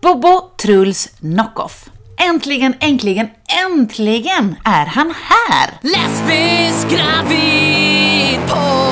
Bobo 0.00 0.52
Truls 0.56 1.08
Knockoff. 1.20 1.90
Äntligen, 2.30 2.74
äntligen, 2.80 3.28
äntligen 3.66 4.56
är 4.64 4.86
han 4.86 5.14
här! 5.22 5.70
Lesbisk 5.82 6.88
gravid 6.90 8.40
på 8.48 8.87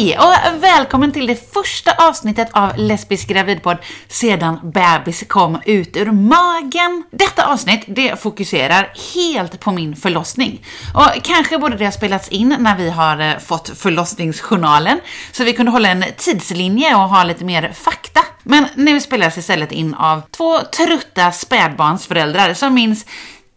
Hej 0.00 0.18
och 0.18 0.62
välkommen 0.62 1.12
till 1.12 1.26
det 1.26 1.52
första 1.52 2.08
avsnittet 2.08 2.48
av 2.52 2.76
Lesbisk 2.76 3.28
gravidpodd 3.28 3.76
sedan 4.08 4.58
bebis 4.62 5.24
kom 5.28 5.58
ut 5.66 5.96
ur 5.96 6.12
magen. 6.12 7.04
Detta 7.10 7.46
avsnitt 7.46 7.84
det 7.86 8.22
fokuserar 8.22 8.92
helt 9.14 9.60
på 9.60 9.72
min 9.72 9.96
förlossning. 9.96 10.66
Och 10.94 11.22
kanske 11.22 11.58
borde 11.58 11.76
det 11.76 11.84
ha 11.84 11.92
spelats 11.92 12.28
in 12.28 12.56
när 12.58 12.76
vi 12.76 12.90
har 12.90 13.20
eh, 13.20 13.38
fått 13.38 13.68
förlossningsjournalen 13.78 15.00
så 15.32 15.44
vi 15.44 15.52
kunde 15.52 15.72
hålla 15.72 15.88
en 15.88 16.04
tidslinje 16.16 16.94
och 16.94 17.08
ha 17.08 17.24
lite 17.24 17.44
mer 17.44 17.72
fakta. 17.72 18.20
Men 18.42 18.66
nu 18.74 19.00
spelas 19.00 19.38
istället 19.38 19.72
in 19.72 19.94
av 19.94 20.22
två 20.30 20.60
trötta 20.60 21.32
spädbarnsföräldrar 21.32 22.54
som 22.54 22.74
minns 22.74 23.06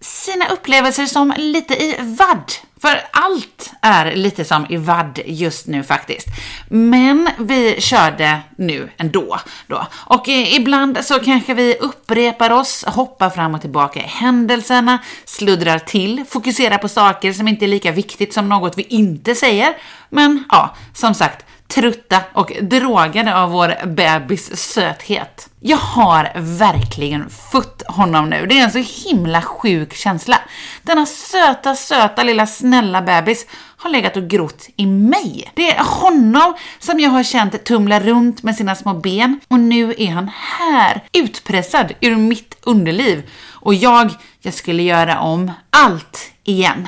sina 0.01 0.47
upplevelser 0.47 1.05
som 1.05 1.33
lite 1.37 1.73
i 1.73 1.95
vadd. 1.99 2.51
För 2.83 3.01
allt 3.11 3.73
är 3.81 4.15
lite 4.15 4.45
som 4.45 4.65
i 4.69 4.77
vadd 4.77 5.19
just 5.25 5.67
nu 5.67 5.83
faktiskt. 5.83 6.27
Men 6.69 7.29
vi 7.39 7.81
körde 7.81 8.39
nu 8.57 8.89
ändå 8.97 9.39
då. 9.67 9.87
Och 9.93 10.27
ibland 10.27 11.05
så 11.05 11.19
kanske 11.19 11.53
vi 11.53 11.75
upprepar 11.79 12.49
oss, 12.49 12.85
hoppar 12.87 13.29
fram 13.29 13.55
och 13.55 13.61
tillbaka 13.61 13.99
i 13.99 14.07
händelserna, 14.07 14.99
sluddrar 15.25 15.79
till, 15.79 16.23
fokuserar 16.29 16.77
på 16.77 16.89
saker 16.89 17.33
som 17.33 17.47
inte 17.47 17.65
är 17.65 17.67
lika 17.67 17.91
viktigt 17.91 18.33
som 18.33 18.49
något 18.49 18.77
vi 18.77 18.83
inte 18.83 19.35
säger. 19.35 19.77
Men 20.09 20.43
ja, 20.49 20.75
som 20.93 21.13
sagt, 21.13 21.45
trutta 21.67 22.21
och 22.33 22.51
drogade 22.61 23.37
av 23.37 23.51
vår 23.51 23.85
bebis 23.85 24.57
söthet. 24.57 25.49
Jag 25.59 25.77
har 25.77 26.31
verkligen 26.35 27.29
fött 27.29 27.83
honom 27.87 28.29
nu. 28.29 28.45
Det 28.45 28.59
är 28.59 28.63
en 28.63 28.71
så 28.71 29.09
himla 29.09 29.41
sjuk 29.41 29.93
känsla. 29.93 30.39
Denna 30.81 31.05
söta, 31.05 31.75
söta 31.75 32.23
lilla 32.23 32.47
snälla 32.47 33.01
bebis 33.01 33.45
har 33.77 33.89
legat 33.89 34.17
och 34.17 34.27
grott 34.27 34.69
i 34.75 34.85
mig. 34.85 35.51
Det 35.55 35.71
är 35.71 35.83
honom 35.83 36.53
som 36.79 36.99
jag 36.99 37.09
har 37.09 37.23
känt 37.23 37.63
tumla 37.63 37.99
runt 37.99 38.43
med 38.43 38.55
sina 38.55 38.75
små 38.75 38.93
ben 38.93 39.39
och 39.47 39.59
nu 39.59 39.95
är 39.97 40.11
han 40.11 40.31
här, 40.35 41.03
utpressad 41.13 41.93
ur 42.01 42.15
mitt 42.15 42.57
underliv. 42.61 43.29
Och 43.51 43.73
jag, 43.73 44.11
jag 44.41 44.53
skulle 44.53 44.83
göra 44.83 45.19
om 45.19 45.51
allt 45.69 46.31
igen. 46.43 46.87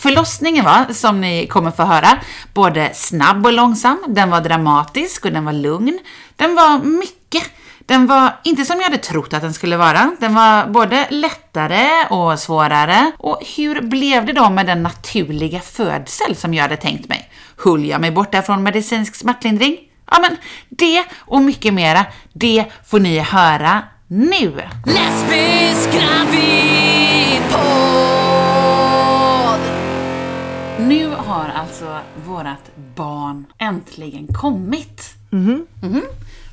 Förlossningen 0.00 0.64
var, 0.64 0.92
som 0.92 1.20
ni 1.20 1.46
kommer 1.46 1.70
få 1.70 1.82
höra, 1.82 2.18
både 2.54 2.90
snabb 2.94 3.46
och 3.46 3.52
långsam, 3.52 3.98
den 4.08 4.30
var 4.30 4.40
dramatisk 4.40 5.24
och 5.24 5.32
den 5.32 5.44
var 5.44 5.52
lugn. 5.52 5.98
Den 6.36 6.54
var 6.54 6.78
mycket. 6.78 7.50
Den 7.86 8.06
var 8.06 8.40
inte 8.44 8.64
som 8.64 8.76
jag 8.76 8.84
hade 8.84 8.98
trott 8.98 9.32
att 9.32 9.42
den 9.42 9.54
skulle 9.54 9.76
vara. 9.76 10.10
Den 10.20 10.34
var 10.34 10.66
både 10.66 11.06
lättare 11.10 12.06
och 12.10 12.38
svårare. 12.38 13.12
Och 13.18 13.40
hur 13.56 13.80
blev 13.80 14.26
det 14.26 14.32
då 14.32 14.50
med 14.50 14.66
den 14.66 14.82
naturliga 14.82 15.60
födsel 15.60 16.36
som 16.36 16.54
jag 16.54 16.62
hade 16.62 16.76
tänkt 16.76 17.08
mig? 17.08 17.30
Höll 17.64 17.84
jag 17.84 18.00
mig 18.00 18.10
borta 18.10 18.42
från 18.42 18.62
medicinsk 18.62 19.14
smärtlindring? 19.14 19.76
Ja, 20.10 20.18
men 20.20 20.36
det 20.68 21.04
och 21.18 21.42
mycket 21.42 21.74
mera, 21.74 22.06
det 22.32 22.64
får 22.86 22.98
ni 22.98 23.18
höra 23.18 23.82
nu. 24.06 24.62
Lesbisk 24.86 25.92
gravid 25.92 26.69
vårat 32.40 32.70
barn 32.96 33.46
äntligen 33.58 34.26
kommit. 34.26 35.14
Mhm. 35.30 35.66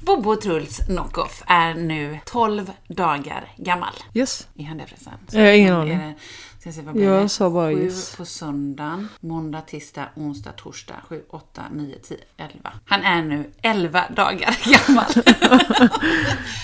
Bobo 0.01 0.35
Truls 0.35 0.77
Knockoff 0.77 1.43
är 1.47 1.73
nu 1.73 2.19
12 2.25 2.71
dagar 2.87 3.51
gammal. 3.57 3.93
Yes. 4.13 4.47
Det 4.53 4.63
förresten? 4.87 5.13
Jag 5.31 5.41
har 5.41 5.51
ingen 5.51 5.73
aning. 5.73 6.13
Ska 6.59 6.71
se, 6.71 6.81
vad 6.81 6.93
blir 6.93 7.05
Jag 7.05 7.23
det? 7.23 7.29
sa 7.29 7.49
bara 7.49 7.73
Sju 7.73 7.83
yes. 7.83 8.15
på 8.15 8.25
söndagen, 8.25 9.09
måndag, 9.19 9.61
tisdag, 9.61 10.09
onsdag, 10.15 10.51
torsdag, 10.51 10.95
7, 11.09 11.21
8, 11.29 11.61
9, 11.71 11.95
10, 12.07 12.17
11. 12.37 12.71
Han 12.85 13.03
är 13.03 13.21
nu 13.21 13.51
11 13.61 14.03
dagar 14.15 14.57
gammal. 14.87 15.05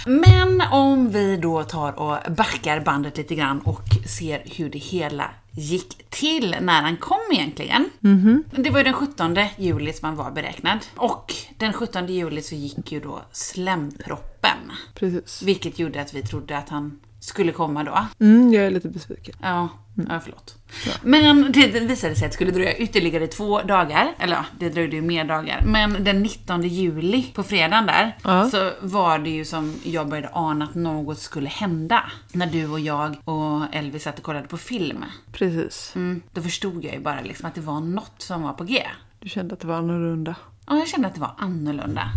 Men 0.05 0.61
om 0.72 1.09
vi 1.09 1.38
då 1.38 1.63
tar 1.63 2.00
och 2.00 2.31
backar 2.31 2.79
bandet 2.79 3.17
lite 3.17 3.35
grann 3.35 3.59
och 3.59 3.81
ser 4.17 4.44
hur 4.45 4.69
det 4.69 4.79
hela 4.79 5.29
gick 5.56 6.09
till 6.09 6.56
när 6.62 6.81
han 6.81 6.97
kom 6.97 7.22
egentligen. 7.31 7.90
Mhm. 8.00 8.44
Det 8.52 8.69
var 8.69 8.78
ju 8.78 8.84
den 8.84 8.94
17 8.94 9.38
juli 9.58 9.94
som 9.94 10.06
han 10.06 10.16
var 10.16 10.31
beräknad. 10.31 10.80
Och 10.96 11.34
den 11.58 11.74
17 11.74 12.08
juli 12.08 12.41
så 12.41 12.56
gick 12.56 12.91
ju 12.91 13.00
då 13.00 13.22
slemproppen. 13.31 14.58
Precis. 14.96 15.41
Vilket 15.41 15.80
gjorde 15.80 16.02
att 16.02 16.14
vi 16.14 16.22
trodde 16.22 16.58
att 16.58 16.69
han 16.69 17.00
skulle 17.23 17.51
komma 17.51 17.84
då. 17.84 18.07
Mm, 18.25 18.53
jag 18.53 18.66
är 18.66 18.72
lite 18.72 18.88
besviken. 18.89 19.35
Ja, 19.41 19.69
ja 20.09 20.19
förlåt. 20.23 20.56
Men 21.03 21.51
det 21.51 21.67
det 21.67 21.79
visade 21.79 22.16
sig 22.16 22.25
att 22.25 22.31
det 22.31 22.35
skulle 22.35 22.51
dröja 22.51 22.78
ytterligare 22.78 23.28
två 23.28 23.61
dagar. 23.61 24.13
Eller 24.19 24.35
ja, 24.35 24.45
det 24.59 24.69
dröjde 24.69 24.95
ju 24.95 25.01
mer 25.01 25.23
dagar. 25.25 25.63
Men 25.66 26.03
den 26.03 26.22
19 26.23 26.63
juli, 26.63 27.23
på 27.34 27.44
fredagen 27.44 27.85
där, 27.85 28.17
Ja. 28.23 28.50
så 28.50 28.72
var 28.81 29.19
det 29.19 29.29
ju 29.29 29.45
som 29.45 29.75
jag 29.84 30.07
började 30.09 30.29
ana 30.34 30.66
att 30.66 30.75
något 30.75 31.19
skulle 31.19 31.50
hända. 31.50 32.03
När 32.34 32.47
du 32.47 32.67
och 32.67 32.79
jag 32.79 33.16
och 33.25 33.61
Elvis 33.75 34.03
satt 34.03 34.17
och 34.17 34.23
kollade 34.23 34.47
på 34.47 34.57
film. 34.57 35.05
Precis. 35.31 35.91
Mm, 35.95 36.22
då 36.34 36.41
förstod 36.41 36.85
jag 36.85 36.94
ju 36.94 37.00
bara 37.00 37.22
liksom 37.22 37.45
att 37.47 37.55
det 37.55 37.61
var 37.61 37.79
något 37.79 38.13
som 38.17 38.41
var 38.41 38.53
på 38.53 38.63
G. 38.63 38.84
Du 39.19 39.29
kände 39.29 39.53
att 39.53 39.59
det 39.59 39.67
var 39.67 39.75
annorlunda. 39.75 40.35
Ja, 40.67 40.78
jag 40.78 40.88
kände 40.88 41.07
att 41.07 41.13
det 41.13 41.22
var 41.22 41.34
annorlunda. 41.38 42.09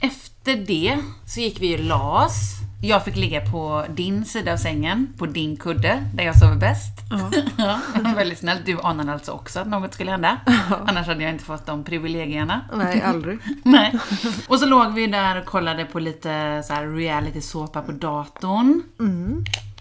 Efter 0.00 0.56
det 0.56 0.98
så 1.26 1.40
gick 1.40 1.60
vi 1.62 1.66
ju 1.66 1.78
las. 1.78 2.34
Jag 2.82 3.04
fick 3.04 3.16
ligga 3.16 3.40
på 3.40 3.84
din 3.88 4.24
sida 4.24 4.52
av 4.52 4.56
sängen, 4.56 5.14
på 5.18 5.26
din 5.26 5.56
kudde, 5.56 6.04
där 6.14 6.24
jag 6.24 6.38
sover 6.38 6.56
bäst. 6.56 7.00
Ja. 7.58 7.80
väldigt 8.16 8.38
snällt. 8.38 8.66
Du 8.66 8.80
anade 8.80 9.12
alltså 9.12 9.32
också 9.32 9.60
att 9.60 9.66
något 9.66 9.94
skulle 9.94 10.10
hända. 10.10 10.36
Annars 10.86 11.06
hade 11.06 11.22
jag 11.22 11.32
inte 11.32 11.44
fått 11.44 11.66
de 11.66 11.84
privilegierna. 11.84 12.60
Nej, 12.74 13.02
aldrig. 13.02 13.38
Nej. 13.62 13.98
Och 14.48 14.58
så 14.58 14.66
låg 14.66 14.94
vi 14.94 15.06
där 15.06 15.40
och 15.40 15.44
kollade 15.44 15.84
på 15.84 15.98
lite 15.98 16.62
så 16.66 16.74
reality-såpa 16.74 17.82
på 17.82 17.92
datorn. 17.92 18.82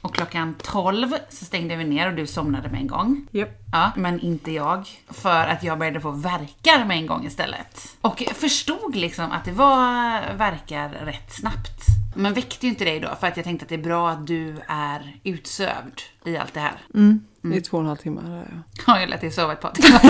Och 0.01 0.15
klockan 0.15 0.55
12 0.63 1.13
så 1.29 1.45
stängde 1.45 1.75
vi 1.75 1.83
ner 1.83 2.07
och 2.07 2.13
du 2.13 2.27
somnade 2.27 2.69
med 2.69 2.81
en 2.81 2.87
gång. 2.87 3.27
Japp. 3.31 3.49
Ja, 3.71 3.91
men 3.95 4.19
inte 4.19 4.51
jag. 4.51 4.87
För 5.09 5.47
att 5.47 5.63
jag 5.63 5.79
började 5.79 6.01
få 6.01 6.11
verkar 6.11 6.85
med 6.85 6.97
en 6.97 7.07
gång 7.07 7.25
istället. 7.25 7.97
Och 8.01 8.23
förstod 8.35 8.95
liksom 8.95 9.31
att 9.31 9.45
det 9.45 9.51
var 9.51 10.33
verkar 10.33 10.89
rätt 10.89 11.33
snabbt. 11.33 11.81
Men 12.15 12.33
väckte 12.33 12.65
ju 12.65 12.69
inte 12.69 12.85
dig 12.85 12.99
då, 12.99 13.09
för 13.19 13.27
att 13.27 13.37
jag 13.37 13.43
tänkte 13.43 13.63
att 13.63 13.69
det 13.69 13.75
är 13.75 13.83
bra 13.83 14.09
att 14.09 14.27
du 14.27 14.55
är 14.67 15.19
utsövd 15.23 16.01
i 16.25 16.37
allt 16.37 16.53
det 16.53 16.59
här. 16.59 16.77
Mm. 16.93 17.23
I 17.53 17.61
två 17.61 17.77
och 17.77 17.83
en 17.83 17.87
halv 17.87 17.97
timme. 17.97 18.45
Ja. 18.51 18.61
Ja, 18.87 18.99
jag 18.99 19.09
lät 19.09 19.21
dig 19.21 19.31
sova 19.31 19.53
ett 19.53 19.61
par 19.61 19.71
timmar. 19.71 20.01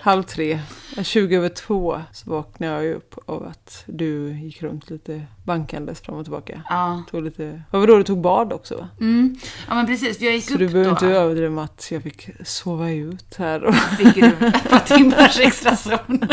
Halv 0.00 0.22
tre. 0.22 0.60
20 1.02 1.36
över 1.36 1.48
två 1.48 2.02
så 2.12 2.30
vaknade 2.30 2.72
jag 2.72 2.84
ju 2.84 2.94
upp 2.94 3.14
av 3.26 3.42
att 3.46 3.82
du 3.86 4.30
gick 4.32 4.62
runt 4.62 4.90
lite 4.90 5.22
bankandes 5.44 6.00
fram 6.00 6.16
och 6.16 6.24
tillbaka. 6.24 6.62
Ja. 6.68 7.02
Tog 7.10 7.22
lite... 7.22 7.62
Vad 7.70 7.80
var 7.80 7.86
då 7.88 7.96
du 7.96 8.04
tog 8.04 8.20
bad 8.20 8.52
också 8.52 8.76
va? 8.76 8.88
Mm. 9.00 9.36
ja, 9.68 9.74
men 9.74 9.86
precis. 9.86 10.20
Jag 10.20 10.32
gick 10.34 10.44
Så 10.44 10.52
upp 10.52 10.58
du 10.58 10.68
behöver 10.68 10.84
då. 10.84 10.90
inte 10.90 11.06
överdriva 11.06 11.62
att 11.62 11.88
jag 11.90 12.02
fick 12.02 12.30
sova 12.44 12.90
ut 12.90 13.34
här. 13.38 13.64
Och... 13.64 13.74
fick 13.74 14.14
du 14.14 14.26
ett 14.46 14.70
par 14.70 14.96
timmars 14.96 15.40
extra 15.40 15.76
sömn. 15.76 16.28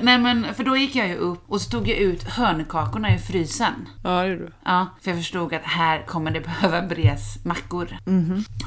Nej 0.00 0.18
men, 0.18 0.54
för 0.54 0.64
då 0.64 0.76
gick 0.76 0.94
jag 0.96 1.08
ju 1.08 1.14
upp 1.16 1.42
och 1.46 1.60
så 1.60 1.70
tog 1.70 1.88
jag 1.88 1.96
ut 1.98 2.22
hörnkakorna 2.22 3.14
ur 3.14 3.18
frysen. 3.18 3.88
Ja, 4.04 4.10
det 4.22 4.28
gjorde 4.28 4.44
du. 4.44 4.52
Ja, 4.64 4.86
för 5.02 5.10
jag 5.10 5.18
förstod 5.18 5.54
att 5.54 5.62
här 5.62 6.06
kommer 6.06 6.30
det 6.30 6.40
behöva 6.40 6.82
bres 6.82 7.44
mackor. 7.44 7.96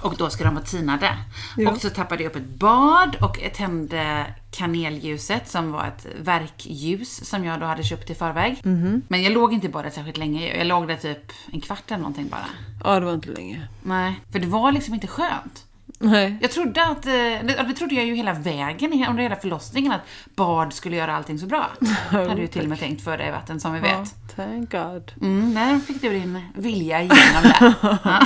Och 0.01 0.15
då 0.18 0.30
ska 0.30 0.44
de 0.44 0.56
vara 0.56 0.65
tinade. 0.65 1.18
Ja. 1.57 1.71
Och 1.71 1.77
så 1.77 1.89
tappade 1.89 2.24
jag 2.24 2.30
upp 2.30 2.36
ett 2.36 2.60
bad 2.60 3.15
och 3.21 3.39
tände 3.53 4.25
kanelljuset 4.51 5.47
som 5.47 5.71
var 5.71 5.85
ett 5.88 6.07
verkljus 6.19 7.29
som 7.29 7.45
jag 7.45 7.59
då 7.59 7.65
hade 7.65 7.83
köpt 7.83 8.09
i 8.09 8.15
förväg. 8.15 8.59
Men 9.07 9.23
jag 9.23 9.33
låg 9.33 9.53
inte 9.53 9.67
i 9.67 9.69
badet 9.69 9.94
särskilt 9.94 10.17
länge. 10.17 10.57
Jag 10.57 10.67
låg 10.67 10.88
där 10.88 10.95
typ 10.95 11.31
en 11.53 11.61
kvart 11.61 11.83
eller 11.88 11.97
någonting 11.97 12.27
bara. 12.29 12.45
Ja, 12.83 12.99
det 12.99 13.05
var 13.05 13.13
inte 13.13 13.29
länge. 13.29 13.67
Nej, 13.83 14.19
för 14.31 14.39
det 14.39 14.47
var 14.47 14.71
liksom 14.71 14.94
inte 14.94 15.07
skönt. 15.07 15.66
Nej. 15.99 16.38
Jag 16.41 16.51
trodde 16.51 16.85
att, 16.85 17.05
eh, 17.05 17.11
det, 17.11 17.65
det 17.67 17.73
trodde 17.73 17.95
jag 17.95 18.05
ju 18.05 18.15
hela 18.15 18.33
vägen 18.33 19.05
under 19.09 19.23
hela 19.23 19.35
förlossningen 19.35 19.91
att 19.91 20.01
bad 20.35 20.73
skulle 20.73 20.95
göra 20.95 21.15
allting 21.15 21.39
så 21.39 21.45
bra. 21.45 21.67
hade 22.09 22.35
du 22.35 22.47
till 22.47 22.61
och 22.63 22.69
med 22.69 22.79
tänkt 22.79 23.03
för 23.03 23.17
dig 23.17 23.31
vatten 23.31 23.59
som 23.59 23.73
vi 23.73 23.79
vet. 23.79 24.35
thank 24.35 24.71
God. 24.71 25.11
Mm, 25.21 25.53
där 25.53 25.79
fick 25.79 26.01
du 26.01 26.09
din 26.09 26.41
vilja 26.55 27.01
igenom 27.01 27.44
där. 27.44 27.73
Ja. 28.03 28.19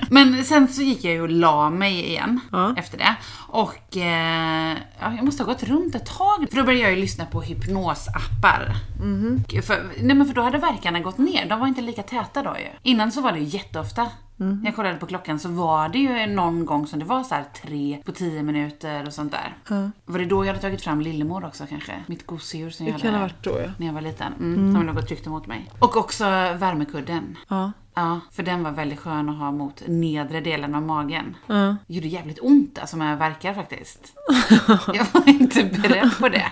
Men 0.10 0.44
sen 0.44 0.68
så 0.68 0.82
gick 0.82 1.04
jag 1.04 1.14
ju 1.14 1.22
och 1.22 1.28
la 1.30 1.70
mig 1.70 2.06
igen 2.08 2.40
Ja. 2.52 2.74
efter 2.76 2.98
det. 2.98 3.14
Och 3.48 3.96
eh, 3.96 4.76
ja, 5.00 5.12
jag 5.16 5.24
måste 5.24 5.42
ha 5.42 5.52
gått 5.52 5.62
runt 5.62 5.94
ett 5.94 6.06
tag. 6.06 6.46
För 6.50 6.56
då 6.56 6.64
började 6.64 6.82
jag 6.82 6.90
ju 6.90 6.96
lyssna 7.00 7.24
på 7.26 7.40
hypnosappar. 7.40 8.74
Mhm. 9.00 9.44
För, 9.62 9.82
nej 10.00 10.16
men 10.16 10.26
för 10.26 10.34
då 10.34 10.42
hade 10.42 10.58
verkarna 10.58 11.00
gått 11.00 11.18
ner. 11.18 11.48
De 11.48 11.60
var 11.60 11.66
inte 11.66 11.80
lika 11.80 12.02
täta 12.02 12.42
då 12.42 12.56
ju. 12.58 12.90
Innan 12.90 13.12
så 13.12 13.20
var 13.20 13.32
det 13.32 13.38
ju 13.38 13.44
jätteofta. 13.44 14.08
När 14.46 14.64
jag 14.64 14.76
kollade 14.76 14.96
på 14.96 15.06
klockan 15.06 15.38
så 15.38 15.48
var 15.48 15.88
det 15.88 15.98
ju 15.98 16.26
någon 16.26 16.66
gång 16.66 16.86
som 16.86 16.98
det 16.98 17.04
var 17.04 17.22
så 17.22 17.34
tre 17.62 18.02
på 18.04 18.12
tio 18.12 18.42
minuter 18.42 19.06
och 19.06 19.12
sånt 19.12 19.32
där. 19.32 19.56
Var 20.04 20.18
det 20.18 20.24
då 20.24 20.44
jag 20.44 20.46
hade 20.46 20.60
tagit 20.60 20.82
fram 20.82 21.00
Lillemor 21.00 21.44
också 21.44 21.66
kanske? 21.68 21.92
Mitt 22.06 22.26
gosedjur 22.26 22.70
som 22.70 22.86
Det 22.86 22.92
jag 22.92 23.00
kan 23.00 23.10
ha 23.14 23.20
hade 23.20 23.32
varit 23.32 23.44
då 23.44 23.60
ja. 23.60 23.70
när 23.76 23.86
jag 23.86 23.94
var 23.94 24.00
liten. 24.00 24.32
Mm, 24.38 24.74
Som 24.74 24.86
låg 24.86 24.96
och 24.96 25.06
tryckte 25.06 25.30
mot 25.30 25.46
mig. 25.46 25.70
Och 25.78 25.96
också 25.96 26.24
värmekudden. 26.24 27.36
Ja. 27.48 27.72
Ja, 27.98 28.20
för 28.32 28.42
den 28.42 28.62
var 28.62 28.70
väldigt 28.70 28.98
skön 28.98 29.28
att 29.28 29.38
ha 29.38 29.52
mot 29.52 29.82
nedre 29.86 30.40
delen 30.40 30.74
av 30.74 30.82
magen. 30.82 31.36
Ja. 31.46 31.76
Det 31.86 31.94
gjorde 31.94 32.08
jävligt 32.08 32.38
ont 32.42 32.78
alltså 32.78 32.96
med 32.96 33.18
verkar 33.18 33.54
faktiskt. 33.54 34.12
Jag 34.94 35.06
var 35.12 35.28
inte 35.28 35.64
beredd 35.64 36.18
på 36.18 36.28
det. 36.28 36.46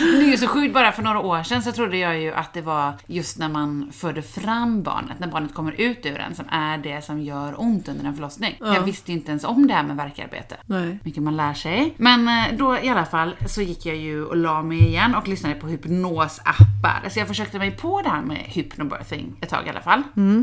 Det 0.00 0.24
är 0.24 0.30
ju 0.30 0.36
så 0.36 0.46
sjukt, 0.46 0.74
bara 0.74 0.92
för 0.92 1.02
några 1.02 1.20
år 1.20 1.42
sedan 1.42 1.62
så 1.62 1.72
trodde 1.72 1.96
jag 1.96 2.20
ju 2.20 2.32
att 2.32 2.52
det 2.52 2.62
var 2.62 2.92
just 3.06 3.38
när 3.38 3.48
man 3.48 3.92
födde 3.92 4.22
fram 4.22 4.82
barnet, 4.82 5.18
när 5.18 5.28
barnet 5.28 5.54
kommer 5.54 5.72
ut 5.72 6.06
ur 6.06 6.18
en, 6.18 6.34
som 6.34 6.44
är 6.50 6.78
det 6.78 7.04
som 7.04 7.20
gör 7.20 7.60
ont 7.60 7.88
under 7.88 8.04
en 8.04 8.14
förlossning. 8.14 8.56
Jag 8.60 8.82
visste 8.82 9.12
ju 9.12 9.18
inte 9.18 9.30
ens 9.30 9.44
om 9.44 9.66
det 9.66 9.74
här 9.74 9.82
med 9.82 9.96
verkarbete. 9.96 10.56
Nej. 10.66 10.98
Mycket 11.04 11.22
man 11.22 11.36
lär 11.36 11.54
sig. 11.54 11.94
Men 11.96 12.28
eh, 12.28 12.56
då 12.56 12.78
i 12.78 12.88
alla 12.88 13.06
fall 13.06 13.36
så 13.46 13.62
gick 13.62 13.86
jag 13.86 13.96
ju 13.96 14.24
och 14.24 14.36
la 14.36 14.62
mig 14.62 14.78
igen 14.78 15.14
och 15.14 15.28
lyssnade 15.28 15.54
på 15.54 15.66
hypnosappar. 15.66 17.08
Så 17.10 17.18
jag 17.18 17.28
försökte 17.28 17.58
mig 17.58 17.70
på 17.70 18.02
det 18.02 18.08
här 18.08 18.22
med 18.22 18.36
hypnobirthing 18.36 19.36
ett 19.40 19.48
tag 19.48 19.66
i 19.66 19.70
alla 19.70 19.80
fall. 19.80 20.02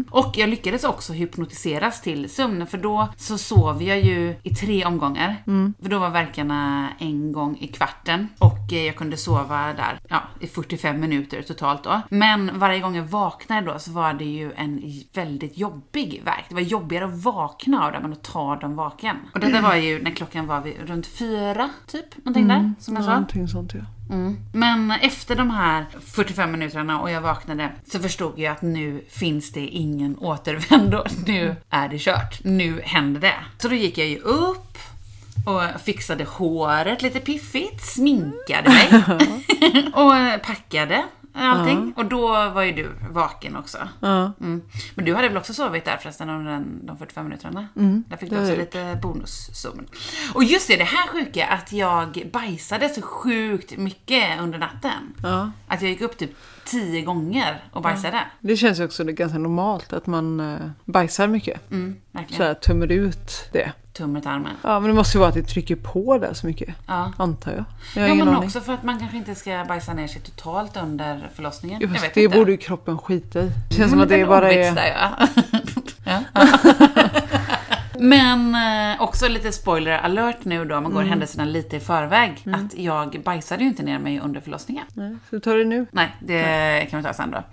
Och 0.09 0.33
jag 0.37 0.49
lyckades 0.49 0.83
också 0.83 1.13
hypnotiseras 1.13 2.01
till 2.01 2.29
sömn 2.29 2.67
för 2.67 2.77
då 2.77 3.07
så 3.17 3.37
sov 3.37 3.83
jag 3.83 4.01
ju 4.01 4.35
i 4.43 4.49
tre 4.55 4.85
omgångar. 4.85 5.35
För 5.81 5.89
då 5.89 5.99
var 5.99 6.09
verkarna 6.09 6.89
en 6.99 7.31
gång 7.31 7.57
i 7.59 7.67
kvarten 7.67 8.27
och 8.39 8.73
eh, 8.73 8.85
jag 8.85 8.95
kunde 8.95 9.17
sova 9.17 9.73
där 9.73 9.99
ja, 10.09 10.21
i 10.39 10.47
45 10.47 10.99
minuter 10.99 11.41
totalt 11.41 11.83
då. 11.83 12.01
Men 12.09 12.59
varje 12.59 12.79
gång 12.79 12.95
jag 12.95 13.03
vaknade 13.03 13.71
då 13.71 13.79
så 13.79 13.91
var 13.91 14.13
det 14.13 14.25
ju 14.25 14.53
en 14.53 14.81
väldigt 15.13 15.57
jobbig 15.57 16.21
verk. 16.25 16.45
Det 16.49 16.55
var 16.55 16.61
jobbigare 16.61 17.05
att 17.05 17.23
vakna 17.23 17.85
av 17.85 17.91
det 17.91 17.97
än 17.97 18.13
att 18.13 18.23
ta 18.23 18.55
dem 18.55 18.75
vaken. 18.75 19.15
Och 19.33 19.39
detta 19.39 19.61
var 19.61 19.75
ju 19.75 20.03
när 20.03 20.11
klockan 20.11 20.47
var 20.47 20.61
runt 20.85 21.07
fyra, 21.07 21.69
typ. 21.87 22.25
Någonting 22.25 22.47
där, 22.47 22.73
som 22.79 22.95
jag 22.95 23.03
sa. 23.03 23.11
Någonting 23.11 23.47
sånt 23.47 23.73
ja. 23.73 23.81
Mm. 24.09 24.37
Men 24.51 24.91
efter 24.91 25.35
de 25.35 25.49
här 25.49 25.85
45 26.05 26.51
minuterna 26.51 27.01
och 27.01 27.11
jag 27.11 27.21
vaknade 27.21 27.71
så 27.91 27.99
förstod 27.99 28.39
jag 28.39 28.51
att 28.51 28.61
nu 28.61 29.05
finns 29.09 29.51
det 29.51 29.67
ingen 29.67 30.17
återvändo. 30.17 31.03
Nu 31.25 31.55
är 31.69 31.89
det 31.89 31.99
kört. 31.99 32.43
Nu 32.43 32.81
händer 32.83 33.21
det. 33.21 33.35
Så 33.57 33.67
då 33.67 33.75
gick 33.75 33.97
jag 33.97 34.07
ju 34.07 34.19
upp 34.19 34.77
och 35.45 35.81
fixade 35.81 36.23
håret 36.23 37.01
lite 37.01 37.19
piffigt, 37.19 37.85
sminkade 37.85 38.69
mig 38.69 38.89
och 39.93 40.41
packade 40.41 41.03
allting. 41.45 41.93
Och 41.97 42.05
då 42.05 42.27
var 42.27 42.63
ju 42.63 42.71
du 42.71 42.91
vaken 43.09 43.55
också. 43.55 43.77
Ja. 43.99 44.31
Mm. 44.41 44.61
Men 44.95 45.05
du 45.05 45.15
hade 45.15 45.27
väl 45.27 45.37
också 45.37 45.53
sovit 45.53 45.85
där 45.85 45.97
förresten 45.97 46.29
under 46.29 46.51
den, 46.51 46.85
de 46.85 46.97
45 46.97 47.23
minuterna? 47.23 47.67
där 48.07 48.17
fick 48.17 48.29
du 48.29 48.41
också 48.41 48.55
lite 48.55 48.99
bonussömn. 49.01 49.87
Och 50.33 50.43
just 50.43 50.67
det, 50.67 50.75
det 50.77 50.83
här 50.83 51.07
sjuka 51.07 51.47
att 51.47 51.71
jag 51.71 52.29
bajsade 52.33 52.89
så 52.89 53.01
sjukt 53.01 53.77
mycket 53.77 54.39
under 54.41 54.59
natten. 54.59 55.13
Ja. 55.23 55.51
Att 55.67 55.81
jag 55.81 55.91
gick 55.91 56.01
upp 56.01 56.17
typ 56.17 56.31
tio 56.65 57.01
gånger 57.01 57.63
och 57.71 57.81
bajsade. 57.81 58.19
Det 58.39 58.57
känns 58.57 58.79
ju 58.79 58.85
också 58.85 59.03
ganska 59.03 59.37
normalt 59.37 59.93
att 59.93 60.07
man 60.07 60.39
eh, 60.39 60.69
bajsar 60.85 61.27
mycket. 61.27 61.71
Mm, 61.71 61.95
Så 62.29 62.43
här, 62.43 62.53
tömmer 62.53 62.91
ut 62.91 63.49
det. 63.53 63.71
Tummet 63.97 64.25
i 64.25 64.27
armen. 64.27 64.51
Ja 64.63 64.79
men 64.79 64.89
det 64.89 64.95
måste 64.95 65.17
ju 65.17 65.19
vara 65.19 65.29
att 65.29 65.35
det 65.35 65.43
trycker 65.43 65.75
på 65.75 66.17
där 66.17 66.33
så 66.33 66.47
mycket. 66.47 66.75
Ja. 66.87 67.11
Antar 67.17 67.51
jag. 67.51 67.63
Jag 67.95 68.01
har 68.01 68.09
Ja, 68.09 68.15
men 68.15 68.27
aning. 68.33 68.43
också 68.47 68.61
för 68.61 68.73
att 68.73 68.83
man 68.83 68.99
kanske 68.99 69.17
inte 69.17 69.35
ska 69.35 69.65
bajsa 69.67 69.93
ner 69.93 70.07
sig 70.07 70.21
totalt 70.21 70.77
under 70.77 71.29
förlossningen. 71.35 71.79
Jo, 71.81 71.89
jag 71.93 72.01
vet 72.01 72.13
det 72.13 72.23
inte. 72.23 72.37
borde 72.37 72.51
ju 72.51 72.57
kroppen 72.57 72.97
skita 72.97 73.39
i. 73.39 73.51
Det 73.69 73.75
känns 73.75 73.77
Mm, 73.77 73.89
som 73.89 73.99
att 74.01 74.09
det 74.09 74.25
bara 74.25 74.51
är... 74.51 74.71
Där, 74.75 74.87
ja. 74.87 75.27
ja. 76.33 76.47
Men 77.99 78.55
eh, 78.55 79.01
också 79.01 79.27
lite 79.27 79.51
spoiler 79.51 79.91
alert 79.97 80.37
nu 80.45 80.65
då, 80.65 80.75
om 80.77 80.83
man 80.83 80.91
går 80.91 80.99
Mm. 80.99 81.09
händelserna 81.09 81.45
lite 81.45 81.75
i 81.75 81.79
förväg. 81.79 82.43
Att 82.53 82.77
jag 82.77 83.21
bajsade 83.25 83.63
ju 83.63 83.69
inte 83.69 83.83
ner 83.83 83.99
mig 83.99 84.19
under 84.19 84.41
förlossningen. 84.41 84.85
Nej, 84.93 85.15
så 85.29 85.39
ta 85.39 85.53
det 85.53 85.63
nu. 85.65 85.85
Nej, 85.91 86.15
det 86.19 86.87
kan 86.89 86.99
vi 86.99 87.05
ta 87.05 87.13
sen 87.13 87.31
då. 87.31 87.43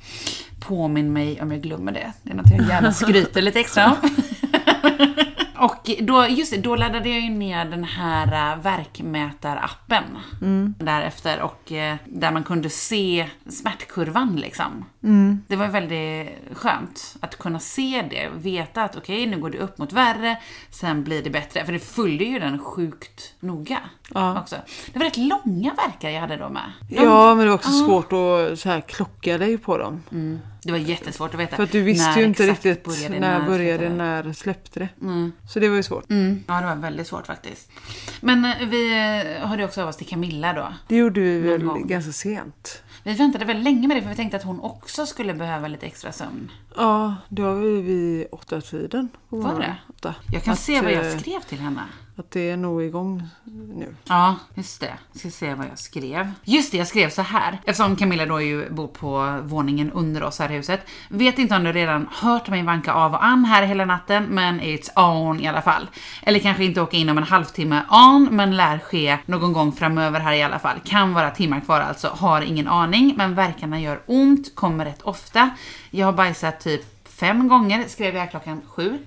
Påminn 0.61 1.13
mig 1.13 1.43
om 1.43 1.53
jag 1.53 1.61
glömmer 1.63 1.93
det. 1.93 2.13
Det 2.23 2.31
är 2.33 2.37
något 2.37 2.51
jag 2.59 2.69
gärna 2.69 2.93
skryter 3.03 3.43
lite 3.43 3.61
extra 3.61 3.87
om. 3.87 3.97
Och 5.65 5.91
då, 6.01 6.27
just 6.29 6.53
det, 6.53 6.59
då 6.59 6.77
laddade 6.77 7.09
jag 7.09 7.21
ju 7.21 7.31
ner 7.31 7.65
den 7.65 7.85
här 7.85 8.53
äh, 8.53 8.63
verkmätarappen 8.63 10.05
därefter 10.79 11.43
och 11.43 11.73
eh, 11.73 11.97
där 12.05 12.33
man 12.33 12.45
kunde 12.45 12.71
se 12.71 13.31
smärtkurvan 13.47 14.37
liksom. 14.37 14.85
Det 15.49 15.57
var 15.57 15.69
väldigt 15.69 16.29
skönt 16.53 17.17
att 17.21 17.39
kunna 17.39 17.59
se 17.59 18.05
det 18.11 18.29
och 18.29 18.47
veta 18.47 18.83
att 18.83 18.97
okej, 18.97 19.27
nu 19.27 19.39
går 19.39 19.51
det 19.51 19.59
upp 19.59 19.79
mot 19.79 19.93
värre, 19.93 20.39
sen 20.71 21.05
blir 21.05 21.23
det 21.23 21.31
bättre. 21.31 21.65
För 21.65 21.73
det 21.73 21.79
följde 21.79 22.25
ju 22.25 22.39
den 22.39 22.59
sjukt 22.59 23.35
noga 23.41 23.81
Ja. 24.15 24.41
också. 24.41 24.57
Det 24.93 24.99
var 24.99 25.07
rätt 25.07 25.17
långa 25.17 25.75
verkar 25.75 26.11
jag 26.11 26.21
hade 26.21 26.37
då 26.37 26.49
med. 26.49 26.73
De- 26.89 26.95
Ja, 26.95 27.35
men 27.35 27.47
det 27.47 27.51
är 27.53 27.55
också 27.55 27.71
svårt 27.71 28.13
att 28.13 28.59
så 28.61 28.69
här, 28.69 28.81
klocka 28.81 29.39
dig 29.39 29.59
på 29.59 29.79
dem. 29.79 30.03
Mm. 30.13 30.41
Det 30.63 30.73
var 30.73 30.79
jättesvårt 30.79 31.35
att 31.35 31.41
veta. 31.41 31.57
För 31.57 31.63
att 31.63 31.73
du 31.73 31.83
visste 31.83 32.11
när 32.11 32.17
ju 32.19 32.25
inte 32.25 32.47
riktigt 32.47 32.85
började, 32.85 33.21
när 33.21 33.47
började, 33.47 33.79
slutade. 33.79 33.95
när 33.95 34.33
släppte 34.33 34.81
det. 34.81 34.89
Mm. 35.03 35.33
Så 35.49 35.61
det 35.61 35.69
var 35.69 35.77
ju 35.77 35.83
svårt. 35.83 36.11
Mm. 36.11 36.45
Ja, 36.49 36.61
det 36.61 36.67
var 36.67 36.77
väldigt 36.77 37.07
svårt 37.07 37.27
faktiskt. 37.27 37.71
Men 38.21 38.45
eh, 38.45 38.69
vi 38.69 38.93
eh, 39.41 39.49
hörde 39.49 39.65
också 39.65 39.83
av 39.83 39.89
oss 39.89 39.97
till 39.97 40.07
Camilla 40.07 40.53
då. 40.53 40.67
Det 40.89 40.97
gjorde 40.97 41.21
vi 41.21 41.41
väl 41.41 41.65
gång. 41.65 41.87
ganska 41.87 42.13
sent. 42.13 42.83
Vi 43.03 43.13
väntade 43.15 43.45
väl 43.45 43.63
länge 43.63 43.89
med 43.89 43.97
det 43.97 44.03
för 44.03 44.09
vi 44.11 44.17
tänkte 44.17 44.37
att 44.37 44.45
hon 44.45 44.61
också 44.61 45.07
skulle 45.07 45.35
behöva 45.35 45.69
lite 45.69 45.87
extra 45.87 46.13
sömn. 46.13 46.51
Ja, 46.77 47.17
det 47.29 47.43
var 47.43 47.55
vi 47.55 47.81
vid 47.83 48.27
åtta 48.33 48.61
tiden 48.61 49.09
Var 49.29 49.61
det? 49.61 49.77
Åtta. 49.89 50.15
Jag 50.33 50.43
kan 50.43 50.53
Att, 50.53 50.59
se 50.59 50.81
vad 50.81 50.93
jag 50.93 51.07
eh, 51.13 51.19
skrev 51.19 51.41
till 51.41 51.59
henne. 51.59 51.83
Att 52.17 52.31
det 52.31 52.51
är 52.51 52.57
nog 52.57 52.83
igång 52.83 53.23
nu. 53.75 53.97
Ja, 54.05 54.37
just 54.55 54.81
det. 54.81 54.95
Jag 55.13 55.21
ska 55.21 55.31
se 55.31 55.55
vad 55.55 55.67
jag 55.67 55.79
skrev. 55.79 56.31
Just 56.45 56.73
det, 56.73 56.79
jag 56.79 56.87
skrev 56.87 57.11
så 57.11 57.23
här. 57.23 57.59
Eftersom 57.65 57.97
Camilla 57.97 58.27
då 58.27 58.41
ju 58.41 58.71
bor 58.71 58.89
på 58.89 59.39
våningen 59.43 59.91
under 59.91 60.23
oss 60.23 60.39
här 60.39 60.51
i 60.51 60.55
huset. 60.55 60.81
Vet 61.09 61.39
inte 61.39 61.57
om 61.57 61.65
du 61.65 61.73
redan 61.73 62.09
hört 62.13 62.49
mig 62.49 62.63
vanka 62.63 62.93
av 62.93 63.13
och 63.13 63.25
an 63.25 63.45
här 63.45 63.63
hela 63.63 63.85
natten, 63.85 64.25
men 64.25 64.61
it's 64.61 65.01
on 65.01 65.41
i 65.41 65.49
alla 65.49 65.63
fall. 65.63 65.89
Eller 66.23 66.39
kanske 66.39 66.65
inte 66.65 66.81
åka 66.81 66.97
in 66.97 67.09
om 67.09 67.19
en 67.19 67.25
halvtimme 67.25 67.83
on, 67.91 68.29
men 68.31 68.57
lär 68.57 68.79
ske 68.79 69.19
någon 69.27 69.53
gång 69.53 69.73
framöver 69.73 70.21
här 70.21 70.33
i 70.33 70.43
alla 70.43 70.59
fall. 70.59 70.77
Kan 70.85 71.15
vara 71.15 71.31
timmar 71.31 71.61
kvar 71.61 71.81
alltså, 71.81 72.09
har 72.09 72.43
ingen 72.43 72.69
aning, 72.69 73.15
men 73.17 73.35
verkarna 73.35 73.81
gör 73.81 74.01
ont, 74.07 74.55
kommer 74.55 74.85
rätt 74.85 75.03
ofta. 75.03 75.51
Jag 75.91 76.07
har 76.07 76.13
bajsat 76.13 76.61
typ 76.61 77.09
fem 77.09 77.49
gånger, 77.49 77.89
skrev 77.89 78.17
jag 78.17 78.31
klockan 78.31 78.61
sju. 78.67 78.99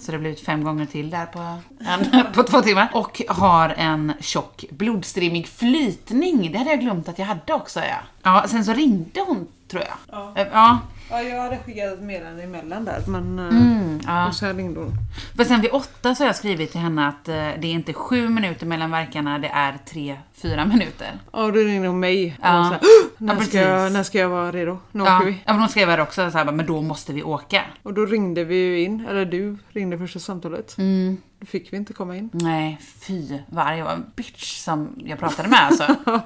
Så 0.00 0.06
det 0.10 0.16
har 0.16 0.20
blivit 0.20 0.40
fem 0.40 0.64
gånger 0.64 0.86
till 0.86 1.10
där 1.10 1.26
på, 1.26 1.58
en, 1.80 2.24
på 2.34 2.42
två 2.42 2.60
timmar. 2.60 2.88
Och 2.94 3.22
har 3.28 3.68
en 3.68 4.12
tjock 4.20 4.64
blodstrimmig 4.70 5.48
flytning. 5.48 6.52
Det 6.52 6.58
hade 6.58 6.70
jag 6.70 6.80
glömt 6.80 7.08
att 7.08 7.18
jag 7.18 7.26
hade 7.26 7.54
också 7.54 7.80
ja. 7.80 7.96
Ja, 8.22 8.44
sen 8.48 8.64
så 8.64 8.72
ringde 8.72 9.20
hon 9.26 9.46
tror 9.68 9.82
jag. 9.82 9.94
Ja. 10.12 10.32
Eh, 10.42 10.46
Ja, 10.52 10.78
Ja, 11.10 11.22
jag 11.22 11.40
hade 11.42 11.58
skickat 11.58 11.92
ett 11.92 12.00
meddelande 12.02 12.42
emellan 12.42 12.84
där. 12.84 13.02
Men, 13.06 13.38
eh, 13.38 13.48
mm, 13.48 14.00
ja. 14.06 14.28
Och 14.28 14.34
sen 14.34 14.56
ringde 14.56 14.80
hon. 14.80 14.92
För 15.36 15.44
sen 15.44 15.60
vid 15.60 15.70
åtta 15.70 16.14
så 16.14 16.22
har 16.22 16.26
jag 16.28 16.36
skrivit 16.36 16.70
till 16.72 16.80
henne 16.80 17.08
att 17.08 17.28
eh, 17.28 17.34
det 17.34 17.66
är 17.66 17.72
inte 17.72 17.92
sju 17.92 18.28
minuter 18.28 18.66
mellan 18.66 18.90
verkarna, 18.90 19.38
det 19.38 19.48
är 19.48 19.74
tre, 19.86 20.16
fyra 20.34 20.64
minuter. 20.64 21.08
Ja, 21.32 21.38
då 21.46 21.52
ringde 21.52 21.88
hon 21.88 22.00
mig. 22.00 22.36
Och 22.38 22.46
Ja. 22.46 22.52
var 22.52 22.64
så 22.64 22.70
här, 22.70 22.80
när, 23.18 23.34
Ja, 23.34 23.40
ska 23.42 23.58
jag, 23.60 23.92
när 23.92 24.02
ska 24.02 24.18
jag 24.18 24.28
vara 24.28 24.52
redo? 24.52 24.78
Nu 24.92 25.04
Ja, 25.04 25.16
åker 25.16 25.26
vi. 25.26 25.32
ja, 25.44 25.52
men 25.52 25.60
hon 25.60 25.68
skrev 25.68 25.88
här 25.88 26.00
också 26.00 26.30
så 26.30 26.38
här, 26.38 26.52
men 26.52 26.66
då 26.66 26.82
måste 26.82 27.12
vi 27.12 27.22
åka. 27.22 27.62
Och 27.82 27.94
då 27.94 28.06
ringde 28.06 28.44
vi 28.44 28.54
ju 28.56 28.80
in. 28.80 29.06
Eller 29.10 29.24
du 29.24 29.56
ringde 29.68 29.98
första 29.98 30.18
samtalet. 30.18 30.78
Mm. 30.78 31.16
Fick 31.46 31.72
vi 31.72 31.76
inte 31.76 31.92
komma 31.92 32.16
in. 32.16 32.30
Nej, 32.32 32.78
fy 33.00 33.38
vad 33.46 33.66
arg 33.66 33.78
jag 33.78 33.84
var. 33.84 33.92
En 33.92 34.06
bitch 34.16 34.56
som 34.56 34.94
jag 35.04 35.18
pratade 35.18 35.48
med 35.48 35.62
alltså. 35.62 35.96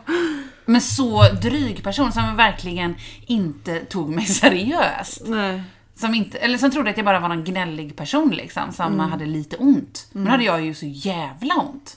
Men 0.64 0.80
så 0.80 1.22
dryg 1.42 1.82
person 1.82 2.12
som 2.12 2.36
verkligen 2.36 2.94
inte 3.26 3.80
tog 3.80 4.08
mig 4.08 4.24
seriöst. 4.26 5.22
Nej. 5.26 5.62
Som, 5.94 6.14
inte, 6.14 6.38
eller 6.38 6.58
som 6.58 6.70
trodde 6.70 6.90
att 6.90 6.96
jag 6.96 7.06
bara 7.06 7.20
var 7.20 7.28
någon 7.28 7.44
gnällig 7.44 7.96
person 7.96 8.30
liksom, 8.30 8.72
som 8.72 8.98
hade 9.00 9.26
lite 9.26 9.56
ont. 9.56 10.08
Men 10.12 10.24
då 10.24 10.30
hade 10.30 10.44
jag 10.44 10.64
ju 10.64 10.74
så 10.74 10.86
jävla 10.86 11.54
ont. 11.54 11.96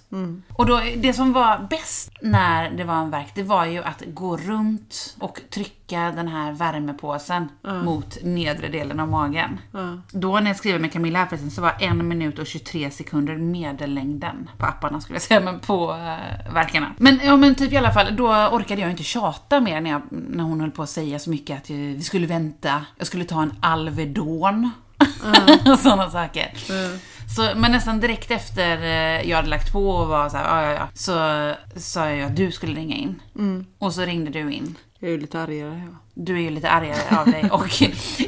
Och 0.54 0.66
då, 0.66 0.82
det 0.98 1.14
som 1.14 1.34
var 1.34 1.68
bäst 1.70 2.12
när 2.22 2.70
det 2.70 2.84
var 2.84 2.96
en 2.96 3.10
verk, 3.10 3.32
det 3.36 3.44
var 3.44 3.66
ju 3.66 3.84
att 3.84 4.04
gå 4.08 4.38
runt 4.38 5.16
och 5.20 5.42
trycka 5.50 5.81
den 6.00 6.28
här 6.28 6.52
värmepåsen 6.52 7.50
mot 7.84 8.24
nedre 8.24 8.68
delen 8.68 9.00
av 9.00 9.08
magen. 9.08 9.60
Ja. 9.72 9.98
Då 10.12 10.40
när 10.40 10.48
jag 10.48 10.58
skrev 10.58 10.82
med 10.82 10.94
Camilla 10.94 11.20
här 11.20 11.26
förresten 11.26 11.52
så 11.52 11.62
var 11.62 11.76
en 11.80 12.08
minut 12.08 12.40
och 12.40 12.48
23 12.48 12.92
sekunder 12.92 13.38
medellängden 13.38 14.50
på 14.58 14.66
apparna 14.66 15.02
skulle 15.02 15.16
jag 15.16 15.24
säga, 15.24 15.40
men 15.40 15.60
på 15.60 15.92
uh, 15.92 16.54
verkarna. 16.54 16.94
Men, 16.98 17.20
ja, 17.24 17.38
men 17.38 17.56
typ 17.56 17.74
i 17.74 17.78
alla 17.78 17.94
fall, 17.94 18.16
då 18.16 18.28
orkade 18.28 18.82
jag 18.82 18.92
inte 18.92 19.04
tjata 19.04 19.60
mer 19.60 19.82
när, 19.82 19.90
jag, 19.90 20.02
när 20.10 20.44
hon 20.44 20.62
höll 20.62 20.72
på 20.72 20.84
att 20.84 20.90
säga 20.90 21.20
så 21.20 21.30
mycket 21.30 21.58
att 21.58 21.70
eh, 21.70 21.76
vi 21.76 22.02
skulle 22.02 22.28
vänta, 22.28 22.86
jag 22.98 23.08
skulle 23.08 23.26
ta 23.26 23.42
en 23.42 23.54
Alvedon. 23.60 24.72
och 25.72 25.80
sådana 25.80 26.10
saker. 26.10 26.52
Så, 27.36 27.50
men 27.56 27.72
nästan 27.72 28.00
direkt 28.00 28.32
efter 28.32 28.82
eh, 28.82 29.30
jag 29.30 29.38
hade 29.38 29.50
lagt 29.50 29.74
på 29.74 29.90
och 29.90 30.08
var 30.08 30.30
så 30.30 30.38
här, 30.38 30.44
ja, 30.44 30.66
ja, 30.66 30.74
ja, 30.74 30.88
så 30.94 31.14
sa 31.80 32.10
jag 32.10 32.30
att 32.30 32.36
du 32.36 32.52
skulle 32.52 32.76
ringa 32.76 32.96
in. 32.96 33.22
Och 33.78 33.94
så 33.94 34.02
ringde 34.02 34.32
du 34.32 34.54
in. 34.54 34.76
Jag 35.04 35.08
är 35.08 35.12
ju 35.16 35.22
lite 35.22 35.40
argare. 35.42 35.82
Ja. 35.92 35.98
Du 36.14 36.36
är 36.38 36.42
ju 36.42 36.50
lite 36.50 36.70
argare 36.70 37.18
av 37.20 37.26
dig 37.32 37.50
och 37.52 37.68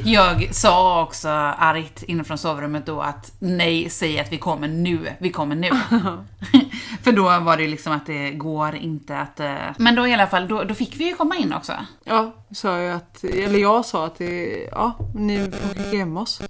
jag 0.04 0.54
sa 0.54 1.02
också 1.02 1.28
argt 1.28 2.02
inifrån 2.02 2.38
sovrummet 2.38 2.86
då 2.86 3.00
att 3.00 3.32
nej, 3.38 3.90
säg 3.90 4.20
att 4.20 4.32
vi 4.32 4.38
kommer 4.38 4.68
nu, 4.68 4.98
vi 5.18 5.30
kommer 5.30 5.56
nu. 5.56 5.70
För 7.02 7.12
då 7.12 7.22
var 7.22 7.56
det 7.56 7.66
liksom 7.68 7.92
att 7.92 8.06
det 8.06 8.30
går 8.30 8.74
inte 8.74 9.18
att... 9.18 9.40
eh, 9.40 9.54
Men 9.78 9.94
då 9.94 10.06
i 10.06 10.14
alla 10.14 10.26
fall, 10.26 10.48
då, 10.48 10.64
då 10.64 10.74
fick 10.74 10.96
vi 10.96 11.04
ju 11.04 11.14
komma 11.14 11.36
in 11.36 11.52
också. 11.52 11.72
Ja, 12.04 12.34
sa 12.54 12.78
jag 12.78 12.96
att, 12.96 13.24
eller 13.24 13.58
jag 13.58 13.84
sa 13.84 14.06
att 14.06 14.18
det, 14.18 14.68
ja, 14.72 14.92
ni 15.14 15.50
får 15.50 15.68
skicka 15.68 15.98
hem 15.98 16.16
oss. 16.16 16.40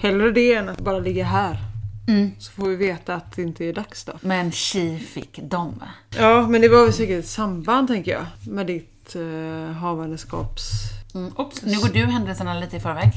Hellre 0.00 0.30
det 0.32 0.54
än 0.54 0.68
att 0.68 0.80
bara 0.80 0.98
ligga 0.98 1.24
här. 1.24 1.56
Så 2.38 2.52
får 2.52 2.68
vi 2.68 2.76
veta 2.76 3.14
att 3.14 3.36
det 3.36 3.42
inte 3.42 3.64
är 3.64 3.72
dags 3.72 4.04
då. 4.04 4.12
Men 4.20 4.52
tji 4.52 4.98
fick 4.98 5.38
de. 5.42 5.82
Ja, 6.18 6.48
men 6.48 6.60
det 6.60 6.68
var 6.68 6.84
väl 6.84 6.92
säkert 6.92 7.18
ett 7.18 7.28
samband 7.28 7.88
tänker 7.88 8.12
jag. 8.12 8.24
Med 8.52 8.66
ditt 8.66 8.91
uh, 9.16 9.72
havandeskaps... 9.72 10.62
Mm. 11.14 11.32
Oops, 11.36 11.62
nu 11.62 11.78
går 11.80 11.88
du 11.88 12.04
händelserna 12.04 12.54
lite 12.54 12.76
i 12.76 12.80
förväg. 12.80 13.12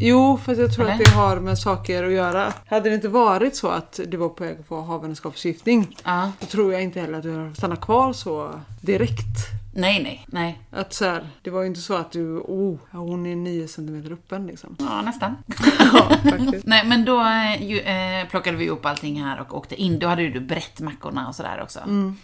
Jo, 0.00 0.38
för 0.44 0.54
jag 0.54 0.74
tror 0.74 0.84
Eller? 0.84 0.94
att 0.94 1.04
det 1.04 1.10
har 1.10 1.40
med 1.40 1.58
saker 1.58 2.04
att 2.04 2.12
göra. 2.12 2.52
Hade 2.66 2.88
det 2.88 2.94
inte 2.94 3.08
varit 3.08 3.56
så 3.56 3.68
att 3.68 4.00
det 4.06 4.16
var 4.16 4.28
på 4.28 4.44
väg 4.44 4.56
att 4.60 4.66
få 4.66 4.80
havandeskapsförgiftning. 4.80 5.96
Ja. 6.04 6.32
Då 6.40 6.46
tror 6.46 6.72
jag 6.72 6.82
inte 6.82 7.00
heller 7.00 7.18
att 7.18 7.22
du 7.22 7.30
har 7.30 7.54
stannat 7.54 7.80
kvar 7.80 8.12
så 8.12 8.60
direkt. 8.80 9.61
Nej, 9.74 10.02
nej, 10.02 10.26
nej. 10.28 10.58
Att 10.70 10.92
så 10.94 11.04
här, 11.04 11.28
det 11.42 11.50
var 11.50 11.60
ju 11.60 11.66
inte 11.66 11.80
så 11.80 11.94
att 11.94 12.12
du, 12.12 12.38
oh, 12.38 12.78
hon 12.90 13.26
är 13.26 13.36
9 13.36 13.68
cm 13.68 14.12
öppen 14.12 14.46
liksom. 14.46 14.76
Ja, 14.78 15.02
nästan. 15.02 15.36
ja, 15.78 16.16
faktiskt. 16.30 16.66
Nej, 16.66 16.86
men 16.86 17.04
då 17.04 17.20
eh, 17.20 17.62
ju, 17.62 17.80
eh, 17.80 18.28
plockade 18.28 18.56
vi 18.56 18.70
upp 18.70 18.86
allting 18.86 19.22
här 19.22 19.40
och 19.40 19.56
åkte 19.56 19.74
in. 19.82 19.98
Då 19.98 20.06
hade 20.06 20.22
ju 20.22 20.32
du 20.32 20.40
brett 20.40 20.80
mackorna 20.80 21.28
och 21.28 21.34
sådär 21.34 21.60
också. 21.62 21.80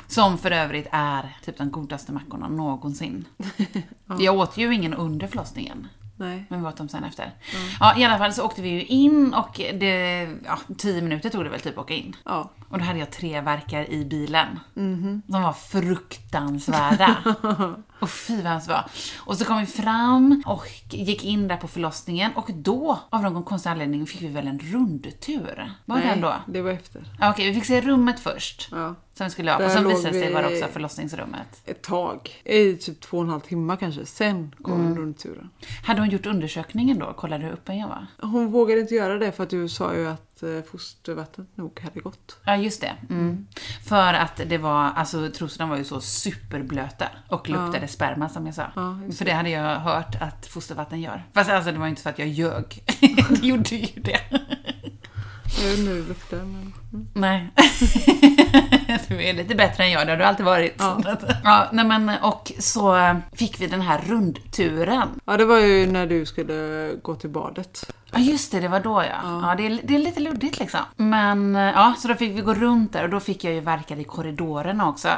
Som 0.07 0.38
för 0.38 0.50
övrigt 0.50 0.87
är 0.93 1.37
typ 1.45 1.59
de 1.59 1.71
godaste 1.71 2.12
mackorna 2.12 2.49
någonsin. 2.49 3.25
Jag 4.19 4.37
åt 4.38 4.57
ju 4.57 4.75
ingen 4.75 4.95
under 4.95 5.26
förlossningen. 5.26 5.88
Nej. 6.18 6.44
Men 6.48 6.62
vi 6.62 6.68
åt 6.68 6.76
dem 6.76 6.88
sen 6.88 7.04
efter. 7.04 7.32
Ja, 7.80 7.98
i 7.98 8.04
alla 8.04 8.18
fall 8.18 8.32
så 8.32 8.44
åkte 8.44 8.62
vi 8.62 8.68
ju 8.68 8.84
in 8.84 9.34
och 9.34 9.60
det, 9.75 10.28
ja, 10.44 10.58
tio 10.78 11.02
minuter 11.02 11.30
tog 11.30 11.44
det 11.44 11.50
väl 11.50 11.60
typ 11.60 11.78
att 11.78 11.84
åka 11.84 11.94
in. 11.94 12.16
Ja. 12.25 12.50
Och 12.68 12.78
då 12.78 12.84
hade 12.84 12.98
jag 12.98 13.10
tre 13.10 13.40
verkar 13.40 13.90
i 13.90 14.04
bilen. 14.04 14.60
De 15.26 15.42
var 15.42 15.52
fruktansvärda. 15.52 17.16
och 18.00 18.11
fy 18.11 18.37
vad 18.37 18.45
hemskt 18.52 18.69
var. 18.69 18.85
Och 19.19 19.37
så 19.37 19.45
kom 19.45 19.59
vi 19.61 19.67
fram 19.67 20.43
och 20.47 20.67
gick 20.90 21.25
in 21.25 21.49
där 21.49 21.57
på 21.57 21.69
förlossningen 21.69 22.33
och 22.35 22.50
då, 22.55 22.99
av 23.11 23.23
någon 23.23 23.45
konstig 23.45 23.71
anledning, 23.71 24.07
fick 24.07 24.23
vi 24.23 24.28
väl 24.28 24.47
en 24.49 24.59
rundtur? 24.59 25.73
Var 25.85 25.97
det 25.99 26.05
Nej, 26.07 26.21
då? 26.21 26.35
det 26.47 26.62
var 26.62 26.71
efter. 26.71 27.05
Ja, 27.21 27.31
okej, 27.31 27.49
vi 27.49 27.55
fick 27.55 27.64
se 27.64 27.81
rummet 27.81 28.21
först. 28.21 28.69
Ja. 28.71 28.95
Som 29.14 29.26
vi 29.26 29.31
skulle 29.31 29.50
ha. 29.50 29.59
Där 29.59 29.67
Och 29.67 29.73
sen 29.73 29.88
visade 29.88 30.14
det 30.14 30.21
sig 30.21 30.33
vara 30.35 30.47
också 30.49 30.67
förlossningsrummet. 30.73 31.62
Ett 31.64 31.83
tag. 31.83 32.31
I 32.45 32.75
typ 32.76 33.00
två 33.00 33.17
och 33.17 33.23
en 33.25 33.28
halv 33.31 33.40
timme 33.40 33.76
kanske. 33.81 34.07
Sen 34.07 34.55
kom 34.62 34.81
Mm. 34.81 34.99
rundturen. 34.99 35.50
Hade 35.87 36.00
hon 36.00 36.11
gjort 36.11 36.26
undersökningen 36.26 36.99
då? 36.99 37.12
Kollade 37.12 37.45
hur 37.45 37.52
öppen 37.52 37.78
jag 37.78 37.88
var? 37.88 38.07
Hon 38.23 38.50
vågade 38.50 38.81
inte 38.81 38.95
göra 38.95 39.19
det 39.19 39.33
för 39.33 39.43
att 39.43 39.50
du 39.50 39.69
sa 39.69 39.95
ju 39.95 40.09
att 40.09 40.27
eh, 40.42 40.62
fostervattnet 40.62 41.57
nog 41.57 41.80
hade 41.80 42.00
gått. 42.00 42.40
Ja, 42.45 42.57
just 42.57 42.80
det. 42.80 42.97
Mm. 43.11 43.47
För 43.88 44.14
att 44.14 44.40
det 44.47 44.59
var, 44.59 44.83
alltså 44.83 45.30
trosorna 45.30 45.71
var 45.71 45.76
ju 45.76 45.85
så 45.85 46.00
superblöta 46.00 47.09
och 47.28 47.49
luktade 47.49 47.88
sperma 47.88 48.28
som 48.28 48.47
jag 48.47 48.54
sa. 48.54 48.66
Ja, 48.76 48.99
För 49.12 49.25
det 49.25 49.33
hade 49.33 49.50
jag 49.50 49.76
hört 49.76 50.14
att 50.21 50.47
fostervatten 50.47 51.00
gör. 51.00 51.25
Fast 51.35 51.50
alltså 51.50 51.73
det 51.73 51.78
var 51.78 51.87
inte 51.87 52.02
så 52.02 52.09
att 52.09 52.18
jag 52.18 52.28
ljög. 52.28 52.83
det 53.40 53.47
gjorde 53.47 53.76
ju 53.76 54.00
det. 54.00 54.21
Jag 55.61 55.68
vet 55.68 55.78
inte 55.78 55.90
hur 55.90 56.02
det 56.02 56.09
luktar 56.09 56.37
men... 56.37 56.73
Mm. 56.92 57.07
Nej. 57.12 57.50
du 59.09 59.25
är 59.25 59.33
lite 59.33 59.54
bättre 59.54 59.85
än 59.85 59.90
jag, 59.90 60.07
det 60.07 60.12
har 60.12 60.18
du 60.18 60.25
alltid 60.25 60.47
varit. 60.47 60.75
Ja. 60.78 61.00
ja 61.45 61.68
nej 61.73 61.85
men, 61.85 62.11
och 62.23 62.52
så 62.59 63.16
fick 63.33 63.61
vi 63.61 63.66
den 63.66 63.80
här 63.80 64.00
rundturen. 64.07 65.09
Ja 65.25 65.37
det 65.37 65.45
var 65.45 65.59
ju 65.59 65.87
när 65.87 66.07
du 66.07 66.26
skulle 66.26 66.90
gå 67.02 67.14
till 67.14 67.30
badet. 67.30 67.92
Ja 68.12 68.18
just 68.18 68.52
det, 68.52 68.61
det 68.61 68.68
var 68.68 68.80
då 68.80 69.02
ja. 69.02 69.40
Ja, 69.49 69.54
det, 69.57 69.66
är, 69.66 69.80
det 69.85 69.95
är 69.95 69.99
lite 69.99 70.21
luddigt 70.21 70.59
liksom. 70.59 70.80
Men 70.97 71.54
ja, 71.54 71.95
så 71.99 72.09
då 72.09 72.14
fick 72.14 72.37
vi 72.37 72.40
gå 72.40 72.54
runt 72.54 72.92
där 72.92 73.04
och 73.04 73.11
då 73.11 73.21
fick 73.21 73.45
jag 73.45 73.54
ju 73.54 73.61
verka 73.61 73.97
i 73.97 74.04
korridorerna 74.04 74.88
också. 74.88 75.09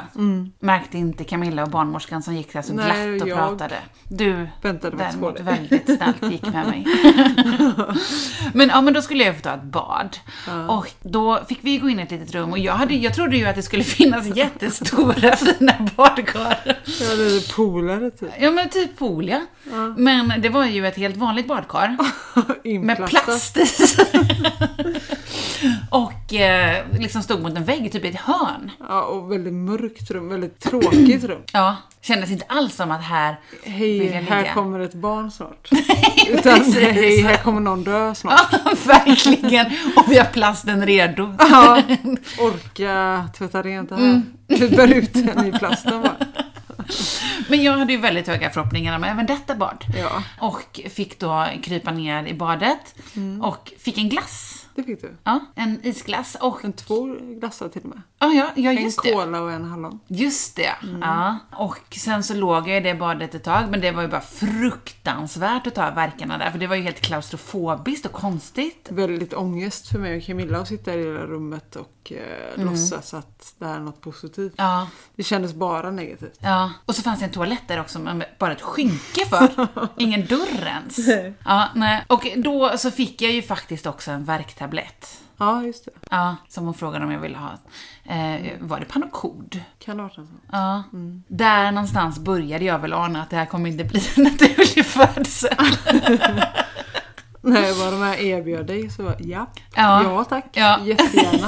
Märkte 0.59 0.97
inte 0.97 1.23
Camilla 1.23 1.63
och 1.63 1.69
barnmorskan 1.69 2.23
som 2.23 2.35
gick 2.35 2.53
där 2.53 2.61
så 2.61 2.71
Mm. 2.71 2.87
Nej, 2.87 3.07
glatt 3.07 3.21
och 3.21 3.27
jag 3.27 3.37
pratade. 3.37 3.75
Du 4.07 4.47
väntade 4.61 4.97
däremot 4.97 5.39
väldigt 5.39 5.85
snällt 5.85 6.31
gick 6.31 6.53
med 6.53 6.67
mig. 6.67 6.85
men 8.53 8.69
ja, 8.69 8.81
men 8.81 8.93
då 8.93 9.01
skulle 9.01 9.23
jag 9.23 9.35
få 9.35 9.41
ta 9.41 9.53
ett 9.53 9.63
bad. 9.63 10.17
Och 10.67 10.91
då 11.01 11.39
fick 11.47 11.59
vi 11.61 11.70
gå 11.77 11.89
in 11.89 11.99
i 11.99 12.03
ett 12.03 12.11
litet 12.11 12.31
rum 12.35 12.51
och 12.51 12.59
jag, 12.59 12.73
hade, 12.73 12.93
jag 12.93 13.15
trodde 13.15 13.37
ju 13.37 13.45
att 13.45 13.55
det 13.55 13.63
skulle 13.63 13.83
finnas 13.97 14.37
jättestora 14.37 15.35
fina 15.35 15.73
badkar. 15.95 16.77
Jag 16.99 17.07
hade 17.07 17.41
poolare 17.55 18.11
typ. 18.11 18.29
Ja 18.39 18.51
men 18.51 18.69
typ 18.69 18.97
pool 18.97 19.29
ja. 19.29 19.41
Men 19.97 20.33
det 20.41 20.49
var 20.49 20.65
ju 20.65 20.87
ett 20.87 20.97
helt 20.97 21.17
vanligt 21.17 21.47
badkar. 21.47 21.97
Med 22.79 23.07
plast 23.07 23.57
i. 23.57 23.65
och 25.89 26.33
eh, 26.33 26.85
liksom 26.99 27.23
stod 27.23 27.41
mot 27.41 27.57
en 27.57 27.63
vägg, 27.65 27.91
typ 27.91 28.05
i 28.05 28.07
ett 28.07 28.15
hörn. 28.15 28.71
Ja 28.79 29.03
och 29.03 29.31
väldigt 29.31 29.53
mörkt 29.53 30.11
rum. 30.11 30.29
Väldigt 30.29 30.59
tråkigt 30.59 31.23
rum. 31.23 31.41
Ja, 31.53 31.77
kändes 32.01 32.31
inte 32.31 32.45
alls 32.47 32.75
som 32.75 32.91
att 32.91 33.03
här 33.03 33.35
vill 33.63 33.73
Hej, 33.73 34.07
här 34.11 34.53
kommer 34.53 34.79
ett 34.79 34.93
barn 34.93 35.31
snart. 35.31 35.69
Utan 36.29 36.73
hej, 36.73 37.21
här 37.21 37.37
kommer 37.37 37.59
någon 37.61 37.83
dö 37.83 38.15
snart. 38.15 38.41
Ja, 38.51 38.59
verkligen. 38.85 39.65
Och 39.95 40.11
vi 40.11 40.17
har 40.17 40.25
plasten 40.25 40.85
redo. 40.85 41.35
Ja, 41.39 41.81
orka 42.39 43.25
tvätta 43.37 43.61
rent 43.61 43.89
det 43.89 43.95
här. 43.95 44.21
Klipper 44.57 44.93
ut 44.93 45.13
den 45.13 45.45
i 45.45 45.51
plasten 45.51 46.01
bara. 46.01 46.15
Men 47.49 47.63
jag 47.63 47.77
hade 47.77 47.93
ju 47.93 47.99
väldigt 47.99 48.27
höga 48.27 48.49
förhoppningar 48.49 48.95
om 48.95 49.03
även 49.03 49.25
detta 49.25 49.55
bad. 49.55 49.83
Ja, 49.97 50.23
Och 50.39 50.81
fick 50.89 51.19
då 51.19 51.47
krypa 51.63 51.91
ner 51.91 52.25
i 52.25 52.33
badet 52.33 52.95
och 53.41 53.73
fick 53.79 53.97
en 53.97 54.09
glass. 54.09 54.65
det 54.75 54.83
fick 54.83 55.01
du. 55.01 55.15
Ja, 55.23 55.39
en 55.55 55.79
isglass 55.83 56.37
och... 56.41 56.65
En 56.65 56.73
två 56.73 57.15
glassar 57.39 57.69
till 57.69 57.81
och 57.81 57.89
med. 57.89 58.01
Ja, 58.23 58.27
ja, 58.33 58.51
ja 58.55 58.71
En 58.71 58.83
just 58.83 59.03
det. 59.03 59.11
cola 59.11 59.41
och 59.41 59.51
en 59.51 59.65
hallon. 59.65 59.99
Just 60.07 60.55
det, 60.55 60.71
ja. 61.01 61.37
Och 61.55 61.95
sen 61.97 62.23
så 62.23 62.33
låg 62.33 62.69
jag 62.69 62.77
i 62.77 62.79
det 62.79 62.95
badet 62.95 63.35
ett 63.35 63.43
tag, 63.43 63.63
men 63.69 63.81
det 63.81 63.91
var 63.91 64.01
ju 64.01 64.07
bara 64.07 64.21
fruktansvärt 64.21 65.67
att 65.67 65.75
ta 65.75 65.91
verkarna 65.91 66.37
där, 66.37 66.51
för 66.51 66.59
det 66.59 66.67
var 66.67 66.75
ju 66.75 66.81
helt 66.81 67.01
klaustrofobiskt 67.01 68.05
och 68.05 68.11
konstigt. 68.11 68.87
Väldigt 68.91 69.33
ångest 69.33 69.87
för 69.87 69.99
mig 69.99 70.17
och 70.17 70.23
Camilla 70.23 70.57
att 70.59 70.67
sitta 70.67 70.93
i 70.93 70.97
det 71.03 71.13
där 71.13 71.27
rummet 71.27 71.75
och 71.75 72.11
eh, 72.11 72.63
låtsas 72.65 73.13
att 73.13 73.53
det 73.59 73.65
här 73.65 73.75
är 73.75 73.79
något 73.79 74.01
positivt. 74.01 74.53
Ja, 74.55 74.87
Det 75.15 75.23
kändes 75.23 75.53
bara 75.53 75.91
negativt. 75.91 76.37
ja. 76.39 76.71
Och 76.85 76.95
så 76.95 77.01
fanns 77.01 77.19
det 77.19 77.25
en 77.25 77.31
toalett 77.31 77.67
där 77.67 77.79
också, 77.81 77.99
men 77.99 78.23
bara 78.39 78.51
ett 78.51 78.61
skynke 78.61 79.25
för. 79.29 79.67
Ingen 79.97 80.25
dörr 80.25 80.65
ens. 80.67 80.97
Ja, 81.45 81.67
nej. 81.75 82.03
Och 82.07 82.27
då 82.37 82.77
så 82.77 82.91
fick 82.91 83.21
jag 83.21 83.31
ju 83.31 83.41
faktiskt 83.41 83.85
också 83.87 84.11
en 84.11 84.23
värktablett. 84.23 85.17
Ja, 85.41 85.63
just 85.63 85.85
det. 85.85 85.91
Ja, 86.09 86.35
som 86.49 86.65
hon 86.65 86.73
frågade 86.73 87.05
om 87.05 87.11
jag 87.11 87.19
ville 87.19 87.37
ha. 87.37 87.51
Eh, 88.15 88.51
var 88.59 88.79
det 88.79 88.85
Panocod? 88.85 89.59
Kan 89.79 89.97
det 89.97 90.03
ha 90.03 90.09
sån. 90.09 90.39
Ja. 90.51 90.83
Där 91.27 91.71
någonstans 91.71 92.19
började 92.19 92.65
jag 92.65 92.79
väl 92.79 92.93
ana 92.93 93.21
att 93.23 93.29
det 93.29 93.35
här 93.35 93.45
kommer 93.45 93.69
inte 93.69 93.83
bli 93.83 94.01
en 94.17 94.23
naturlig 94.23 94.85
födsel. 94.85 95.55
Jag 97.43 97.73
var 97.75 97.91
de 97.91 98.01
här 98.01 98.15
erbjöd 98.21 98.65
dig 98.67 98.89
så 98.89 99.03
var 99.03 99.15
ja, 99.19 99.47
Ja. 99.75 100.03
ja 100.03 100.23
tack, 100.23 100.45
Ja. 100.53 100.79
jättegärna. 100.83 101.47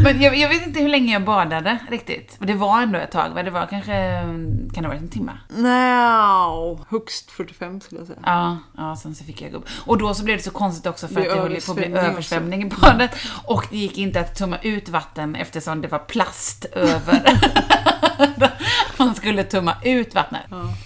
Men 0.00 0.22
jag, 0.22 0.36
jag 0.36 0.48
vet 0.48 0.66
inte 0.66 0.80
hur 0.80 0.88
länge 0.88 1.12
jag 1.12 1.24
badade 1.24 1.78
riktigt. 1.90 2.36
Men 2.38 2.48
det 2.48 2.54
var 2.54 2.82
ändå 2.82 2.98
ett 2.98 3.10
tag? 3.10 3.44
Det 3.44 3.50
var 3.50 3.66
kanske, 3.66 4.20
kan 4.22 4.68
det 4.74 4.80
ha 4.80 4.88
varit 4.88 5.02
en 5.02 5.08
timme? 5.08 5.32
Nej, 5.48 6.78
högst 6.88 7.30
45 7.30 7.80
skulle 7.80 8.00
jag 8.00 8.08
säga. 8.08 8.18
Ja, 8.24 8.58
ja, 8.76 8.96
sen 8.96 9.14
så 9.14 9.24
fick 9.24 9.42
jag 9.42 9.52
gå 9.52 9.58
upp. 9.58 9.68
Och 9.84 9.98
då 9.98 10.14
så 10.14 10.24
blev 10.24 10.36
det 10.36 10.42
så 10.42 10.50
konstigt 10.50 10.86
också 10.86 11.08
för 11.08 11.14
Det 11.14 11.20
att 11.20 11.36
det 11.36 11.40
höll 11.40 11.60
på 11.60 11.72
att 11.72 11.76
bli 11.76 11.86
översvämning 11.86 12.62
i 12.62 12.70
badet. 12.70 13.10
Och 13.44 13.66
det 13.70 13.76
gick 13.76 13.98
inte 13.98 14.20
att 14.20 14.38
tumma 14.38 14.58
ut 14.62 14.88
vatten 14.88 15.36
eftersom 15.36 15.80
det 15.80 15.88
var 15.88 15.98
plast 15.98 16.64
över. 16.64 17.40
Man 18.98 19.14
skulle 19.14 19.44
tumma 19.44 19.74
ut 19.82 20.14
vattnet. 20.14 20.42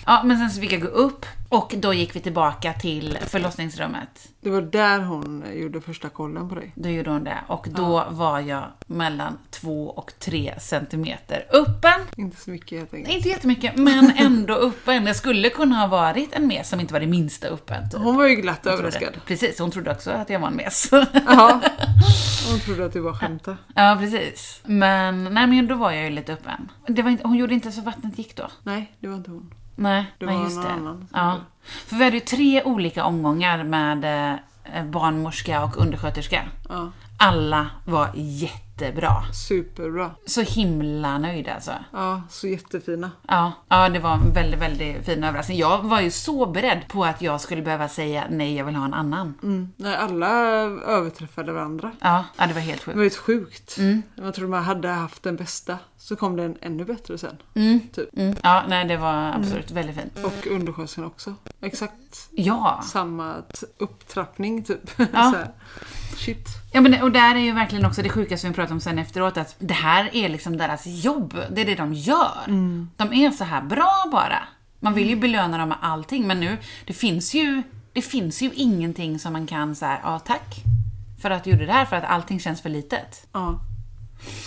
Ja. 0.07 0.23
men 0.25 0.39
sen 0.39 0.51
så 0.51 0.61
fick 0.61 0.73
jag 0.73 0.81
gå 0.81 0.89
upp 0.89 1.27
och 1.53 1.75
då 1.77 1.95
gick 1.95 2.17
vi 2.17 2.21
tillbaka 2.21 2.73
till 2.73 3.19
förlossningsrummet. 3.27 4.29
Det 4.41 4.51
var 4.51 4.63
där 4.63 4.99
hon 5.01 5.45
gjorde 5.55 5.81
första 5.81 6.09
kollen 6.09 6.49
på 6.49 6.55
dig. 6.55 6.73
Då 6.75 6.89
gjorde 6.89 7.11
hon 7.11 7.25
det 7.25 7.39
och 7.47 7.67
då 7.71 8.07
var 8.11 8.41
jag 8.41 8.65
mellan 8.87 9.39
två 9.51 9.89
och 9.91 10.13
tre 10.19 10.55
centimeter 10.61 11.47
öppen. 11.53 12.01
Inte 12.17 12.37
så 12.37 12.51
mycket 12.51 12.79
helt 12.79 12.95
enkelt. 12.95 13.15
Inte 13.17 13.29
jättemycket, 13.29 13.77
men 13.77 14.13
ändå 14.17 14.55
öppen. 14.55 15.07
Jag 15.07 15.17
skulle 15.17 15.51
kunna 15.51 15.77
ha 15.77 15.87
varit 15.87 16.33
en 16.33 16.47
mes 16.47 16.69
som 16.69 16.81
inte 16.81 16.93
var 16.93 17.01
det 17.01 17.07
minsta 17.07 17.49
öppen. 17.49 17.91
Typ. 17.91 18.01
Hon 18.01 18.17
var 18.17 18.27
ju 18.27 18.35
glatt 18.35 18.63
Trodde. 18.63 18.79
överraskad. 18.79 19.21
Precis, 19.27 19.59
hon 19.59 19.71
trodde 19.71 19.91
också 19.91 20.11
att 20.11 20.31
jag 20.31 20.41
var 20.41 20.49
en 20.49 20.57
mes. 20.57 20.89
Ja. 21.27 21.61
Hon 22.51 22.61
trodde 22.61 22.85
att 22.85 22.93
du 22.93 23.01
var 23.01 23.13
skämta. 23.13 23.57
ja, 23.75 23.97
precis. 24.01 24.61
Men, 24.65 25.25
nej, 25.25 25.47
men 25.47 25.67
då 25.67 25.75
var 25.75 25.93
jag 25.93 26.05
ju 26.05 26.11
lite 26.11 26.33
öppen. 26.33 26.73
Det 26.89 27.03
var 27.03 27.11
inte, 27.11 27.29
hon 27.29 27.37
gjorde 27.37 27.55
inte 27.55 27.73
så 27.73 27.81
vattnet 27.81 28.19
gick 28.19 28.37
då. 28.37 28.51
Nej, 28.63 28.93
det 29.01 29.09
var 29.09 29.17
inte 29.17 29.31
hon. 29.31 29.55
Nej, 29.75 30.13
Det 30.19 30.27
nej 30.27 30.37
var 30.37 30.45
just 30.45 30.63
det. 30.63 30.69
annan 30.71 31.09
Ja. 31.13 31.37
För 31.87 31.97
vi 31.97 32.05
hade 32.05 32.17
ju 32.17 32.21
tre 32.21 32.63
olika 32.63 33.05
omgångar 33.05 33.65
med 33.65 34.05
eh, 34.75 34.85
barnmorska 34.85 35.65
och 35.65 35.77
undersköterska. 35.77 36.43
Ja, 36.69 36.91
Alla 37.19 37.71
var 37.85 38.11
jättebra. 38.15 39.23
superbra. 39.33 40.11
Så 40.27 40.41
himla 40.41 41.19
nöjd 41.19 41.49
alltså. 41.49 41.73
Ja, 41.93 42.23
så 42.31 42.47
jättefina. 42.49 43.11
Ja, 43.29 43.53
ja, 43.69 43.89
det 43.89 43.99
var 43.99 44.15
en 44.15 44.33
väldigt, 44.33 44.61
väldigt 44.61 45.05
fin 45.07 45.25
överraskning. 45.25 45.59
Jag 45.59 45.79
var 45.83 46.01
ju 46.01 46.11
så 46.11 46.47
beredd 46.47 46.89
på 46.89 47.05
att 47.05 47.23
jag 47.23 47.41
skulle 47.41 47.63
behöva 47.63 47.89
säga 47.89 48.25
nej, 48.31 48.57
jag 48.57 48.65
vill 48.65 48.75
ha 48.75 48.85
en 48.85 48.95
annan. 48.95 49.35
Mm. 49.43 49.73
Nej, 49.77 49.97
alla 49.97 50.29
överträffade 50.87 51.53
varandra. 51.53 51.91
Ja, 52.01 52.25
ja, 52.39 52.47
det 52.47 52.53
var 52.55 52.61
helt 52.61 52.81
Det 52.81 52.85
sjukt. 52.85 52.97
var 52.97 53.03
helt 53.03 53.17
sjukt. 53.17 53.79
Mm. 53.79 54.03
Jag 54.15 54.35
trodde 54.35 54.51
man 54.51 54.63
hade 54.65 54.89
haft 54.89 55.23
den 55.23 55.37
bästa. 55.37 55.79
Så 56.03 56.17
kom 56.17 56.37
det 56.37 56.45
en 56.45 56.57
ännu 56.61 56.85
bättre 56.85 57.19
sen. 57.19 57.37
Typ. 57.93 58.17
Mm. 58.17 58.37
Ja, 58.43 58.65
nej, 58.69 58.85
det 58.85 58.97
var 58.97 59.33
absolut 59.33 59.71
väldigt 59.71 59.97
fint. 59.97 60.25
Och 60.25 60.47
undersköterskan 60.47 61.05
också. 61.05 61.35
Exakt 61.61 62.29
Ja. 62.31 62.83
samma 62.85 63.35
upptrappning 63.79 64.65
typ. 64.65 64.91
Ja. 64.99 65.07
Så 65.13 65.37
här. 65.37 65.51
Shit. 66.17 66.47
Ja, 66.73 66.81
men 66.81 67.03
och 67.03 67.13
där 67.13 67.35
är 67.35 67.39
ju 67.41 67.53
verkligen 67.53 67.87
också 67.87 68.03
det 68.03 68.09
sjukaste 68.09 68.49
vi 68.49 68.55
pratar 68.55 68.73
om 68.75 68.81
sen 68.81 68.99
efteråt, 68.99 69.37
att 69.37 69.57
det 69.59 69.75
här 69.75 70.11
är 70.17 70.29
liksom 70.29 70.57
deras 70.57 70.87
jobb. 70.87 71.39
Det 71.51 71.61
är 71.61 71.65
det 71.65 71.75
de 71.75 71.93
gör. 71.95 72.47
De 72.97 73.13
är 73.13 73.31
så 73.31 73.45
här 73.45 73.63
bra 73.63 74.05
bara. 74.13 74.39
Man 74.81 74.95
vill 74.95 75.09
ju 75.09 75.17
belöna 75.17 75.59
dem 75.59 75.69
med 75.69 75.79
allting, 75.81 76.27
men 76.27 76.41
nu, 76.41 76.59
det 76.87 76.93
finns 76.93 77.35
ju, 77.35 77.63
det 77.93 78.03
finns 78.03 78.43
ju 78.43 78.51
ingenting 78.55 79.19
som 79.19 79.33
man 79.33 79.47
kan 79.47 79.75
säga, 79.77 79.99
ja 80.03 80.19
tack 80.19 80.55
för 81.23 81.31
att 81.31 81.45
du 81.45 81.51
gjorde 81.51 81.67
det 81.67 81.73
här, 81.73 81.85
för 81.85 81.97
att 81.97 82.05
allting 82.05 82.41
känns 82.41 82.61
för 82.63 82.69
litet. 82.69 83.27
Ja. 83.33 83.61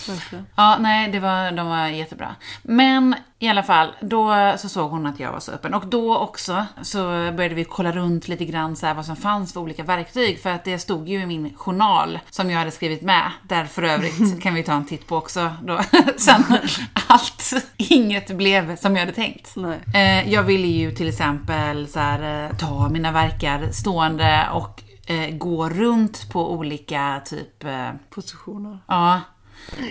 Verkligen. 0.08 0.46
Ja, 0.56 0.76
nej, 0.80 1.12
det 1.12 1.20
var, 1.20 1.52
de 1.52 1.66
var 1.66 1.86
jättebra. 1.86 2.36
Men 2.62 3.14
i 3.38 3.48
alla 3.48 3.62
fall, 3.62 3.92
då 4.00 4.54
så 4.56 4.68
såg 4.68 4.90
hon 4.90 5.06
att 5.06 5.20
jag 5.20 5.32
var 5.32 5.40
så 5.40 5.52
öppen. 5.52 5.74
Och 5.74 5.86
då 5.86 6.18
också 6.18 6.66
så 6.82 6.98
började 7.08 7.54
vi 7.54 7.64
kolla 7.64 7.92
runt 7.92 8.28
lite 8.28 8.44
grann 8.44 8.76
så 8.76 8.86
här, 8.86 8.94
vad 8.94 9.06
som 9.06 9.16
fanns 9.16 9.52
för 9.52 9.60
olika 9.60 9.82
verktyg. 9.82 10.42
För 10.42 10.50
att 10.50 10.64
det 10.64 10.78
stod 10.78 11.08
ju 11.08 11.22
i 11.22 11.26
min 11.26 11.54
journal 11.54 12.18
som 12.30 12.50
jag 12.50 12.58
hade 12.58 12.70
skrivit 12.70 13.02
med. 13.02 13.30
Där 13.42 13.64
för 13.64 13.82
övrigt 13.82 14.42
kan 14.42 14.54
vi 14.54 14.62
ta 14.62 14.72
en 14.72 14.86
titt 14.86 15.06
på 15.06 15.16
också 15.16 15.52
då. 15.62 15.80
Sen 16.16 16.44
allt, 17.06 17.52
inget 17.76 18.36
blev 18.36 18.76
som 18.76 18.96
jag 18.96 19.00
hade 19.00 19.12
tänkt. 19.12 19.56
Nej. 19.56 19.78
Eh, 19.94 20.32
jag 20.32 20.42
ville 20.42 20.66
ju 20.66 20.92
till 20.92 21.08
exempel 21.08 21.88
så 21.88 22.00
här, 22.00 22.44
eh, 22.44 22.56
ta 22.56 22.88
mina 22.88 23.12
verkar 23.12 23.70
stående 23.72 24.48
och 24.52 24.82
eh, 25.06 25.30
gå 25.30 25.68
runt 25.68 26.30
på 26.32 26.52
olika 26.52 27.22
typ 27.24 27.64
Positioner. 28.10 28.78
Ja. 28.86 29.20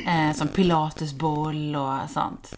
Eh, 0.07 0.33
som 0.35 0.47
pilatesboll 0.47 1.75
och 1.75 2.09
sånt. 2.09 2.53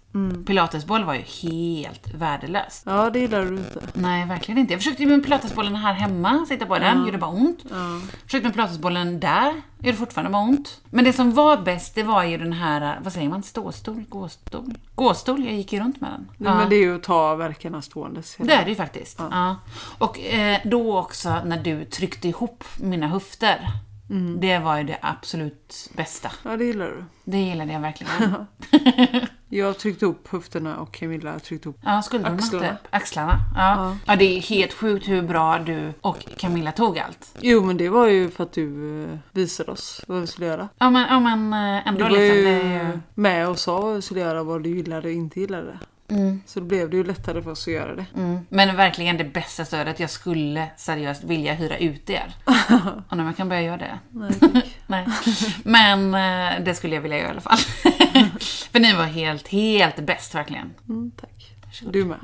Pilatesboll 0.45 1.03
var 1.03 1.13
ju 1.13 1.21
helt 1.21 2.13
värdelöst. 2.13 2.83
Ja, 2.85 3.09
det 3.09 3.19
gillar 3.19 3.45
du 3.45 3.57
inte. 3.57 3.81
Nej, 3.93 4.25
verkligen 4.25 4.57
inte. 4.57 4.73
Jag 4.73 4.79
försökte 4.79 5.05
med 5.05 5.23
pilatesbollen 5.23 5.75
här 5.75 5.93
hemma, 5.93 6.45
sitta 6.47 6.65
på 6.65 6.79
den, 6.79 7.05
gjorde 7.05 7.17
bara 7.17 7.31
ont. 7.31 7.63
Försökte 8.25 8.47
med 8.47 8.53
pilatesbollen 8.53 9.19
där, 9.19 9.53
gjorde 9.79 9.97
fortfarande 9.97 10.31
bara 10.31 10.43
ont. 10.43 10.81
Men 10.89 11.05
det 11.05 11.13
som 11.13 11.33
var 11.33 11.57
bäst, 11.57 11.95
det 11.95 12.03
var 12.03 12.23
ju 12.23 12.37
den 12.37 12.53
här, 12.53 12.99
vad 13.03 13.13
säger 13.13 13.29
man, 13.29 13.43
ståstol? 13.43 14.03
Gåstol? 14.09 14.73
Gåstol, 14.95 15.45
jag 15.45 15.53
gick 15.53 15.73
ju 15.73 15.79
runt 15.79 16.01
med 16.01 16.11
den. 16.11 16.27
Nej, 16.37 16.53
Men 16.55 16.69
det 16.69 16.75
är 16.75 16.81
ju 16.81 16.95
att 16.95 17.03
ta 17.03 17.35
verkarna 17.35 17.81
ståendes. 17.81 18.35
Det 18.39 18.53
är 18.53 18.63
det 18.63 18.69
ju 18.69 18.75
faktiskt. 18.75 19.19
Ja. 19.31 19.55
Och 19.97 20.19
eh, 20.19 20.59
då 20.65 20.99
också 20.99 21.37
när 21.45 21.57
du 21.63 21.85
tryckte 21.85 22.27
ihop 22.27 22.63
mina 22.77 23.07
höfter. 23.07 23.71
Det 24.39 24.59
var 24.59 24.77
ju 24.77 24.83
det 24.83 24.97
absolut 25.01 25.89
bästa. 25.95 26.31
Ja, 26.43 26.57
det 26.57 26.65
gillar 26.65 26.85
du. 26.85 27.03
Det 27.23 27.37
gillade 27.37 27.73
jag 27.73 27.79
verkligen. 27.79 28.35
Jag 29.49 29.77
tryckte 29.77 30.05
upp 30.05 30.27
höfterna 30.27 30.77
och 30.77 30.91
Camilla 30.91 31.39
tryckte 31.39 31.69
upp 31.69 31.77
Ja, 31.83 31.97
Axlarna. 31.97 32.37
typ. 32.37 32.87
Axlarna. 32.89 33.39
Ja. 33.55 33.97
ja. 34.07 34.15
det 34.15 34.37
är 34.37 34.41
helt 34.41 34.73
sjukt 34.73 35.07
hur 35.07 35.21
bra 35.21 35.59
du 35.59 35.93
och 36.01 36.25
Camilla 36.37 36.71
tog 36.71 36.99
allt. 36.99 37.37
Jo, 37.41 37.63
men 37.63 37.77
det 37.77 37.89
var 37.89 38.07
ju 38.07 38.29
för 38.29 38.43
att 38.43 38.53
du 38.53 39.03
eh, 39.03 39.17
visade 39.31 39.71
oss 39.71 40.01
vad 40.07 40.21
vi 40.21 40.27
skulle 40.27 40.47
göra. 40.47 40.69
Ja, 40.77 40.89
men, 40.89 41.07
ja, 41.09 41.19
men 41.19 41.53
eh, 41.53 41.83
Du 41.83 41.89
ändå 41.89 42.03
var 42.03 42.09
liksom. 42.09 42.37
ju 42.37 42.73
ju... 42.73 42.99
med 43.13 43.49
och 43.49 43.59
sa 43.59 43.81
vad 43.81 43.95
vi 43.95 44.01
skulle 44.01 44.19
göra, 44.19 44.43
vad 44.43 44.63
du 44.63 44.69
gillade 44.69 45.07
och 45.07 45.13
inte 45.13 45.39
gillade. 45.39 45.79
Så 46.45 46.59
då 46.59 46.65
blev 46.65 46.89
det 46.89 46.97
ju 46.97 47.03
lättare 47.03 47.41
för 47.41 47.51
oss 47.51 47.67
att 47.67 47.73
göra 47.73 47.95
det. 47.95 48.05
Mm. 48.15 48.39
Men 48.49 48.75
verkligen 48.75 49.17
det 49.17 49.23
bästa 49.23 49.65
stödet. 49.65 49.99
Jag 49.99 50.09
skulle 50.09 50.69
seriöst 50.77 51.23
vilja 51.23 51.53
hyra 51.53 51.77
ut 51.77 52.09
er. 52.09 52.35
Och 53.09 53.17
när 53.17 53.23
man 53.23 53.33
kan 53.33 53.49
börja 53.49 53.61
göra 53.61 53.77
det. 53.77 53.99
Nej. 54.09 54.31
Nej. 54.87 55.07
Men 55.63 56.13
eh, 56.13 56.63
det 56.65 56.75
skulle 56.75 56.95
jag 56.95 57.01
vilja 57.01 57.17
göra 57.17 57.27
i 57.27 57.31
alla 57.31 57.41
fall. 57.41 57.57
För 58.71 58.79
ni 58.79 58.93
var 58.93 59.05
helt, 59.05 59.47
helt 59.47 59.99
bäst 59.99 60.35
verkligen. 60.35 60.73
Mm, 60.89 61.11
tack. 61.11 61.53
Du 61.91 62.05
med. 62.05 62.17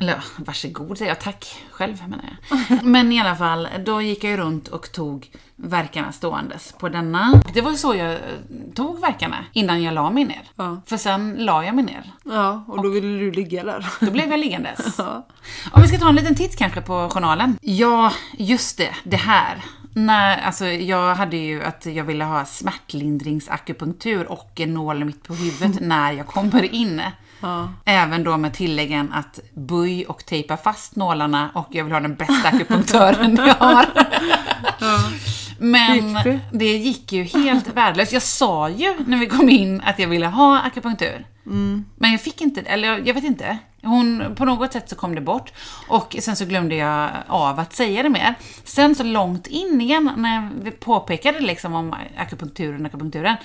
Eller 0.00 0.24
varsågod 0.36 0.98
säger 0.98 1.10
jag. 1.10 1.20
Tack 1.20 1.62
själv 1.70 1.96
menar 2.08 2.24
jag. 2.48 2.84
Men 2.84 3.12
i 3.12 3.20
alla 3.20 3.36
fall, 3.36 3.68
då 3.84 4.02
gick 4.02 4.24
jag 4.24 4.30
ju 4.30 4.36
runt 4.36 4.68
och 4.68 4.92
tog 4.92 5.30
verkarna 5.56 6.12
ståendes 6.12 6.74
på 6.78 6.88
denna. 6.88 7.42
Det 7.54 7.60
var 7.60 7.72
så 7.72 7.94
jag 7.94 8.12
eh, 8.12 8.18
tog 8.74 9.00
verkarna 9.00 9.44
innan 9.52 9.82
jag 9.82 9.94
la 9.94 10.10
mig 10.10 10.24
ner. 10.24 10.42
Ja. 10.56 10.80
För 10.86 10.96
sen 10.96 11.36
la 11.38 11.64
jag 11.64 11.74
mig 11.74 11.84
ner. 11.84 12.12
Ja, 12.24 12.64
och 12.68 12.82
då 12.82 12.88
ville 12.88 13.18
du 13.18 13.32
ligga 13.32 13.64
där. 13.64 13.86
Då 14.00 14.10
blev 14.10 14.30
jag 14.30 14.40
liggandes. 14.40 14.98
Ja. 14.98 15.26
Om 15.72 15.82
vi 15.82 15.88
ska 15.88 15.98
ta 15.98 16.08
en 16.08 16.14
liten 16.14 16.34
titt 16.34 16.56
kanske 16.56 16.80
på 16.80 17.08
journalen. 17.08 17.58
Ja, 17.60 18.12
just 18.32 18.78
det. 18.78 18.90
Det 19.04 19.16
här. 19.16 19.64
Nej, 19.94 20.40
alltså 20.44 20.66
jag 20.66 21.14
hade 21.14 21.36
ju 21.36 21.62
att 21.62 21.86
jag 21.86 22.04
ville 22.04 22.24
ha 22.24 22.44
smärtlindringsakupunktur 22.44 24.26
och 24.26 24.60
en 24.60 24.74
nål 24.74 25.04
mitt 25.04 25.22
på 25.22 25.34
huvudet 25.34 25.80
när 25.80 26.12
jag 26.12 26.26
kommer 26.26 26.74
in. 26.74 27.02
Ja. 27.40 27.72
Även 27.84 28.24
då 28.24 28.36
med 28.36 28.54
tilläggen 28.54 29.12
att 29.12 29.40
böj 29.54 30.06
och 30.06 30.26
tejpa 30.26 30.56
fast 30.56 30.96
nålarna 30.96 31.50
och 31.54 31.68
jag 31.70 31.84
vill 31.84 31.92
ha 31.92 32.00
den 32.00 32.14
bästa 32.14 32.48
akupunktören 32.48 33.36
jag 33.36 33.54
har. 33.54 33.86
Men 35.62 36.08
Gick 36.14 36.24
det? 36.24 36.40
det 36.52 36.76
gick 36.76 37.12
ju 37.12 37.22
helt 37.22 37.68
värdelöst. 37.74 38.12
Jag 38.12 38.22
sa 38.22 38.68
ju 38.68 38.94
när 39.06 39.18
vi 39.18 39.26
kom 39.26 39.48
in 39.48 39.80
att 39.80 39.98
jag 39.98 40.08
ville 40.08 40.26
ha 40.26 40.60
akupunktur. 40.60 41.26
Men 41.96 42.10
jag 42.12 42.20
fick 42.20 42.40
inte, 42.40 42.60
eller 42.60 42.88
jag- 42.88 43.06
jag 43.08 43.14
vet 43.14 43.24
inte. 43.24 43.58
Hon, 43.82 44.34
på 44.36 44.44
något 44.44 44.72
sätt 44.72 44.88
så 44.88 44.96
kom 44.96 45.14
det 45.14 45.20
bort. 45.20 45.52
Och 45.88 46.16
sen 46.20 46.36
så 46.36 46.44
glömde 46.44 46.74
jag 46.74 47.10
av 47.26 47.58
att 47.60 47.72
säga 47.74 48.02
det 48.02 48.08
mer. 48.08 48.34
Sen 48.64 48.94
så 48.94 49.02
långt 49.02 49.46
in 49.46 49.80
igen, 49.80 50.10
när 50.16 50.50
vi 50.62 50.70
påpekade 50.70 51.40
liksom 51.40 51.74
om 51.74 51.94
akupunkturen, 52.16 52.86
akupunkturen. 52.86 53.36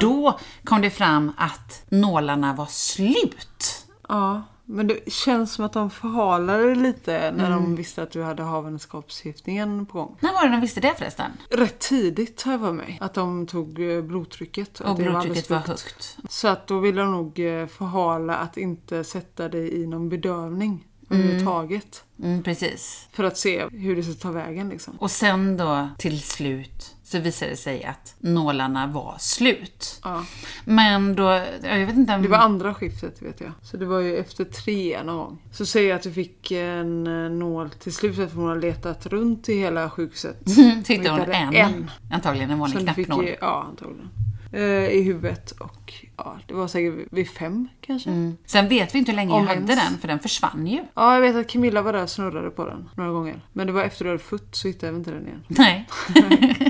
Då 0.00 0.38
kom 0.64 0.80
det 0.82 0.90
fram 0.90 1.32
att 1.36 1.82
nålarna 1.88 2.52
var 2.52 2.66
slut. 2.66 3.86
ja, 4.08 4.42
men 4.64 4.86
det 4.86 5.12
känns 5.12 5.52
som 5.52 5.64
att 5.64 5.72
de 5.72 5.90
förhalade 5.90 6.68
det 6.68 6.74
lite 6.74 7.32
när 7.36 7.50
de 7.50 7.76
visste 7.76 8.02
att 8.02 8.10
du 8.10 8.22
hade 8.22 8.42
havandeskapsförgiftningen 8.42 9.86
på 9.86 9.98
gång. 9.98 10.16
När 10.20 10.32
var 10.32 10.44
det 10.44 10.50
de 10.50 10.60
visste 10.60 10.80
det 10.80 10.94
förresten? 10.98 11.30
Rätt 11.50 11.78
tidigt 11.78 12.42
har 12.42 12.52
jag 12.52 12.60
för 12.60 12.72
mig. 12.72 12.98
Att 13.00 13.14
de 13.14 13.46
tog 13.46 13.90
eh, 13.90 14.02
blodtrycket. 14.02 14.80
Och 14.80 14.96
det 14.96 15.02
blodtrycket 15.02 15.50
var 15.50 15.60
för 15.60 15.68
högt. 15.68 16.18
Så 16.28 16.48
att 16.48 16.66
då 16.66 16.78
ville 16.78 17.00
de 17.00 17.12
nog 17.12 17.40
eh, 17.40 17.66
förhala 17.66 18.36
att 18.36 18.56
inte 18.56 19.04
sätta 19.04 19.48
dig 19.48 19.82
i 19.82 19.86
någon 19.86 20.08
bedövning 20.08 20.84
överhuvudtaget. 21.10 22.04
Mm, 22.22 22.42
precis. 22.42 23.08
För 23.12 23.24
att 23.24 23.38
se 23.38 23.66
hur 23.72 23.96
det 23.96 24.02
ska 24.02 24.12
ta 24.12 24.30
vägen 24.30 24.68
liksom. 24.68 24.96
Och 24.98 25.10
sen 25.10 25.56
då 25.56 25.88
till 25.98 26.22
slut 26.22 26.93
så 27.14 27.20
visade 27.20 27.50
det 27.50 27.56
sig 27.56 27.84
att 27.84 28.14
nålarna 28.18 28.86
var 28.86 29.16
slut. 29.18 30.00
Ja. 30.04 30.24
Men 30.64 31.14
då, 31.14 31.42
jag 31.62 31.86
vet 31.86 31.96
inte 31.96 32.14
om... 32.14 32.22
Det 32.22 32.28
var 32.28 32.38
andra 32.38 32.74
skiftet 32.74 33.22
vet 33.22 33.40
jag. 33.40 33.52
Så 33.62 33.76
det 33.76 33.86
var 33.86 34.00
ju 34.00 34.16
efter 34.16 34.44
tre 34.44 35.02
någon 35.02 35.16
gång. 35.16 35.42
Så 35.52 35.66
säger 35.66 35.88
jag 35.88 35.96
att 35.96 36.02
du 36.02 36.12
fick 36.12 36.50
en 36.50 37.06
eh, 37.06 37.30
nål 37.30 37.70
till 37.70 37.94
slut 37.94 38.18
efter 38.18 38.36
hon 38.36 38.48
har 38.48 38.56
letat 38.56 39.06
runt 39.06 39.48
i 39.48 39.58
hela 39.58 39.90
sjukhuset. 39.90 40.44
Tyckte 40.84 41.10
hon 41.10 41.20
en. 41.20 41.54
en. 41.54 41.90
Antagligen 42.10 42.50
en 42.50 42.58
vanlig 42.58 42.94
fick 42.94 43.06
knappnål. 43.06 43.30
ja, 43.40 43.66
antagligen. 43.68 44.10
Eh, 44.52 44.88
I 44.88 45.02
huvudet 45.02 45.50
och 45.50 45.94
ja, 46.16 46.38
det 46.46 46.54
var 46.54 46.68
säkert 46.68 46.94
vid 47.10 47.28
fem 47.28 47.68
kanske. 47.80 48.10
Mm. 48.10 48.36
Sen 48.46 48.68
vet 48.68 48.94
vi 48.94 48.98
inte 48.98 49.10
hur 49.10 49.16
länge 49.16 49.32
Om 49.32 49.46
jag 49.46 49.54
hade 49.54 49.74
den, 49.74 49.98
för 50.00 50.08
den 50.08 50.18
försvann 50.18 50.66
ju. 50.66 50.84
Ja, 50.94 51.14
jag 51.14 51.20
vet 51.20 51.36
att 51.36 51.48
Camilla 51.48 51.82
var 51.82 51.92
där 51.92 52.02
och 52.02 52.10
snurrade 52.10 52.50
på 52.50 52.66
den 52.66 52.88
några 52.96 53.10
gånger. 53.10 53.40
Men 53.52 53.66
det 53.66 53.72
var 53.72 53.82
efter 53.82 54.04
du 54.04 54.10
hade 54.10 54.22
fött 54.22 54.54
så 54.54 54.68
hittade 54.68 54.92
jag 54.92 55.00
inte 55.00 55.10
den 55.10 55.26
igen. 55.26 55.44
Nej. 55.48 55.88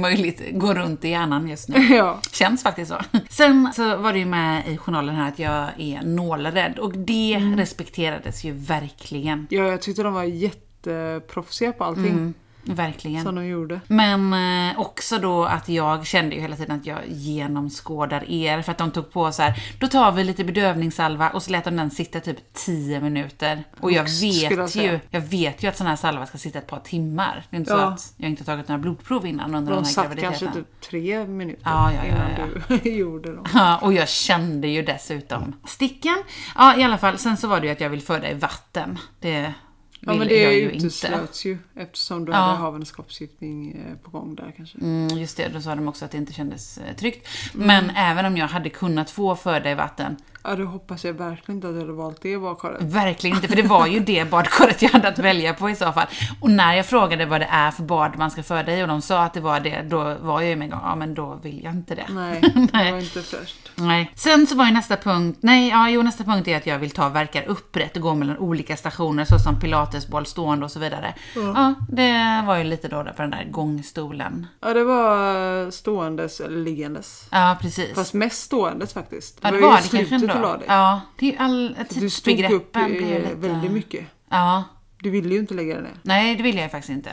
möjligt 0.00 0.42
gå 0.52 0.74
runt 0.74 1.04
i 1.04 1.08
hjärnan 1.08 1.48
just 1.48 1.68
nu. 1.68 1.78
ja. 1.96 2.20
Känns 2.32 2.62
faktiskt 2.62 2.90
så. 2.90 2.96
Sen 3.30 3.68
så 3.74 3.96
var 3.96 4.12
det 4.12 4.18
ju 4.18 4.24
med 4.26 4.68
i 4.68 4.76
journalen 4.76 5.14
här 5.14 5.28
att 5.28 5.38
jag 5.38 5.68
är 5.78 6.02
nålrädd 6.02 6.78
och 6.78 6.92
det 6.98 7.34
Mm. 7.34 7.56
respekterades 7.56 8.44
ju 8.44 8.52
verkligen. 8.52 9.46
ja, 9.50 9.62
jag 9.62 9.82
tyckte 9.82 10.02
de 10.02 10.12
var 10.12 10.24
jätteproffsiga 10.24 11.72
på 11.72 11.84
allting. 11.84 12.34
Verkligen. 12.64 13.22
som 13.22 13.34
de 13.34 13.46
gjorde. 13.46 13.80
Men 13.86 14.32
eh, 14.70 14.78
också 14.80 15.18
då 15.18 15.44
att 15.44 15.68
jag 15.68 16.06
kände 16.06 16.34
ju 16.34 16.40
hela 16.40 16.56
tiden 16.56 16.76
att 16.76 16.86
jag 16.86 16.98
genomskådar 17.08 18.30
er 18.30 18.62
för 18.62 18.72
att 18.72 18.78
de 18.78 18.90
tog 18.90 19.12
på 19.12 19.32
så 19.32 19.42
här. 19.42 19.62
då 19.80 19.86
tar 19.88 20.12
vi 20.12 20.24
lite 20.24 20.44
bedövningssalva 20.44 21.30
och 21.30 21.42
så 21.42 21.50
lät 21.50 21.64
de 21.64 21.76
den 21.76 21.90
sitta 21.90 22.20
typ 22.20 22.52
10 22.52 23.00
minuter. 23.00 23.64
Och 23.80 23.92
jag 23.92 23.96
jag 24.08 24.20
vet 24.50 24.70
säga. 24.70 24.92
ju, 24.92 25.00
jag 25.10 25.20
vet 25.20 25.62
ju 25.62 25.68
att 25.68 25.76
sån 25.76 25.86
här 25.86 25.96
salva 25.96 26.26
ska 26.26 26.38
sitta 26.38 26.58
ett 26.58 26.66
par 26.66 26.80
timmar. 26.80 27.44
Det 27.50 27.56
är 27.56 27.58
inte 27.60 27.70
så 27.70 27.76
Ja. 27.78 27.84
att 27.88 28.12
jag 28.16 28.30
inte 28.30 28.44
tagit 28.44 28.68
några 28.68 28.78
blodprov 28.78 29.26
innan 29.26 29.54
under 29.54 29.72
den 29.72 29.82
De 29.82 29.86
här 29.88 29.92
satt 29.94 30.04
graviditeten. 30.04 30.38
kanske 30.38 30.58
typ 30.60 30.80
tre 30.90 31.26
minuter 31.26 31.62
Ja, 31.64 31.92
ja, 31.92 32.00
ja, 32.08 32.14
innan 32.34 32.78
du 32.82 32.90
gjorde 32.96 33.34
dem. 33.36 33.44
Ja, 33.54 33.78
och 33.82 33.92
jag 33.92 34.08
kände 34.08 34.68
ju 34.68 34.82
dessutom 34.82 35.52
sticken. 35.66 36.16
Ja, 36.56 36.76
i 36.76 36.82
alla 36.82 36.98
fall. 36.98 37.18
Sen 37.18 37.36
så 37.36 37.48
var 37.48 37.60
det 37.60 37.66
ju 37.66 37.72
att 37.72 37.80
jag 37.80 37.90
vill 37.90 38.02
föda 38.02 38.30
i 38.30 38.34
vatten. 38.34 38.98
Det 39.20 39.52
Ja 40.00 40.14
men 40.14 40.28
det 40.28 40.60
uteslöts 40.60 41.44
ju 41.44 41.58
eftersom 41.76 42.24
du 42.24 42.32
Ja. 42.32 42.38
hade 42.38 42.58
havandeskapsförgiftning 42.58 43.72
eh, 43.72 43.96
på 44.04 44.10
gång 44.10 44.34
där 44.34 44.54
kanske. 44.56 44.78
Mm, 44.78 45.18
just 45.18 45.36
det, 45.36 45.48
då 45.48 45.60
sa 45.60 45.74
de 45.74 45.88
också 45.88 46.04
att 46.04 46.10
det 46.10 46.18
inte 46.18 46.32
kändes 46.32 46.78
eh, 46.78 46.96
tryggt. 46.96 47.28
Men 47.54 47.90
även 47.90 48.26
om 48.26 48.36
jag 48.36 48.48
hade 48.48 48.70
kunnat 48.70 49.10
få 49.10 49.36
föda 49.36 49.70
i 49.70 49.74
vatten, 49.74 50.16
Ja 50.42 50.56
då 50.56 50.64
hoppas 50.64 51.04
jag 51.04 51.12
verkligen 51.12 51.56
inte 51.56 51.68
att 51.68 51.74
du 51.74 51.80
hade 51.80 51.92
valt 51.92 52.22
det 52.22 52.38
badkaret. 52.38 52.82
verkligen 52.82 53.36
inte, 53.36 53.48
för 53.48 53.56
det 53.56 53.62
var 53.62 53.86
ju 53.86 54.00
det 54.00 54.24
badkaret 54.30 54.82
jag 54.82 54.90
hade 54.90 55.08
att 55.08 55.18
välja 55.18 55.54
på 55.54 55.70
i 55.70 55.74
så 55.74 55.92
fall. 55.92 56.06
Och 56.40 56.50
när 56.50 56.74
jag 56.74 56.86
frågade 56.86 57.26
vad 57.26 57.40
det 57.40 57.48
är 57.50 57.70
för 57.70 57.82
bad 57.82 58.18
man 58.18 58.30
ska 58.30 58.42
föda 58.42 58.76
i 58.76 58.82
och 58.82 58.88
de 58.88 59.02
sa 59.02 59.22
att 59.22 59.34
det 59.34 59.40
var 59.40 59.60
det, 59.60 59.82
då 59.82 60.16
var 60.20 60.40
jag 60.40 60.50
ju 60.50 60.56
med 60.56 60.64
en 60.64 60.70
gång, 60.70 60.80
ja 60.84 60.94
men 60.94 61.14
då 61.14 61.38
vill 61.42 61.64
jag 61.64 61.72
inte 61.72 61.94
det. 61.94 62.06
Nej, 62.10 62.40
det 62.72 62.92
var 62.92 62.98
inte 62.98 63.22
fräscht. 63.22 63.70
Nej. 63.74 64.12
Sen 64.14 64.46
så 64.46 64.56
var 64.56 64.64
ju 64.64 64.72
nästa 64.72 64.96
punkt, 64.96 65.38
nej, 65.42 65.68
ja, 65.68 65.90
jo 65.90 66.02
nästa 66.02 66.24
punkt 66.24 66.48
är 66.48 66.56
att 66.56 66.66
jag 66.66 66.78
vill 66.78 66.90
ta 66.90 67.08
verkar 67.08 67.42
upprätt 67.48 67.96
och 67.96 68.02
gå 68.02 68.14
mellan 68.14 68.38
olika 68.38 68.76
stationer 68.76 69.24
såsom 69.24 69.60
pilatesboll, 69.60 70.26
stående 70.26 70.64
och 70.64 70.70
så 70.70 70.78
vidare. 70.78 71.14
Ja, 71.34 71.74
det 71.88 72.42
var 72.46 72.56
ju 72.58 72.64
lite 72.64 72.88
då 72.88 73.04
på 73.04 73.22
den 73.22 73.30
där 73.30 73.46
gångstolen. 73.50 74.46
Ja 74.60 74.74
det 74.74 74.84
var 74.84 75.64
eh, 75.64 75.70
ståendes 75.70 76.40
eller 76.40 76.58
liggandes. 76.64 77.28
Ja, 77.30 77.58
precis. 77.60 77.94
Fast 77.94 78.14
mest 78.14 78.42
ståendes 78.42 78.92
faktiskt. 78.92 79.38
ja, 79.42 79.50
det 79.50 79.60
var 79.60 79.78
i 79.78 79.82
det 79.90 80.04
kanske 80.04 80.29
dig. 80.38 80.66
Ja, 80.68 81.00
det 81.18 81.34
är 81.34 81.40
all, 81.42 81.76
Du 81.90 82.10
stod 82.10 82.50
upp 82.50 82.76
lite... 82.76 83.34
väldigt 83.34 83.70
mycket. 83.70 84.04
Ja. 84.30 84.64
Du 85.02 85.10
ville 85.10 85.34
ju 85.34 85.40
inte 85.40 85.54
lägga 85.54 85.74
dig 85.74 85.82
ner. 85.82 85.92
Nej, 86.02 86.36
det 86.36 86.42
vill 86.42 86.56
jag 86.56 86.70
faktiskt 86.70 86.90
inte. 86.90 87.10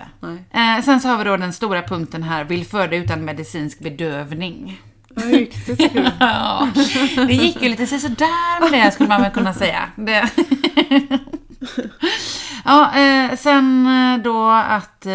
Eh, 0.51 0.83
sen 0.83 0.99
så 0.99 1.07
har 1.07 1.17
vi 1.17 1.23
då 1.23 1.37
den 1.37 1.53
stora 1.53 1.81
punkten 1.81 2.23
här, 2.23 2.43
vill 2.43 2.65
föda 2.65 2.95
utan 2.95 3.25
medicinsk 3.25 3.79
bedövning. 3.79 4.81
Ja, 5.15 5.21
det? 5.23 6.11
Ja, 6.19 6.67
det 7.15 7.33
gick 7.33 7.61
ju 7.61 7.69
lite 7.69 7.87
sådär 7.87 8.71
med 8.71 8.85
det 8.85 8.91
skulle 8.91 9.09
man 9.09 9.21
väl 9.21 9.31
kunna 9.31 9.53
säga. 9.53 9.89
Det. 9.95 10.29
Ja, 12.65 12.95
eh, 12.95 13.35
sen 13.35 13.89
då 14.23 14.49
att 14.49 15.05
eh, 15.05 15.13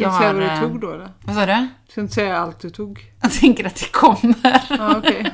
jag 0.00 0.08
har... 0.08 0.34
vad 0.34 0.42
eh, 0.42 0.60
du 0.60 0.68
tog 0.68 0.80
då 0.80 0.92
eller? 0.92 1.08
Vad 1.20 1.36
sa 1.36 1.46
du? 1.46 1.68
Ska 1.92 2.00
inte 2.00 2.14
säga 2.14 2.38
allt 2.38 2.60
du 2.60 2.70
tog? 2.70 3.00
Jag 3.20 3.32
tänker 3.32 3.66
att 3.66 3.74
det 3.74 3.92
kommer. 3.92 4.62
Ja, 4.70 4.96
okej. 4.98 5.32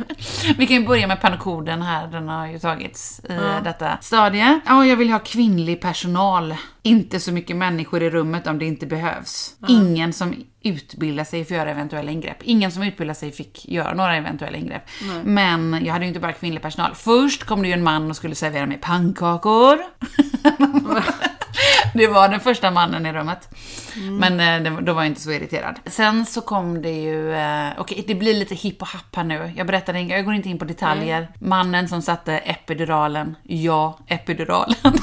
Vi 0.58 0.66
kan 0.66 0.76
ju 0.76 0.86
börja 0.86 1.06
med 1.06 1.20
panokoden 1.20 1.82
här, 1.82 2.06
den 2.06 2.28
har 2.28 2.46
ju 2.46 2.58
tagits 2.58 3.20
i 3.20 3.64
detta 3.64 3.98
stadie. 4.00 4.60
Ja, 4.66 4.86
jag 4.86 4.96
vill 4.96 5.10
ha 5.10 5.18
kvinnlig 5.18 5.80
personal. 5.80 6.54
Inte 6.82 7.20
så 7.20 7.32
mycket 7.32 7.56
människor 7.56 8.02
i 8.02 8.10
rummet 8.10 8.46
om 8.46 8.58
det 8.58 8.64
inte 8.64 8.86
behövs. 8.86 9.54
Ingen 9.68 10.12
som 10.12 10.34
utbildar 10.62 11.24
sig 11.24 11.44
för 11.44 11.54
att 11.54 11.58
göra 11.58 11.70
eventuella 11.70 12.10
ingrepp. 12.10 12.38
Ingen 12.42 12.72
som 12.72 12.82
utbildar 12.82 13.14
sig 13.14 13.32
fick 13.32 13.68
göra 13.68 13.94
några 13.94 14.16
eventuella 14.16 14.58
ingrepp. 14.58 14.82
Men 15.24 15.84
jag 15.84 15.92
hade 15.92 16.04
ju 16.04 16.08
inte 16.08 16.20
bara 16.20 16.32
kvinnlig 16.32 16.62
personal. 16.62 16.94
Först 16.94 17.44
kom 17.44 17.62
det 17.62 17.68
ju 17.68 17.74
en 17.74 17.82
man 17.82 18.10
och 18.10 18.16
skulle 18.16 18.34
servera 18.34 18.66
mig 18.66 18.78
pannkakor. 18.80 19.78
Det 21.98 22.06
var 22.06 22.28
den 22.28 22.40
första 22.40 22.70
mannen 22.70 23.06
i 23.06 23.12
rummet. 23.12 23.48
Men 24.20 24.66
eh, 24.66 24.80
då 24.80 24.92
var 24.92 25.02
jag 25.02 25.10
inte 25.10 25.20
så 25.20 25.30
irriterad. 25.30 25.74
Sen 25.86 26.26
så 26.26 26.40
kom 26.40 26.82
det 26.82 27.02
ju, 27.02 27.34
eh, 27.34 27.68
okej 27.78 28.04
det 28.06 28.14
blir 28.14 28.34
lite 28.34 28.54
hipp 28.54 28.82
och 28.82 28.88
happ 28.88 29.16
här 29.16 29.24
nu. 29.24 29.52
Jag 29.56 29.66
berättar, 29.66 29.94
jag 29.94 30.24
går 30.24 30.34
inte 30.34 30.48
in 30.48 30.58
på 30.58 30.64
detaljer. 30.64 31.28
Mannen 31.38 31.88
som 31.88 32.02
satte 32.02 32.38
epiduralen, 32.38 33.36
ja, 33.42 33.98
epiduralen. 34.06 34.76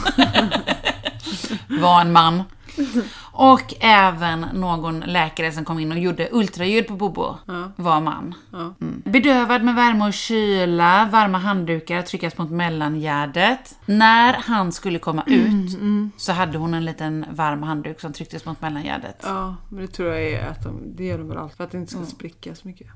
var 1.67 2.01
en 2.01 2.11
man. 2.11 2.43
Och 3.37 3.73
även 3.79 4.39
någon 4.53 4.99
läkare 4.99 5.51
som 5.51 5.65
kom 5.65 5.79
in 5.79 5.91
och 5.91 5.99
gjorde 5.99 6.29
ultraljud 6.31 6.87
på 6.87 6.93
Bobo 6.93 7.35
var 7.75 8.01
man. 8.01 8.35
Mm. 8.53 9.01
Bedövad 9.05 9.63
med 9.63 9.75
värme 9.75 10.07
och 10.07 10.13
kyla, 10.13 11.09
varma 11.11 11.37
handdukar 11.37 12.01
tryckas 12.01 12.37
mot 12.37 12.49
mellangärdet. 12.51 13.75
När 13.85 14.33
han 14.33 14.71
skulle 14.71 14.99
komma 14.99 15.23
ut 15.27 15.79
så 16.17 16.31
hade 16.31 16.57
hon 16.57 16.73
en 16.73 16.85
liten 16.85 17.25
varm 17.31 17.63
handduk 17.63 18.01
som 18.01 18.13
trycktes 18.13 18.45
mot 18.45 18.61
mellangärdet. 18.61 19.21
Ja, 19.23 19.55
men 19.69 19.81
det 19.81 19.87
tror 19.87 20.09
jag 20.13 20.23
är 20.23 20.47
att 20.49 20.63
de, 20.63 20.95
det 20.95 21.03
gör 21.05 21.17
de 21.17 21.27
väl 21.27 21.37
allt 21.37 21.55
för 21.55 21.63
att 21.63 21.71
det 21.71 21.77
inte 21.77 21.95
Mm. 21.95 22.05
ska 22.07 22.15
spricka 22.15 22.55
så 22.55 22.67
mycket. 22.67 22.87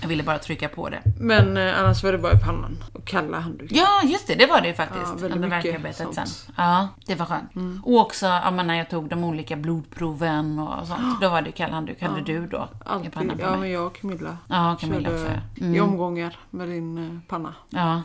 Jag 0.00 0.08
ville 0.08 0.22
bara 0.22 0.38
trycka 0.38 0.68
på 0.68 0.88
det. 0.88 1.02
Men 1.20 1.56
eh, 1.56 1.80
annars 1.80 2.02
var 2.04 2.12
det 2.12 2.18
bara 2.18 2.32
i 2.32 2.38
pannan 2.38 2.76
och 2.92 3.04
kalla 3.04 3.40
handdukar. 3.40 3.76
Ja, 3.76 4.00
just 4.04 4.26
det, 4.26 4.34
det 4.34 4.46
var 4.46 4.60
det 4.60 4.68
ju 4.68 4.74
faktiskt. 4.74 5.04
Ja, 5.20 5.24
under 5.26 5.38
mycket 5.38 5.64
verkarbetet 5.64 6.14
sen. 6.14 6.26
Ja, 6.56 6.88
det 7.06 7.14
var 7.14 7.26
skönt. 7.26 7.50
Och 7.84 8.00
också 8.00 8.26
ja, 8.26 8.50
men 8.50 8.66
när 8.66 8.74
jag 8.74 8.90
tog 8.90 9.08
de 9.08 9.24
olika 9.24 9.56
blodproven 9.90 10.58
och 10.58 10.86
sånt. 10.86 11.20
Då 11.20 11.28
var 11.28 11.42
det 11.42 11.46
ju 11.46 11.52
kall 11.52 11.70
handduk. 11.70 12.02
Hade 12.02 12.20
du 12.20 12.46
då 12.46 12.68
Alltid. 12.84 13.12
Ja, 13.38 13.56
men 13.56 13.70
jag 13.70 13.86
och 13.86 14.00
Camilla 14.00 14.36
Ja, 14.48 14.76
Camilla 14.80 15.08
körde 15.08 15.22
också. 15.22 15.32
ja. 15.54 15.64
Mm. 15.64 15.74
i 15.74 15.80
omgångar 15.80 16.36
med 16.50 16.68
din 16.68 16.98
eh, 16.98 17.28
panna. 17.28 17.54
Ja. 17.70 18.02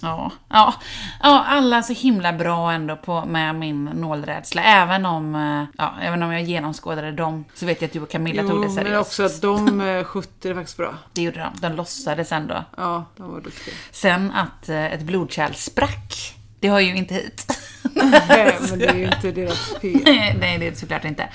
Ja. 0.00 0.30
ja. 0.48 0.74
Ja, 1.22 1.44
alla 1.46 1.82
så 1.82 1.92
himla 1.92 2.32
bra 2.32 2.72
ändå 2.72 2.96
på, 2.96 3.24
med 3.24 3.54
min 3.54 3.84
nålrädsla. 3.84 4.62
Även 4.62 5.06
om, 5.06 5.34
eh, 5.34 5.64
ja, 5.78 5.94
även 6.00 6.22
om 6.22 6.32
jag 6.32 6.42
genomskådade 6.42 7.12
dem 7.12 7.44
så 7.54 7.66
vet 7.66 7.80
jag 7.80 7.88
att 7.88 7.92
du 7.92 8.00
och 8.00 8.10
Camilla 8.10 8.42
tog 8.42 8.60
det 8.62 8.66
Jo, 8.66 8.74
seriöst. 8.74 8.90
men 8.90 9.00
också 9.00 9.24
att 9.24 9.42
de 9.42 9.80
eh, 9.80 10.04
skötte 10.04 10.48
det 10.48 10.54
faktiskt 10.54 10.76
bra. 10.76 10.94
Det 11.12 11.22
gjorde 11.22 11.38
de. 11.60 11.68
De 11.68 11.76
låtsades 11.76 12.32
ändå. 12.32 12.64
Ja, 12.76 13.04
de 13.16 13.30
var 13.32 13.40
duktiga. 13.40 13.74
Sen 13.90 14.30
att 14.32 14.68
ett 14.68 15.02
blodkärl 15.02 15.52
sprack, 15.52 16.33
det 16.64 16.70
har 16.70 16.80
ju 16.80 16.96
inte 16.96 17.14
hit. 17.14 17.58
Nej, 18.28 18.58
men 18.70 18.78
det 18.78 18.86
är 18.86 18.94
ju 18.94 19.04
inte 19.04 19.32
deras 19.32 19.74
fel. 19.80 20.00
Nej, 20.04 20.36
det 20.40 20.46
är 20.46 20.58
det 20.70 20.78
såklart 20.78 21.04
inte. 21.04 21.28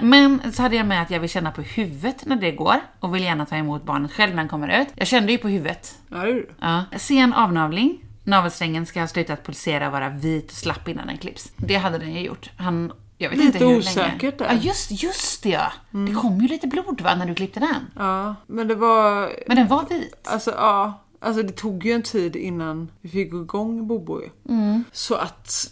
Men 0.00 0.52
så 0.52 0.62
hade 0.62 0.76
jag 0.76 0.86
med 0.86 1.02
att 1.02 1.10
jag 1.10 1.20
vill 1.20 1.30
känna 1.30 1.52
på 1.52 1.62
huvudet 1.62 2.24
när 2.26 2.36
det 2.36 2.52
går 2.52 2.76
och 3.00 3.14
vill 3.14 3.22
gärna 3.22 3.46
ta 3.46 3.56
emot 3.56 3.84
barnet 3.84 4.12
själv 4.12 4.30
när 4.34 4.38
han 4.42 4.48
kommer 4.48 4.80
ut. 4.80 4.88
Jag 4.94 5.06
kände 5.06 5.32
ju 5.32 5.38
på 5.38 5.48
huvudet. 5.48 5.94
Ja, 6.08 6.84
det. 6.90 6.98
Sen 6.98 7.32
avnavling. 7.32 7.98
Navelsträngen 8.24 8.86
ska 8.86 9.00
ha 9.00 9.06
slutat 9.06 9.46
pulsera 9.46 9.86
och 9.86 9.92
vara 9.92 10.08
vit 10.08 10.50
och 10.50 10.56
slapp 10.56 10.88
innan 10.88 11.06
den 11.06 11.18
klipps. 11.18 11.52
Det 11.56 11.76
hade 11.76 11.98
den 11.98 12.12
ju 12.14 12.20
gjort. 12.20 12.50
Han, 12.56 12.92
jag 13.18 13.28
vet 13.30 13.38
Lite 13.38 13.46
inte 13.58 13.66
hur 13.66 13.78
osäkert 13.78 14.22
länge. 14.22 14.34
där. 14.38 14.46
Ja, 14.46 14.60
just, 14.62 15.02
just 15.02 15.42
det 15.42 15.48
ja. 15.48 15.72
Det 15.90 16.14
kom 16.14 16.40
ju 16.40 16.48
lite 16.48 16.66
blod 16.66 17.00
va, 17.00 17.14
när 17.14 17.26
du 17.26 17.34
klippte 17.34 17.60
den. 17.60 17.86
Ja, 17.96 18.34
men 18.46 18.68
det 18.68 18.74
var... 18.74 19.32
Men 19.46 19.56
den 19.56 19.66
var 19.68 19.84
vit. 19.88 20.14
Alltså 20.24 20.50
ja, 20.50 21.03
alltså 21.24 21.42
det 21.42 21.52
tog 21.52 21.84
ju 21.84 21.92
en 21.92 22.02
tid 22.02 22.36
innan 22.36 22.90
vi 23.00 23.08
fick 23.08 23.30
gå 23.30 23.42
igång 23.42 23.86
Bobo. 23.86 24.20
Mm. 24.48 24.84
Så 24.92 25.14
att 25.14 25.70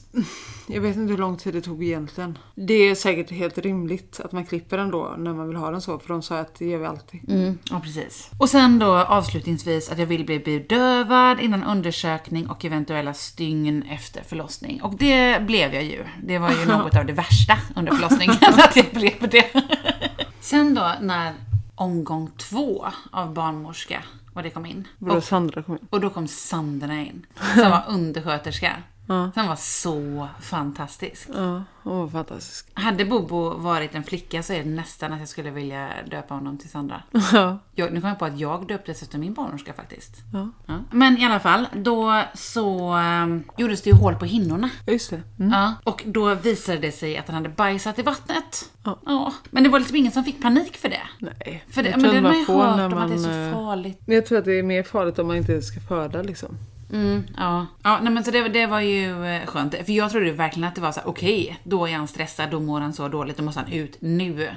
jag 0.66 0.80
vet 0.80 0.96
inte 0.96 1.10
hur 1.10 1.18
lång 1.18 1.36
tid 1.36 1.54
det 1.54 1.60
tog 1.60 1.84
egentligen. 1.84 2.38
Det 2.54 2.74
är 2.74 2.94
säkert 2.94 3.30
helt 3.30 3.58
rimligt 3.58 4.20
att 4.24 4.32
man 4.32 4.44
klipper 4.44 4.76
den 4.76 4.90
då 4.90 5.14
när 5.18 5.34
man 5.34 5.48
vill 5.48 5.56
ha 5.56 5.70
den 5.70 5.80
så 5.80 5.98
för 5.98 6.08
de 6.08 6.22
sa 6.22 6.38
att 6.38 6.54
det 6.54 6.66
gör 6.66 6.78
vi 6.78 6.86
alltid. 6.86 7.30
Mm, 7.30 7.58
ja, 7.70 7.80
precis. 7.80 8.30
Och 8.38 8.48
sen 8.48 8.78
då 8.78 8.96
avslutningsvis 8.96 9.90
att 9.90 9.98
jag 9.98 10.06
vill 10.06 10.24
bli 10.24 10.38
bedövad 10.38 11.40
innan 11.40 11.64
undersökning 11.64 12.46
och 12.46 12.64
eventuella 12.64 13.14
stygn 13.14 13.82
efter 13.82 14.22
förlossning. 14.22 14.82
Och 14.82 14.96
det 14.98 15.46
blev 15.46 15.74
jag 15.74 15.84
ju. 15.84 16.04
Det 16.24 16.38
var 16.38 16.50
ju 16.50 16.64
något 16.66 16.96
av 16.96 17.06
det 17.06 17.12
värsta 17.12 17.58
under 17.76 17.92
förlossningen, 17.92 18.36
att 18.42 18.76
jag 18.76 18.86
blev 18.92 19.28
det. 19.30 19.46
Sen 20.40 20.74
då 20.74 20.92
när 21.00 21.32
omgång 21.74 22.30
två 22.36 22.86
av 23.10 23.34
barnmorska, 23.34 24.04
vad 24.32 24.44
det 24.44 24.50
kom 24.50 24.66
in. 24.66 24.88
Och, 25.00 25.24
Sandra 25.24 25.62
kom 25.62 25.74
in? 25.74 25.86
och 25.90 26.00
då 26.00 26.10
kom 26.10 26.28
Sandra 26.28 26.94
in, 26.94 27.26
som 27.54 27.70
var 27.70 27.84
undersköterska. 27.88 28.76
Som 29.06 29.46
var 29.46 29.56
så 29.56 30.28
fantastisk. 30.40 31.28
Ja, 31.34 31.64
hon 31.82 31.98
var 31.98 32.08
fantastisk. 32.08 32.66
Hade 32.74 33.04
Bobo 33.04 33.54
varit 33.56 33.94
en 33.94 34.04
flicka 34.04 34.42
så 34.42 34.52
är 34.52 34.64
det 34.64 34.70
nästan 34.70 35.12
att 35.12 35.18
jag 35.18 35.28
skulle 35.28 35.50
vilja 35.50 35.88
döpa 36.10 36.34
honom 36.34 36.58
till 36.58 36.70
Sandra. 36.70 37.02
Ja. 37.32 37.58
Jag, 37.74 37.92
nu 37.92 38.00
kom 38.00 38.08
jag 38.08 38.18
på 38.18 38.24
att 38.24 38.38
jag 38.38 38.66
döptes 38.68 39.02
efter 39.02 39.18
min 39.18 39.34
barnmorska 39.34 39.72
faktiskt. 39.72 40.16
Ja. 40.32 40.48
Ja. 40.66 40.78
Men 40.90 41.18
i 41.18 41.24
alla 41.24 41.40
fall, 41.40 41.66
då 41.72 42.22
så 42.34 42.96
um, 42.96 43.44
gjordes 43.56 43.82
det 43.82 43.90
ju 43.90 43.96
hål 43.96 44.14
på 44.14 44.24
hinnorna. 44.24 44.70
Just 44.86 45.10
det. 45.10 45.22
Ja, 45.36 45.74
och 45.84 46.02
då 46.06 46.34
visade 46.34 46.78
det 46.78 46.92
sig 46.92 47.18
att 47.18 47.26
han 47.26 47.34
hade 47.34 47.48
bajsat 47.48 47.98
i 47.98 48.02
vattnet. 48.02 48.70
Ja. 48.84 49.32
Men 49.50 49.62
det 49.62 49.68
var 49.68 49.78
liksom 49.78 49.96
ingen 49.96 50.12
som 50.12 50.24
fick 50.24 50.42
panik 50.42 50.76
för 50.76 50.88
det. 50.88 51.02
Nej. 51.18 51.64
För 51.70 51.82
det, 51.82 51.90
men 51.90 52.02
det 52.02 52.14
har 52.14 52.20
man 52.20 52.38
ju 52.38 52.44
hört 52.44 52.92
om 52.92 52.98
att 52.98 53.08
det 53.08 53.14
är 53.14 53.18
så 53.18 53.30
eh, 53.30 53.52
farligt. 53.52 54.02
Jag 54.04 54.26
tror 54.26 54.38
att 54.38 54.44
det 54.44 54.58
är 54.58 54.62
mer 54.62 54.82
farligt 54.82 55.18
om 55.18 55.26
man 55.26 55.36
inte 55.36 55.62
ska 55.62 55.80
föda 55.80 56.22
liksom. 56.22 56.58
Mm, 56.92 57.24
ja. 57.36 57.66
ja 57.82 57.98
nej, 58.02 58.12
men 58.12 58.24
så 58.24 58.30
det, 58.30 58.48
det 58.48 58.66
var 58.66 58.80
ju 58.80 59.26
eh, 59.26 59.46
skönt. 59.46 59.74
För 59.74 59.92
jag 59.92 60.10
trodde 60.10 60.32
verkligen 60.32 60.68
att 60.68 60.74
det 60.74 60.80
var 60.80 60.92
så 60.92 61.00
okej, 61.04 61.60
då 61.64 61.88
är 61.88 61.96
han 61.96 62.08
stressad, 62.08 62.50
då 62.50 62.60
mår 62.60 62.80
han 62.80 62.92
så 62.92 63.08
dåligt, 63.08 63.36
då 63.36 63.42
måste 63.42 63.60
han 63.60 63.72
ut 63.72 63.96
nu. 64.00 64.50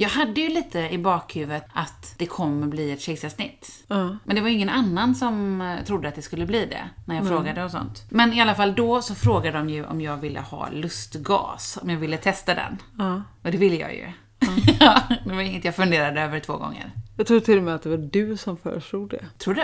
Jag 0.00 0.08
hade 0.08 0.40
ju 0.40 0.48
lite 0.48 0.78
i 0.78 0.98
bakhuvudet 0.98 1.66
att 1.72 2.14
det 2.18 2.26
kommer 2.26 2.66
bli 2.66 2.92
ett 2.92 3.00
kejsarsnitt. 3.00 3.84
Ja. 3.88 4.16
Men 4.24 4.36
det 4.36 4.42
var 4.42 4.48
ingen 4.48 4.68
annan 4.68 5.14
som 5.14 5.60
eh, 5.60 5.84
trodde 5.84 6.08
att 6.08 6.14
det 6.14 6.22
skulle 6.22 6.46
bli 6.46 6.66
det, 6.66 6.88
när 7.04 7.14
jag 7.14 7.28
frågade 7.28 7.64
och 7.64 7.70
sånt. 7.70 8.04
Men 8.10 8.32
i 8.32 8.40
alla 8.40 8.54
fall 8.54 8.74
då 8.74 9.02
så 9.02 9.14
frågade 9.14 9.58
de 9.58 9.68
ju 9.68 9.86
om 9.86 10.00
jag 10.00 10.16
ville 10.16 10.40
ha 10.40 10.68
lustgas, 10.70 11.78
om 11.82 11.90
jag 11.90 11.98
ville 11.98 12.16
testa 12.16 12.54
den. 12.54 12.78
Och 13.42 13.50
det 13.50 13.58
ville 13.58 13.76
jag 13.76 13.94
ju. 13.94 14.12
Ja, 14.80 15.02
det 15.24 15.34
var 15.34 15.40
inget 15.42 15.64
jag 15.64 15.76
funderade 15.76 16.20
över 16.20 16.40
två 16.40 16.56
gånger. 16.56 16.90
Jag 17.16 17.26
tror 17.26 17.40
till 17.40 17.58
och 17.58 17.64
med 17.64 17.74
att 17.74 17.82
det 17.82 17.88
var 17.88 17.96
du 17.96 18.36
som 18.36 18.56
föreslog 18.56 19.10
det. 19.10 19.24
Tror 19.38 19.54
du? 19.54 19.60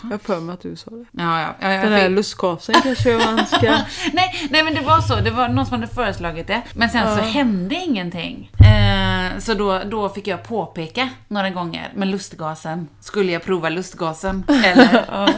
Jag 0.00 0.10
har 0.10 0.18
för 0.18 0.40
mig 0.40 0.52
att 0.54 0.60
du 0.60 0.76
sa 0.76 0.90
det. 0.90 1.04
Ja, 1.12 1.40
ja. 1.40 1.54
ja 1.60 1.72
jag 1.72 1.84
Den 1.84 1.92
här 1.92 2.08
fick- 2.08 2.16
lustgasen 2.16 2.74
kanske 2.82 3.18
man 3.18 3.46
ska... 3.46 3.70
nej, 4.12 4.48
nej 4.50 4.62
men 4.64 4.74
det 4.74 4.80
var 4.80 5.00
så, 5.00 5.16
det 5.16 5.30
var 5.30 5.48
någon 5.48 5.66
som 5.66 5.74
hade 5.80 5.94
föreslagit 5.94 6.46
det. 6.46 6.62
Men 6.74 6.90
sen 6.90 7.16
så 7.16 7.22
hände 7.22 7.74
ingenting. 7.74 8.50
Eh, 8.60 9.38
så 9.38 9.54
då, 9.54 9.82
då 9.90 10.08
fick 10.08 10.26
jag 10.26 10.42
påpeka 10.42 11.08
några 11.28 11.50
gånger 11.50 11.92
med 11.94 12.08
lustgasen. 12.08 12.88
Skulle 13.00 13.32
jag 13.32 13.42
prova 13.42 13.68
lustgasen? 13.68 14.44
Eller? 14.64 15.04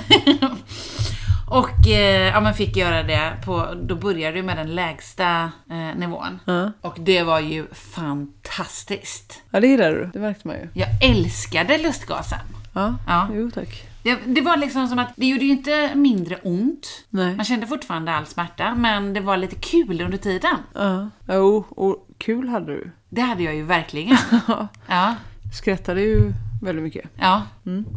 Och 1.51 1.87
eh, 1.89 2.27
ja, 2.29 2.41
men 2.41 2.55
fick 2.55 2.77
göra 2.77 3.03
det 3.03 3.33
på, 3.45 3.75
då 3.83 3.95
började 3.95 4.37
det 4.37 4.43
med 4.43 4.57
den 4.57 4.75
lägsta 4.75 5.53
eh, 5.71 5.97
nivån. 5.99 6.39
Ja. 6.45 6.73
Och 6.81 6.97
det 7.01 7.23
var 7.23 7.41
ju 7.41 7.67
fantastiskt. 7.75 9.43
Ja, 9.51 9.61
det 9.61 9.67
gillar 9.67 9.91
du. 9.93 10.11
Det 10.13 10.19
märkte 10.19 10.49
man 10.49 10.57
ju. 10.57 10.69
Jag 10.75 10.89
älskade 11.05 11.79
lustgasen. 11.79 12.39
Ja, 12.75 12.95
Ja. 13.07 13.29
jo 13.35 13.51
tack. 13.51 13.85
Det, 14.03 14.19
det 14.27 14.41
var 14.41 14.57
liksom 14.57 14.89
som 14.89 14.99
att, 14.99 15.09
det 15.17 15.27
gjorde 15.27 15.45
ju 15.45 15.51
inte 15.51 15.91
mindre 15.95 16.37
ont. 16.37 17.05
Nej. 17.11 17.37
Man 17.37 17.45
kände 17.45 17.67
fortfarande 17.67 18.13
all 18.13 18.27
smärta, 18.27 18.75
men 18.75 19.13
det 19.15 19.21
var 19.21 19.37
lite 19.37 19.57
kul 19.57 20.01
under 20.01 20.19
tiden. 20.19 20.57
Ja. 20.75 21.09
Jo, 21.29 21.65
och 21.71 22.07
kul 22.19 22.49
hade 22.49 22.67
du. 22.67 22.91
Det 23.09 23.21
hade 23.21 23.43
jag 23.43 23.55
ju 23.55 23.63
verkligen. 23.63 24.17
Ja, 24.87 25.15
Skrattade 25.55 26.01
ju 26.01 26.33
väldigt 26.63 26.83
mycket. 26.85 27.11
ja. 27.21 27.43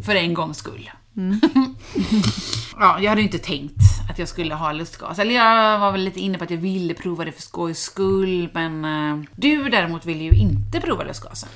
För 0.05 0.15
en 0.15 0.33
gångs 0.33 0.57
skull. 0.57 0.89
Mm. 1.17 1.39
ja, 2.79 2.99
jag 2.99 3.09
hade 3.09 3.21
ju 3.21 3.27
inte 3.27 3.39
tänkt 3.39 3.81
att 4.09 4.19
jag 4.19 4.27
skulle 4.27 4.55
ha 4.55 4.71
lustgas. 4.71 5.19
Eller 5.19 5.35
jag 5.35 5.79
var 5.79 5.91
väl 5.91 6.01
lite 6.01 6.19
inne 6.19 6.37
på 6.37 6.43
att 6.43 6.49
jag 6.49 6.57
ville 6.57 6.93
prova 6.93 7.25
det 7.25 7.31
för 7.31 7.41
skojs 7.41 7.79
skull, 7.79 8.49
men 8.53 8.85
eh, 8.85 9.25
du 9.35 9.69
däremot 9.69 10.05
ville 10.05 10.23
ju 10.23 10.31
inte 10.31 10.81
prova 10.81 11.03
lustgasen. 11.03 11.49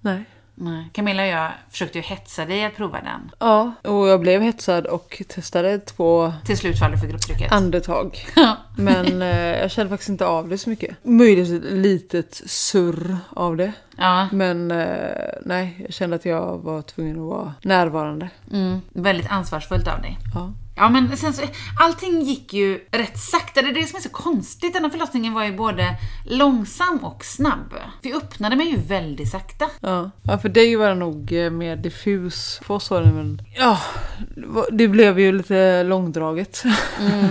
Nej. 0.00 0.24
Nej. 0.64 0.90
Camilla 0.92 1.22
och 1.22 1.28
jag 1.28 1.50
försökte 1.70 1.98
ju 1.98 2.02
hetsa 2.04 2.44
dig 2.44 2.64
att 2.64 2.76
prova 2.76 3.00
den. 3.00 3.30
Ja, 3.38 3.72
och 3.82 4.08
jag 4.08 4.20
blev 4.20 4.42
hetsad 4.42 4.86
och 4.86 5.22
testade 5.28 5.78
två 5.78 6.32
Till 6.44 6.58
slut 6.58 6.78
föll 6.78 6.90
du 6.92 6.98
för 6.98 7.06
grupptrycket. 7.06 7.52
andetag. 7.52 8.18
Men 8.78 9.22
eh, 9.22 9.58
jag 9.60 9.70
kände 9.70 9.90
faktiskt 9.90 10.08
inte 10.08 10.26
av 10.26 10.48
det 10.48 10.58
så 10.58 10.70
mycket. 10.70 10.96
Möjligtvis 11.02 11.62
ett 11.64 11.72
litet 11.72 12.34
surr 12.46 13.16
av 13.30 13.56
det. 13.56 13.72
ja. 13.96 14.28
Men 14.32 14.70
eh, 14.70 15.16
nej, 15.44 15.76
jag 15.84 15.94
kände 15.94 16.16
att 16.16 16.24
jag 16.24 16.58
var 16.58 16.82
tvungen 16.82 17.16
att 17.16 17.26
vara 17.28 17.54
närvarande. 17.62 18.28
Mm, 18.52 18.80
väldigt 18.92 19.30
ansvarsfullt 19.30 19.88
av 19.88 20.00
dig. 20.02 20.18
Ja. 20.34 20.52
Ja 20.76 20.88
men 20.88 21.16
sen 21.16 21.32
så, 21.32 21.42
allting 21.80 22.22
gick 22.22 22.52
ju 22.52 22.80
rätt 22.90 23.18
sakta. 23.18 23.62
Det 23.62 23.68
är 23.68 23.74
det 23.74 23.86
som 23.86 23.96
är 23.96 24.00
så 24.00 24.08
konstigt. 24.08 24.72
Den 24.72 24.84
här 24.84 24.90
förlossningen 24.90 25.34
var 25.34 25.44
ju 25.44 25.56
både 25.56 25.96
långsam 26.26 26.98
och 26.98 27.24
snabb. 27.24 27.70
För 28.02 28.08
jag 28.08 28.16
öppnade 28.16 28.56
mig 28.56 28.70
ju 28.70 28.76
väldigt 28.76 29.30
sakta. 29.30 29.70
Ja. 29.80 30.10
ja, 30.22 30.38
för 30.38 30.48
dig 30.48 30.76
var 30.76 30.88
det 30.88 30.94
nog 30.94 31.32
eh, 31.32 31.50
mer 31.50 31.76
diffus. 31.76 32.60
För 32.62 32.74
oss 32.74 32.90
var 32.90 33.02
det 33.02 33.12
väl... 33.12 33.42
Ja, 33.56 33.80
det 34.70 34.82
det 34.82 34.88
blev 34.88 35.18
ju 35.18 35.32
lite 35.32 35.82
långdraget. 35.82 36.62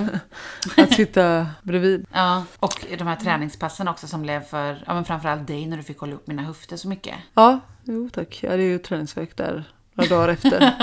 att 0.77 0.93
sitta 0.93 1.47
bredvid. 1.63 2.05
Ja, 2.13 2.43
och 2.59 2.85
de 2.97 3.07
här 3.07 3.15
träningspassen 3.15 3.87
också 3.87 4.07
som 4.07 4.21
blev 4.21 4.41
för, 4.41 4.83
ja 4.87 4.93
men 4.93 5.05
framförallt 5.05 5.47
dig 5.47 5.65
när 5.65 5.77
du 5.77 5.83
fick 5.83 5.99
hålla 5.99 6.15
upp 6.15 6.27
mina 6.27 6.41
höfter 6.41 6.77
så 6.77 6.87
mycket. 6.87 7.15
Ja, 7.33 7.59
jo 7.83 8.09
tack. 8.13 8.39
Jag 8.43 8.51
hade 8.51 8.63
ju 8.63 8.77
träningsvärk 8.77 9.37
där 9.37 9.63
några 9.93 10.15
dagar 10.15 10.29
efter. 10.29 10.73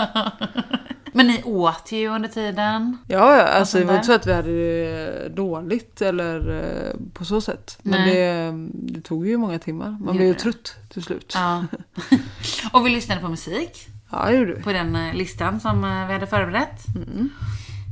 Men 1.13 1.27
ni 1.27 1.43
åt 1.45 1.93
ju 1.93 2.09
under 2.09 2.29
tiden. 2.29 2.99
Ja, 3.09 3.37
ja, 3.37 3.43
alltså 3.43 3.79
det 3.79 3.85
var 3.85 3.95
inte 3.95 4.07
så 4.07 4.13
att 4.13 4.27
vi 4.27 4.33
hade 4.33 4.51
det 4.51 5.29
dåligt 5.29 6.03
eller 6.03 6.51
eh, 6.51 7.13
på 7.13 7.25
så 7.25 7.41
sätt. 7.41 7.79
Men 7.83 8.09
det, 8.09 8.53
det 8.93 9.01
tog 9.01 9.27
ju 9.27 9.37
många 9.37 9.59
timmar. 9.59 9.97
Man 10.01 10.17
blev 10.17 10.29
ju 10.29 10.35
trött 10.35 10.77
till 10.89 11.03
slut. 11.03 11.33
Ja. 11.35 11.65
och 12.73 12.87
vi 12.87 12.91
lyssnade 12.91 13.21
på 13.21 13.29
musik 13.29 13.89
Ja, 14.11 14.25
det 14.27 14.37
gjorde 14.37 14.55
vi. 14.55 14.63
på 14.63 14.73
den 14.73 14.97
eh, 14.97 15.15
listan 15.15 15.61
som 15.61 15.85
eh, 15.85 16.07
vi 16.07 16.13
hade 16.13 16.27
förberett. 16.27 16.85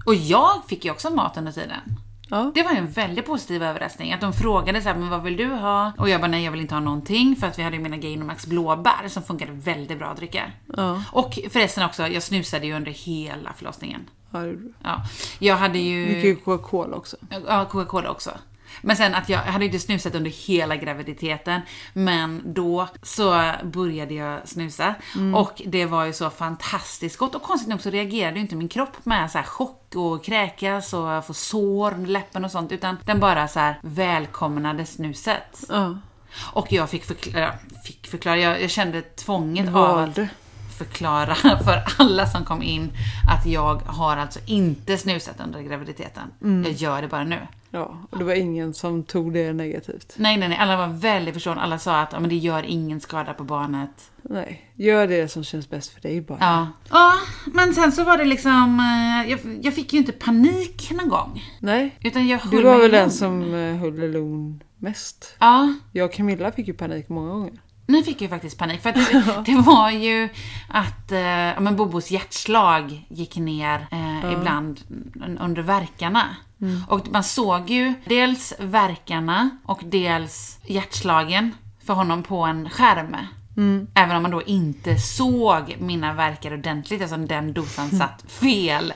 Och 0.06 0.14
jag 0.14 0.62
fick 0.68 0.84
ju 0.84 0.90
också 0.90 1.10
mat 1.10 1.36
under 1.36 1.52
tiden. 1.52 1.80
Ja. 2.28 2.52
Det 2.54 2.62
var 2.62 2.72
ju 2.72 2.78
en 2.78 2.90
väldigt 2.90 3.26
positiv 3.26 3.62
överraskning. 3.62 4.12
Att 4.12 4.20
de 4.20 4.32
frågade 4.32 4.82
så 4.82 4.88
här, 4.88 4.96
men 4.96 5.08
vad 5.08 5.22
vill 5.22 5.36
du 5.36 5.46
ha? 5.46 5.92
Och 5.98 6.08
jag 6.08 6.20
bara, 6.20 6.26
nej 6.30 6.44
jag 6.44 6.52
vill 6.52 6.60
inte 6.60 6.74
ha 6.74 6.80
någonting. 6.80 7.36
För 7.36 7.46
att 7.46 7.58
vi 7.58 7.62
hade 7.62 7.76
ju 7.76 7.82
mina 7.82 7.96
Gainomax 7.96 8.46
blåbär 8.46 9.08
som 9.08 9.22
funkade 9.22 9.52
väldigt 9.52 9.98
bra 9.98 10.06
att 10.08 10.16
dricka. 10.16 10.42
Ja, 10.76 11.02
Och 11.12 11.38
förresten 11.50 11.84
också, 11.84 12.08
jag 12.08 12.22
snusade 12.22 12.66
ju 12.66 12.72
under 12.74 12.92
hela 12.92 13.52
förlossningen. 13.52 14.00
ja 14.30 14.38
det 14.38 14.46
gjorde 14.46 14.62
vi. 14.62 14.72
Ja, 14.82 15.02
jag 15.38 15.56
hade 15.56 15.78
ju... 15.78 16.06
Mycket 16.06 16.44
Coca-Cola 16.44 16.96
också. 16.96 17.16
Ja, 17.48 17.64
Coca-Cola 17.64 18.10
också. 18.10 18.30
Men 18.82 18.96
sen 18.96 19.14
att 19.14 19.28
jag, 19.28 19.46
jag 19.46 19.52
hade 19.52 19.64
inte 19.64 19.78
snusat 19.78 20.14
under 20.14 20.30
hela 20.30 20.76
graviditeten, 20.76 21.60
men 21.92 22.42
då 22.44 22.88
så 23.02 23.52
började 23.62 24.14
jag 24.14 24.48
snusa. 24.48 24.94
Och 25.34 25.62
det 25.66 25.86
var 25.86 26.04
ju 26.04 26.12
så 26.12 26.30
fantastiskt 26.30 27.16
gott. 27.16 27.34
Och 27.34 27.42
konstigt 27.42 27.68
nog 27.68 27.80
så 27.80 27.90
reagerade 27.90 28.36
ju 28.36 28.40
inte 28.40 28.56
min 28.56 28.68
kropp 28.68 29.04
med 29.04 29.30
så 29.30 29.38
här 29.38 29.44
chock 29.44 29.94
och 29.94 30.24
kräkas 30.24 30.92
och 30.92 31.26
få 31.26 31.34
sår 31.34 31.94
under 31.94 32.10
läppen 32.10 32.44
och 32.44 32.50
sånt, 32.50 32.72
utan 32.72 32.96
den 33.04 33.20
bara 33.20 33.48
så 33.48 33.58
här 33.58 33.78
välkomnade 33.82 34.86
snuset. 34.86 35.64
Ja. 35.68 35.98
Och 36.52 36.72
jag 36.72 36.90
fick 36.90 37.04
förklara, 37.04 37.54
fick 37.84 38.06
förklara 38.06 38.36
jag, 38.36 38.62
jag 38.62 38.70
kände 38.70 39.02
tvånget 39.02 39.74
av 39.74 39.98
att. 39.98 40.18
Förklara 40.78 41.34
för 41.64 41.82
alla 41.98 42.26
som 42.26 42.44
kom 42.44 42.62
in 42.62 42.90
att 43.30 43.46
jag 43.46 43.74
har 43.86 44.16
alltså 44.16 44.40
inte 44.46 44.96
snusat 44.98 45.40
under 45.44 45.60
graviditeten. 45.62 46.22
Jag 46.64 46.72
gör 46.72 47.02
det 47.02 47.08
bara 47.08 47.24
nu. 47.24 47.38
Ja, 47.70 47.98
och 48.10 48.18
det 48.18 48.24
var 48.24 48.34
ingen 48.34 48.74
som 48.74 49.02
tog 49.02 49.32
det 49.32 49.52
negativt. 49.52 50.14
Nej, 50.16 50.36
nej, 50.36 50.48
nej. 50.48 50.58
Alla 50.58 50.76
var 50.76 50.86
väldigt 50.88 51.34
förstående. 51.34 51.62
Alla 51.62 51.78
sa 51.78 52.00
att 52.00 52.12
ja, 52.12 52.20
men 52.20 52.28
det 52.30 52.36
gör 52.36 52.62
ingen 52.62 53.00
skada 53.00 53.34
på 53.34 53.44
barnet. 53.44 54.10
Nej, 54.22 54.70
gör 54.74 55.06
det 55.06 55.28
som 55.28 55.44
känns 55.44 55.70
bäst 55.70 55.92
för 55.94 56.00
dig 56.00 56.20
bara. 56.20 56.38
Ja. 56.40 56.66
Ja, 56.90 57.12
men 57.46 57.74
sen 57.74 57.92
så 57.92 58.04
var 58.04 58.18
det 58.18 58.24
liksom... 58.24 58.80
eh, 58.80 59.30
Jag, 59.30 59.58
jag 59.62 59.74
fick 59.74 59.92
ju 59.92 59.98
inte 59.98 60.12
panik 60.12 60.90
någon 60.90 61.08
gång. 61.08 61.42
Nej, 61.60 61.96
Utan 62.00 62.28
jag 62.28 62.40
du 62.50 62.62
var 62.62 62.78
väl 62.78 62.90
den 62.90 63.10
som 63.10 63.54
eh, 63.54 63.76
höll 63.76 64.10
lugn 64.10 64.62
mest. 64.78 65.36
Ja, 65.38 65.74
Jag 65.92 66.04
och 66.04 66.12
Camilla 66.12 66.52
fick 66.52 66.68
ju 66.68 66.74
panik 66.74 67.08
många 67.08 67.28
gånger. 67.30 67.52
Nu 67.86 68.02
fick 68.02 68.22
jag 68.22 68.30
faktiskt 68.30 68.58
panik. 68.58 68.82
För 68.82 68.92
det, 68.92 69.42
det 69.46 69.60
var 69.60 69.90
ju 69.90 70.28
att 70.68 71.12
eh, 71.12 71.20
ja, 71.20 71.60
men 71.60 71.76
Bobos 71.76 72.10
hjärtslag 72.10 73.06
gick 73.08 73.36
ner 73.36 73.86
eh, 73.90 74.32
ibland 74.32 74.80
under 75.40 75.62
verkarna. 75.62 76.36
Och 76.88 77.08
man 77.08 77.24
såg 77.24 77.70
ju 77.70 77.94
dels 78.04 78.54
verkarna 78.58 79.50
och 79.64 79.80
dels 79.84 80.58
hjärtslagen 80.66 81.54
för 81.86 81.94
honom 81.94 82.22
på 82.22 82.42
en 82.42 82.70
skärm. 82.70 83.16
Även 83.94 84.16
om 84.16 84.22
man 84.22 84.30
då 84.30 84.42
inte 84.42 84.98
såg 84.98 85.76
mina 85.78 86.12
verkar 86.12 86.52
ordentligt 86.52 87.00
eftersom 87.00 87.26
den 87.26 87.52
dosan 87.52 87.90
satt 87.90 88.24
fel. 88.28 88.92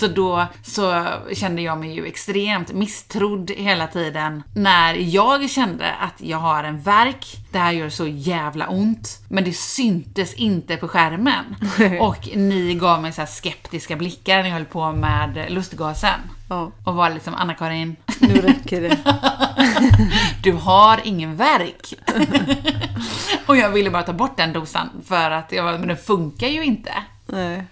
Så 0.00 0.06
då 0.06 0.46
så 0.62 1.06
kände 1.32 1.62
jag 1.62 1.78
mig 1.78 1.94
ju 1.94 2.06
extremt 2.06 2.72
misstrodd 2.72 3.50
hela 3.50 3.86
tiden 3.86 4.42
när 4.54 4.94
jag 4.94 5.50
kände 5.50 5.92
att 5.94 6.20
jag 6.20 6.38
har 6.38 6.64
en 6.64 6.80
verk, 6.80 7.26
det 7.52 7.58
här 7.58 7.72
gör 7.72 7.88
så 7.88 8.06
jävla 8.06 8.68
ont, 8.68 9.18
men 9.28 9.44
det 9.44 9.52
syntes 9.52 10.34
inte 10.34 10.76
på 10.76 10.88
skärmen. 10.88 11.44
Och 12.00 12.28
ni 12.34 12.74
gav 12.74 13.02
mig 13.02 13.12
så 13.12 13.26
skeptiska 13.26 13.96
blickar 13.96 14.36
när 14.36 14.44
jag 14.44 14.52
höll 14.52 14.64
på 14.64 14.92
med 14.92 15.46
lustgasen. 15.48 16.20
Ja, 16.48 16.72
Och 16.84 16.94
var 16.94 17.10
liksom, 17.10 17.34
Anna-Karin, 17.34 17.96
nu 18.20 18.34
räcker 18.34 18.80
det. 18.80 18.98
du 20.42 20.52
har 20.52 21.00
ingen 21.04 21.36
verk. 21.36 21.94
och 23.46 23.56
jag 23.56 23.70
ville 23.70 23.90
bara 23.90 24.02
ta 24.02 24.12
bort 24.12 24.36
den 24.36 24.52
dosan 24.52 24.88
för 25.06 25.30
att 25.30 25.52
jag 25.52 25.64
var, 25.64 25.78
men 25.78 25.88
den 25.88 25.96
funkar 25.96 26.48
ju 26.48 26.64
inte. 26.64 26.92
Nej. 27.26 27.64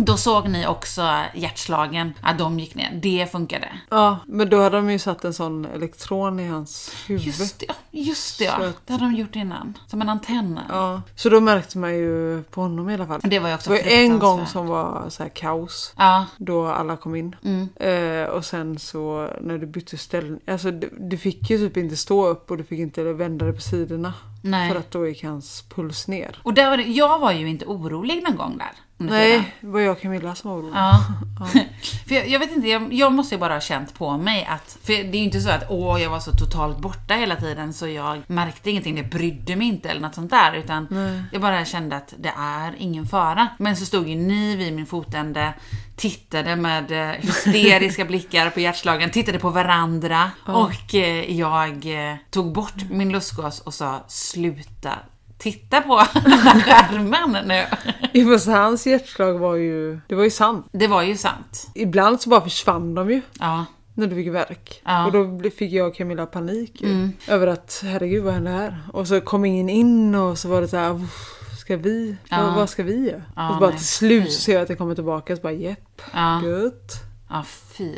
Då 0.00 0.16
såg 0.16 0.48
ni 0.48 0.66
också 0.66 1.02
hjärtslagen, 1.34 2.12
att 2.20 2.38
de 2.38 2.58
gick 2.58 2.74
ner. 2.74 2.90
Det 3.02 3.32
funkade. 3.32 3.68
Ja, 3.90 4.18
men 4.26 4.50
då 4.50 4.62
hade 4.62 4.76
de 4.76 4.90
ju 4.90 4.98
satt 4.98 5.24
en 5.24 5.34
sån 5.34 5.64
elektron 5.64 6.40
i 6.40 6.48
hans 6.48 6.94
huvud. 7.06 7.24
Just 7.26 7.58
det, 7.60 7.66
just 7.90 8.38
det 8.38 8.44
ja. 8.44 8.52
Att- 8.66 8.86
Det 8.86 8.92
hade 8.92 9.04
de 9.04 9.14
gjort 9.14 9.36
innan. 9.36 9.78
Som 9.86 10.02
en 10.02 10.08
antenn. 10.08 10.60
Ja, 10.68 11.02
så 11.16 11.28
då 11.28 11.40
märkte 11.40 11.78
man 11.78 11.94
ju 11.94 12.42
på 12.42 12.60
honom 12.60 12.90
i 12.90 12.94
alla 12.94 13.06
fall. 13.06 13.20
Det 13.24 13.38
var 13.38 13.48
ju 13.48 13.54
också 13.54 13.70
Det 13.70 13.82
var 13.82 13.90
en 13.90 14.18
gång 14.18 14.46
som 14.46 14.66
var 14.66 15.04
så 15.08 15.22
här 15.22 15.30
kaos. 15.30 15.94
Ja, 15.96 16.26
Då 16.36 16.66
alla 16.66 16.96
kom 16.96 17.14
in. 17.14 17.36
Mm. 17.44 17.68
Eh, 17.76 18.28
och 18.28 18.44
sen 18.44 18.78
så 18.78 19.30
när 19.40 19.58
du 19.58 19.66
bytte 19.66 19.98
ställning. 19.98 20.40
Alltså 20.46 20.70
du, 20.70 20.90
du 21.00 21.18
fick 21.18 21.50
ju 21.50 21.58
typ 21.58 21.76
inte 21.76 21.96
stå 21.96 22.26
upp 22.26 22.50
och 22.50 22.56
du 22.56 22.64
fick 22.64 22.78
inte 22.80 23.02
vända 23.12 23.44
dig 23.44 23.54
på 23.54 23.60
sidorna. 23.60 24.14
nej. 24.42 24.70
För 24.72 24.78
att 24.78 24.90
då 24.90 25.06
gick 25.08 25.24
hans 25.24 25.64
puls 25.74 26.08
ner. 26.08 26.40
Och 26.42 26.54
där 26.54 26.70
var 26.70 26.76
det, 26.76 26.82
jag 26.82 27.18
var 27.18 27.32
ju 27.32 27.48
inte 27.48 27.64
orolig 27.66 28.22
någon 28.22 28.36
gång 28.36 28.58
där. 28.58 28.70
Nej, 29.00 29.54
var 29.60 29.80
jag 29.80 29.87
och 29.90 30.00
Camilla 30.00 30.34
som 30.34 30.50
var 30.50 30.58
oroliga. 30.58 30.76
Ja. 30.76 31.46
för 32.08 32.14
jag, 32.14 32.28
jag 32.28 32.38
vet 32.38 32.52
inte, 32.52 32.68
jag, 32.68 32.92
jag 32.92 33.12
måste 33.12 33.34
ju 33.34 33.38
bara 33.38 33.52
ha 33.52 33.60
känt 33.60 33.94
på 33.94 34.16
mig 34.16 34.48
att, 34.50 34.78
för 34.82 34.92
det 34.92 34.98
är 34.98 35.18
ju 35.18 35.24
inte 35.24 35.40
så 35.40 35.50
att 35.50 35.64
åh, 35.68 36.02
jag 36.02 36.10
var 36.10 36.20
så 36.20 36.32
totalt 36.32 36.78
borta 36.78 37.14
hela 37.14 37.36
tiden 37.36 37.72
så 37.72 37.88
jag 37.88 38.22
märkte 38.26 38.70
ingenting, 38.70 38.94
det 38.94 39.02
brydde 39.02 39.56
mig 39.56 39.66
inte 39.66 39.88
eller 39.88 40.00
något 40.00 40.14
sånt 40.14 40.30
där. 40.30 40.52
Utan 40.52 40.86
jag 41.32 41.42
bara 41.42 41.64
kände 41.64 41.96
att 41.96 42.14
det 42.18 42.32
är 42.38 42.74
ingen 42.78 43.06
fara. 43.06 43.48
Men 43.58 43.76
så 43.76 43.84
stod 43.86 44.08
ju 44.08 44.16
ni 44.16 44.56
vid 44.56 44.72
min 44.72 44.86
fotände 44.86 45.54
tittade 45.98 46.56
med 46.56 46.92
eh, 46.92 47.20
hysteriska 47.20 48.04
blickar 48.08 48.50
på 48.50 48.60
hjärtslagen, 48.60 49.10
tittade 49.10 49.38
på 49.38 49.50
varandra 49.50 50.30
och 50.44 50.94
eh, 50.94 51.38
jag 51.38 52.08
eh, 52.10 52.16
tog 52.30 52.52
bort 52.52 52.90
min 52.90 53.12
lustgas 53.12 53.60
och 53.60 53.74
sa 53.74 54.04
sluta 54.08 54.98
titta 55.38 55.80
på 55.80 56.02
den 56.14 56.32
här 56.32 56.60
skärmen 56.60 57.48
nu. 57.48 57.64
Jo, 58.12 58.32
fast 58.32 58.46
hans 58.46 58.86
hjärtslag 58.86 59.38
var 59.38 59.54
ju, 59.54 60.00
det 60.08 60.14
var 60.14 60.24
ju 60.24 60.30
sant. 60.30 60.66
Det 60.72 60.86
var 60.86 61.02
ju 61.02 61.16
sant. 61.16 61.66
Ibland 61.74 62.20
så 62.20 62.30
bara 62.30 62.40
försvann 62.40 62.94
de 62.94 63.10
ju. 63.10 63.20
Ja. 63.40 63.64
När 63.94 64.06
du 64.06 64.14
fick 64.16 64.28
verk. 64.28 64.82
Ja. 64.84 65.06
Och 65.06 65.12
då 65.12 65.50
fick 65.50 65.72
jag 65.72 65.86
och 65.88 65.94
Camilla 65.96 66.26
panik 66.26 66.82
ju. 66.82 67.10
Över 67.28 67.46
att 67.46 67.80
herregud 67.84 68.24
vad 68.24 68.34
hände 68.34 68.50
här? 68.50 68.78
Och 68.92 69.08
så 69.08 69.20
kom 69.20 69.44
ingen 69.44 69.68
in 69.68 70.14
och 70.14 70.38
så 70.38 70.48
var 70.48 70.60
det 70.60 70.68
så 70.68 70.76
här. 70.76 70.90
"Uff, 70.94 71.34
Ska 71.60 71.76
vi? 71.76 72.16
Ja. 72.28 72.42
Vad, 72.42 72.54
vad 72.54 72.70
ska 72.70 72.82
vi 72.82 73.08
göra? 73.10 73.22
Ja, 73.36 73.50
och 73.50 73.58
bara 73.60 73.70
nej, 73.70 73.78
till 73.78 73.86
slut 73.88 74.32
så 74.32 74.40
ser 74.40 74.52
jag 74.52 74.62
att 74.62 74.68
det 74.68 74.74
kommer 74.76 74.94
tillbaka 74.94 75.36
så 75.36 75.42
bara 75.42 75.52
jepp. 75.52 76.02
Ja. 76.12 76.42
Gött. 76.44 76.92
Ja, 77.30 77.44
fy. 77.76 77.94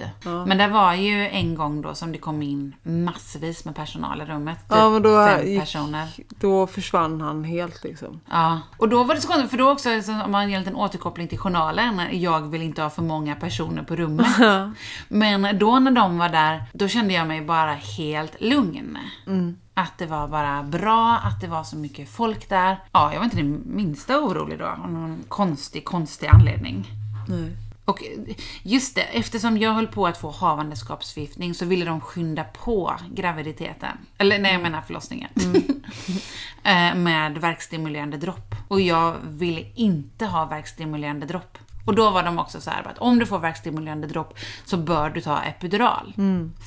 Men 0.47 0.59
det 0.59 0.69
var 0.69 0.95
ju 0.95 1.29
en 1.29 1.55
gång 1.55 1.83
då 1.83 1.95
som 1.95 2.13
det 2.13 2.19
kom 2.19 2.43
in 2.43 2.75
massvis 2.83 3.65
med 3.65 3.77
personal 3.77 4.23
i 4.23 4.25
rummet. 4.25 4.59
Typ 4.59 4.79
Ja 4.79 4.91
men 4.91 5.03
då, 5.03 5.27
fem 5.27 5.47
gick, 5.47 5.61
personer. 5.61 6.09
då 6.41 6.67
försvann 6.67 7.21
han 7.21 7.45
helt 7.45 7.85
liksom. 7.85 8.21
Ja, 8.31 8.61
och 8.77 8.89
då 8.89 9.05
var 9.05 9.15
det 9.15 9.21
så 9.21 9.29
konstigt, 9.29 9.51
för 9.51 9.59
då 9.59 9.71
också, 9.71 10.03
så 10.03 10.23
om 10.23 10.33
man 10.33 10.51
gör 10.51 10.57
en 10.57 10.63
liten 10.63 10.77
återkoppling 10.77 11.29
till 11.29 11.39
journalen, 11.39 12.21
jag 12.21 12.41
vill 12.41 12.63
inte 12.63 12.83
ha 12.83 12.91
för 12.91 13.03
många 13.03 13.35
personer 13.37 13.83
på 13.83 13.97
rummet. 13.97 14.27
Men 15.09 15.59
då 15.59 15.79
när 15.79 15.91
de 15.91 16.19
var 16.19 16.29
där, 16.29 16.63
då 16.73 16.89
kände 16.89 17.15
jag 17.15 17.27
mig 17.27 17.41
bara 17.41 17.73
helt 17.73 18.41
lugn. 18.41 18.99
Att 19.75 19.99
det 19.99 20.07
var 20.07 20.29
bara 20.29 20.63
bra, 20.63 21.17
att 21.25 21.41
det 21.41 21.47
var 21.47 21.65
så 21.65 21.77
mycket 21.77 22.11
folk 22.11 22.49
där. 22.49 22.77
Ja, 22.93 23.13
jag 23.13 23.19
var 23.19 23.25
inte 23.25 23.37
det 23.37 23.43
minsta 23.65 24.19
orolig 24.19 24.59
då, 24.59 24.67
av 24.67 24.93
någon 24.93 25.25
konstig, 25.29 25.85
konstig 25.85 26.27
anledning. 26.27 26.87
Nej. 27.29 27.57
Och 27.91 28.03
just 28.63 28.95
det, 28.95 29.03
eftersom 29.03 29.59
jag 29.59 29.73
höll 29.73 29.87
på 29.87 30.07
att 30.07 30.19
få 30.19 30.31
havandeskapsförgiftning 30.31 31.55
så 31.55 31.65
ville 31.65 31.85
de 31.85 32.01
skynda 32.01 32.45
på 32.45 32.95
graviditeten. 33.15 33.97
Eller 34.19 34.39
nej, 34.39 34.53
jag 34.53 34.63
menar 34.63 34.81
förlossningen. 34.81 35.31
Eh, 36.63 36.95
med 36.95 37.39
verkstimulerande 37.39 38.17
dropp. 38.17 38.55
Och 38.69 38.81
jag 38.81 39.17
ville 39.25 39.65
inte 39.75 40.27
ha 40.27 40.45
verkstimulerande 40.45 41.27
dropp. 41.27 41.59
Och 41.87 41.95
då 41.95 42.11
var 42.11 42.23
de 42.23 42.39
också 42.39 42.61
så 42.61 42.71
här 42.71 42.87
att 42.87 42.99
om 42.99 43.19
du 43.19 43.27
får 43.27 43.39
verkstimulerande 43.39 44.07
dropp 44.07 44.39
så 44.65 44.77
bör 44.77 45.11
du 45.11 45.21
ta 45.21 45.43
epidural. 45.43 46.13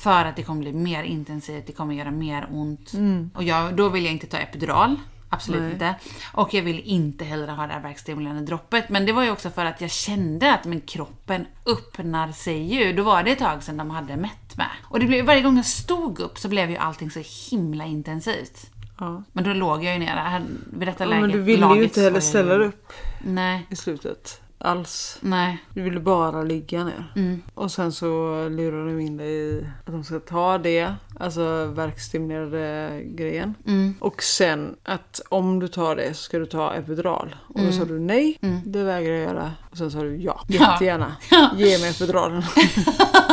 För 0.02 0.24
att 0.24 0.36
det 0.36 0.42
kommer 0.42 0.60
bli 0.60 0.72
mer 0.72 1.02
intensivt, 1.02 1.66
det 1.66 1.72
kommer 1.72 1.94
göra 1.94 2.10
mer 2.10 2.46
ont. 2.50 2.92
Och 3.34 3.42
jag, 3.42 3.76
då 3.76 3.88
vill 3.88 4.04
jag 4.04 4.12
inte 4.12 4.26
ta 4.26 4.36
epidural. 4.36 4.96
Absolut 5.34 5.62
Nej. 5.62 5.72
inte. 5.72 5.94
Och 6.32 6.54
jag 6.54 6.62
vill 6.62 6.80
inte 6.80 7.24
heller 7.24 7.48
ha 7.48 7.66
det 7.66 7.72
här 7.72 7.80
verkstimulerande 7.80 8.42
droppet. 8.42 8.88
Men 8.88 9.06
det 9.06 9.12
var 9.12 9.22
ju 9.22 9.30
också 9.30 9.50
för 9.50 9.64
att 9.64 9.80
jag 9.80 9.90
kände 9.90 10.54
att 10.54 10.64
min 10.64 10.80
kroppen 10.80 11.46
öppnar 11.66 12.32
sig 12.32 12.74
ju. 12.74 12.92
Då 12.92 13.02
var 13.02 13.22
det 13.22 13.30
ett 13.30 13.38
tag 13.38 13.62
sedan 13.62 13.76
de 13.76 13.90
hade 13.90 14.16
mätt 14.16 14.56
med. 14.56 14.70
Och 14.82 15.00
det 15.00 15.06
blev, 15.06 15.24
varje 15.24 15.42
gång 15.42 15.56
jag 15.56 15.66
stod 15.66 16.20
upp 16.20 16.38
så 16.38 16.48
blev 16.48 16.70
ju 16.70 16.76
allting 16.76 17.10
så 17.10 17.22
himla 17.50 17.84
intensivt. 17.84 18.70
Ja. 18.98 19.22
Men 19.32 19.44
då 19.44 19.52
låg 19.52 19.84
jag 19.84 19.92
ju 19.92 19.98
nere. 19.98 20.18
Här, 20.20 20.42
vid 20.72 20.88
detta 20.88 21.04
Ja, 21.04 21.10
läget, 21.10 21.22
men 21.22 21.30
du 21.30 21.40
ville 21.40 21.74
ju 21.74 21.84
inte 21.84 22.00
heller 22.00 22.20
ställa 22.20 22.58
dig 22.58 22.68
upp 22.68 22.92
Nej, 23.24 23.66
i 23.70 23.76
slutet. 23.76 24.40
Alls. 24.64 25.18
nej. 25.20 25.58
Du 25.74 25.82
ville 25.82 26.00
bara 26.00 26.42
ligga 26.42 26.84
ner. 26.84 27.12
Mm. 27.16 27.42
Och 27.54 27.70
sen 27.72 27.92
så 27.92 28.06
lurar 28.48 28.86
de 28.86 29.00
in 29.00 29.16
dig 29.16 29.28
i 29.34 29.66
att 29.86 29.92
de 29.92 30.04
ska 30.04 30.20
ta 30.20 30.58
det, 30.58 30.94
alltså 31.20 31.64
verkstimulerade 31.66 33.00
grejen. 33.04 33.54
Mm. 33.66 33.94
Och 34.00 34.22
sen 34.22 34.76
att 34.82 35.20
om 35.28 35.58
du 35.60 35.68
tar 35.68 35.96
det 35.96 36.14
så 36.14 36.22
ska 36.22 36.38
du 36.38 36.46
ta 36.46 36.74
epidural. 36.74 37.36
Och 37.48 37.60
då 37.60 37.72
sa 37.72 37.84
du 37.84 37.98
nej, 37.98 38.38
det 38.64 38.82
vägrar 38.84 39.12
jag 39.14 39.22
göra. 39.22 39.52
Och 39.70 39.76
sen 39.78 39.90
sa 39.90 39.98
du 40.02 40.16
ja, 40.16 40.40
Mm. 40.48 40.62
Ja. 40.62 40.72
jättegärna. 40.72 41.16
Ja. 41.30 41.50
Ge 41.56 41.78
mig 41.78 41.90
epiduralen. 41.90 42.42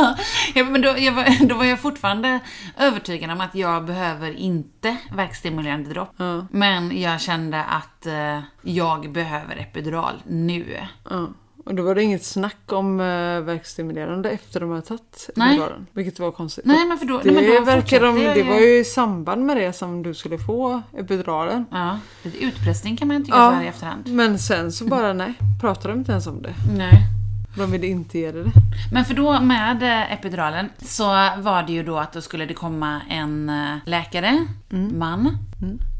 ja, 0.54 0.64
men 0.64 0.82
då, 0.82 0.94
jag 0.98 1.12
var, 1.12 1.46
då 1.46 1.54
var 1.54 1.64
jag 1.64 1.80
fortfarande 1.80 2.40
övertygad 2.78 3.30
om 3.30 3.40
att 3.40 3.54
jag 3.54 3.84
behöver 3.84 4.32
inte 4.36 4.96
verkstimulerande 5.16 5.90
dropp. 5.90 6.14
Ja. 6.16 6.46
Men 6.50 7.00
jag 7.00 7.20
kände 7.20 7.64
att 7.64 8.06
eh, 8.06 8.40
jag 8.62 9.12
behöver 9.12 9.56
epidural 9.56 10.22
nu. 10.26 10.78
ja. 11.10 11.28
Och 11.64 11.74
då 11.74 11.82
var 11.82 11.94
det 11.94 12.02
inget 12.02 12.24
snack 12.24 12.72
om 12.72 13.00
uh, 13.00 13.40
verkstimulerande 13.42 14.30
efter 14.30 14.60
de 14.60 14.70
hade 14.70 14.82
tagit 14.82 15.30
epiduralen. 15.36 15.86
Vilket 15.92 16.18
var 16.18 16.32
konstigt. 16.32 16.64
Nej, 16.64 16.86
men 16.86 16.98
för 16.98 17.06
då, 17.06 17.18
det 17.18 17.32
nej, 17.32 17.48
men 17.48 17.54
då 17.54 17.64
verkar 17.64 18.00
de, 18.00 18.14
det 18.18 18.42
var 18.42 18.60
ju 18.60 18.78
i 18.78 18.84
samband 18.84 19.46
med 19.46 19.56
det 19.56 19.72
som 19.72 20.02
du 20.02 20.14
skulle 20.14 20.38
få 20.38 20.82
epiduralen. 20.98 21.66
Ja, 21.70 21.98
lite 22.22 22.44
utpressning 22.44 22.96
kan 22.96 23.08
man 23.08 23.24
tycka 23.24 23.36
Ja. 23.36 23.50
så 23.50 23.54
här 23.56 23.64
i 23.64 23.66
efterhand. 23.66 24.08
Men 24.08 24.38
sen 24.38 24.72
så 24.72 24.84
bara 24.84 25.12
nej, 25.12 25.34
pratade 25.60 25.88
de 25.88 25.98
inte 25.98 26.12
ens 26.12 26.26
om 26.26 26.42
det. 26.42 26.54
Nej. 26.76 27.21
De 27.56 27.70
ville 27.70 27.86
inte 27.86 28.18
ge 28.18 28.32
det. 28.32 28.44
Men 28.92 29.04
för 29.04 29.14
då 29.14 29.40
med 29.40 29.82
eh, 29.82 30.12
epiduralen 30.12 30.68
så 30.82 31.04
var 31.38 31.62
det 31.66 31.72
ju 31.72 31.82
då 31.82 31.98
att 31.98 32.12
då 32.12 32.20
skulle 32.20 32.46
det 32.46 32.54
komma 32.54 33.00
en 33.08 33.48
eh, 33.48 33.76
läkare, 33.86 34.46
man. 34.92 35.36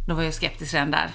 Då 0.09 0.15
var 0.15 0.23
jag 0.23 0.35
skeptisk 0.35 0.75
redan 0.75 0.91
där. 0.91 1.11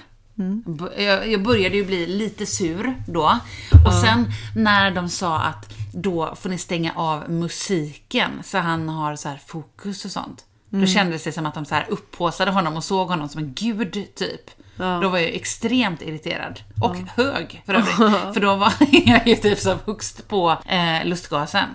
B- 0.66 1.02
Jag, 1.04 1.32
jag 1.32 1.42
började 1.42 1.76
ju 1.76 1.84
bli 1.84 2.06
lite 2.06 2.46
sur 2.46 2.94
då. 3.06 3.38
Och 3.86 3.94
sen 3.94 4.26
när 4.56 4.90
de 4.90 5.08
sa 5.08 5.38
att 5.40 5.72
då 5.92 6.34
får 6.34 6.48
ni 6.48 6.58
stänga 6.58 6.92
av 6.94 7.30
musiken 7.30 8.30
så 8.44 8.58
han 8.58 8.88
har 8.88 9.16
så 9.16 9.28
här 9.28 9.40
fokus 9.46 10.04
och 10.04 10.10
sånt. 10.10 10.44
Då 10.70 10.86
kändes 10.86 11.24
det 11.24 11.32
som 11.32 11.46
att 11.46 11.54
de 11.54 11.64
så 11.64 11.74
här 11.74 11.86
upphåsade 11.88 12.50
honom 12.50 12.76
och 12.76 12.84
såg 12.84 13.08
honom 13.08 13.28
som 13.28 13.38
en 13.42 13.52
gud 13.54 13.92
typ. 14.14 14.50
Ja. 14.78 14.98
Då 15.02 15.08
var 15.08 15.18
jag 15.18 15.34
extremt 15.34 16.02
irriterad. 16.02 16.60
Och 16.82 16.96
hög 17.16 17.62
för 17.66 17.74
övrigt. 17.74 17.96
för 18.34 18.40
då 18.40 18.54
var 18.54 18.72
jag 19.06 19.28
ju 19.28 19.34
typ 19.34 19.58
som 19.58 19.78
högst 19.86 20.28
på 20.28 20.56
eh, 20.66 21.04
lustgasen. 21.04 21.68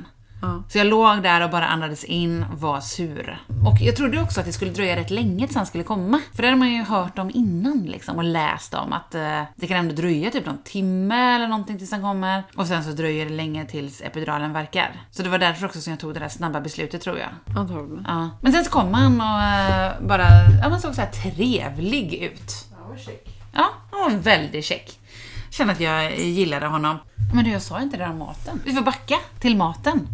Ja. 0.44 0.64
Så 0.70 0.78
jag 0.78 0.88
låg 0.88 1.24
där 1.24 1.44
och 1.44 1.50
bara 1.50 1.68
andades 1.68 2.04
in, 2.04 2.46
var 2.54 2.82
sur. 2.82 3.42
Och 3.66 3.82
jag 3.82 3.96
trodde 3.96 4.22
också 4.22 4.40
att 4.40 4.46
det 4.46 4.54
skulle 4.54 4.72
dröja 4.72 4.96
rätt 4.96 5.10
länge 5.10 5.46
tills 5.48 5.56
han 5.56 5.66
skulle 5.66 5.84
komma. 5.84 6.22
För 6.34 6.42
det 6.42 6.48
hade 6.48 6.60
man 6.60 6.72
ju 6.72 6.84
hört 6.84 7.20
om 7.20 7.32
innan 7.34 7.86
liksom 7.86 8.18
och 8.18 8.24
läst 8.24 8.74
om 8.74 8.94
att 8.94 9.16
eh, 9.16 9.42
det 9.56 9.68
kan 9.68 9.78
ändå 9.78 9.96
dröja 9.96 10.32
typ 10.32 10.46
någon 10.46 10.64
timme 10.64 11.36
eller 11.36 11.48
någonting 11.48 11.78
tills 11.78 11.92
han 11.92 12.02
kommer. 12.02 12.44
Och 12.56 12.68
sen 12.68 12.84
så 12.84 12.90
dröjer 12.92 13.26
det 13.26 13.34
länge 13.34 13.66
tills 13.66 14.02
epiduralen 14.02 14.54
verkar. 14.54 15.02
Så 15.12 15.24
det 15.24 15.30
var 15.30 15.38
därför 15.38 15.66
också 15.66 15.82
som 15.82 15.92
jag 15.92 16.00
tog 16.00 16.14
det 16.14 16.20
där 16.20 16.30
snabba 16.30 16.62
beslutet 16.62 17.02
tror 17.02 17.18
jag. 17.20 17.58
Antagligen. 17.58 18.06
Ja. 18.08 18.30
Men 18.42 18.52
sen 18.52 18.66
så 18.66 18.72
kom 18.72 18.94
han 18.94 19.22
och 19.22 19.42
eh, 19.42 20.08
bara, 20.08 20.28
ja 20.64 20.70
man 20.70 20.82
såg 20.82 20.96
så 20.96 21.02
här 21.02 21.12
trevlig 21.12 22.14
ut. 22.14 22.73
Ja, 23.54 23.70
han 23.92 24.02
var 24.02 24.20
väldigt 24.20 24.66
check. 24.66 25.00
Kände 25.50 25.74
att 25.74 25.80
jag 25.80 26.20
gillade 26.20 26.66
honom. 26.66 26.98
Men 27.34 27.44
du, 27.44 27.52
jag 27.52 27.62
sa 27.62 27.82
inte 27.82 27.98
det 27.98 28.06
om 28.08 28.18
maten. 28.18 28.62
Vi 28.66 28.74
får 28.74 28.82
backa 28.82 29.16
till 29.40 29.58
maten. 29.58 30.08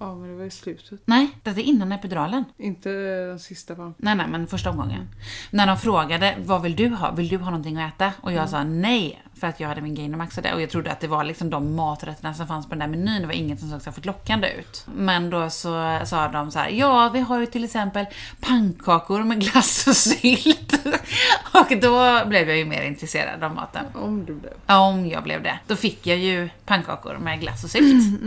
Ja, 0.00 0.14
men 0.14 0.28
det 0.30 0.36
var 0.36 0.44
i 0.44 0.50
slutet. 0.50 1.00
Nej, 1.04 1.28
det 1.42 1.50
är 1.50 1.58
innan 1.58 1.92
epiduralen. 1.92 2.44
Inte 2.58 2.88
den 3.28 3.38
sista 3.38 3.74
va? 3.74 3.94
Nej, 3.96 4.14
nej, 4.14 4.26
men 4.28 4.46
första 4.46 4.70
omgången. 4.70 5.08
När 5.50 5.66
de 5.66 5.78
frågade, 5.78 6.36
vad 6.44 6.62
vill 6.62 6.76
du 6.76 6.88
ha? 6.88 7.10
Vill 7.10 7.28
du 7.28 7.36
ha 7.38 7.44
någonting 7.44 7.78
att 7.78 7.94
äta? 7.94 8.12
Och 8.20 8.32
jag 8.32 8.48
sa 8.48 8.64
nej, 8.64 9.22
för 9.40 9.46
att 9.46 9.60
jag 9.60 9.68
hade 9.68 9.80
min 9.80 9.94
Gainomax 9.94 10.36
och 10.36 10.42
det. 10.42 10.54
Och 10.54 10.62
jag 10.62 10.70
trodde 10.70 10.92
att 10.92 11.00
det 11.00 11.08
var 11.08 11.24
liksom 11.24 11.50
de 11.50 11.76
maträtterna 11.76 12.34
som 12.34 12.46
fanns 12.46 12.66
på 12.66 12.74
den 12.74 12.78
där 12.78 12.98
menyn. 12.98 13.20
Det 13.20 13.26
var 13.26 13.34
inget 13.34 13.60
som 13.60 13.70
såg 13.70 13.82
så 13.82 14.00
lockande 14.02 14.48
ut. 14.48 14.86
Men 14.96 15.30
då 15.30 15.50
så 15.50 16.00
sa 16.04 16.28
de 16.28 16.50
så 16.50 16.58
här, 16.58 16.68
ja, 16.68 17.10
vi 17.12 17.20
har 17.20 17.40
ju 17.40 17.46
till 17.46 17.64
exempel 17.64 18.06
pannkakor 18.40 19.22
med 19.24 19.40
glass 19.40 19.86
och 19.86 19.96
sylt. 19.96 20.72
och 21.52 21.78
då 21.80 22.22
blev 22.26 22.48
jag 22.48 22.58
ju 22.58 22.64
mer 22.64 22.82
intresserad 22.82 23.44
av 23.44 23.54
maten. 23.54 23.84
Om 23.94 24.24
du 24.24 24.34
blev. 24.34 24.52
Ja, 24.66 24.78
om 24.78 25.06
jag 25.06 25.22
blev 25.22 25.42
det. 25.42 25.58
Då 25.66 25.76
fick 25.76 26.06
jag 26.06 26.18
ju 26.18 26.48
pannkakor 26.64 27.18
med 27.18 27.40
glass 27.40 27.64
och 27.64 27.70
sylt. 27.70 28.20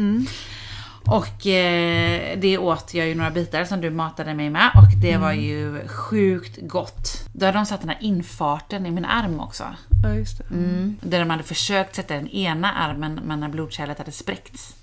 Och 1.05 1.47
eh, 1.47 2.37
det 2.37 2.57
åt 2.57 2.93
jag 2.93 3.07
ju 3.07 3.15
några 3.15 3.31
bitar 3.31 3.65
som 3.65 3.81
du 3.81 3.89
matade 3.89 4.33
mig 4.33 4.49
med 4.49 4.71
och 4.75 5.01
det 5.01 5.17
var 5.17 5.31
ju 5.31 5.87
sjukt 5.87 6.57
gott. 6.61 7.25
Då 7.33 7.45
hade 7.45 7.57
de 7.57 7.65
satt 7.65 7.79
den 7.79 7.89
här 7.89 7.97
infarten 8.01 8.85
i 8.85 8.91
min 8.91 9.05
arm 9.05 9.39
också. 9.39 9.63
Ja, 10.03 10.13
just 10.13 10.37
det. 10.37 10.43
Mm. 10.53 10.97
Där 11.01 11.19
de 11.19 11.29
hade 11.29 11.43
försökt 11.43 11.95
sätta 11.95 12.13
den 12.13 12.27
ena 12.27 12.73
armen 12.73 13.19
men 13.23 13.39
när 13.39 13.49
blodkärlet 13.49 13.97
hade 13.97 14.11
spräckts. 14.11 14.75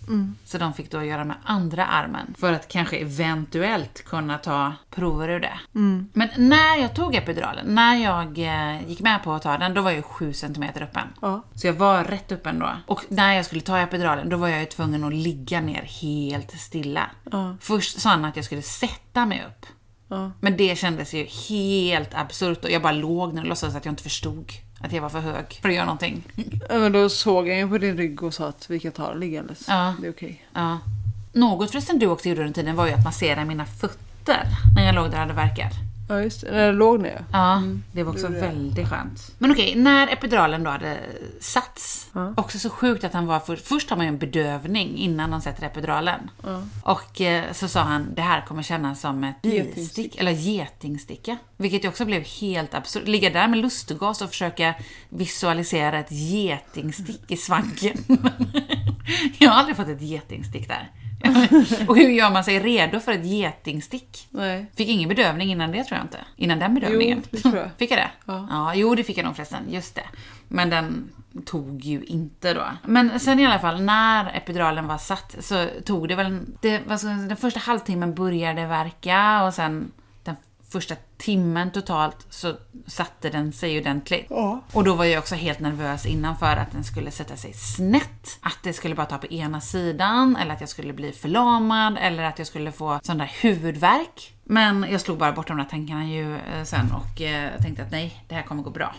Så 0.45 0.59
de 0.59 0.73
fick 0.73 0.91
då 0.91 1.05
göra 1.05 1.25
med 1.25 1.37
andra 1.45 1.87
armen 1.87 2.35
för 2.39 2.53
att 2.53 2.69
kanske 2.69 2.97
eventuellt 2.97 4.05
kunna 4.05 4.39
ta 4.39 4.73
prover 4.91 5.29
ur 5.29 5.41
det. 5.41 5.59
Men 6.13 6.29
när 6.37 6.77
jag 6.77 6.95
tog 6.95 7.15
epiduralen, 7.15 7.75
när 7.75 7.97
jag 7.97 8.39
eh, 8.39 8.89
gick 8.89 9.01
med 9.01 9.23
på 9.23 9.33
att 9.33 9.43
ta 9.43 9.59
den, 9.59 9.75
då 9.75 9.83
var 9.83 9.91
jag 9.91 10.05
7 10.05 10.33
cm 10.33 10.63
öppen. 10.63 11.09
Ja. 11.23 11.43
Så 11.55 11.67
jag 11.67 11.75
var 11.75 12.05
rätt 12.05 12.33
öppen 12.33 12.59
då. 12.59 12.71
Och 12.87 13.05
när 13.09 13.35
jag 13.35 13.45
skulle 13.45 13.61
ta 13.61 13.79
epiduralen, 13.79 14.29
då 14.29 14.37
var 14.37 14.49
jag 14.49 14.61
ju 14.61 14.67
tvungen 14.67 15.05
att 15.05 15.15
ligga 15.15 15.61
ner 15.61 15.83
helt 15.83 16.61
stilla. 16.61 17.11
Ja. 17.31 17.57
Först 17.61 18.01
sa 18.01 18.11
han 18.11 18.25
att 18.25 18.37
jag 18.37 18.45
skulle 18.45 18.63
sätta 18.63 19.27
mig 19.27 19.45
upp. 19.49 19.67
Ja. 20.09 20.31
Men 20.41 20.57
det 20.57 20.79
kändes 20.79 21.15
ju 21.15 21.25
helt 21.25 22.15
absurt 22.15 22.65
och 22.65 22.71
jag 22.71 22.83
bara 22.83 22.93
låg 22.93 23.35
ner 23.35 23.43
och 23.43 23.49
låtsades 23.49 23.77
att 23.77 23.85
jag 23.85 23.93
inte 23.93 24.03
förstod 24.03 24.53
att 24.87 24.93
jag 24.93 25.03
var 25.03 25.09
för 25.09 25.21
hög 25.21 25.59
för 25.63 25.69
att 25.69 25.75
göra 25.75 25.85
någonting. 25.85 26.23
Ja, 26.69 26.79
men 26.79 26.93
då 26.93 27.09
såg 27.09 27.49
jag 27.49 27.57
ju 27.57 27.69
på 27.69 27.79
din 27.79 27.97
rygg 27.97 28.23
och 28.23 28.35
sa 28.35 28.49
att 28.49 28.71
vi 28.71 28.81
kan 28.81 28.93
ta 28.93 29.13
det 29.13 29.19
liggandes. 29.19 29.65
Ja. 29.69 29.95
Det 30.01 30.07
är 30.07 30.11
okej. 30.11 30.45
Ja. 30.55 30.79
Något 31.33 31.71
förresten 31.71 31.99
du 31.99 32.07
också 32.07 32.29
gjorde 32.29 32.41
under 32.41 32.55
tiden 32.55 32.77
var 32.77 32.87
ju 32.87 32.93
att 32.93 33.05
massera 33.05 33.45
mina 33.45 33.67
fötter 33.67 34.47
när 34.77 34.87
jag 34.87 34.95
låg 34.95 35.05
där 35.05 35.13
och 35.13 35.19
hade 35.19 35.33
verkar. 35.33 35.71
Ja 36.09 36.23
just 36.23 36.41
det, 36.41 36.53
när 36.53 36.67
det 36.67 36.73
låg 36.73 37.01
ner. 37.01 37.25
Ja, 37.33 37.63
det 37.93 38.03
var 38.03 38.13
också 38.13 38.29
väldigt 38.29 38.89
skönt. 38.89 39.35
Men 39.39 39.51
okej, 39.51 39.75
när 39.77 40.09
epiduralen 40.13 40.65
då 40.65 40.71
hade 40.71 40.99
satts, 41.41 42.11
också 42.37 42.59
så 42.59 42.71
sjukt 42.71 43.05
att 43.05 43.13
han 43.13 43.27
var 43.27 43.41
för, 43.41 43.57
Först 43.57 43.91
har 43.91 43.97
man 43.97 44.07
ju 44.07 44.09
en 44.09 44.19
bedövning 44.19 44.97
innan 44.97 45.31
de 45.31 45.41
sätter 45.41 45.67
epiduralen. 45.67 46.31
Och 46.83 47.21
eh, 47.21 47.53
så 47.53 47.69
sa 47.69 47.81
han, 47.81 48.15
det 48.15 48.23
här 48.23 48.41
kommer 48.47 48.63
kännas 48.63 49.01
som 49.01 49.25
ett 49.25 49.43
bistick, 49.43 50.17
eller 50.17 50.33
getingsticka. 50.33 51.39
Vilket 51.57 51.85
ju 51.85 51.89
också 51.89 52.05
blev 52.05 52.23
helt 52.23 52.75
absurt. 52.75 53.09
Ligga 53.09 53.31
där 53.31 53.49
med 53.49 53.59
lustgas 53.59 54.23
och 54.23 54.31
försöka 54.31 54.75
visualisera 55.09 55.99
ett 55.99 56.11
getingstick 56.11 57.31
i 57.31 57.37
svanken. 57.37 57.97
Jag 59.39 59.51
har 59.51 59.59
aldrig 59.59 59.77
fått 59.77 59.89
ett 59.89 60.03
getingstick 60.03 60.69
där. 60.69 60.91
Och 61.89 61.97
hur 61.97 62.09
gör 62.09 62.31
man 62.31 62.45
sig 62.45 62.61
redo 62.61 63.01
för 63.01 63.13
ett 63.13 63.27
getingstick? 63.27 64.29
Nej. 64.31 64.67
Fick 64.77 64.89
ingen 64.89 65.09
bedövning 65.09 65.51
innan 65.53 65.73
det 65.73 65.85
tror 65.85 65.99
jag 65.99 66.05
inte. 66.05 66.19
Innan 66.37 66.59
den 66.59 66.75
bedövningen. 66.75 67.23
Jo, 67.23 67.29
det 67.31 67.41
tror 67.41 67.57
jag. 67.57 67.71
Fick 67.79 67.91
jag 67.91 67.99
det? 67.99 68.11
Ja. 68.25 68.75
jo 68.75 68.95
det 68.95 69.05
fick 69.05 69.19
jag 69.19 69.25
nog 69.25 69.37
förresten. 69.37 69.63
Just 69.69 69.95
det. 69.95 70.05
Men 70.49 70.71
den 70.71 71.11
tog 71.45 71.85
ju 71.85 72.05
inte 72.05 72.55
då. 72.55 72.65
Men 72.83 73.21
sen 73.21 73.41
i 73.41 73.47
alla 73.47 73.59
fall, 73.59 73.83
när 73.83 74.37
epiduralen 74.37 74.87
var 74.87 74.99
satt 74.99 75.37
så 75.41 75.67
tog 75.85 76.09
det 76.09 76.15
väl... 76.15 76.41
Det, 76.61 76.81
vad 76.87 77.01
ska 77.01 77.09
jag 77.09 77.17
säga, 77.17 77.29
den 77.29 77.37
första 77.37 77.61
halvtimmen 77.61 78.15
började 78.15 78.67
verka 78.67 79.43
och 79.45 79.55
sen 79.55 79.93
första 80.77 80.97
timmen 81.17 81.71
totalt 81.71 82.27
så 82.31 82.55
satte 82.87 83.31
den 83.31 83.53
sig 83.53 83.79
ordentligt. 83.79 84.27
Ja. 84.31 84.61
Och 84.73 84.85
då 84.85 84.95
var 84.95 85.05
jag 85.05 85.19
också 85.19 85.35
helt 85.35 85.61
nervös 85.61 86.07
innan 86.07 86.37
för 86.37 86.57
att 86.57 86.73
den 86.73 86.85
skulle 86.85 87.11
sätta 87.11 87.37
sig 87.37 87.53
snett. 87.53 88.39
Att 88.41 88.59
det 88.63 88.73
skulle 88.73 88.95
bara 88.95 89.07
ta 89.07 89.19
på 89.19 89.27
ena 89.27 89.61
sidan, 89.61 90.37
eller 90.37 90.55
att 90.55 90.61
jag 90.61 90.69
skulle 90.69 90.93
bli 90.93 91.13
förlamad, 91.13 91.99
eller 92.01 92.23
att 92.25 92.39
jag 92.39 92.47
skulle 92.47 92.73
få 92.73 93.01
sån 93.03 93.19
där 93.19 93.33
huvudvärk. 93.43 94.35
Men 94.45 94.87
jag 94.91 95.01
slog 95.01 95.19
bara 95.19 95.33
bort 95.33 95.49
de 95.49 95.57
där 95.57 95.65
tankarna 95.65 96.07
ju 96.07 96.35
eh, 96.35 96.65
sen 96.65 96.93
och 96.93 97.21
eh, 97.21 97.61
tänkte 97.61 97.83
att 97.83 97.91
nej, 97.91 98.25
det 98.29 98.35
här 98.35 98.43
kommer 98.43 98.63
gå 98.63 98.71
bra. 98.71 98.95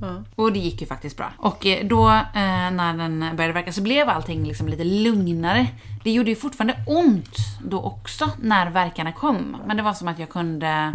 Ja. 0.00 0.24
Och 0.34 0.52
det 0.52 0.58
gick 0.58 0.80
ju 0.80 0.86
faktiskt 0.86 1.16
bra. 1.16 1.32
Och 1.38 1.66
eh, 1.66 1.86
då 1.86 2.08
eh, 2.08 2.70
när 2.70 2.96
den 2.96 3.36
började 3.36 3.54
verka 3.54 3.72
så 3.72 3.82
blev 3.82 4.08
allting 4.08 4.44
liksom 4.44 4.68
lite 4.68 4.84
lugnare. 4.84 5.66
Det 6.04 6.10
gjorde 6.10 6.30
ju 6.30 6.36
fortfarande 6.36 6.76
ont 6.86 7.36
då 7.64 7.80
också 7.80 8.30
när 8.42 8.70
verkarna 8.70 9.12
kom. 9.12 9.56
Men 9.66 9.76
det 9.76 9.82
var 9.82 9.94
som 9.94 10.08
att 10.08 10.18
jag 10.18 10.28
kunde 10.28 10.92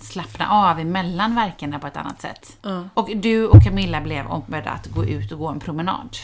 slappna 0.00 0.48
av 0.48 0.78
emellan 0.78 1.34
verkarna 1.34 1.78
på 1.78 1.86
ett 1.86 1.96
annat 1.96 2.20
sätt. 2.20 2.56
Ja. 2.62 2.88
Och 2.94 3.10
du 3.16 3.46
och 3.46 3.64
Camilla 3.64 4.00
blev 4.00 4.26
ombedda 4.26 4.70
att 4.70 4.86
gå 4.86 5.04
ut 5.04 5.32
och 5.32 5.38
gå 5.38 5.48
en 5.48 5.60
promenad. 5.60 6.16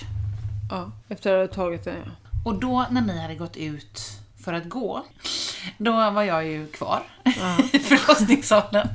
Ja, 0.71 0.91
efter 1.09 1.31
att 1.31 1.35
jag 1.35 1.41
hade 1.41 1.55
tagit 1.55 1.85
den 1.85 1.97
ja. 2.05 2.11
Och 2.45 2.61
då 2.61 2.87
när 2.91 3.01
ni 3.01 3.23
hade 3.23 3.35
gått 3.35 3.57
ut 3.57 4.21
för 4.45 4.53
att 4.53 4.69
gå, 4.69 5.05
då 5.79 5.93
var 5.93 6.23
jag 6.23 6.47
ju 6.47 6.67
kvar 6.67 7.03
i 7.73 7.79
förlossningssalen. 7.79 8.89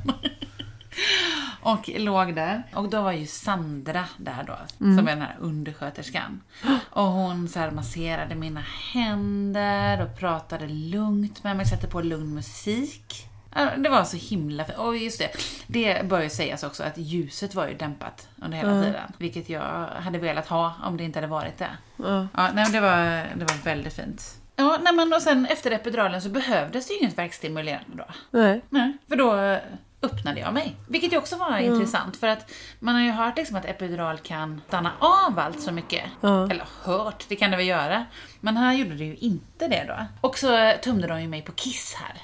Och 1.60 1.88
låg 1.88 2.34
där. 2.34 2.62
Och 2.74 2.88
då 2.88 3.02
var 3.02 3.12
ju 3.12 3.26
Sandra 3.26 4.04
där 4.16 4.44
då, 4.46 4.56
som 4.78 4.98
är 4.98 5.12
den 5.12 5.22
här 5.22 5.36
undersköterskan. 5.40 6.40
Och 6.90 7.02
hon 7.04 7.48
så 7.48 7.58
masserade 7.72 8.34
mina 8.34 8.62
händer 8.92 10.02
och 10.02 10.18
pratade 10.18 10.66
lugnt 10.66 11.44
med 11.44 11.56
mig, 11.56 11.66
satte 11.66 11.86
på 11.86 12.00
lugn 12.00 12.34
musik. 12.34 13.28
Det 13.76 13.88
var 13.88 14.04
så 14.04 14.16
himla 14.16 14.64
fint. 14.64 14.78
Och 14.78 14.96
just 14.96 15.18
det, 15.18 15.30
det 15.66 16.08
bör 16.08 16.20
ju 16.20 16.30
sägas 16.30 16.62
också 16.62 16.82
att 16.82 16.98
ljuset 16.98 17.54
var 17.54 17.68
ju 17.68 17.74
dämpat 17.74 18.28
under 18.42 18.58
hela 18.58 18.82
tiden. 18.82 19.12
Vilket 19.18 19.48
jag 19.48 19.86
hade 19.86 20.18
velat 20.18 20.46
ha 20.46 20.74
om 20.84 20.96
det 20.96 21.04
inte 21.04 21.18
hade 21.18 21.26
varit 21.26 21.58
det. 21.58 21.70
Ja. 21.96 22.26
Ja, 22.34 22.50
nej, 22.54 22.72
det 22.72 22.80
var, 22.80 22.98
det 23.36 23.44
var 23.44 23.64
väldigt 23.64 23.92
fint. 23.92 24.40
Ja, 24.56 24.78
nej, 24.82 24.94
men 24.94 25.12
och 25.12 25.22
sen 25.22 25.46
efter 25.46 25.70
epiduralen 25.70 26.22
så 26.22 26.28
behövdes 26.28 26.86
det 26.86 26.94
ju 26.94 27.00
inget 27.00 27.18
verkstimulerande 27.18 27.96
då. 27.96 28.04
Nej. 28.30 28.60
Nej, 28.70 28.96
för 29.08 29.16
då 29.16 29.58
öppnade 30.06 30.40
jag 30.40 30.54
mig. 30.54 30.76
Vilket 30.88 31.12
ju 31.12 31.18
också 31.18 31.36
var 31.36 31.58
intressant 31.58 32.16
för 32.16 32.26
att 32.26 32.50
man 32.78 32.94
har 32.94 33.02
ju 33.02 33.10
hört 33.10 33.36
liksom 33.36 33.56
att 33.56 33.64
epidural 33.64 34.18
kan 34.18 34.60
stanna 34.68 34.92
av 34.98 35.38
allt 35.38 35.60
så 35.60 35.72
mycket. 35.72 36.04
Ja. 36.20 36.50
Eller 36.50 36.64
hört, 36.82 37.24
det 37.28 37.36
kan 37.36 37.50
det 37.50 37.56
väl 37.56 37.66
göra. 37.66 38.04
Men 38.40 38.56
här 38.56 38.74
gjorde 38.74 38.94
det 38.94 39.04
ju 39.04 39.16
inte 39.16 39.68
det 39.68 39.84
då. 39.88 40.06
Och 40.20 40.38
så 40.38 40.72
tömde 40.82 41.06
de 41.06 41.22
ju 41.22 41.28
mig 41.28 41.42
på 41.42 41.52
kiss 41.52 41.94
här. 41.94 42.22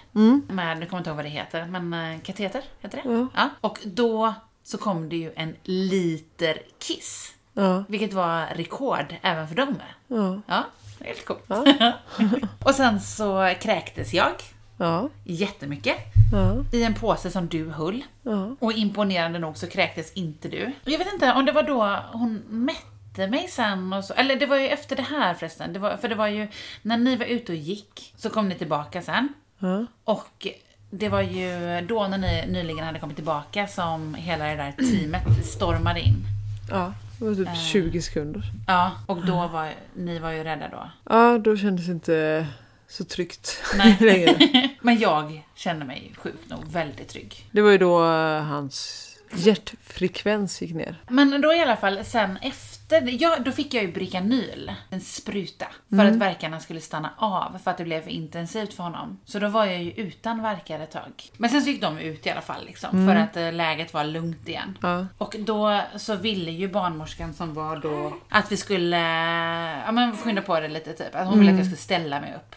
Med, 0.49 0.79
nu 0.79 0.87
kommer 0.87 0.99
jag 0.99 1.01
inte 1.01 1.11
ihåg 1.11 1.17
vad 1.17 1.25
det 1.25 1.29
heter, 1.29 1.67
men 1.67 1.95
eh, 1.95 2.21
kateter, 2.21 2.63
heter 2.81 3.01
det? 3.05 3.29
Ja. 3.35 3.49
Och 3.61 3.79
då 3.85 4.35
så 4.63 4.79
kom 4.79 5.09
det 5.09 5.17
ju 5.17 5.33
en 5.37 5.57
liter 5.65 6.59
kiss. 6.79 7.35
Ja. 7.53 7.85
Vilket 7.89 8.13
var 8.13 8.47
rekord 8.55 9.15
även 9.23 9.49
för 9.49 9.55
dem. 9.55 9.77
Ja. 10.07 10.41
Ja, 10.47 10.65
helt 11.01 11.25
coolt. 11.25 11.45
och 12.65 12.75
sen 12.75 13.01
så 13.01 13.55
kräktes 13.61 14.15
jag 14.15 14.33
Ja. 14.83 15.09
jättemycket 15.25 15.97
Ja. 16.33 16.65
i 16.73 16.83
en 16.83 16.95
påse 16.95 17.31
som 17.31 17.47
du 17.49 17.71
höll. 17.71 18.05
Ja. 18.23 18.57
Och 18.61 18.73
imponerande 18.73 19.39
nog 19.39 19.57
så 19.57 19.67
kräktes 19.67 20.13
inte 20.13 20.49
du. 20.49 20.73
Jag 20.85 20.99
vet 20.99 21.13
inte 21.13 21.33
om 21.33 21.45
det 21.47 21.53
var 21.53 21.63
då 21.63 21.99
hon 22.13 22.43
mätte 22.49 23.27
mig 23.27 23.49
sen 23.49 23.93
och 23.93 24.05
så. 24.05 24.15
Eller 24.15 24.37
det 24.37 24.47
var 24.47 24.57
ju 24.57 24.69
efter 24.69 24.97
det 24.97 25.03
här 25.03 25.35
förresten. 25.35 25.73
Det 25.73 25.79
var, 25.79 25.97
för 25.97 26.09
det 26.09 26.15
var 26.15 26.27
ju 26.29 26.49
när 26.83 26.97
ni 26.97 27.17
var 27.17 27.27
ute 27.27 27.53
och 27.53 27.59
gick 27.59 28.15
så 28.17 28.31
kom 28.31 28.49
ni 28.49 28.55
tillbaka 28.55 29.03
sen. 29.03 29.29
Ja. 29.59 29.87
Och 30.05 30.47
det 30.91 31.09
var 31.09 31.21
ju 31.21 31.81
då 31.89 32.07
när 32.09 32.19
ni 32.19 32.45
nyligen 32.49 32.85
hade 32.87 32.99
kommit 32.99 33.17
tillbaka 33.17 33.67
som 33.67 34.15
hela 34.15 34.45
det 34.45 34.55
där 34.57 34.73
teamet 34.73 35.47
stormade 35.47 36.01
in. 36.01 36.25
ja. 36.71 36.93
Det 37.19 37.29
var 37.29 37.35
typ 37.35 37.57
20 37.57 38.03
sekunder. 38.03 38.43
Ja, 38.67 38.91
och 39.07 39.27
då 39.27 39.47
var 39.47 39.69
ni 39.95 40.19
var 40.19 40.31
ju 40.31 40.45
rädda 40.45 40.69
då. 40.69 40.91
Ja, 41.11 41.39
då 41.39 41.57
kändes 41.57 41.87
det 41.87 41.93
inte 41.93 42.47
så 42.93 43.05
tryggt 43.05 43.63
längre. 44.01 44.39
Men 44.81 44.99
jag 44.99 45.43
kände 45.55 45.85
mig 45.85 46.13
sjukt 46.17 46.51
nog 46.51 46.73
väldigt 46.73 47.09
trygg. 47.09 47.47
Det 47.51 47.61
var 47.61 47.71
ju 47.71 47.79
då 47.79 48.03
hans 48.39 49.09
hjärtfrekvens 49.35 50.63
gick 50.63 50.75
ner. 50.75 51.03
Men 51.09 51.41
då 51.41 51.55
i 51.55 51.61
alla 51.61 51.77
fall 51.77 52.05
sen 52.05 52.37
efter, 52.43 52.72
ja, 52.89 53.37
då 53.45 53.53
fick 53.53 53.75
jag 53.75 53.85
ju 53.85 53.93
Bricanyl, 53.93 54.73
en 54.91 55.01
spruta, 55.01 55.67
för 55.89 56.05
att 56.05 56.17
verkarna 56.17 56.61
skulle 56.61 56.81
stanna 56.81 57.11
av 57.17 57.59
för 57.65 57.71
att 57.71 57.79
det 57.79 57.85
blev 57.85 58.03
för 58.03 58.11
intensivt 58.11 58.75
för 58.75 58.83
honom. 58.83 59.21
Så 59.25 59.39
då 59.39 59.49
var 59.49 59.67
jag 59.67 59.83
ju 59.83 59.93
utan 59.93 60.43
verkar 60.43 60.81
ett 60.81 60.91
tag. 60.91 61.13
Men 61.37 61.51
sen 61.51 61.63
så 61.63 61.71
gick 61.71 61.81
de 61.81 61.99
ut 61.99 62.27
i 62.27 62.31
alla 62.31 62.41
fall 62.41 62.67
liksom, 62.67 63.07
för 63.07 63.17
att 63.17 63.37
eh, 63.37 63.53
läget 63.53 63.95
var 63.95 64.05
lugnt 64.05 64.49
igen. 64.49 64.79
Ja. 64.83 65.07
Och 65.19 65.37
då 65.39 65.81
så 65.97 66.17
ville 66.17 66.51
ju 66.51 66.69
barnmorskan 66.69 67.35
som 67.35 67.55
var 67.55 67.77
då 67.77 68.17
att 68.29 68.53
vi 68.53 68.57
skulle 68.57 68.99
ja, 69.87 69.93
men 69.93 70.17
skynda 70.17 70.43
på 70.43 70.61
det 70.61 70.69
lite 70.69 70.93
typ. 70.93 71.15
Att 71.15 71.27
hon 71.27 71.39
ville 71.39 71.51
att 71.51 71.57
jag 71.57 71.67
skulle 71.67 71.77
ställa 71.77 72.21
mig 72.21 72.35
upp. 72.37 72.55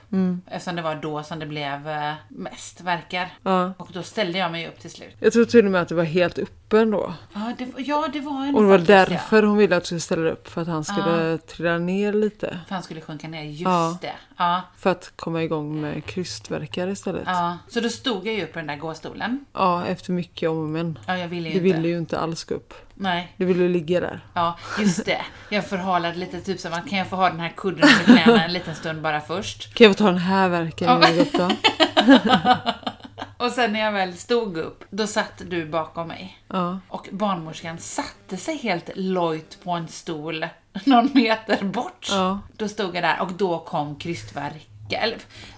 Eftersom 0.48 0.76
det 0.76 0.82
var 0.82 0.96
då 0.96 1.24
som 1.24 1.40
det 1.40 1.46
blev 1.46 1.90
eh, 1.90 2.14
mest 2.28 2.82
verkar. 2.82 3.34
Ja. 3.44 3.74
Och 3.78 3.90
då 3.94 4.04
ställde 4.04 4.38
jag 4.38 4.52
mig 4.52 4.68
upp 4.68 4.80
till 4.80 4.92
slut. 4.92 5.16
Jag 5.20 5.34
tror 5.34 5.46
till 5.46 5.66
och 5.66 5.72
med 5.72 5.82
att 5.82 5.90
det 5.90 5.96
var 5.96 6.04
helt 6.04 6.38
öppen 6.66 6.92
då. 6.92 7.14
Ja, 7.34 7.54
det, 7.58 7.68
ja, 7.78 8.08
det 8.14 8.20
var 8.22 8.46
en 8.46 8.56
Och 8.56 8.62
det 8.62 8.68
var 8.68 8.78
faktiskt, 8.78 8.90
ja. 8.90 9.06
därför 9.06 9.44
hon 9.44 9.58
ville 9.58 9.76
att 9.78 9.84
du 9.84 9.86
skulle 9.86 10.00
ställa 10.02 10.30
upp. 10.30 10.48
För 10.48 10.62
att 10.62 10.68
han 10.68 10.84
skulle 10.84 11.38
trilla 11.38 11.78
ner 11.78 12.14
lite. 12.14 12.60
För 12.68 12.74
han 12.76 12.84
skulle 12.84 13.02
sjunka 13.02 13.28
ner, 13.28 13.44
just 13.44 13.62
Ja. 13.62 13.98
det. 14.02 14.14
Ja, 14.38 14.62
För 14.78 14.90
att 14.90 15.12
komma 15.16 15.44
igång 15.44 15.82
med 15.82 16.06
krystverkar 16.06 16.88
istället. 16.88 17.24
Ja. 17.26 17.32
ja. 17.34 17.58
Så 17.74 17.80
då 17.80 17.90
stod 17.90 18.28
jag 18.28 18.36
ju 18.36 18.44
upp 18.44 18.54
på 18.54 18.60
den 18.60 18.68
där 18.68 18.76
gåstolen. 18.76 19.46
efter 19.88 20.12
mycket 20.12 20.50
om 20.50 20.58
och 20.58 20.70
men. 20.70 21.00
Ja, 21.08 21.18
jag 21.18 21.28
ville 21.28 21.50
ju 21.50 21.60
Du 21.60 21.68
inte. 21.68 21.78
ville 21.78 21.88
ju 21.88 21.98
inte 21.98 22.20
alls 22.20 22.44
gå 22.44 22.56
upp. 22.56 22.74
Nej, 22.94 23.34
Du 23.38 23.46
ville 23.46 23.68
ligga 23.70 24.00
där. 24.00 24.26
ja, 24.34 24.58
just 24.80 25.06
det. 25.06 25.22
Jag 25.50 25.66
förhalade 25.68 26.16
lite, 26.18 26.42
typ 26.42 26.66
att 26.66 26.90
kan 26.90 26.98
jag 27.00 27.08
få 27.08 27.16
ha 27.16 27.30
den 27.30 27.40
här 27.40 27.54
kudden 27.58 27.90
under 28.00 28.24
knäna 28.24 28.44
en 28.46 28.54
liten 28.54 28.76
stund 28.76 29.02
bara 29.02 29.22
först? 29.22 29.74
Kan 29.74 29.86
jag 29.88 29.96
få 29.98 30.04
ta 30.04 30.10
den 30.10 30.18
här 30.18 30.50
verken 30.50 30.88
Ja. 30.88 30.98
när 30.98 31.08
jag 31.08 31.16
går 31.16 31.22
upp 31.24 31.32
då? 31.34 31.50
Och 33.38 33.52
sen 33.52 33.74
när 33.74 33.80
jag 33.80 33.92
väl 33.92 34.14
stod 34.14 34.58
upp, 34.58 34.84
då 34.90 35.08
satt 35.08 35.42
du 35.50 35.66
bakom 35.66 36.08
mig. 36.08 36.40
Ja. 36.48 36.80
Och 36.88 37.08
barnmorskan 37.12 37.78
satte 37.78 38.38
sig 38.38 38.58
helt 38.58 38.90
lojt 38.96 39.58
på 39.64 39.72
en 39.72 39.88
stol 39.88 40.46
någon 40.86 41.10
meter 41.14 41.64
bort. 41.64 42.08
Ja. 42.12 42.40
Då 42.58 42.68
stod 42.68 42.96
jag 42.96 43.04
där 43.04 43.22
och 43.22 43.32
då 43.34 43.60
kom 43.60 43.96
krystverkar. 43.96 45.00
Eller, 45.02 45.18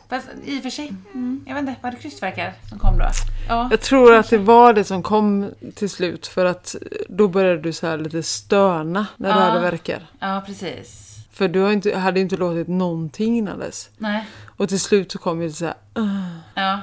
fast 0.10 0.28
i 0.46 0.60
och 0.60 0.64
för 0.64 0.70
sig, 0.70 0.88
mm, 1.14 1.44
jag 1.48 1.54
vet 1.54 1.62
inte, 1.62 1.76
var 1.82 1.92
det 1.92 1.98
krystverkar 1.98 2.54
som 2.70 2.80
kom 2.80 2.98
då? 2.98 3.06
Ja. 3.50 3.68
Jag 3.72 3.82
tror 3.82 4.14
att 4.16 4.30
det 4.30 4.38
var 4.38 4.74
det 4.74 4.84
som 4.84 5.04
kom 5.04 5.52
till 5.76 5.90
slut. 5.90 6.28
För 6.28 6.46
att 6.46 6.76
då 7.10 7.28
började 7.28 7.62
du 7.62 7.74
så 7.74 7.88
här 7.88 7.98
lite 7.98 8.24
stöna 8.24 9.08
när 9.18 9.34
du 9.34 9.40
Ja. 9.40 9.46
hade 9.46 9.60
verkar. 9.60 10.08
Ja, 10.20 10.44
precis. 10.46 11.04
För 11.32 11.48
du 11.48 11.72
inte, 11.74 11.98
hade 11.98 12.20
inte 12.20 12.38
låtit 12.38 12.68
någonting 12.68 13.38
innan 13.38 13.60
dess. 13.60 13.90
Nej. 13.98 14.26
Och 14.58 14.70
till 14.70 14.80
slut 14.80 15.12
så 15.12 15.18
kom 15.20 15.42
ju 15.42 15.52
så 15.52 15.66
här. 15.66 15.76
"Ugh", 15.96 16.38
Ja. 16.56 16.80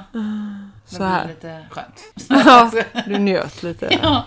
Så 0.85 0.97
det 0.97 1.05
här. 1.05 1.27
lite 1.27 1.65
skönt. 1.69 2.03
Ja, 2.29 2.71
du 3.05 3.17
njöt 3.17 3.63
lite. 3.63 3.99
Ja. 4.03 4.25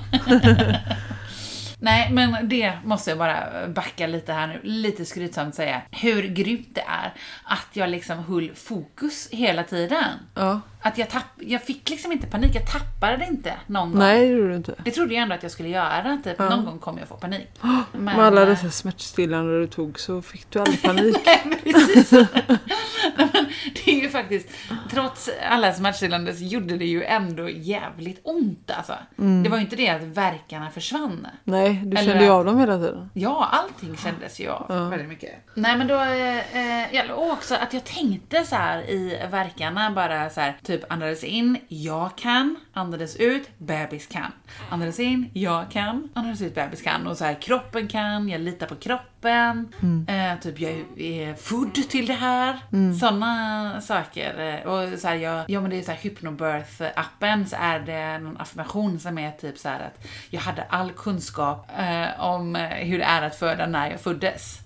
Nej, 1.81 2.11
men 2.13 2.49
det 2.49 2.73
måste 2.85 3.11
jag 3.11 3.19
bara 3.19 3.69
backa 3.69 4.07
lite 4.07 4.33
här 4.33 4.47
nu. 4.47 4.61
Lite 4.63 5.05
skrytsamt 5.05 5.55
säga. 5.55 5.83
Hur 5.91 6.23
grymt 6.23 6.69
det 6.75 6.81
är 6.81 7.15
att 7.45 7.69
jag 7.73 7.91
liksom 7.91 8.19
höll 8.25 8.55
fokus 8.55 9.29
hela 9.31 9.65
tiden. 9.65 10.05
Ja. 10.35 10.61
Att 10.81 10.99
jag, 10.99 11.11
tapp, 11.11 11.25
jag 11.37 11.63
fick 11.63 11.91
liksom 11.91 12.13
inte 12.13 12.27
panik. 12.27 12.55
Jag 12.55 12.67
tappade 12.67 13.17
det 13.17 13.25
inte 13.25 13.55
någon 13.67 13.91
gång. 13.91 13.99
Nej, 13.99 14.29
det 14.29 14.35
gjorde 14.35 14.49
du 14.49 14.57
inte. 14.57 14.75
Det 14.85 14.91
trodde 14.91 15.15
jag 15.15 15.23
ändå 15.23 15.35
att 15.35 15.43
jag 15.43 15.53
skulle 15.53 15.69
göra. 15.69 16.19
Typ, 16.25 16.39
Någon 16.39 16.65
gång 16.65 16.79
kommer 16.79 16.99
jag 16.99 17.09
få 17.09 17.15
panik. 17.17 17.49
Men, 17.93 18.05
Med 18.05 18.19
alla 18.19 18.43
eh, 18.43 18.49
dessa 18.49 18.71
smärtstillande 18.71 19.61
du 19.61 19.67
tog 19.67 20.01
så 20.01 20.23
fick 20.23 20.51
du 20.51 20.59
aldrig 20.59 20.83
panik. 20.83 21.17
Precis. 21.65 22.13
Nej, 23.17 23.29
men 23.33 23.47
det 23.75 23.91
är 23.91 24.03
ju 24.03 24.09
faktiskt, 24.09 24.49
trots 24.91 25.31
alla 25.51 25.73
smärtstillande 25.73 26.35
så 26.35 26.45
gjorde 26.45 26.77
det 26.77 26.85
ju 26.85 27.05
ändå 27.05 27.49
jävligt 27.49 28.21
ont 28.25 28.71
alltså. 28.71 28.95
Mm. 29.19 29.43
Det 29.43 29.49
var 29.49 29.57
ju 29.57 29.63
inte 29.63 29.77
det 29.77 29.89
att 29.89 30.03
verkarna 30.03 30.71
försvann. 30.71 31.27
Nej, 31.45 31.83
du 31.85 31.97
Eller 31.97 32.11
kände 32.11 32.25
ju 32.25 32.31
av 32.31 32.45
dem 32.45 32.59
hela 32.59 32.79
tiden. 32.79 33.11
Ja, 33.15 33.49
allting 33.53 33.97
kändes 33.97 34.41
ju 34.41 34.49
av 34.49 34.91
väldigt 34.91 35.09
mycket. 35.09 35.33
Nej 35.55 35.77
men 35.77 35.87
då, 35.87 35.95
eh, 35.95 36.83
eh, 36.83 36.95
ja, 36.95 37.15
också 37.15 37.55
att 37.55 37.73
jag 37.75 37.85
tänkte 37.85 38.45
så 38.45 38.57
här 38.57 38.91
i 38.91 39.27
verkarna 39.31 39.91
bara 39.91 40.31
så 40.31 40.41
här, 40.41 40.57
typ 40.69 40.93
andades 40.93 41.25
in, 41.25 41.59
jag 41.69 42.17
kan, 42.17 42.57
andades 42.73 43.17
ut, 43.17 43.49
bebis 43.59 44.07
kan. 44.07 44.33
Andades 44.71 45.01
in, 45.01 45.31
jag 45.33 45.71
kan, 45.71 46.09
andades 46.15 46.43
ut, 46.43 46.55
bebis 46.55 46.83
kan. 46.83 47.07
Och 47.07 47.17
så 47.17 47.25
här, 47.25 47.43
kroppen 47.43 47.89
kan, 47.89 48.29
jag 48.29 48.41
litar 48.41 48.67
på 48.67 48.75
kroppen. 48.77 49.73
Eh, 50.09 50.39
typ 50.41 50.61
jag 50.61 50.73
är 50.97 51.35
food 51.35 51.75
till 51.75 52.07
det 52.07 52.13
här. 52.15 52.59
Sådana 53.01 53.81
saker. 53.81 54.61
Eh, 54.65 54.71
Och 54.73 54.99
så 54.99 55.09
här, 55.09 55.15
jag, 55.15 55.45
ja 55.49 55.61
men 55.61 55.71
det 55.71 55.79
är 55.79 55.83
så 55.83 55.93
här 55.93 55.99
hypnobirth-appen 55.99 57.45
så 57.47 57.57
är 57.61 57.79
det 57.81 58.19
någon 58.19 58.37
affirmation 58.41 58.99
som 59.01 59.19
är 59.19 59.31
typ 59.31 59.59
så 59.59 59.69
här 59.69 59.81
att 59.81 60.07
jag 60.31 60.41
hade 60.41 60.63
all 60.63 60.93
kunskap 60.93 61.71
eh, 61.79 62.21
om 62.25 62.55
hur 62.55 62.99
det 62.99 63.05
är 63.05 63.23
att 63.23 63.37
föda 63.37 63.67
när 63.67 63.91
jag 63.91 64.01
föddes. 64.01 64.59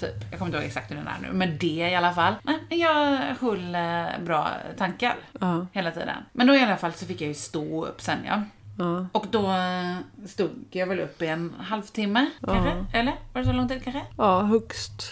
Typ. 0.00 0.14
Jag 0.30 0.38
kommer 0.38 0.46
inte 0.46 0.56
ihåg 0.58 0.66
exakt 0.66 0.90
hur 0.90 0.96
den 0.96 1.06
är 1.08 1.16
nu, 1.22 1.32
men 1.32 1.58
det 1.58 1.66
i 1.90 1.94
alla 1.94 2.12
fall. 2.12 2.34
Nej, 2.42 2.58
jag 2.80 3.16
höll 3.40 3.74
eh, 3.74 4.24
bra 4.24 4.48
tankar 4.78 5.16
Ja. 5.40 5.66
hela 5.72 5.90
tiden. 5.90 6.16
Men 6.32 6.46
då 6.46 6.54
i 6.54 6.62
alla 6.62 6.76
fall 6.76 6.92
så 6.92 7.06
fick 7.06 7.20
jag 7.20 7.28
ju 7.28 7.34
stå 7.34 7.86
upp 7.86 8.00
sen 8.00 8.18
ja. 8.26 8.42
Ja. 8.78 9.06
Och 9.12 9.26
då 9.30 9.50
eh, 9.50 9.96
stod 10.26 10.64
jag 10.70 10.86
väl 10.86 11.00
upp 11.00 11.22
i 11.22 11.26
en 11.26 11.54
halvtimme 11.58 12.26
kanske? 12.46 12.84
Eller? 12.98 13.12
Var 13.32 13.40
det 13.40 13.44
så 13.46 13.52
lång 13.52 13.68
tid 13.68 13.84
kanske? 13.84 14.02
ja, 14.16 14.42
högst 14.42 15.02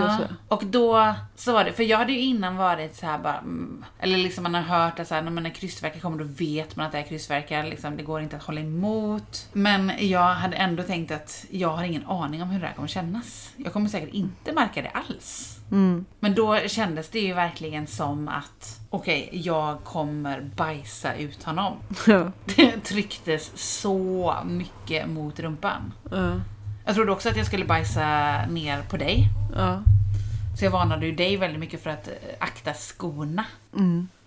Ja, 0.00 0.18
och 0.48 0.66
då 0.66 1.14
så 1.36 1.52
var 1.52 1.64
det, 1.64 1.72
för 1.72 1.82
jag 1.82 1.98
hade 1.98 2.12
ju 2.12 2.20
innan 2.20 2.56
varit 2.56 2.96
så 2.96 3.06
här 3.06 3.18
bara, 3.18 3.38
mm, 3.38 3.84
eller 3.98 4.18
liksom 4.18 4.42
man 4.42 4.54
har 4.54 4.62
hört 4.62 4.98
att 4.98 5.08
så 5.08 5.14
här, 5.14 5.22
när 5.22 5.30
man 5.30 5.46
är 5.46 5.50
krystvärkar 5.50 6.00
kommer 6.00 6.18
då 6.18 6.24
vet 6.24 6.76
man 6.76 6.86
att 6.86 6.92
det 6.92 6.98
är 6.98 7.02
krystvärkar, 7.02 7.64
liksom, 7.64 7.96
det 7.96 8.02
går 8.02 8.20
inte 8.20 8.36
att 8.36 8.42
hålla 8.42 8.60
emot. 8.60 9.48
Men 9.52 9.92
jag 9.98 10.34
hade 10.34 10.56
ändå 10.56 10.82
tänkt 10.82 11.10
att 11.10 11.46
jag 11.50 11.68
har 11.68 11.84
ingen 11.84 12.06
aning 12.06 12.42
om 12.42 12.48
hur 12.48 12.60
det 12.60 12.66
här 12.66 12.74
kommer 12.74 12.88
kännas. 12.88 13.50
Jag 13.56 13.72
kommer 13.72 13.88
säkert 13.88 14.14
inte 14.14 14.52
märka 14.52 14.82
det 14.82 14.90
alls. 14.90 15.54
Men 16.20 16.34
då 16.34 16.58
kändes 16.58 17.08
det 17.08 17.20
ju 17.20 17.34
verkligen 17.34 17.86
som 17.86 18.28
att, 18.28 18.80
okej, 18.90 19.28
jag 19.32 19.84
kommer 19.84 20.40
bajsa 20.40 21.14
ut 21.14 21.42
honom. 21.42 21.76
Ja. 22.06 22.32
Det 22.56 22.84
trycktes 22.84 23.52
så 23.78 24.34
mycket 24.44 25.08
mot 25.08 25.40
rumpan. 25.40 25.92
Ja. 26.10 26.40
Jag 26.86 26.94
trodde 26.94 27.12
också 27.12 27.28
att 27.28 27.36
jag 27.36 27.46
skulle 27.46 27.64
bajsa 27.64 28.38
ner 28.46 28.82
på 28.82 28.96
dig. 28.96 29.28
Ja. 29.56 29.82
Så 30.58 30.64
jag 30.64 30.70
varnade 30.70 31.06
ju 31.06 31.12
dig 31.12 31.36
väldigt 31.36 31.60
mycket 31.60 31.82
för 31.82 31.90
att 31.90 32.08
eh, 32.08 32.14
akta 32.38 32.74
skorna. 32.74 33.44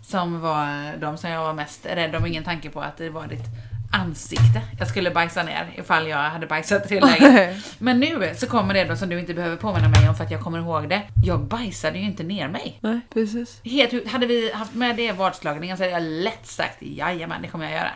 Som 0.02 0.42
var 0.42 0.98
de 0.98 1.18
som 1.18 1.30
jag 1.30 1.42
var 1.44 1.54
mest 1.54 1.86
rädd 1.86 2.16
om. 2.16 2.26
Ingen 2.26 2.44
tanke 2.44 2.70
på 2.70 2.82
att 2.82 2.98
det 2.98 3.10
var 3.10 3.28
ditt 3.28 3.46
ansikte 3.92 4.62
jag 4.80 4.88
skulle 4.88 5.12
bajsa 5.12 5.44
ner 5.44 5.70
ifall 5.78 6.08
jag 6.08 6.18
hade 6.18 6.48
bajsat 6.48 6.90
det 6.90 7.00
läget. 7.20 7.58
Men 7.80 8.00
nu 8.00 8.34
så 8.36 8.48
kommer 8.48 8.74
det 8.74 8.84
då 8.84 8.96
som 8.96 9.10
du 9.10 9.20
inte 9.20 9.34
behöver 9.34 9.56
påminna 9.56 9.88
mig 9.90 10.10
om 10.10 10.16
för 10.16 10.24
att 10.24 10.32
jag 10.32 10.42
kommer 10.42 10.60
ihåg 10.60 10.90
det. 10.90 11.02
Jag 11.26 11.40
bajsade 11.40 11.98
ju 11.98 12.06
inte 12.06 12.24
ner 12.24 12.48
mig. 12.48 12.78
Nej, 12.82 13.00
precis. 13.14 13.62
Helt, 13.64 14.08
hade 14.08 14.26
vi 14.26 14.52
haft 14.54 14.74
med 14.74 14.96
det 14.96 15.06
i 15.08 15.12
vadslagningen 15.12 15.78
så 15.78 15.84
hade 15.84 15.94
jag 15.94 16.04
lätt 16.04 16.48
sagt 16.48 16.78
jajamän, 16.80 17.42
det 17.42 17.48
kommer 17.48 17.66
jag 17.66 17.74
göra. 17.74 17.92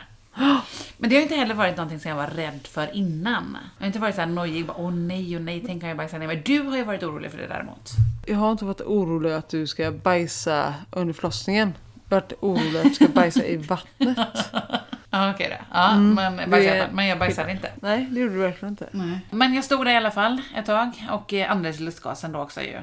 Men 0.97 1.09
det 1.09 1.15
har 1.15 1.21
inte 1.21 1.36
heller 1.36 1.55
varit 1.55 1.77
någonting 1.77 1.99
som 1.99 2.09
jag 2.09 2.15
var 2.15 2.27
rädd 2.27 2.59
för 2.67 2.95
innan. 2.95 3.57
Jag 3.77 3.84
har 3.84 3.88
inte 3.88 3.99
varit 3.99 4.15
såhär 4.15 4.27
nojig, 4.27 4.65
bara, 4.65 4.77
åh 4.77 4.91
nej, 4.93 5.36
åh 5.36 5.41
nej, 5.41 5.63
tänk 5.67 5.84
om 5.84 5.89
jag 5.89 5.97
bajsar 5.97 6.19
ner 6.19 6.27
mig. 6.27 6.41
Du 6.45 6.61
har 6.61 6.77
ju 6.77 6.84
varit 6.84 7.03
orolig 7.03 7.32
för 7.32 7.38
det 7.38 7.47
däremot. 7.47 7.91
Jag 8.25 8.38
har 8.38 8.51
inte 8.51 8.65
varit 8.65 8.82
orolig 8.82 9.32
att 9.32 9.49
du 9.49 9.67
ska 9.67 9.91
bajsa 9.91 10.73
under 10.91 11.13
förlossningen. 11.13 11.73
Jag 12.09 12.15
har 12.15 12.21
varit 12.21 12.34
orolig 12.39 12.77
att 12.77 12.84
du 12.84 12.93
ska 12.93 13.07
bajsa 13.07 13.45
i 13.45 13.57
vattnet. 13.57 14.17
Ja, 15.14 15.32
okej 15.32 15.57
då. 15.59 15.66
Ja, 15.74 15.95
men, 15.97 16.36
bajsade, 16.36 16.64
i 16.64 16.68
alla 16.70 16.76
det- 16.76 16.86
fall. 16.86 16.95
men 16.95 17.07
jag 17.07 17.20
bajsade 17.20 17.51
inte. 17.51 17.72
Nej, 17.82 18.07
det 18.12 18.20
gjorde 18.20 18.34
du 18.34 18.39
verkligen 18.39 18.70
inte. 18.72 18.88
Men 19.32 19.53
jag 19.53 19.64
stod 19.64 19.86
där 19.86 19.91
i 19.91 19.97
alla 19.97 20.12
fall 20.12 20.41
ett 20.55 20.66
tag 20.66 21.07
och 21.12 21.34
eh, 21.34 21.51
andades 21.51 21.80
lustgasen 21.80 22.32
då 22.32 22.39
också 22.39 22.62
ju. 22.62 22.78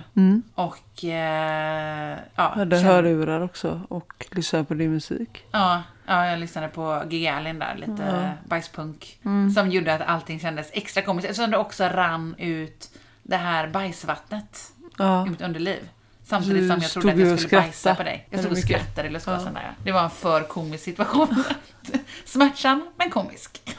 Och 0.55 1.05
eh, 1.05 2.19
ja, 2.35 2.53
hade 2.55 2.77
kände- 2.77 2.93
hörlurar 2.93 3.41
också 3.41 3.81
och 3.89 4.27
lyssnade 4.31 4.65
på 4.65 4.75
din 4.75 4.91
musik. 4.93 5.45
Ja, 5.51 5.83
ja, 6.07 6.27
jag 6.27 6.39
lyssnade 6.39 6.69
på 6.69 7.03
Gigalin 7.11 7.59
där, 7.59 7.75
lite 7.77 8.33
bajspunk. 8.45 9.19
Som 9.55 9.71
gjorde 9.71 9.95
att 9.95 10.01
allting 10.07 10.41
kändes 10.41 10.71
extra 10.73 11.03
komiskt. 11.03 11.31
Eftersom 11.31 11.51
det 11.51 11.57
också 11.57 11.85
rann 11.85 12.35
ut 12.39 12.91
det 13.23 13.37
här 13.37 13.69
bajsvattnet 13.69 14.73
Ja. 14.99 15.27
i 15.27 15.31
mitt 15.31 15.41
underliv. 15.43 15.89
Samtidigt 16.29 16.63
Du 16.63 16.69
som 16.69 16.81
jag 16.83 16.91
trodde 16.91 17.13
att 17.13 17.19
jag 17.19 17.41
skulle 17.41 17.61
bajsa 17.63 17.95
på 17.95 18.03
dig. 18.03 18.27
Jag 18.31 18.41
stod 18.41 18.53
och 18.53 18.59
skrattade 18.59 19.09
i 19.09 19.11
lustgasen 19.11 19.55
där. 19.55 19.63
ja. 19.63 19.75
Det 19.85 19.93
var 19.93 20.05
en 20.05 20.11
för 20.11 20.43
komisk 20.43 20.85
situation. 20.85 21.45
Smärtsam, 22.25 22.89
men 22.97 23.11
komisk. 23.11 23.61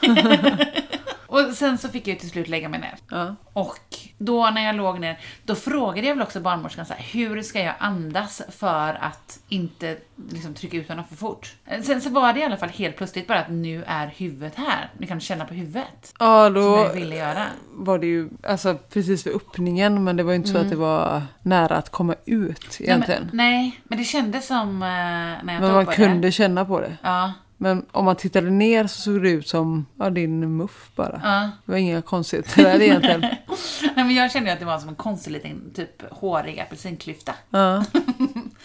och 1.32 1.52
sen 1.54 1.78
så 1.78 1.88
fick 1.88 2.08
jag 2.08 2.18
till 2.18 2.30
slut 2.30 2.48
lägga 2.48 2.68
mig 2.68 2.80
ner. 2.80 2.94
Ja. 3.10 3.34
Och 3.52 3.78
då 4.18 4.50
när 4.50 4.64
jag 4.66 4.74
låg 4.76 5.00
ner, 5.00 5.18
då 5.44 5.54
frågade 5.54 6.06
jag 6.08 6.14
väl 6.14 6.22
också 6.22 6.40
barnmorskan 6.40 6.86
så 6.86 6.94
här, 6.94 7.02
hur 7.12 7.42
ska 7.42 7.60
jag 7.62 7.74
andas 7.78 8.42
för 8.48 8.98
att 9.00 9.38
inte 9.48 9.96
liksom, 10.32 10.54
trycka 10.54 10.76
ut 10.76 10.88
honom 10.88 11.04
för 11.08 11.16
fort? 11.16 11.54
Eh, 11.66 11.82
Sen 11.82 12.00
så 12.00 12.10
var 12.10 12.32
det 12.32 12.40
i 12.40 12.44
alla 12.44 12.56
fall 12.56 12.68
helt 12.68 12.96
plötsligt 12.96 13.26
bara 13.26 13.40
att 13.40 13.50
nu 13.50 13.84
är 13.86 14.06
huvudet 14.06 14.54
här. 14.56 14.90
Ni 14.98 15.06
kan 15.06 15.20
känna 15.20 15.44
på 15.44 15.54
huvudet. 15.54 16.14
Ja, 16.18 16.44
Som 16.46 16.54
då 16.54 16.60
jag 16.60 16.92
ville 16.92 17.16
göra. 17.16 17.46
var 17.72 17.98
det 17.98 18.06
ju 18.06 18.28
alltså, 18.42 18.74
precis 18.92 19.26
vid 19.26 19.34
öppningen 19.34 20.04
men 20.04 20.16
det 20.16 20.22
var 20.22 20.32
ju 20.32 20.36
inte 20.36 20.50
så 20.50 20.58
att 20.58 20.70
det 20.70 20.76
var 20.76 21.22
nära 21.42 21.76
att 21.76 21.90
komma 21.90 22.14
ut 22.24 22.76
egentligen. 22.80 23.22
Mm. 23.22 23.36
Nej 23.36 23.52
men, 23.52 23.62
nej, 23.62 23.80
men 23.84 23.98
det 23.98 24.04
kändes 24.04 24.46
som 24.46 24.82
eh, 24.82 24.88
när 24.88 25.52
jag 25.54 25.60
men 25.62 25.72
man 25.72 25.86
kunde 25.86 26.28
det. 26.28 26.32
känna 26.32 26.64
på 26.64 26.80
det. 26.80 26.96
Ja, 27.02 27.32
Men 27.62 27.86
om 27.92 28.04
man 28.04 28.16
tittade 28.16 28.50
ner 28.50 28.86
så 28.86 29.00
såg 29.00 29.22
det 29.22 29.30
ut 29.30 29.48
som 29.48 29.86
ja, 29.98 30.10
din 30.10 30.56
muff 30.56 30.90
bara. 30.96 31.20
ja. 31.24 31.50
Det 31.64 31.72
var 31.72 31.78
inga 31.78 32.02
konstigheter 32.02 32.62
där 32.64 32.82
egentligen. 32.82 33.20
Nej, 33.82 34.04
men 34.04 34.14
jag 34.14 34.32
kände 34.32 34.52
att 34.52 34.58
det 34.58 34.64
var 34.64 34.78
som 34.78 34.88
en 34.88 34.94
konstig 34.94 35.30
liten 35.30 35.72
typ 35.74 36.02
hårig 36.10 36.60
apelsinklyfta. 36.60 37.34
Ja. 37.50 37.84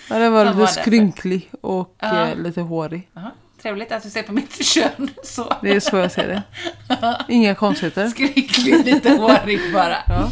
ja, 0.10 0.20
den 0.20 0.34
var 0.34 0.46
Som 0.46 0.48
lite 0.48 0.60
var 0.60 0.68
skrynklig 0.68 1.50
och 1.62 1.96
Ja. 2.00 2.28
eh, 2.28 2.38
lite 2.38 2.62
hårig. 2.62 3.10
Jaha, 3.14 3.32
trevligt 3.62 3.92
att 3.92 4.04
du 4.04 4.10
ser 4.10 4.24
på 4.24 4.34
mitt 4.34 4.66
kön 4.66 5.10
så. 5.24 5.54
Det 5.62 5.70
är 5.76 5.80
så 5.80 5.98
jag 5.98 6.12
ser 6.12 6.28
det. 6.28 6.44
Inga 7.28 7.56
konstigheter. 7.56 8.08
Skrynklig, 8.08 8.86
lite 8.86 9.10
hårig 9.10 9.60
bara. 9.74 9.98
Ja. 10.08 10.30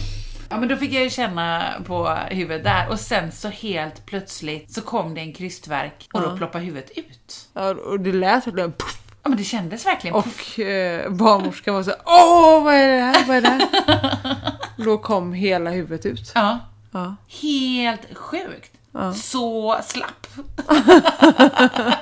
Ja 0.53 0.59
men 0.59 0.69
då 0.69 0.75
fick 0.77 0.93
jag 0.93 1.03
ju 1.03 1.09
känna 1.09 1.73
på 1.85 2.17
huvudet 2.29 2.63
där 2.63 2.89
och 2.89 2.99
sen 2.99 3.31
så 3.31 3.47
helt 3.47 4.05
plötsligt 4.05 4.73
så 4.73 4.81
kom 4.81 5.13
det 5.13 5.21
en 5.21 5.33
krystvärk 5.33 6.07
och 6.13 6.21
då 6.21 6.37
ploppade 6.37 6.63
huvudet 6.65 6.91
ut. 6.97 7.49
Ja, 7.53 7.69
och 7.69 7.99
det 7.99 8.11
lät 8.11 8.47
verkligen 8.47 8.71
puff. 8.71 8.99
Ja 9.23 9.29
men 9.29 9.37
det 9.37 9.43
kändes 9.43 9.85
verkligen. 9.85 10.15
Och 10.15 10.59
eh, 10.59 11.09
barnmorskan 11.11 11.75
var 11.75 11.83
så 11.83 11.91
åh 12.05 12.63
vad 12.63 12.73
är 12.73 12.87
det 12.87 13.01
här, 13.01 13.25
vad 13.27 13.37
är 13.37 13.41
det 13.41 13.47
här? 13.49 14.37
Då 14.83 14.97
kom 14.97 15.33
hela 15.33 15.69
huvudet 15.69 16.05
ut. 16.05 16.31
Ja, 16.35 16.59
Ja. 16.91 17.15
helt 17.41 18.17
sjukt. 18.17 18.71
Så 19.15 19.79
slapp. 19.83 20.27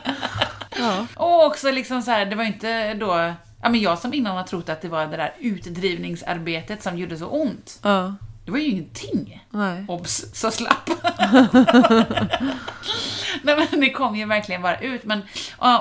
Ja. 0.80 1.08
Och 1.16 1.46
också 1.46 1.72
liksom 1.72 2.02
så 2.02 2.12
här, 2.12 2.26
det 2.26 2.36
var 2.36 2.44
inte 2.44 2.94
då, 2.94 3.34
ja 3.62 3.70
men 3.70 3.80
jag 3.80 4.00
som 4.00 4.14
innan 4.14 4.38
har 4.38 4.44
trott 4.44 4.70
att 4.70 4.82
det 4.82 4.88
var 4.90 5.06
det 5.06 5.18
där 5.18 5.34
utdrivningsarbetet 5.40 6.84
som 6.84 6.98
gjorde 6.98 7.18
så 7.18 7.26
ont. 7.28 7.80
Ja. 7.84 8.16
Det 8.52 8.54
var 8.54 8.60
ju 8.64 8.68
ingenting. 8.72 9.46
Nej. 9.50 9.86
Obs, 9.88 10.26
så 10.34 10.52
slapp. 10.52 10.90
Nej 13.44 13.68
men 13.72 13.80
det 13.80 13.90
kom 13.92 14.16
ju 14.16 14.26
verkligen 14.26 14.62
bara 14.62 14.78
ut. 14.80 15.04
Men, 15.06 15.22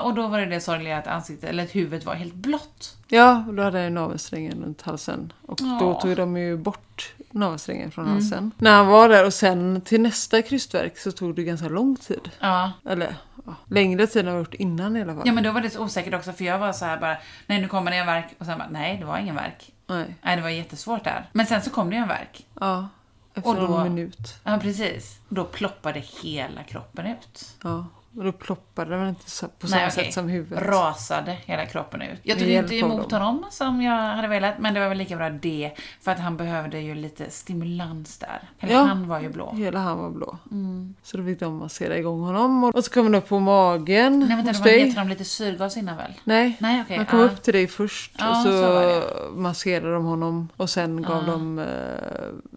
och 0.03 0.13
då 0.13 0.27
var 0.27 0.39
det 0.39 0.45
det 0.45 0.59
sorgliga 0.61 0.97
att 0.97 1.07
ansiktet, 1.07 1.49
eller 1.49 1.63
att 1.63 1.75
huvudet 1.75 2.05
var 2.05 2.15
helt 2.15 2.33
blått. 2.33 2.97
Ja, 3.07 3.43
och 3.47 3.53
då 3.53 3.63
hade 3.63 3.79
jag 3.83 3.91
navelsträngen 3.91 4.63
runt 4.63 4.81
halsen. 4.81 5.33
Och 5.47 5.57
då 5.61 5.65
Ja. 5.65 5.99
tog 6.01 6.15
de 6.15 6.37
ju 6.37 6.57
bort 6.57 7.13
navelsträngen 7.31 7.91
från 7.91 8.07
halsen. 8.07 8.51
När 8.57 8.71
han 8.75 8.87
var 8.87 9.09
där 9.09 9.25
och 9.25 9.33
sen 9.33 9.81
till 9.81 10.01
nästa 10.01 10.41
krystverk 10.41 10.97
så 10.97 11.11
tog 11.11 11.35
det 11.35 11.43
ganska 11.43 11.67
lång 11.69 11.95
tid. 11.95 12.29
Ja. 12.39 12.71
Eller 12.89 13.15
ja, 13.45 13.55
längre 13.69 14.07
tid 14.07 14.19
än 14.19 14.25
vad 14.25 14.35
jag 14.35 14.39
gjort 14.41 14.53
innan 14.53 14.97
i 14.97 15.01
alla 15.01 15.13
fall. 15.13 15.23
ja, 15.25 15.33
men 15.33 15.43
då 15.43 15.51
var 15.51 15.61
det 15.61 15.69
så 15.69 15.83
osäkert 15.83 16.13
också 16.13 16.33
för 16.33 16.43
jag 16.45 16.59
var 16.59 16.73
så 16.73 16.85
här 16.85 16.97
bara, 16.99 17.17
nej 17.47 17.61
nu 17.61 17.67
kommer 17.67 17.91
det 17.91 17.97
en 17.97 18.05
verk 18.05 18.25
och 18.39 18.45
sen 18.45 18.57
bara, 18.57 18.69
nej 18.71 18.97
det 18.97 19.05
var 19.05 19.17
ingen 19.17 19.35
verk. 19.35 19.71
Nej. 19.95 20.15
Nej 20.21 20.35
det 20.35 20.41
var 20.41 20.49
jättesvårt 20.49 21.03
där. 21.03 21.29
Men 21.33 21.45
sen 21.45 21.61
så 21.61 21.69
kom 21.69 21.89
det 21.89 21.95
ju 21.95 22.01
en 22.01 22.07
verk. 22.07 22.47
Ja. 22.59 22.87
Efter 23.33 23.49
Och 23.49 23.55
då- 23.55 23.61
någon 23.61 23.83
minut. 23.95 24.35
Ja 24.43 24.57
precis. 24.61 25.19
Då 25.29 25.45
ploppade 25.45 25.99
hela 26.23 26.63
kroppen 26.63 27.05
ut. 27.07 27.49
Ja. 27.63 27.85
Och 28.17 28.23
då 28.23 28.31
ploppade 28.31 28.97
den 28.97 29.09
inte 29.09 29.29
så, 29.29 29.47
på 29.47 29.67
samma 29.67 29.81
Nej, 29.81 29.91
sätt 29.91 30.13
som 30.13 30.29
huvudet. 30.29 30.63
Rasade 30.67 31.31
hela 31.45 31.65
kroppen 31.65 32.01
ut. 32.01 32.19
Jag 32.23 32.35
Med 32.35 32.43
tog 32.45 32.53
inte 32.53 32.75
hjälp 32.75 32.83
av 32.85 32.91
emot 32.91 33.09
dem. 33.09 33.21
honom 33.21 33.45
som 33.51 33.81
jag 33.81 33.95
hade 34.15 34.27
velat, 34.27 34.59
men 34.59 34.73
det 34.73 34.79
var 34.79 34.89
väl 34.89 34.97
lika 34.97 35.15
bra 35.15 35.29
det. 35.29 35.71
För 36.01 36.11
att 36.11 36.19
han 36.19 36.37
behövde 36.37 36.79
ju 36.79 36.95
lite 36.95 37.29
stimulans 37.29 38.17
där. 38.17 38.49
Eller 38.59 38.73
Ja. 38.73 38.79
han 38.83 39.07
var 39.07 39.19
ju 39.19 39.29
blå. 39.29 39.51
Hela 39.53 39.79
han 39.79 39.97
var 39.99 40.09
blå. 40.09 40.37
Mm. 40.51 40.95
Så 41.03 41.17
då 41.17 41.23
fick 41.25 41.39
de 41.39 41.55
massera 41.57 41.97
igång 41.97 42.21
honom. 42.21 42.63
Och 42.63 42.85
så 42.85 42.91
kom 42.91 43.03
han 43.03 43.15
upp 43.15 43.27
på 43.29 43.39
magen 43.39 44.19
Nej 44.19 44.27
vänta, 44.27 44.51
de 44.51 44.57
hade 44.57 44.75
gett 44.77 44.95
honom 44.95 45.09
lite 45.09 45.25
syrgas 45.25 45.77
innan 45.77 45.97
väl? 45.97 46.13
Nej, 46.23 46.57
Nej 46.59 46.81
okej. 46.81 46.97
han 46.97 47.05
kom 47.05 47.19
ja. 47.19 47.25
upp 47.25 47.41
till 47.43 47.53
dig 47.53 47.67
först 47.67 48.11
Ja, 48.19 48.29
och 48.29 48.43
så, 48.43 48.51
så 48.51 49.31
masserade 49.39 49.93
de 49.93 50.05
honom 50.05 50.49
och 50.57 50.69
sen 50.69 51.01
gav 51.01 51.23
Ja. 51.27 51.31
de 51.31 51.59
eh, 51.59 51.65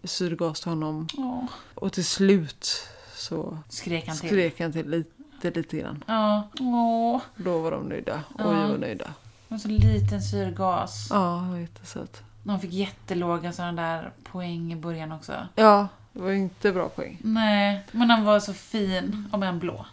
syrgas 0.05 0.61
till 0.61 0.69
honom. 0.71 1.09
Åh, 1.19 1.45
Och 1.75 1.93
till 1.93 2.05
slut 2.05 2.89
så 3.17 3.59
skrek 3.69 4.07
han 4.09 4.17
till. 4.19 4.29
skrek 4.29 4.61
han 4.61 4.73
till 4.73 4.91
lite, 4.91 5.11
lite 5.51 5.77
grann. 5.79 6.05
Ja. 6.07 6.49
Åh, 6.61 7.21
Då 7.37 7.59
var 7.59 7.71
de 7.71 7.89
nöjda 7.89 8.21
och 8.35 8.41
Ja. 8.41 8.51
vi 8.51 8.71
var 8.71 8.79
nöjda. 8.79 9.05
en 9.49 9.61
så 9.61 9.69
liten 9.69 10.23
syrgas. 10.23 11.09
Ja, 11.11 11.43
det 11.47 11.51
var 11.53 11.59
jättesött. 11.59 12.23
De 12.43 12.61
fick 12.61 12.73
jättelåga 12.73 13.53
sådana 13.53 13.83
där 13.83 14.11
poäng 14.33 14.73
i 14.73 14.77
början 14.77 15.13
också. 15.13 15.33
Ja, 15.55 15.89
det 16.13 16.21
var 16.23 16.31
inte 16.33 16.73
bra 16.73 16.89
poäng. 16.89 17.19
Nej, 17.23 17.85
men 17.93 18.11
han 18.11 18.25
var 18.25 18.41
så 18.41 18.53
fin, 18.55 19.29
om 19.33 19.43
än 19.43 19.59
blå. 19.59 19.87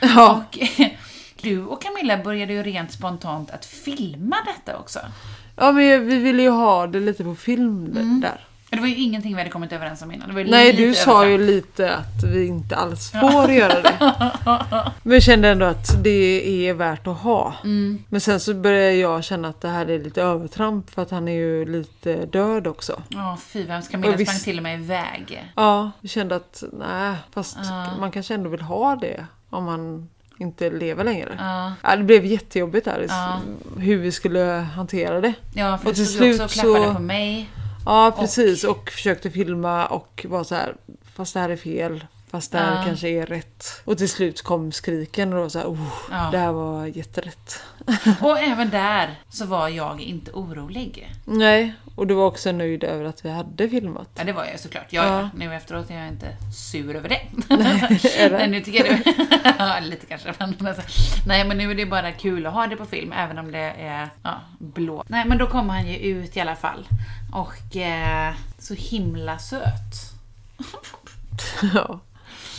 Ja, 0.00 0.42
Och 0.48 0.58
du 1.42 1.64
och 1.66 1.82
Camilla 1.82 2.18
började 2.24 2.52
ju 2.52 2.62
rent 2.62 2.92
spontant 2.92 3.50
att 3.50 3.64
filma 3.64 4.36
detta 4.46 4.78
också. 4.78 4.98
ja 5.56 5.72
men 5.72 6.06
vi 6.06 6.18
ville 6.18 6.42
ju 6.42 6.50
ha 6.50 6.86
det 6.86 7.00
lite 7.00 7.24
på 7.24 7.34
film 7.34 7.86
Mm. 7.86 8.20
där. 8.20 8.40
Det 8.74 8.80
var 8.80 8.88
ju 8.88 8.94
ingenting 8.96 9.32
vi 9.34 9.40
hade 9.40 9.50
kommit 9.50 9.72
överens 9.72 10.02
om 10.02 10.12
innan. 10.12 10.36
Ju 10.38 10.44
Nej, 10.44 10.72
du 10.72 10.94
sa 10.94 11.26
ju 11.26 11.34
övertramp. 11.34 11.50
lite 11.50 11.94
att 11.94 12.22
vi 12.24 12.46
inte 12.46 12.76
alls 12.76 13.10
får 13.10 13.50
göra 13.50 13.80
det. 13.82 13.94
Men 15.02 15.12
jag 15.12 15.22
kände 15.22 15.48
ändå 15.48 15.66
att 15.66 16.04
det 16.04 16.68
är 16.68 16.74
värt 16.74 17.06
att 17.06 17.18
ha. 17.18 17.54
Mm. 17.64 18.04
Men 18.08 18.20
sen 18.20 18.40
så 18.40 18.54
började 18.54 18.92
jag 18.94 19.24
känna 19.24 19.48
att 19.48 19.60
det 19.60 19.68
här 19.68 19.90
är 19.90 19.98
lite 19.98 20.22
övertramp 20.22 20.90
för 20.90 21.02
att 21.02 21.10
han 21.10 21.28
är 21.28 21.32
ju 21.32 21.64
lite 21.64 22.26
död 22.26 22.66
också. 22.66 23.02
Ja, 23.08 23.38
fy. 23.46 23.66
Camilla 23.90 24.12
Och 24.14 24.20
visst- 24.20 24.30
sprang 24.32 24.44
till 24.44 24.56
och 24.56 24.62
med 24.62 24.80
iväg. 24.80 25.44
Ja, 25.56 25.90
jag 26.00 26.10
kände 26.10 26.36
att 26.36 26.62
nej, 26.72 27.14
fast 27.34 27.56
Ja. 27.62 27.86
man 28.00 28.10
kanske 28.10 28.34
ändå 28.34 28.50
vill 28.50 28.60
ha 28.60 28.96
det 28.96 29.26
om 29.50 29.64
man 29.64 30.08
inte 30.38 30.70
lever 30.70 31.04
längre. 31.04 31.36
Ja, 31.38 31.72
Ja, 31.82 31.96
det 31.96 32.02
blev 32.04 32.24
jättejobbigt 32.24 32.84
där 32.84 33.06
Ja. 33.08 33.40
hur 33.78 33.96
vi 33.98 34.12
skulle 34.12 34.40
hantera 34.76 35.20
det. 35.20 35.32
ja 35.54 35.78
för 35.78 35.88
Och 35.88 35.94
till 35.94 36.04
ju 36.04 36.32
också 36.32 36.44
och 36.44 36.50
slut 36.50 36.64
så- 36.86 36.94
på 36.94 37.00
mig. 37.00 37.48
Ja, 37.84 38.14
precis. 38.18 38.64
Och, 38.64 38.90
försökte 38.90 39.30
filma 39.30 39.86
och 39.86 40.26
var 40.28 40.44
så 40.44 40.54
här, 40.54 40.76
fast 41.14 41.34
det 41.34 41.40
här 41.40 41.48
är 41.48 41.56
fel. 41.56 42.04
Fast 42.34 42.52
det 42.52 42.58
här 42.58 42.76
Ja. 42.76 42.84
kanske 42.84 43.08
är 43.08 43.26
rätt. 43.26 43.82
Och 43.84 43.98
till 43.98 44.08
slut 44.08 44.42
kom 44.42 44.72
skriken 44.72 45.32
och 45.32 45.38
då 45.42 45.50
så 45.50 45.58
här, 45.58 45.66
oh, 45.66 45.88
Ja. 46.10 46.28
det 46.32 46.38
här 46.38 46.52
var 46.52 46.86
jätterätt. 46.86 47.62
Och 48.20 48.38
även 48.38 48.70
där 48.70 49.18
så 49.28 49.46
var 49.46 49.68
jag 49.68 50.00
inte 50.00 50.30
orolig. 50.30 51.12
Nej, 51.24 51.74
och 51.96 52.06
du 52.06 52.14
var 52.14 52.26
också 52.26 52.52
nöjd 52.52 52.84
över 52.84 53.04
att 53.04 53.24
vi 53.24 53.30
hade 53.30 53.68
filmat. 53.68 54.08
Ja, 54.14 54.24
det 54.24 54.32
var 54.32 54.44
jag 54.44 54.60
såklart. 54.60 54.86
Ja, 54.90 55.04
Ja. 55.20 55.28
Nu 55.34 55.54
efteråt 55.54 55.90
är 55.90 55.94
jag 55.94 56.08
inte 56.08 56.36
sur 56.54 56.96
över 56.96 57.08
det. 57.08 57.20
är 58.18 58.30
det? 58.30 58.38
Nej, 58.38 58.48
nu 58.48 58.60
tycker 58.60 58.84
jag 58.84 58.98
det. 59.04 59.14
ja, 59.58 59.80
lite 59.82 60.06
kanske. 60.06 60.34
Men 60.38 60.66
alltså, 60.66 60.82
nej, 61.26 61.44
men 61.44 61.58
nu 61.58 61.70
är 61.70 61.74
det 61.74 61.86
bara 61.86 62.12
kul 62.12 62.46
att 62.46 62.52
ha 62.54 62.66
det 62.66 62.76
på 62.76 62.84
film, 62.86 63.12
även 63.12 63.38
om 63.38 63.52
det 63.52 63.72
är 63.78 64.08
ja, 64.22 64.40
blå. 64.58 65.04
Nej, 65.08 65.24
men 65.26 65.38
då 65.38 65.46
kommer 65.46 65.74
han 65.74 65.86
ju 65.86 65.96
ut 65.96 66.36
i 66.36 66.40
alla 66.40 66.56
fall. 66.56 66.88
Och 67.32 67.76
eh, 67.76 68.34
så 68.58 68.74
himla 68.74 69.38
söt. 69.38 70.12
ja. 71.74 72.00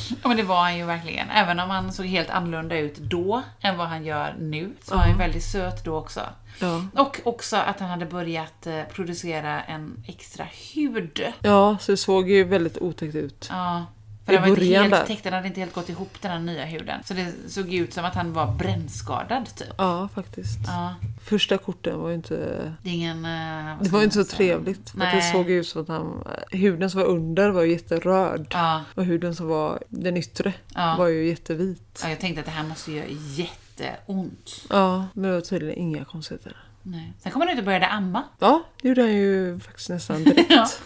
Ja, 0.09 0.27
men 0.27 0.37
det 0.37 0.43
var 0.43 0.61
han 0.61 0.77
ju 0.77 0.85
verkligen. 0.85 1.29
Även 1.29 1.59
om 1.59 1.69
han 1.69 1.93
såg 1.93 2.05
helt 2.05 2.29
annorlunda 2.29 2.77
ut 2.77 2.97
då 2.97 3.41
än 3.61 3.77
vad 3.77 3.87
han 3.87 4.05
gör 4.05 4.35
nu, 4.39 4.73
så 4.83 4.95
var 4.95 5.01
han 5.01 5.11
ju 5.11 5.17
väldigt 5.17 5.43
söt 5.43 5.83
då 5.85 5.95
också. 5.95 6.21
Ja. 6.59 6.85
Och 6.95 7.19
också 7.23 7.57
att 7.57 7.79
han 7.79 7.89
hade 7.89 8.05
börjat 8.05 8.67
eh, 8.67 8.83
producera 8.93 9.61
en 9.61 10.03
extra 10.07 10.47
hud. 10.73 11.25
ja, 11.41 11.77
så 11.81 11.91
det 11.91 11.97
såg 11.97 12.29
ju 12.29 12.43
väldigt 12.43 12.77
otäckt 12.77 13.15
ut. 13.15 13.47
Ja. 13.51 13.85
För 14.25 14.33
den 14.33 14.41
var 14.41 14.49
inte 14.49 14.65
helt 14.65 14.91
där. 14.91 15.05
täckt, 15.05 15.23
den 15.23 15.33
hade 15.33 15.47
inte 15.47 15.59
helt 15.59 15.73
gått 15.73 15.89
ihop 15.89 16.17
den 16.21 16.31
här 16.31 16.39
nya 16.39 16.65
huden. 16.65 17.01
Så 17.05 17.13
det 17.13 17.33
såg 17.47 17.73
ut 17.73 17.93
som 17.93 18.05
att 18.05 18.15
han 18.15 18.33
var 18.33 18.51
brännskadad 18.53 19.55
typ. 19.55 19.67
Ja, 19.77 20.09
faktiskt. 20.15 20.59
Ja, 20.67 20.95
Första 21.25 21.57
korten 21.57 21.99
var 21.99 22.09
ju 22.09 22.15
inte... 22.15 22.73
ingen... 22.83 23.25
eh, 23.25 23.77
Det 23.81 23.89
var 23.89 23.99
ju 23.99 24.03
inte 24.05 24.15
så 24.15 24.23
säga? 24.23 24.37
trevligt. 24.37 24.89
För 24.89 24.99
det 24.99 25.21
såg 25.21 25.49
ut 25.49 25.67
som 25.67 25.81
att 25.81 25.87
han... 25.87 26.23
Huden 26.51 26.89
som 26.89 26.99
var 27.01 27.07
under 27.07 27.49
var 27.49 27.61
ju 27.61 27.71
jätteröd. 27.71 28.47
Ja, 28.49 28.83
Och 28.95 29.05
huden 29.05 29.35
som 29.35 29.47
var 29.47 29.83
den 29.89 30.17
yttre 30.17 30.53
Ja. 30.75 30.95
var 30.97 31.07
ju 31.07 31.27
jättevit. 31.27 31.99
ja, 32.03 32.09
jag 32.09 32.19
tänkte 32.19 32.39
att 32.39 32.45
det 32.45 32.51
här 32.51 32.63
måste 32.63 32.91
göra 32.91 33.05
jätteont. 33.35 34.65
Ja, 34.69 35.05
men 35.13 35.23
det 35.29 35.35
var 35.35 35.41
tydligen 35.41 35.77
inga 35.77 36.05
konstigheter. 36.05 36.57
Nej. 36.83 37.13
Sen 37.23 37.31
kom 37.31 37.41
han 37.41 37.49
ut 37.49 37.59
och 37.59 37.65
började 37.65 37.87
amma. 37.87 38.23
Ja, 38.39 38.63
det 38.81 38.87
gjorde 38.87 39.01
han 39.01 39.13
ju 39.13 39.59
faktiskt 39.59 39.89
nästan 39.89 40.23
direkt. 40.23 40.81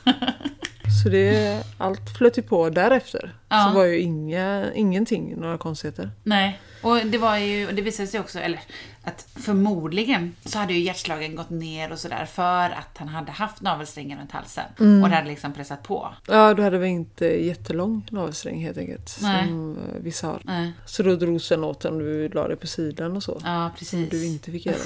Så 1.04 1.10
det, 1.10 1.64
allt 1.78 2.18
flöt 2.18 2.38
ju 2.38 2.42
på 2.42 2.70
därefter. 2.70 3.36
Ja. 3.50 3.66
Så 3.68 3.76
var 3.76 3.86
ju 3.86 4.00
inga, 4.00 4.74
ingenting, 4.74 5.36
några 5.36 5.58
konstigheter. 5.58 6.12
Nej, 6.24 6.60
och 6.82 6.98
det 7.06 7.18
var 7.18 7.38
ju, 7.38 7.68
och 7.68 7.74
det 7.74 7.82
visade 7.82 8.08
sig 8.08 8.20
också, 8.20 8.40
eller 8.40 8.60
att 9.04 9.28
förmodligen 9.36 10.36
så 10.46 10.60
hade 10.60 10.74
ju 10.74 10.80
hjärtslagen 10.80 11.36
gått 11.36 11.50
ner 11.50 11.92
och 11.92 12.00
sådär 12.00 12.26
för 12.26 12.64
att 12.70 12.98
han 12.98 13.08
hade 13.08 13.32
haft 13.32 13.62
navelsträngen 13.62 14.20
runt 14.20 14.32
halsen. 14.32 14.64
Mm. 14.80 15.04
Och 15.04 15.10
det 15.10 15.16
hade 15.16 15.28
liksom 15.28 15.54
pressat 15.54 15.84
på. 15.84 16.14
Ja, 16.28 16.54
då 16.54 16.64
hade 16.64 16.78
vi 16.78 16.88
inte 16.88 17.26
jättelång 17.26 18.08
navelsträng 18.12 18.62
helt 18.64 18.78
enkelt. 18.78 19.18
Nej. 19.22 19.48
Som 19.48 19.78
eh, 19.78 20.02
vissa 20.02 20.28
har. 20.28 20.42
Nej. 20.44 20.72
Så 20.86 21.04
då 21.04 21.16
drogs 21.16 21.50
den 21.50 21.64
åt 21.64 21.86
om 21.86 22.00
du 22.00 22.30
la 22.30 22.48
det 22.48 22.56
på 22.56 22.68
sidan 22.68 23.16
och 23.16 23.24
så. 23.24 23.42
Ja, 23.44 23.70
Som 23.70 23.80
precis. 23.80 24.10
du 24.10 24.26
inte 24.26 24.52
fick 24.52 24.66
göra. 24.66 24.78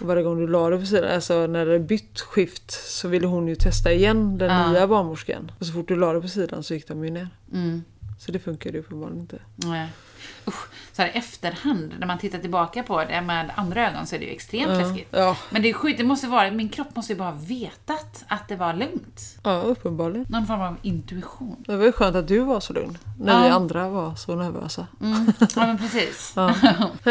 Och 0.00 0.06
varje 0.06 0.22
gång 0.22 0.40
du 0.40 0.46
la 0.46 0.70
det 0.70 0.78
på 0.78 0.86
sidan, 0.86 1.14
alltså 1.14 1.46
när 1.46 1.66
det 1.66 1.78
bytt 1.78 2.20
skift 2.20 2.70
så 2.70 3.08
ville 3.08 3.26
hon 3.26 3.48
ju 3.48 3.56
testa 3.56 3.92
igen 3.92 4.38
den 4.38 4.50
Ja. 4.50 4.72
nya 4.72 4.86
barnmorskan. 4.88 5.50
Och 5.58 5.66
så 5.66 5.72
fort 5.72 5.88
du 5.88 5.96
la 5.96 6.12
det 6.12 6.20
på 6.20 6.28
sidan 6.28 6.62
så 6.62 6.74
gick 6.74 6.88
de 6.88 7.04
ju 7.04 7.10
ner. 7.10 7.28
Mm. 7.52 7.84
Så 8.18 8.32
det 8.32 8.38
funkade 8.38 8.74
ju 8.78 8.80
uppenbarligen 8.84 9.20
inte. 9.20 9.38
Nej. 9.56 9.88
Usch, 10.46 10.66
så 10.92 11.02
här 11.02 11.10
efterhand, 11.14 11.94
när 11.98 12.06
man 12.06 12.18
tittar 12.18 12.38
tillbaka 12.38 12.82
på 12.82 13.04
det 13.04 13.20
med 13.20 13.50
andra 13.56 13.88
ögon 13.90 14.06
så 14.06 14.14
är 14.16 14.18
det 14.20 14.24
ju 14.24 14.30
extremt 14.32 14.72
Ja. 14.72 14.78
läskigt. 14.78 15.08
Ja, 15.10 15.36
Men 15.50 15.62
det 15.62 15.68
är 15.68 15.72
sjukt, 15.74 15.98
det 15.98 16.04
måste 16.04 16.26
vara, 16.26 16.50
min 16.50 16.68
kropp 16.68 16.96
måste 16.96 17.12
ju 17.12 17.18
bara 17.18 17.30
ha 17.30 17.38
vetat 17.38 18.24
att 18.28 18.48
det 18.48 18.56
var 18.56 18.72
lugnt. 18.74 19.38
ja, 19.44 19.60
uppenbarligen. 19.62 20.26
Någon 20.28 20.46
form 20.46 20.60
av 20.60 20.76
intuition. 20.82 21.64
Det 21.66 21.76
var 21.76 21.84
ju 21.84 21.92
skönt 21.92 22.16
att 22.16 22.28
du 22.28 22.38
var 22.40 22.60
så 22.60 22.72
lugn. 22.72 22.98
När 23.20 23.32
Ja. 23.32 23.42
vi 23.42 23.48
andra 23.48 23.88
var 23.88 24.14
så 24.14 24.34
nervösa. 24.36 24.86
Mm. 25.00 25.32
Ja 25.56 25.66
men 25.66 25.78
precis. 25.78 26.32
Ja. 26.36 26.54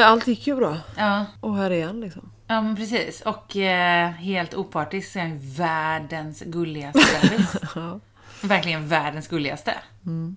Allt 0.06 0.28
gick 0.28 0.48
ju 0.48 0.56
bra. 0.56 0.78
Ja. 0.98 1.26
Och 1.40 1.56
här 1.56 1.72
är 1.72 1.86
han 1.86 2.02
liksom. 2.02 2.32
Ja 2.48 2.62
men 2.62 2.76
precis. 2.76 3.22
Och 3.22 3.56
eh, 3.58 4.10
helt 4.10 4.54
opartisk 4.56 5.12
så 5.12 5.20
är 5.20 5.24
han 5.24 5.40
världens 5.42 6.42
gulligaste 6.46 7.00
bebis. 7.22 7.56
Ja. 7.76 8.00
Verkligen 8.42 8.88
världens 8.88 9.28
gulligaste. 9.28 9.74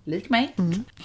Lik 0.05 0.29
mig. 0.29 0.55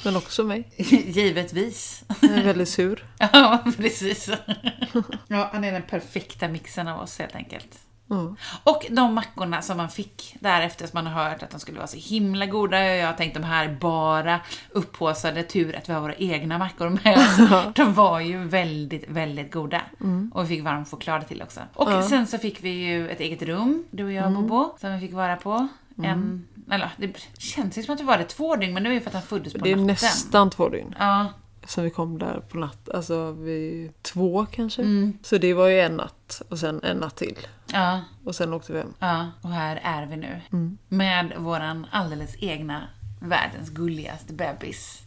Men 0.03 0.16
också 0.16 0.43
mig. 0.43 0.68
Givetvis. 1.07 2.03
Jag 2.22 2.32
är 2.32 2.43
väldigt 2.43 2.70
sur. 2.70 3.05
ja, 3.18 3.63
precis. 3.78 4.30
ja, 5.28 5.49
han 5.53 5.63
är 5.63 5.72
den 5.72 5.82
perfekta 5.82 6.47
mixen 6.47 6.88
av 6.88 7.01
oss 7.01 7.20
helt 7.20 7.36
enkelt. 7.36 7.80
Mm. 8.09 8.36
Och 8.63 8.86
de 8.89 9.13
mackorna 9.13 9.61
som 9.61 9.78
man 9.78 9.89
fick 9.89 10.36
därefter, 10.39 10.88
som 10.88 10.97
man 11.03 11.07
har 11.13 11.30
hört 11.30 11.43
att 11.43 11.49
de 11.49 11.59
skulle 11.59 11.78
vara 11.78 11.88
så 11.88 11.97
himla 11.97 12.45
goda. 12.45 12.78
och 12.78 12.84
Jag 12.84 13.07
har 13.07 13.13
tänkt 13.13 13.34
de 13.34 13.43
här 13.43 13.70
är 13.70 13.76
bara 13.76 14.39
upphåsade, 14.70 15.43
tur 15.43 15.76
att 15.76 15.89
vi 15.89 15.93
har 15.93 16.01
våra 16.01 16.16
egna 16.16 16.57
mackor 16.57 16.89
med 16.89 17.18
oss. 17.18 17.74
De 17.76 17.93
var 17.93 18.20
ju 18.20 18.43
väldigt, 18.43 19.09
väldigt 19.09 19.51
goda. 19.51 19.82
Och 20.34 20.43
vi 20.43 20.47
fick 20.47 20.63
varm 20.63 20.86
choklad 20.86 21.28
till 21.28 21.41
också. 21.41 21.59
Och 21.74 21.91
Mm. 21.91 22.03
Sen 22.03 22.28
så 22.28 22.38
fick 22.38 22.63
vi 22.63 22.70
ju 22.70 23.09
ett 23.09 23.20
eget 23.20 23.41
rum, 23.41 23.86
du 23.91 24.03
och 24.05 24.11
jag 24.11 24.34
Bobo, 24.34 24.78
som 24.82 24.93
vi 24.93 24.99
fick 24.99 25.13
vara 25.13 25.36
på. 25.36 25.68
Mm. 25.97 26.11
En, 26.11 26.47
eller 26.72 26.91
det 26.97 27.13
känns 27.38 27.86
som 27.86 27.93
att 27.93 27.97
det 27.99 28.03
var 28.05 28.18
det 28.18 28.24
två 28.24 28.55
dygn, 28.55 28.74
men 28.74 28.84
det 28.84 28.89
var 28.89 28.93
ju 28.93 28.99
för 29.01 29.07
att 29.09 29.13
han 29.13 29.24
föddes 29.24 29.53
på 29.53 29.59
Det 29.59 29.72
är 29.72 29.76
natten. 29.76 29.88
nästan 29.88 30.49
två 30.49 30.70
dygn. 30.70 30.95
Ja, 30.99 31.34
Som 31.68 31.84
vi 31.84 31.89
kom 31.89 32.20
där 32.20 32.39
på 32.49 32.57
natt. 32.57 32.89
Alltså 32.89 33.32
vid 33.32 34.01
två 34.01 34.45
kanske. 34.51 34.82
Mm. 34.82 35.18
Så 35.24 35.38
det 35.38 35.53
var 35.53 35.68
ju 35.68 35.80
en 35.80 35.97
natt 35.97 36.41
och 36.49 36.59
sen 36.59 36.80
en 36.84 36.97
natt 36.97 37.16
till. 37.16 37.38
ja. 37.74 38.01
Och 38.24 38.36
sen 38.36 38.53
åkte 38.53 38.74
vi 38.74 38.80
hem. 38.80 38.93
Ja, 38.99 39.32
och 39.41 39.49
här 39.49 39.80
är 39.84 40.05
vi 40.05 40.18
nu. 40.18 40.41
Mm. 40.51 40.78
Med 40.88 41.34
våran 41.38 41.88
alldeles 41.91 42.36
egna, 42.39 42.88
världens 43.22 43.70
gulligaste 43.70 44.34
bebis. 44.34 45.01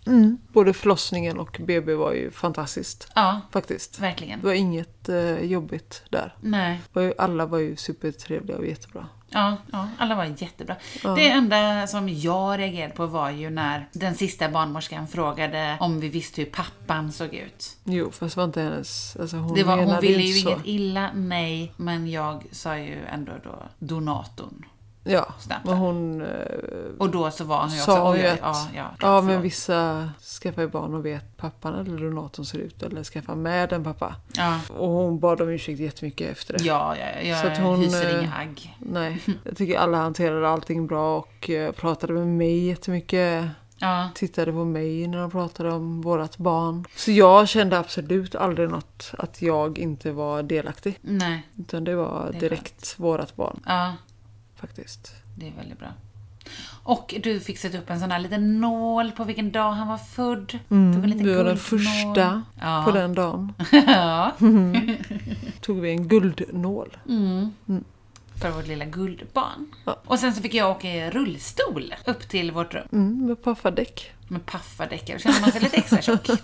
Både 0.52 0.72
förlossningen 0.72 1.38
och 1.38 1.60
BB 1.66 1.94
var 1.94 2.12
ju 2.12 2.30
fantastiskt. 2.30 3.08
Ja, 3.14 3.40
Faktiskt. 3.52 3.98
verkligen. 3.98 4.40
Det 4.40 4.46
var 4.46 4.54
inget 4.54 5.08
eh, 5.08 5.38
jobbigt 5.44 6.02
där. 6.10 6.36
Nej. 6.40 6.80
Det 6.92 7.00
var 7.00 7.02
ju, 7.06 7.12
alla 7.18 7.46
var 7.46 7.58
ju 7.58 7.76
supertrevliga 7.76 8.56
och 8.56 8.66
jättebra. 8.66 9.08
Ja, 9.30 9.56
ja, 9.72 9.88
alla 9.98 10.14
var 10.14 10.24
jättebra. 10.24 10.76
Ja. 11.02 11.14
Det 11.14 11.30
enda 11.30 11.86
som 11.86 12.08
jag 12.08 12.58
reagerade 12.58 12.94
på 12.94 13.06
var 13.06 13.30
ju 13.30 13.50
när 13.50 13.88
den 13.92 14.14
sista 14.14 14.48
barnmorskan 14.48 15.08
frågade 15.08 15.76
om 15.80 16.00
vi 16.00 16.08
visste 16.08 16.42
hur 16.42 16.50
pappan 16.50 17.12
såg 17.12 17.34
ut. 17.34 17.76
Jo, 17.84 18.10
fast 18.10 18.36
var 18.36 18.44
inte 18.44 18.60
hennes... 18.60 19.16
Alltså 19.20 19.36
hon 19.36 19.54
Det 19.54 19.62
var, 19.64 19.76
hon 19.76 20.00
ville 20.00 20.22
ju 20.22 20.32
så. 20.40 20.48
inget 20.50 20.66
illa, 20.66 21.10
nej, 21.14 21.72
men 21.76 22.10
jag 22.10 22.44
sa 22.52 22.78
ju 22.78 23.04
ändå 23.06 23.32
då 23.44 23.62
donatorn. 23.78 24.64
Ja, 25.08 25.34
Snabbt. 25.38 25.64
men 25.64 25.76
hon 25.76 26.20
eh, 26.22 26.28
Och 26.98 27.10
då 27.10 27.30
så 27.30 27.44
var 27.44 27.60
hon 27.60 27.70
ju 27.70 27.78
också, 27.80 28.16
ju 28.16 28.26
att 28.26 28.38
ja, 28.42 28.66
ja, 28.74 28.90
ja, 29.00 29.20
men 29.20 29.42
vissa 29.42 30.10
skaffar 30.42 30.62
ju 30.62 30.68
barn 30.68 30.94
och 30.94 31.06
vet 31.06 31.36
pappan 31.36 31.74
eller 31.74 31.98
donatorn 31.98 32.44
ser 32.46 32.58
ut 32.58 32.82
eller 32.82 33.04
skaffar 33.04 33.34
med 33.34 33.72
en 33.72 33.84
pappa. 33.84 34.14
ja. 34.36 34.60
Och 34.76 34.88
hon 34.88 35.18
bad 35.18 35.40
om 35.40 35.48
ursäkt 35.48 35.80
jättemycket 35.80 36.32
efter 36.32 36.58
det. 36.58 36.64
Ja, 36.64 36.96
ja, 36.96 37.20
jag 37.28 37.40
Så 37.40 37.46
att 37.46 37.58
hon, 37.58 37.80
hyser 37.80 38.14
eh, 38.14 38.20
inga 38.24 38.34
agg. 38.34 38.76
Nej, 38.78 39.22
jag 39.44 39.56
tycker 39.56 39.78
alla 39.78 39.98
hanterade 39.98 40.48
allting 40.48 40.86
bra 40.86 41.18
och 41.18 41.50
eh, 41.50 41.72
pratade 41.72 42.12
med 42.12 42.26
mig 42.26 42.58
jättemycket. 42.66 43.48
Ja, 43.80 44.08
Tittade 44.14 44.52
på 44.52 44.64
mig 44.64 45.06
när 45.06 45.18
de 45.18 45.30
pratade 45.30 45.72
om 45.72 46.00
vårat 46.00 46.38
barn. 46.38 46.84
Så 46.96 47.10
jag 47.10 47.48
kände 47.48 47.78
absolut 47.78 48.34
aldrig 48.34 48.68
något 48.70 49.10
att 49.18 49.42
jag 49.42 49.78
inte 49.78 50.12
var 50.12 50.42
delaktig. 50.42 50.98
nej, 51.00 51.48
Utan 51.58 51.84
det 51.84 51.94
var 51.96 52.28
Det 52.32 52.38
direkt 52.38 52.94
vårat 52.98 53.36
barn 53.36 53.60
ja, 53.66 53.92
faktiskt. 54.60 55.12
det 55.36 55.48
är 55.48 55.52
väldigt 55.52 55.78
bra. 55.78 55.88
Och 56.82 57.14
du 57.22 57.40
fick 57.40 57.58
sätta 57.58 57.78
upp 57.78 57.90
en 57.90 58.00
sån 58.00 58.10
här 58.10 58.18
liten 58.18 58.60
nål 58.60 59.10
på 59.12 59.24
vilken 59.24 59.52
dag 59.52 59.72
han 59.72 59.88
var 59.88 59.98
född. 59.98 60.48
Tog 60.48 60.58
en 60.78 61.02
liten 61.02 61.12
Mm, 61.12 61.26
Du 61.26 61.34
var 61.36 61.44
den 61.44 61.56
första 61.56 62.42
Ja. 62.60 62.82
på 62.84 62.90
den 62.90 63.14
dagen. 63.14 63.52
ja, 63.86 64.32
Tog 65.60 65.80
vi 65.80 65.90
en 65.90 66.08
guldnål. 66.08 66.96
för 68.40 68.50
vårt 68.50 68.66
lilla 68.66 68.84
guldbarn. 68.84 69.66
Ja. 69.84 69.96
Och 70.04 70.18
sen 70.18 70.34
så 70.34 70.42
fick 70.42 70.54
jag 70.54 70.70
åka 70.70 70.88
i 70.90 71.10
rullstol 71.10 71.94
upp 72.06 72.28
till 72.28 72.50
vårt 72.52 72.74
rum. 72.74 72.88
Mm, 72.92 73.26
med 73.26 73.42
paffadäck. 73.42 74.12
Med 74.28 74.46
paffadäckare. 74.46 75.16
Då 75.16 75.22
känner 75.22 75.40
man 75.40 75.52
sig 75.52 75.60
lite 75.60 75.76
extra 75.76 76.02
tjock. 76.02 76.26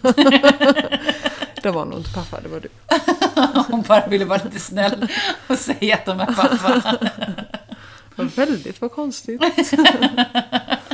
Det 1.62 1.70
var 1.70 1.84
nog 1.84 1.98
inte 1.98 2.12
pappa, 2.12 2.40
det 2.40 2.48
var 2.48 2.60
du. 2.60 2.68
Hon 3.72 3.82
bara 3.82 4.06
ville 4.06 4.24
vara 4.24 4.40
lite 4.44 4.60
snäll 4.60 5.08
och 5.48 5.58
säga 5.58 5.94
att 5.94 6.04
de 6.06 6.20
är 6.20 6.26
pappa. 6.26 6.98
Var 8.16 8.24
väldigt 8.24 8.80
vad 8.80 8.92
konstigt. 8.92 9.40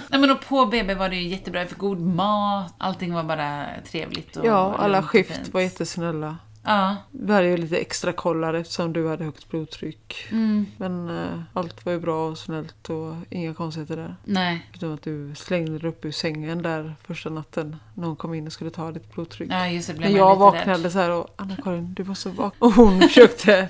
Nej 0.08 0.20
men 0.20 0.30
och 0.30 0.40
på 0.48 0.66
BB 0.66 0.94
var 0.94 1.08
det 1.08 1.16
ju 1.16 1.28
jättebra, 1.28 1.60
jag 1.60 1.68
fick 1.68 1.78
god 1.78 2.00
mat, 2.00 2.74
allting 2.78 3.14
var 3.14 3.22
bara 3.22 3.66
trevligt 3.90 4.36
och 4.36 4.46
Ja, 4.46 4.74
alla 4.78 5.02
skift 5.02 5.36
fint. 5.36 5.54
var 5.54 5.60
jättesnälla. 5.60 6.36
Ja, 6.62 6.96
Vi 7.10 7.32
hade 7.32 7.46
ju 7.46 7.56
lite 7.56 7.76
extra 7.76 8.12
kollar 8.12 8.54
eftersom 8.54 8.92
du 8.92 9.08
hade 9.08 9.24
högt 9.24 9.48
blodtryck. 9.50 10.26
mm, 10.30 10.66
Men 10.76 11.08
eh, 11.24 11.40
allt 11.52 11.84
var 11.86 11.92
ju 11.92 12.00
bra 12.00 12.28
och 12.28 12.38
snällt 12.38 12.90
och 12.90 13.14
inga 13.30 13.54
konstigheter 13.54 13.96
där. 13.96 14.16
nej. 14.24 14.66
Utom 14.74 14.94
att 14.94 15.02
du 15.02 15.34
slängde 15.36 15.78
dig 15.78 15.90
upp 15.90 16.04
ur 16.04 16.10
sängen 16.12 16.62
där 16.62 16.94
första 17.06 17.30
natten 17.30 17.76
när 17.94 18.06
hon 18.06 18.16
kom 18.16 18.34
in 18.34 18.46
och 18.46 18.52
skulle 18.52 18.70
ta 18.70 18.92
ditt 18.92 19.12
blodtryck. 19.14 19.48
Ja 19.52 19.66
just 19.68 19.88
det, 19.88 19.94
blev 19.94 20.10
När 20.10 20.18
jag 20.18 20.36
vaknade 20.36 20.84
rädd. 20.84 20.92
så 20.92 20.98
här 20.98 21.10
och 21.10 21.34
Anna-Karin 21.36 21.94
du 21.94 22.04
måste 22.04 22.28
vakna. 22.28 22.66
Och 22.66 22.72
hon 22.72 23.00
försökte 23.08 23.68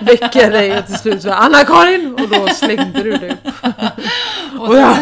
väcka 0.00 0.50
dig 0.50 0.78
och 0.78 0.86
till 0.86 0.94
slut 0.98 1.22
så 1.22 1.30
Anna-Karin! 1.32 2.14
Och 2.14 2.28
då 2.28 2.48
slängde 2.48 3.02
du 3.02 3.16
dig 3.16 3.30
upp. 3.30 3.54
Och, 4.60 4.68
Och 4.68 4.76
ja, 4.76 4.98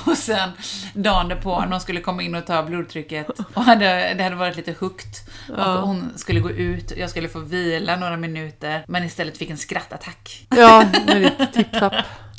och 0.06 0.16
sen 0.16 0.50
dagen 0.94 1.28
därpå 1.28 1.60
när 1.60 1.66
hon 1.66 1.80
skulle 1.80 2.00
komma 2.00 2.22
in 2.22 2.34
och 2.34 2.46
ta 2.46 2.62
blodtrycket 2.62 3.26
och 3.54 3.62
hade, 3.62 4.14
det 4.14 4.22
hade 4.22 4.36
varit 4.36 4.56
lite 4.56 4.74
högt 4.80 5.28
och 5.48 5.64
hon 5.64 6.12
skulle 6.16 6.40
gå 6.40 6.50
ut, 6.50 6.92
jag 6.96 7.10
skulle 7.10 7.28
få 7.28 7.38
vila 7.38 7.96
några 7.96 8.16
minuter 8.16 8.84
men 8.88 9.04
istället 9.04 9.38
fick 9.38 9.50
en 9.50 9.58
skrattattack. 9.58 10.46
ja 10.56 10.84
med 11.06 11.22
ditt 11.22 11.52
tipp-tapp. 11.52 11.94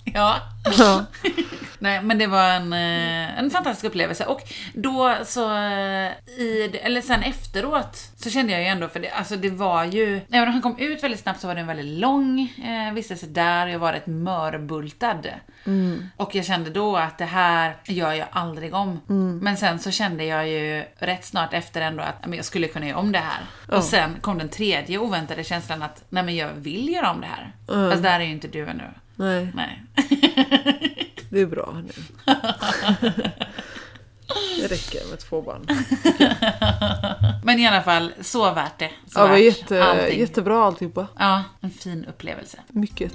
Ja. 0.14 0.40
Ja. 0.80 1.06
Nej, 1.80 2.02
men 2.04 2.18
det 2.18 2.28
var 2.28 2.50
en, 2.50 2.74
eh, 2.74 3.40
en 3.40 3.50
fantastisk 3.50 3.86
upplevelse. 3.86 4.26
Och 4.26 4.42
då 4.74 5.16
så, 5.26 5.54
eh, 5.56 6.12
i, 6.38 6.80
eller 6.84 7.02
sen 7.02 7.24
efteråt, 7.24 8.12
så 8.16 8.30
kände 8.30 8.52
jag 8.54 8.62
ju 8.62 8.68
ändå, 8.68 8.88
för 8.88 9.00
det, 9.00 9.10
alltså 9.10 9.36
det 9.36 9.50
var 9.50 9.84
ju, 9.84 10.22
även 10.32 10.48
om 10.48 10.54
han 10.54 10.62
kom 10.62 10.78
ut 10.80 11.04
väldigt 11.04 11.20
snabbt 11.20 11.42
så 11.42 11.48
var 11.48 11.56
det 11.56 11.62
en 11.62 11.68
väldigt 11.68 12.00
lång 12.00 12.40
eh, 12.66 12.94
vistelse 12.94 13.26
där, 13.26 13.68
jag 13.68 13.80
var 13.80 13.94
rätt 13.94 14.08
mörbultad. 14.08 15.22
Och 16.18 16.36
jag 16.36 16.46
kände 16.46 16.70
då 16.70 16.98
att 16.98 17.18
det 17.18 17.26
här 17.26 17.76
gör 17.86 18.14
jag 18.14 18.28
aldrig 18.32 18.74
om. 18.74 19.02
Men 19.44 19.58
sen 19.58 19.80
så 19.80 19.92
kände 19.92 20.24
jag 20.24 20.48
ju 20.50 20.84
rätt 21.00 21.26
snart 21.26 21.54
efter 21.54 21.82
ändå 21.82 22.04
att 22.04 22.26
men 22.26 22.34
jag 22.34 22.46
skulle 22.46 22.68
kunna 22.68 22.88
göra 22.88 23.00
om 23.00 23.12
det 23.12 23.20
här. 23.20 23.42
Och 23.78 23.84
sen 23.84 24.16
kom 24.22 24.38
den 24.38 24.50
tredje 24.50 24.98
oväntade 24.98 25.44
känslan 25.44 25.82
att 25.84 26.04
nej 26.10 26.24
men 26.24 26.36
jag 26.36 26.50
vill 26.56 26.90
göra 26.90 27.12
om 27.12 27.22
det 27.22 27.28
här. 27.28 27.52
Fast 27.92 28.04
där 28.04 28.20
är 28.20 28.24
ju 28.24 28.32
inte 28.32 28.48
du 28.48 28.68
ännu. 28.68 28.84
Nej, 29.22 29.52
Nej. 29.56 29.84
det 31.30 31.42
är 31.42 31.46
bra 31.46 31.82
nu. 31.86 31.92
Det 34.62 34.68
räcker 34.68 35.10
med 35.10 35.20
två 35.20 35.42
barn. 35.42 35.66
Men 37.44 37.60
i 37.60 37.68
alla 37.68 37.82
fall, 37.82 38.14
så 38.22 38.54
värt 38.54 38.80
det. 38.80 38.90
Så 39.08 39.20
Ja, 39.20 39.24
det 39.24 39.30
var 39.30 39.38
jätte, 39.38 39.84
allting. 39.84 40.20
jättebra 40.20 40.66
alltihopa. 40.66 41.08
Ja, 41.20 41.44
en 41.62 41.72
fin 41.72 42.06
upplevelse. 42.06 42.58
Mycket. 42.68 43.14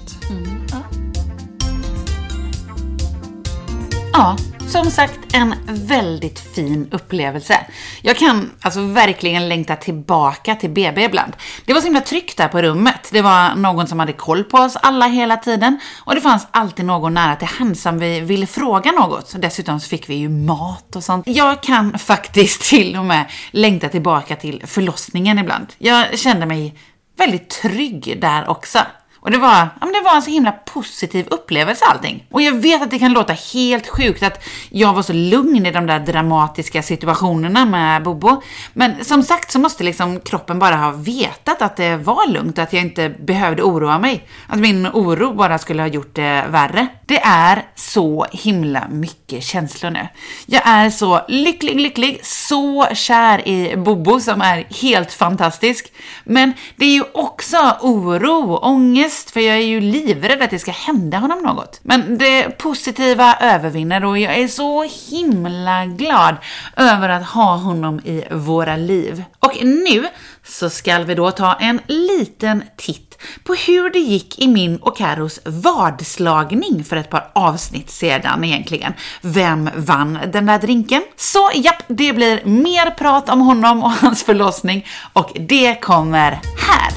Ja, 4.13 4.37
som 4.67 4.91
sagt 4.91 5.19
en 5.33 5.55
väldigt 5.67 6.39
fin 6.39 6.87
upplevelse. 6.91 7.57
Jag 8.01 8.17
kan 8.17 8.51
alltså 8.61 8.81
verkligen 8.81 9.49
längta 9.49 9.75
tillbaka 9.75 10.55
till 10.55 10.69
BB 10.69 11.03
ibland. 11.03 11.33
Det 11.65 11.73
var 11.73 11.81
så 11.81 11.87
himla 11.87 12.01
tryggt 12.01 12.37
där 12.37 12.47
på 12.47 12.61
rummet. 12.61 12.96
Det 13.11 13.21
var 13.21 13.55
någon 13.55 13.87
som 13.87 13.99
hade 13.99 14.13
koll 14.13 14.43
på 14.43 14.57
oss 14.57 14.75
alla 14.75 15.07
hela 15.07 15.37
tiden 15.37 15.79
och 16.03 16.15
det 16.15 16.21
fanns 16.21 16.47
alltid 16.51 16.85
någon 16.85 17.13
nära 17.13 17.35
till 17.35 17.47
hands 17.47 17.81
som 17.81 17.99
vi 17.99 18.19
ville 18.19 18.47
fråga 18.47 18.91
något. 18.91 19.35
Dessutom 19.41 19.79
så 19.79 19.89
fick 19.89 20.09
vi 20.09 20.15
ju 20.15 20.29
mat 20.29 20.95
och 20.95 21.03
sånt. 21.03 21.27
Jag 21.27 21.63
kan 21.63 21.99
faktiskt 21.99 22.61
till 22.61 22.95
och 22.95 23.05
med 23.05 23.25
längta 23.51 23.89
tillbaka 23.89 24.35
till 24.35 24.63
förlossningen 24.65 25.39
ibland. 25.39 25.67
Jag 25.77 26.19
kände 26.19 26.45
mig 26.45 26.75
väldigt 27.17 27.49
trygg 27.49 28.17
där 28.21 28.49
också. 28.49 28.79
Och 29.27 29.31
det 29.31 29.37
var, 29.37 29.57
ja, 29.79 29.79
men 29.79 29.91
det 29.91 30.01
var 30.01 30.15
en 30.15 30.21
så 30.21 30.31
himla 30.31 30.51
positiv 30.51 31.27
upplevelse 31.31 31.85
allting. 31.85 32.25
Och 32.31 32.41
jag 32.41 32.53
vet 32.53 32.81
att 32.81 32.91
det 32.91 32.99
kan 32.99 33.13
låta 33.13 33.33
helt 33.33 33.87
sjukt 33.87 34.23
att 34.23 34.43
jag 34.69 34.93
var 34.93 35.01
så 35.01 35.13
lugn 35.13 35.65
i 35.65 35.71
de 35.71 35.85
där 35.85 35.99
dramatiska 35.99 36.81
situationerna 36.81 37.65
med 37.65 38.03
Bobo. 38.03 38.41
Men 38.73 39.05
som 39.05 39.23
sagt 39.23 39.51
så 39.51 39.59
måste 39.59 39.83
liksom 39.83 40.19
kroppen 40.19 40.59
bara 40.59 40.75
ha 40.75 40.91
vetat 40.91 41.61
att 41.61 41.75
det 41.75 41.97
var 41.97 42.27
lugnt 42.27 42.57
och 42.57 42.63
att 42.63 42.73
jag 42.73 42.81
inte 42.81 43.09
behövde 43.09 43.63
oroa 43.63 43.99
mig. 43.99 44.27
Att 44.47 44.59
min 44.59 44.87
oro 44.87 45.33
bara 45.33 45.57
skulle 45.57 45.81
ha 45.81 45.87
gjort 45.87 46.15
det 46.15 46.45
värre. 46.49 46.87
Det 47.07 47.19
är 47.23 47.65
så 47.75 48.25
himla 48.31 48.87
mycket 48.89 49.43
känslor 49.43 49.89
nu. 49.89 50.07
Jag 50.45 50.61
är 50.65 50.89
så 50.89 51.21
lycklig, 51.27 51.79
lycklig, 51.79 52.19
så 52.23 52.87
kär 52.93 53.47
i 53.47 53.77
Bobo 53.77 54.19
som 54.19 54.41
är 54.41 54.65
helt 54.81 55.13
fantastisk. 55.13 55.91
Men 56.23 56.53
det 56.75 56.85
är 56.85 56.93
ju 56.93 57.03
också 57.13 57.77
oro, 57.81 58.57
ångest, 58.57 59.31
för 59.31 59.39
jag 59.39 59.55
är 59.55 59.61
ju 59.61 59.81
livrädd 59.81 60.41
att 60.41 60.49
det 60.49 60.59
ska 60.59 60.71
hända 60.71 61.17
honom 61.17 61.41
något. 61.41 61.79
Men 61.83 62.17
det 62.17 62.57
positiva 62.57 63.35
övervinner 63.41 64.05
och 64.05 64.19
jag 64.19 64.37
är 64.37 64.47
så 64.47 64.83
himla 65.09 65.85
glad 65.85 66.35
över 66.75 67.09
att 67.09 67.25
ha 67.25 67.55
honom 67.55 67.99
i 67.99 68.23
våra 68.31 68.75
liv. 68.75 69.23
Och 69.39 69.53
nu 69.63 70.07
så 70.43 70.69
ska 70.69 70.97
vi 70.99 71.15
då 71.15 71.31
ta 71.31 71.53
en 71.53 71.81
liten 71.87 72.63
titt 72.77 73.06
på 73.43 73.53
hur 73.53 73.89
det 73.89 73.99
gick 73.99 74.39
i 74.39 74.47
min 74.47 74.77
och 74.77 74.97
Karos 74.97 75.39
vadslagning 75.45 76.83
för 76.83 76.95
ett 76.95 77.09
par 77.09 77.31
avsnitt 77.35 77.89
sedan 77.89 78.43
egentligen. 78.43 78.93
Vem 79.21 79.69
vann 79.75 80.19
den 80.33 80.45
där 80.45 80.59
drinken? 80.59 81.01
Så 81.15 81.49
japp, 81.55 81.83
det 81.87 82.13
blir 82.13 82.45
mer 82.45 82.91
prat 82.91 83.29
om 83.29 83.41
honom 83.41 83.83
och 83.83 83.91
hans 83.91 84.23
förlossning 84.23 84.85
och 85.13 85.31
det 85.35 85.75
kommer 85.81 86.31
här. 86.67 86.93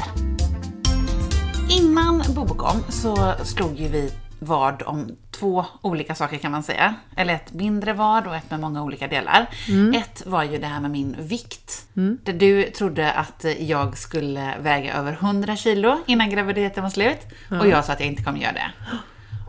Innan 1.71 2.23
Bobokom 2.35 2.85
så 2.89 3.35
slog 3.45 3.81
ju 3.81 3.89
vi 3.89 4.13
vad 4.43 4.83
om 4.83 5.17
två 5.31 5.65
olika 5.83 6.15
saker 6.15 6.37
kan 6.39 6.53
man 6.53 6.63
säga. 6.63 6.95
Eller 7.17 7.35
ett 7.35 7.53
mindre 7.53 7.93
vad 7.93 8.27
och 8.27 8.37
ett 8.37 8.51
med 8.51 8.61
många 8.61 8.83
olika 8.83 9.07
delar. 9.09 9.47
Ett 9.95 10.27
var 10.27 10.43
ju 10.43 10.59
det 10.59 10.67
här 10.67 10.81
med 10.81 10.91
min 10.91 11.17
vikt. 11.19 11.87
Där 12.25 12.33
du 12.33 12.65
trodde 12.65 13.13
att 13.13 13.45
jag 13.59 13.99
skulle 13.99 14.55
väga 14.61 14.95
över 14.95 15.13
100 15.13 15.57
kilo 15.57 15.99
innan 16.07 16.31
graviditeten 16.31 16.83
var 16.83 16.91
slut. 16.91 17.19
Och 17.61 17.69
jag 17.69 17.85
sa 17.85 17.93
att 17.93 18.01
jag 18.01 18.09
inte 18.09 18.23
kommer 18.23 18.39
göra 18.39 18.53
det. 18.53 18.71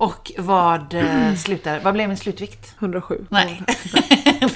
Och 0.02 0.32
vad, 0.38 0.94
eh, 0.94 1.36
slutar, 1.36 1.80
vad 1.80 1.94
blev 1.94 2.08
min 2.08 2.18
slutvikt? 2.18 2.76
107. 2.80 3.26
Nej, 3.30 3.62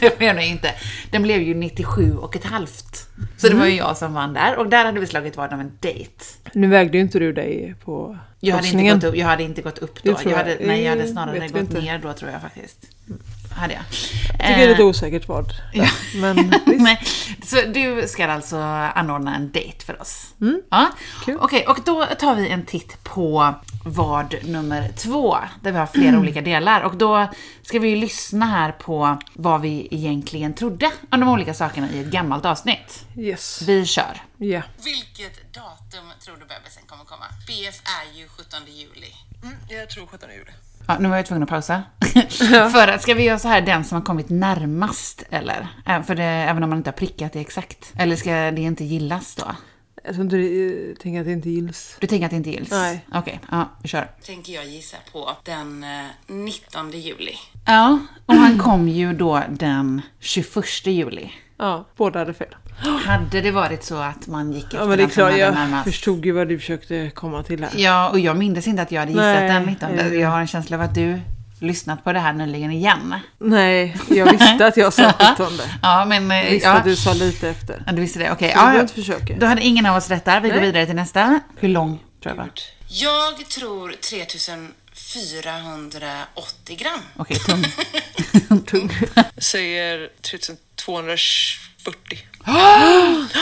det 0.02 0.18
blev 0.18 0.36
det 0.36 0.46
inte. 0.46 0.72
Den 1.12 1.24
blev 1.24 1.42
ju 1.42 1.54
97 1.54 2.18
och 2.18 2.36
ett 2.36 2.44
halvt. 2.44 3.10
Så 3.38 3.48
det 3.48 3.56
var 3.56 3.66
ju 3.66 3.76
jag 3.76 3.98
som 3.98 4.14
vann 4.14 4.34
där. 4.34 4.58
Och 4.58 4.70
där 4.70 4.86
hade 4.86 5.00
vi 5.00 5.06
slagit 5.08 5.38
vad 5.38 5.54
om 5.54 5.60
en 5.60 5.72
dejt. 5.80 6.12
Nu 6.54 6.68
vägde 6.68 6.98
ju 6.98 7.04
inte 7.04 7.20
du 7.20 7.34
dig 7.34 7.76
på 7.84 8.18
Jag 8.40 8.56
hade, 8.56 8.68
inte 8.68 8.94
gått 8.94 9.04
upp, 9.04 9.16
jag 9.16 9.28
hade 9.28 9.44
inte 9.44 9.62
gått 9.62 9.78
upp 9.78 10.04
då. 10.04 10.12
Jag 10.12 10.32
jag. 10.32 10.38
hade, 10.38 10.58
nej, 10.62 10.84
jag 10.84 10.90
hade 10.90 11.08
snarare 11.08 11.48
gått 11.48 11.62
inte. 11.62 11.82
ner 11.82 12.00
då 12.00 12.14
tror 12.14 12.32
jag 12.32 12.42
faktiskt. 12.42 12.80
Hade 13.56 13.74
jag. 13.74 13.84
Jag 14.40 14.48
tycker 14.48 14.58
det 14.58 14.64
är 14.64 14.70
lite 14.70 14.84
osäkert 14.84 15.28
vad. 15.28 15.46
Ja. 15.74 15.88
Men. 16.16 16.54
Nej, 16.66 17.02
så 17.46 17.56
du 17.62 18.08
ska 18.08 18.26
alltså 18.32 18.58
anordna 18.96 19.36
en 19.36 19.52
dejt 19.52 19.86
för 19.86 20.02
oss? 20.02 20.34
Mm. 20.42 20.62
Ja. 20.72 20.88
Okej, 21.40 21.68
och 21.68 21.80
då 21.86 22.06
tar 22.06 22.36
vi 22.36 22.50
en 22.50 22.66
titt 22.66 23.04
på 23.04 23.54
vad 23.86 24.36
nummer 24.44 24.92
två, 24.98 25.38
där 25.62 25.72
vi 25.72 25.78
har 25.78 25.86
flera 25.88 26.10
Mm. 26.10 26.22
olika 26.22 26.42
delar. 26.42 26.82
Och 26.82 26.96
då 26.96 27.28
ska 27.64 27.80
vi 27.80 27.90
ju 27.90 27.96
lyssna 27.96 28.46
här 28.46 28.72
på 28.72 29.18
vad 29.34 29.62
vi 29.62 29.88
egentligen 29.92 30.54
trodde 30.54 30.92
om 31.12 31.20
de 31.20 31.30
olika 31.30 31.54
sakerna 31.54 31.90
i 31.92 32.00
ett 32.00 32.08
gammalt 32.08 32.46
avsnitt. 32.46 33.06
Yes. 33.18 33.62
Vi 33.62 33.86
kör. 33.86 34.22
Ja. 34.38 34.62
Vilket 34.84 35.54
datum 35.54 36.06
tror 36.26 36.36
du 36.36 36.42
bebisen 36.46 36.84
kommer 36.88 37.04
komma? 37.04 37.26
BF 37.48 37.82
är 37.86 38.18
ju 38.20 38.28
17 38.28 38.60
juli. 38.68 39.14
Jag 39.70 39.90
tror 39.90 40.06
17 40.08 40.30
juli. 40.30 40.52
Ja, 40.88 40.98
nu 41.00 41.10
var 41.10 41.16
jag 41.16 41.26
tvungen 41.26 41.44
att 41.44 41.50
pausa. 41.50 41.84
för 42.72 42.88
att, 42.88 43.02
ska 43.02 43.14
vi 43.14 43.24
göra 43.24 43.40
så 43.40 43.48
här, 43.48 43.62
den 43.62 43.84
som 43.84 43.96
har 43.96 44.06
kommit 44.06 44.30
närmast, 44.30 45.24
eller? 45.30 45.68
För 46.08 46.16
det, 46.16 46.24
även 46.24 46.64
om 46.64 46.70
man 46.70 46.78
inte 46.78 46.90
har 46.90 46.96
prickat 46.98 47.34
det 47.34 47.40
exakt. 47.40 47.94
Eller 47.98 48.16
ska 48.16 48.32
det 48.32 48.62
inte 48.62 48.84
gillas 48.84 49.36
då? 49.36 49.56
Jag 50.04 50.14
tror 50.14 50.24
inte 50.24 50.36
det, 50.36 50.88
jag 50.88 51.00
tänker 51.00 51.20
att 51.20 51.26
det 51.26 51.32
inte 51.32 51.50
gills. 51.50 51.98
Du 52.00 52.08
tänker 52.08 52.26
att 52.26 52.32
det 52.32 52.38
inte 52.38 52.50
gills? 52.50 52.72
Nej. 52.72 53.06
Okej, 53.14 53.40
ja, 53.52 53.70
vi 53.82 53.88
kör. 53.88 54.12
tänker 54.26 54.54
jag 54.54 54.66
gissa 54.66 54.98
på 55.12 55.32
den 55.44 55.84
eh, 55.84 56.06
19 56.28 56.92
juli. 56.92 57.36
Ja, 57.66 58.00
och 58.26 58.36
han 58.36 58.60
kom 58.60 58.90
ju 58.90 59.14
då 59.14 59.44
den 59.50 60.02
21 60.20 60.86
juli. 60.86 61.32
Ja, 61.58 61.88
båda 61.98 62.20
hade 62.20 62.34
fel. 62.34 62.56
Hade 63.06 63.42
det 63.42 63.52
varit 63.52 63.84
så 63.84 63.96
att 63.98 64.28
man 64.28 64.52
gick 64.54 64.64
efter 64.66 64.78
Ja 64.78 64.86
men 64.86 64.98
det 64.98 65.04
är 65.04 65.08
den 65.08 65.10
som 65.10 65.14
klart, 65.16 65.32
hade 65.32 65.42
jag 65.44 65.54
närmast? 65.54 65.84
förstod 65.84 66.26
ju 66.26 66.32
vad 66.32 66.48
du 66.48 66.60
försökte 66.60 67.12
komma 67.16 67.44
till 67.44 67.64
här. 67.64 67.72
Ja, 67.76 68.10
och 68.10 68.20
jag 68.20 68.38
minns 68.38 68.68
inte 68.68 68.82
att 68.82 68.92
jag 68.92 69.00
hade 69.00 69.12
gissat 69.12 69.24
Nej, 69.26 69.50
den 69.50 69.64
19. 69.64 70.00
eh. 70.00 70.14
Jag 70.14 70.30
har 70.30 70.40
en 70.40 70.48
känsla 70.48 70.78
av 70.78 70.84
att 70.84 70.96
du 70.96 71.22
lyssnat 71.60 72.04
på 72.04 72.14
det 72.14 72.20
här 72.20 72.34
nyligen 72.34 72.72
igen. 72.72 73.16
Nej, 73.40 73.98
jag 74.10 74.32
visste 74.32 74.66
att 74.68 74.78
jag 74.78 74.94
sa 74.94 75.12
17. 75.38 75.48
Ja, 75.82 76.06
men... 76.06 76.32
eh, 76.32 76.38
Jag 76.44 76.52
visste 76.52 76.68
ja. 76.68 76.74
att 76.74 76.84
du 76.84 76.96
sa 76.96 77.14
lite 77.14 77.50
efter. 77.50 77.84
Ja, 77.86 77.92
du 77.92 78.02
visste 78.02 78.20
det. 78.20 78.32
Okej. 78.32 78.54
Behöver 78.56 78.76
Ja, 78.76 78.82
inte 78.82 78.94
försöka. 78.94 79.36
då 79.40 79.46
hade 79.46 79.62
ingen 79.62 79.86
av 79.86 79.96
oss 79.98 80.10
rätt 80.10 80.26
där. 80.26 80.42
Vi 80.42 80.50
går 80.50 80.56
Nej. 80.56 80.66
vidare 80.66 80.86
till 80.86 80.96
nästa. 80.96 81.40
Hur 81.58 81.70
lång 81.70 82.00
tror 82.24 82.36
jag? 82.38 82.50
Jag 82.88 83.50
tror 83.50 83.92
3480 83.92 86.78
gram. 86.78 87.00
Okej, 87.16 87.38
tung. 87.40 87.64
Tung. 88.66 88.90
säger 89.38 90.10
3240. 90.86 92.18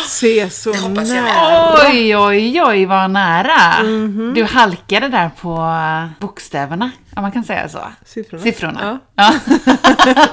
Se 0.08 0.50
så 0.50 0.88
nära. 0.88 1.76
Oj, 1.90 2.18
oj, 2.18 2.62
oj, 2.64 2.86
vad 2.86 3.12
nära. 3.12 3.84
Mhm. 3.84 4.34
Du 4.34 4.44
halkade 4.44 5.08
där 5.10 5.30
på 5.42 5.56
eh, 5.58 6.10
bokstäverna, 6.20 6.92
om 7.16 7.22
man 7.22 7.32
kan 7.32 7.44
säga 7.44 7.70
så. 7.70 7.80
Siffrorna. 8.06 8.44
Siffrorna. 8.44 9.00
Ja. 9.16 9.34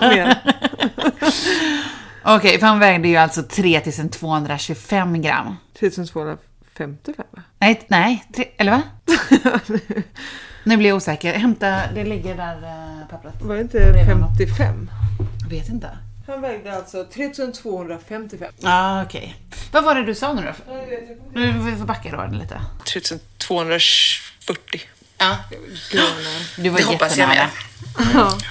Ja. 0.01 0.35
Okej, 2.37 2.59
för 2.59 2.67
han 2.67 2.79
vägde 2.79 3.09
ju 3.09 3.17
alltså 3.17 3.43
3225 3.43 5.23
gram. 5.23 5.57
3255 5.79 7.27
va? 7.31 7.43
Nej, 7.59 7.83
nej, 7.89 8.25
tre, 8.37 8.45
eller 8.57 8.73
va? 8.73 8.83
nu 10.65 10.77
blir 10.77 10.89
jag 10.89 10.97
osäker. 10.97 11.35
Hämta, 11.35 11.81
det 11.95 12.05
ligger 12.05 12.37
där 12.37 12.57
äh, 12.57 13.09
pappret. 13.11 13.43
Var 13.43 13.55
det 13.55 13.61
inte 13.61 13.93
55? 14.07 14.91
Jag 15.43 15.51
vet 15.51 15.69
inte. 15.69 15.89
Han 16.31 16.41
vägde 16.41 16.77
alltså 16.77 17.05
3255. 17.05 18.53
Ja, 18.59 18.69
ah, 18.71 19.03
okej. 19.03 19.37
Vad 19.73 19.85
var 19.85 19.95
det 19.95 20.05
du 20.05 20.15
sa 20.15 20.33
nu 20.33 20.43
då? 20.43 20.75
Nu 21.35 21.53
får 21.53 21.61
vi 21.61 21.77
får 21.77 21.85
backa 21.85 22.11
då 22.17 22.37
lite. 22.37 22.61
3240. 22.85 24.81
Ja, 25.19 25.37
Du 26.57 26.69
var 26.69 26.79
det 26.79 26.85
hoppas 26.85 27.17
jag 27.17 27.29
med. 27.29 27.49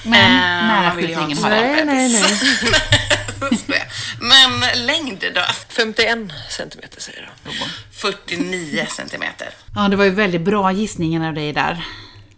Men 0.03 0.13
Eh, 0.13 0.67
nära 0.67 0.95
vill 0.95 1.09
ju 1.09 1.15
ha 1.15 1.27
skjutningen 1.27 1.37
en 1.37 1.43
har 1.43 1.85
Nej, 1.85 1.85
nej, 1.85 2.09
nej. 3.67 3.87
Men 4.19 4.85
längd 4.85 5.25
då? 5.35 5.41
51 5.69 6.31
centimeter 6.49 7.01
säger 7.01 7.31
jag. 7.43 7.53
49 7.91 8.87
centimeter. 8.89 9.49
Ja, 9.75 9.87
det 9.87 9.95
var 9.95 10.05
ju 10.05 10.11
väldigt 10.11 10.41
bra 10.41 10.71
gissningen 10.71 11.23
av 11.23 11.33
dig 11.33 11.53
där. 11.53 11.85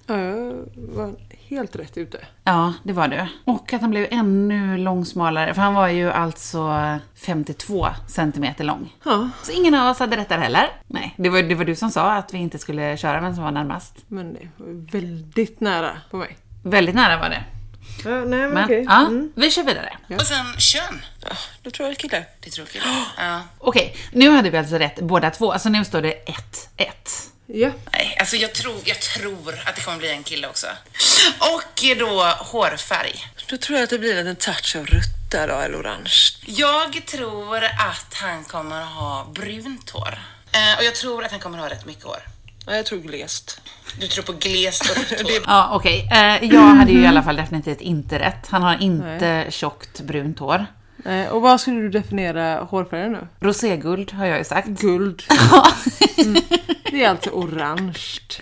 Ja, 0.07 0.15
var 0.75 1.13
helt 1.51 1.75
rätt 1.75 1.97
ute. 1.97 2.17
Ja, 2.43 2.73
det 2.83 2.93
var 2.93 3.07
du. 3.07 3.27
Och 3.45 3.73
att 3.73 3.81
han 3.81 3.89
blev 3.89 4.07
ännu 4.11 4.77
långsmalare, 4.77 5.53
för 5.53 5.61
han 5.61 5.73
var 5.73 5.87
ju 5.87 6.11
alltså 6.11 6.77
52 7.25 7.87
centimeter 8.07 8.63
lång. 8.63 8.93
Ja, 9.05 9.29
Så 9.43 9.51
ingen 9.51 9.75
av 9.75 9.91
oss 9.91 9.99
hade 9.99 10.17
rätt 10.17 10.29
där 10.29 10.37
heller. 10.37 10.69
Nej, 10.87 11.13
det 11.17 11.29
var, 11.29 11.43
det 11.43 11.55
var 11.55 11.65
du 11.65 11.75
som 11.75 11.91
sa 11.91 12.13
att 12.13 12.33
vi 12.33 12.37
inte 12.37 12.59
skulle 12.59 12.97
köra 12.97 13.21
vem 13.21 13.35
som 13.35 13.43
var 13.43 13.51
närmast. 13.51 13.95
men 14.07 14.33
det 14.33 14.47
var 14.57 14.91
väldigt 14.91 15.59
nära 15.59 15.91
på 16.11 16.17
mig. 16.17 16.37
Väldigt 16.63 16.95
nära 16.95 17.17
var 17.17 17.29
det. 17.29 17.43
Ja, 18.05 18.09
nej 18.09 18.25
men, 18.39 18.49
Men 18.53 18.63
okej. 18.65 18.85
ja, 18.89 19.01
Mm. 19.07 19.31
vi 19.35 19.51
kör 19.51 19.63
vidare. 19.63 19.97
Och 20.09 20.21
sen 20.21 20.45
kön. 20.57 21.01
Ja, 21.21 21.29
då 21.61 21.71
tror 21.71 21.87
jag 21.89 21.97
killar. 21.97 22.23
Det 22.39 22.49
tror 22.49 22.67
jag. 22.73 22.83
Ja. 23.27 23.41
Okej, 23.57 23.95
nu 24.11 24.29
hade 24.29 24.49
vi 24.49 24.57
alltså 24.57 24.75
rätt 24.75 25.01
båda 25.01 25.29
två. 25.29 25.51
Alltså 25.51 25.69
nu 25.69 25.85
står 25.85 26.01
det 26.01 26.13
1-1. 26.77 27.30
Ja. 27.53 27.71
Nej, 27.93 28.17
alltså 28.19 28.35
jag 28.35 28.53
tror, 28.53 28.75
jag 28.85 28.99
tror 28.99 29.59
att 29.65 29.75
det 29.75 29.81
kommer 29.81 29.97
bli 29.97 30.11
en 30.11 30.23
kille 30.23 30.47
också. 30.47 30.67
Och 31.39 31.83
då 31.99 32.23
hårfärg. 32.23 33.25
Då 33.49 33.57
tror 33.57 33.77
jag 33.77 33.83
att 33.83 33.89
det 33.89 33.99
blir 33.99 34.11
en 34.17 34.25
liten 34.25 34.35
touch 34.35 34.75
av 34.75 34.85
rött 34.85 35.31
där 35.31 35.47
då, 35.47 35.53
eller 35.53 35.81
orange. 35.81 36.11
Jag 36.45 37.05
tror 37.05 37.63
att 37.63 38.13
han 38.13 38.43
kommer 38.43 38.81
ha 38.81 39.27
brunt 39.33 39.89
hår. 39.89 40.19
Eh, 40.51 40.77
och 40.77 40.83
jag 40.83 40.95
tror 40.95 41.23
att 41.25 41.31
han 41.31 41.39
kommer 41.39 41.57
ha 41.57 41.69
rätt 41.69 41.85
mycket 41.85 42.03
hår. 42.03 42.27
Ja, 42.65 42.75
jag 42.75 42.85
tror 42.85 42.99
glest. 42.99 43.61
Du 43.99 44.07
tror 44.07 44.23
på 44.23 44.33
glest 44.33 44.89
och 44.89 44.97
rött 44.97 45.21
hår. 45.21 45.31
Ja, 45.45 45.69
okej. 45.71 46.09
Eh, 46.11 46.53
jag 46.53 46.61
hade 46.61 46.91
ju 46.91 47.03
i 47.03 47.07
alla 47.07 47.23
fall 47.23 47.35
definitivt 47.35 47.81
inte 47.81 48.19
rätt. 48.19 48.47
Han 48.49 48.61
har 48.63 48.81
inte 48.81 49.45
tjockt 49.49 49.99
brunt 50.01 50.39
hår. 50.39 50.65
Eh, 51.05 51.27
Och 51.31 51.41
vad 51.41 51.61
skulle 51.61 51.79
du 51.81 51.89
definiera 51.89 52.63
hårfärgen 52.63 53.11
nu? 53.11 53.27
Roséguld 53.39 54.11
har 54.11 54.25
jag 54.25 54.37
ju 54.37 54.43
sagt. 54.43 54.67
Guld. 54.67 55.23
Mm. 56.17 56.41
Det 56.91 57.03
är 57.03 57.09
alltså 57.09 57.29
orange. 57.29 57.93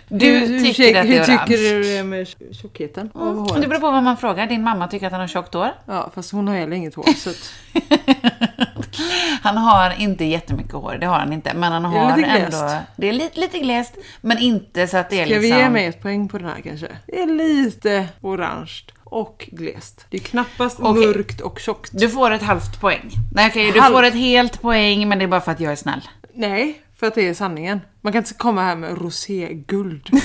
Du 0.08 0.26
Hur- 0.26 0.48
hur 0.48 0.60
tycker 0.60 0.74
tjeck- 0.84 0.96
att 0.98 1.08
det 1.08 1.18
är 1.18 1.26
Hur 1.28 1.34
orange? 1.36 1.48
tycker 1.48 1.64
du 1.64 1.84
det 1.84 1.98
är 1.98 2.04
med 2.04 2.28
tjockheten 2.62 3.10
av 3.14 3.36
Det 3.36 3.42
håret? 3.42 3.70
beror 3.70 3.80
på 3.80 3.92
vad 3.92 4.04
man 4.04 4.18
frågar. 4.18 4.48
Din 4.48 4.64
mamma 4.64 4.88
tycker 4.88 5.06
att 5.06 5.12
han 5.12 5.22
har 5.22 5.28
tjockt 5.28 5.54
hår. 5.54 5.70
Ja, 5.86 6.12
fast 6.16 6.32
hon 6.32 6.48
har 6.48 6.56
heller 6.56 6.76
inget 6.76 6.96
hår. 6.96 7.04
Så 7.18 7.30
att, 7.30 7.54
Han 9.44 9.58
har 9.58 9.94
inte 10.02 10.26
jättemycket 10.26 10.72
hår, 10.74 10.98
det 11.00 11.06
har 11.06 11.20
han 11.20 11.34
inte. 11.34 11.54
Men 11.54 11.72
han 11.72 11.86
har 11.86 12.18
lite 12.18 12.30
glest? 12.30 12.54
ändå... 12.62 12.76
Det 12.96 13.10
är 13.10 13.14
lite, 13.14 13.40
lite 13.40 13.60
glest, 13.60 13.98
men 14.22 14.38
inte 14.38 14.88
så 14.88 14.98
att 14.98 15.10
det 15.10 15.20
är 15.20 15.26
ska 15.26 15.36
liksom... 15.36 15.58
vi 15.58 15.64
ge 15.64 15.70
mig 15.70 15.86
ett 15.86 16.02
poäng 16.02 16.28
på 16.30 16.38
den 16.38 16.48
här 16.48 16.62
kanske? 16.64 16.88
Det 17.08 17.22
är 17.22 17.26
lite 17.28 18.08
orange 18.22 18.72
och 19.10 19.50
glest. 19.52 20.06
Det 20.10 20.18
är 20.18 20.22
knappast 20.22 20.80
Okej. 20.80 21.08
mörkt 21.08 21.42
och 21.42 21.60
tjockt. 21.60 21.92
Du 21.94 22.10
får 22.10 22.32
ett 22.32 22.42
halvt 22.42 22.82
poäng. 22.82 23.12
Nej 23.34 23.48
okej, 23.50 23.72
du 23.72 23.80
Halvt? 23.80 23.96
får 23.96 24.04
ett 24.04 24.14
helt 24.14 24.62
poäng, 24.62 25.08
men 25.10 25.20
det 25.20 25.26
är 25.26 25.28
bara 25.28 25.42
för 25.42 25.52
att 25.52 25.60
jag 25.60 25.72
är 25.72 25.76
snäll. 25.76 26.02
Nej, 26.34 26.82
för 27.00 27.08
att 27.08 27.16
det 27.16 27.28
är 27.28 27.34
sanningen. 27.34 27.82
Man 28.02 28.14
kan 28.14 28.22
inte 28.22 28.34
komma 28.34 28.62
här 28.64 28.76
med 28.76 29.02
roséguld. 29.02 30.10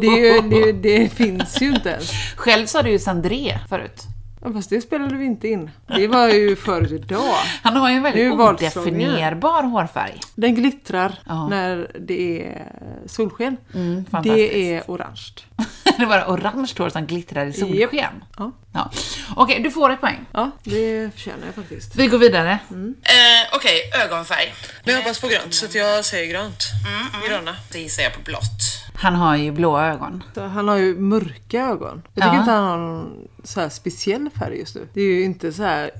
Det, 0.00 0.40
det, 0.40 0.72
det 0.72 1.08
finns 1.12 1.62
ju 1.62 1.68
inte 1.74 1.88
ens. 1.88 2.10
Själv 2.36 2.66
sa 2.66 2.82
du 2.82 2.90
ju 2.90 2.98
Sandré 2.98 3.58
förut. 3.68 4.02
Ja, 4.44 4.52
Fast 4.52 4.70
det 4.70 4.80
spelade 4.80 5.16
vi 5.16 5.24
inte 5.24 5.48
in. 5.48 5.70
Det 5.96 6.08
var 6.08 6.28
ju 6.28 6.56
förut 6.56 6.90
idag. 6.92 7.34
Han 7.62 7.76
har 7.76 7.90
ju 7.90 7.96
en 7.96 8.02
Det 8.02 8.10
väldigt 8.10 8.32
odefinierbar 8.40 9.62
hårfärg. 9.62 10.20
Den 10.34 10.54
glittrar 10.54 11.18
Ja. 11.26 11.48
när 11.48 11.90
det 12.00 12.46
är 12.46 12.66
solsken. 13.06 13.56
fantastiskt. 14.10 14.52
det 14.52 14.74
är 14.74 14.82
orange. 14.86 15.22
det 15.84 16.02
är 16.02 16.06
bara 16.06 16.26
orange 16.32 16.72
hår 16.78 16.88
som 16.88 17.06
glittrar 17.06 17.46
i 17.46 17.52
solsken. 17.52 18.24
Ja. 18.38 18.52
Ja. 18.74 18.90
Okej, 19.36 19.60
du 19.62 19.70
får 19.70 19.90
ett 19.92 20.00
poäng. 20.00 20.26
ja, 20.32 20.50
det 20.64 21.10
förtjänar 21.14 21.46
jag 21.46 21.54
faktiskt. 21.54 21.96
Vi 21.96 22.06
går 22.06 22.18
vidare. 22.18 22.50
Eh, 22.70 23.56
Okej, 23.56 23.80
ögonfärg. 24.04 24.54
Men 24.84 24.94
jag 24.94 25.02
hoppas 25.02 25.20
på 25.20 25.28
grönt, 25.28 25.54
så 25.54 25.66
att 25.66 25.74
jag 25.74 26.04
säger 26.04 26.32
grönt. 26.32 26.62
Gröna. 27.28 27.56
Då 27.72 27.78
gissar 27.78 28.02
jag 28.02 28.12
på 28.14 28.20
blått. 28.20 28.82
Han 28.94 29.14
har 29.14 29.36
ju 29.36 29.50
blåa 29.52 29.86
ögon. 29.86 30.22
Han 30.36 30.68
har 30.68 30.76
ju 30.76 30.98
mörka 30.98 31.60
ögon. 31.66 32.02
Jag 32.14 32.24
tycker 32.24 32.34
Ja. 32.36 32.40
inte 32.40 32.50
han 32.52 32.64
har 32.64 32.76
någon 32.78 33.28
så 33.44 33.60
här 33.60 33.68
speciell 33.68 34.30
färg 34.38 34.58
just 34.58 34.74
nu. 34.74 34.88
Det 34.94 35.00
är 35.00 35.04
ju 35.06 35.22
inte 35.24 35.52
så 35.52 35.62
här 35.62 35.90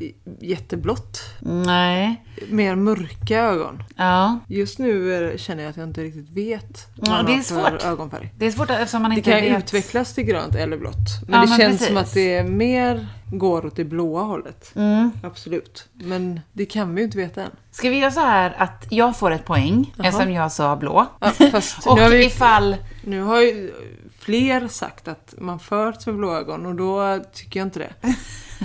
jätteblått. 0.41 1.21
Nej. 1.41 2.25
Mer 2.49 2.75
mörka 2.77 3.41
ögon. 3.41 3.83
Ja. 3.97 4.39
Just 4.49 4.79
nu 4.79 5.35
känner 5.39 5.63
jag 5.63 5.71
att 5.71 5.77
jag 5.77 5.89
inte 5.89 6.03
riktigt 6.03 6.31
vet 6.31 6.87
vad 6.97 7.19
Ja, 7.19 7.23
det 7.23 7.35
är 7.35 7.41
svårt. 7.43 7.85
ögonfärg. 7.85 8.33
Det 8.39 8.47
är 8.47 8.51
svårt 8.51 8.71
eftersom 8.71 9.03
man 9.03 9.11
Det 9.11 9.17
inte 9.17 9.31
kan 9.31 9.41
vet. 9.41 9.59
utvecklas 9.65 10.15
till 10.15 10.25
grönt 10.25 10.55
eller 10.55 10.77
blått. 10.77 10.97
Men 11.29 11.35
Ja, 11.35 11.41
det 11.41 11.49
men 11.49 11.59
känns 11.59 11.73
precis. 11.73 11.87
som 11.89 11.97
att 11.97 12.15
det 12.15 12.35
är 12.35 12.45
mer 12.45 13.07
går 13.33 13.67
åt 13.67 13.77
det 13.77 13.85
blåa 13.85 14.23
hållet. 14.23 14.73
Mm. 14.77 15.11
Absolut. 15.23 15.89
Men 15.93 16.41
det 16.53 16.67
kan 16.67 16.95
vi 16.95 17.01
ju 17.01 17.05
inte 17.05 17.19
veta 17.19 17.43
än. 17.43 17.51
Ska 17.71 17.91
vi 17.91 17.99
göra 17.99 18.11
så 18.11 18.21
här 18.21 18.55
att 18.59 18.87
jag 18.91 19.17
får 19.19 19.31
ett 19.31 19.45
poäng 19.45 19.95
eftersom 19.99 20.33
jag 20.33 20.53
sa 20.53 20.77
blå. 20.77 21.07
Ja, 21.21 21.31
fast 21.53 21.87
Och 21.87 21.97
nu, 21.97 22.03
har 22.03 22.11
vi, 22.11 22.25
ifall... 22.25 22.77
nu 23.05 23.21
har 23.23 23.41
ju 23.41 23.73
fler 24.23 24.69
sagt 24.69 25.09
att 25.09 25.35
man 25.39 25.59
föds 25.59 26.07
med 26.07 26.17
blå 26.17 26.35
ögon 26.35 26.67
och 26.67 26.75
då 26.75 27.21
tycker 27.33 27.61
jag 27.61 27.67
inte 27.67 27.79
det. 27.79 27.93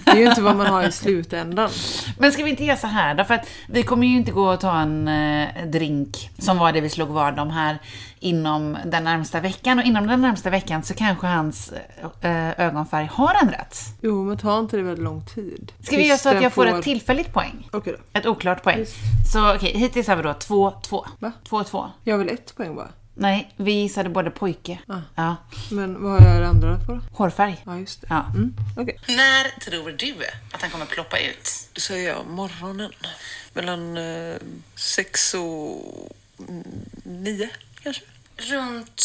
Det 0.05 0.11
är 0.11 0.15
ju 0.15 0.29
inte 0.29 0.41
vad 0.41 0.55
man 0.55 0.67
har 0.67 0.87
i 0.87 0.91
slutändan. 0.91 1.69
Men 2.17 2.31
ska 2.31 2.43
vi 2.43 2.49
inte 2.49 2.63
göra 2.63 2.77
så 2.77 2.87
här 2.87 3.15
då? 3.15 3.23
För 3.23 3.33
att 3.33 3.47
vi 3.69 3.83
kommer 3.83 4.07
ju 4.07 4.15
inte 4.17 4.31
gå 4.31 4.53
och 4.53 4.59
ta 4.59 4.79
en 4.79 5.07
eh, 5.07 5.65
drink, 5.65 6.29
som 6.37 6.57
var 6.57 6.71
det 6.71 6.81
vi 6.81 6.89
slog 6.89 7.09
vad 7.09 7.39
om 7.39 7.49
här, 7.49 7.77
inom 8.19 8.77
den 8.85 9.03
närmsta 9.03 9.39
veckan. 9.39 9.79
Och 9.79 9.85
inom 9.85 10.07
den 10.07 10.21
närmsta 10.21 10.49
veckan 10.49 10.83
så 10.83 10.93
kanske 10.93 11.27
hans 11.27 11.73
eh, 12.21 12.59
ögonfärg 12.59 13.09
har 13.11 13.35
ändrats. 13.41 13.85
Jo, 14.01 14.23
men 14.23 14.37
tar 14.37 14.59
inte 14.59 14.77
det 14.77 14.83
väldigt 14.83 15.03
lång 15.03 15.25
tid? 15.25 15.71
Ska 15.83 15.97
vi 15.97 16.07
göra 16.07 16.17
så 16.17 16.29
att 16.29 16.43
jag 16.43 16.53
får 16.53 16.65
ett 16.65 16.83
tillfälligt 16.83 17.33
poäng? 17.33 17.69
Okej 17.71 17.95
då. 17.97 18.19
Ett 18.19 18.25
oklart 18.25 18.63
poäng. 18.63 18.85
Så 19.33 19.55
okej, 19.55 19.77
hittills 19.77 20.07
har 20.07 20.15
vi 20.15 20.23
då 20.23 20.29
2-2. 20.29 21.05
Va? 21.19 21.31
2-2. 21.49 21.85
Jag 22.03 22.17
väl 22.17 22.29
ett 22.29 22.55
poäng 22.55 22.75
bara? 22.75 22.87
Nej, 23.19 23.53
vi 23.55 23.71
gissade 23.71 24.09
både 24.09 24.31
pojke. 24.31 24.79
Ja. 25.15 25.35
Men 25.71 26.03
vad 26.03 26.21
har 26.21 26.29
jag 26.29 26.41
det 26.41 26.47
andra 26.47 26.79
på 26.85 26.91
då? 26.93 27.01
Hårfärg. 27.11 27.63
Ja, 27.65 27.77
just 27.77 28.01
det. 28.01 28.07
Ja. 28.09 28.25
Mm, 28.35 28.55
okej. 28.77 28.99
När 29.07 29.59
tror 29.59 29.91
du 29.91 30.15
att 30.51 30.61
han 30.61 30.69
kommer 30.69 30.85
ploppa 30.85 31.19
ut? 31.19 31.69
Då 31.73 31.81
säger 31.81 32.09
jag 32.09 32.27
morgonen. 32.27 32.91
Mellan 33.53 33.97
eh, 33.97 34.35
sex 34.75 35.33
och 35.33 36.11
mm, 36.49 36.63
nio 37.03 37.49
kanske. 37.83 38.03
Runt 38.37 39.03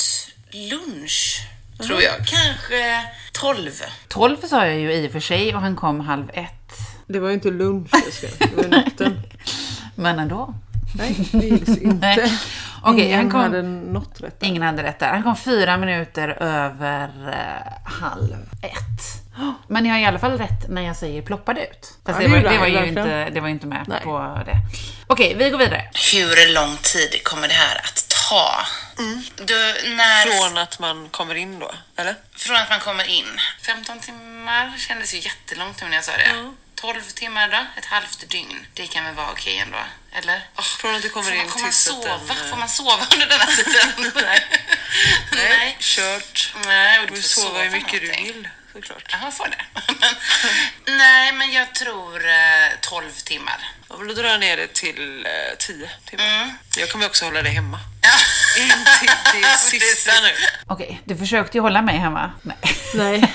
lunch, 0.51 1.47
tror 1.87 2.03
jag. 2.03 2.17
Kanske 2.27 3.05
12. 3.33 3.71
12 4.09 4.37
sa 4.37 4.67
jag 4.67 4.81
ju 4.81 4.93
i 4.93 5.09
och 5.09 5.13
för 5.13 5.21
sig 5.21 5.55
och 5.55 5.61
han 5.61 5.77
kom 5.77 6.01
halv 6.01 6.31
ett. 6.35 6.73
Det 7.07 7.21
var 7.21 7.29
ju 7.29 7.35
inte 7.35 7.51
lunch 7.51 7.91
jag 7.93 8.13
skrev, 8.13 8.31
det 8.39 8.57
var 8.57 8.69
natten. 8.69 9.23
Men 9.95 10.19
ändå. 10.19 10.55
Nej, 10.95 11.17
det 11.33 11.47
gills 11.47 11.79
inte. 11.83 12.31
Okej, 12.85 13.05
Ingen 13.05 13.19
han 13.19 13.31
kom... 13.31 13.41
hade 13.41 13.63
något 13.63 14.21
rätt. 14.21 14.41
där. 14.41 14.47
Ingen 14.47 14.63
hade 14.63 14.83
rätt 14.83 14.99
där. 14.99 15.09
Han 15.09 15.23
kom 15.23 15.37
fyra 15.37 15.77
minuter 15.77 16.29
över 16.43 17.09
eh, 17.29 17.93
halv 17.93 18.37
ett. 18.63 19.23
Men 19.69 19.87
jag 19.87 19.95
har 19.95 20.01
i 20.01 20.05
alla 20.05 20.19
fall 20.19 20.39
rätt 20.39 20.69
när 20.69 20.83
jag 20.83 20.97
säger 20.97 21.23
ploppade 21.23 21.61
ut. 21.67 21.99
Fast 22.07 22.21
Ja, 22.23 22.29
det, 22.29 22.35
det 22.37 22.43
var, 22.43 22.51
det, 22.51 22.59
var 22.59 22.67
ju 22.67 22.87
inte, 22.87 23.31
det 23.31 23.41
var 23.41 23.49
ju 23.49 23.55
inte 23.55 23.67
med 23.67 23.85
Nej. 23.89 24.01
på 24.05 24.39
det. 24.47 24.57
Okej, 25.07 25.35
vi 25.39 25.51
går 25.51 25.59
vidare. 25.59 25.91
Hur 26.13 26.55
lång 26.55 26.77
tid 26.77 27.25
kommer 27.25 27.49
det 27.49 27.55
här 27.55 27.77
att 27.77 28.07
ta? 28.29 28.51
Du, 29.45 29.55
när... 29.97 30.27
Från 30.47 30.59
att 30.59 30.79
man 30.79 31.09
kommer 31.09 31.35
in 31.35 31.59
då, 31.59 31.71
eller? 31.97 32.15
Från 32.37 32.57
att 32.57 32.71
man 32.71 32.81
kommer 32.81 33.11
in. 33.11 33.25
15 33.67 33.99
timmar 34.01 34.73
kändes 34.79 35.15
ju 35.15 35.19
jättelångt 35.19 35.83
nu 35.83 35.89
när 35.89 35.95
jag 35.95 36.05
sa 36.05 36.13
det. 36.13 36.53
12 36.83 37.01
timmar 37.03 37.49
då? 37.49 37.65
Ett 37.79 37.85
halvt 37.87 38.29
dygn. 38.29 38.67
Det 38.75 38.87
kan 38.87 39.05
väl 39.05 39.15
vara 39.15 39.31
okej 39.31 39.59
ändå? 39.59 39.79
Eller? 40.13 40.41
Från 40.81 40.95
att 40.95 41.03
du 41.03 41.09
kommer 41.09 41.27
Får 41.31 41.35
in 41.37 41.43
man, 41.43 41.51
får 41.51 41.61
man 41.61 41.73
sova? 41.73 42.19
den... 42.29 42.37
eh, 42.39 42.51
Får 42.51 42.57
man 42.57 42.69
sova 42.69 43.07
under 43.15 43.27
den 43.27 43.41
här 43.41 43.57
tiden? 43.57 44.13
Nej. 44.25 44.47
Nej, 45.33 45.77
kört. 45.81 46.55
Nej, 46.67 47.01
och 47.01 47.07
Du 47.07 47.15
du 47.15 47.23
får 47.23 47.29
sova 47.29 47.59
hur 47.63 47.71
mycket 47.71 48.01
du 48.01 48.07
någonting. 48.07 48.25
vill, 48.27 48.49
såklart. 48.73 49.05
Ja, 49.13 49.19
jag 49.23 49.37
får 49.37 49.49
det. 49.49 49.65
Men, 50.87 50.99
nej, 50.99 51.33
men 51.33 51.53
jag 51.53 51.75
tror 51.75 52.29
eh, 52.29 52.35
12 52.81 53.11
timmar. 53.13 53.69
Ja, 53.89 53.97
då 54.09 54.15
drar 54.15 54.29
jag 54.29 54.41
ner 54.41 54.57
det 54.57 54.73
till 54.75 55.27
eh, 55.27 55.57
tio 55.59 55.91
timmar. 56.11 56.25
Mm. 56.43 56.51
Jag 56.77 56.91
kommer 56.91 57.07
också 57.07 57.25
hålla 57.25 57.43
det 57.43 57.49
hemma. 57.51 57.79
Ja. 58.03 58.11
In 58.63 58.71
till 59.31 59.41
det 59.43 59.57
sista 59.59 60.13
nu. 60.23 60.33
Okej, 60.67 61.01
du 61.05 61.17
försökte 61.17 61.57
ju 61.59 61.63
hålla 61.63 61.83
mig 61.83 61.99
hemma. 61.99 62.33
Nej, 62.43 62.59
Nej. 62.95 63.35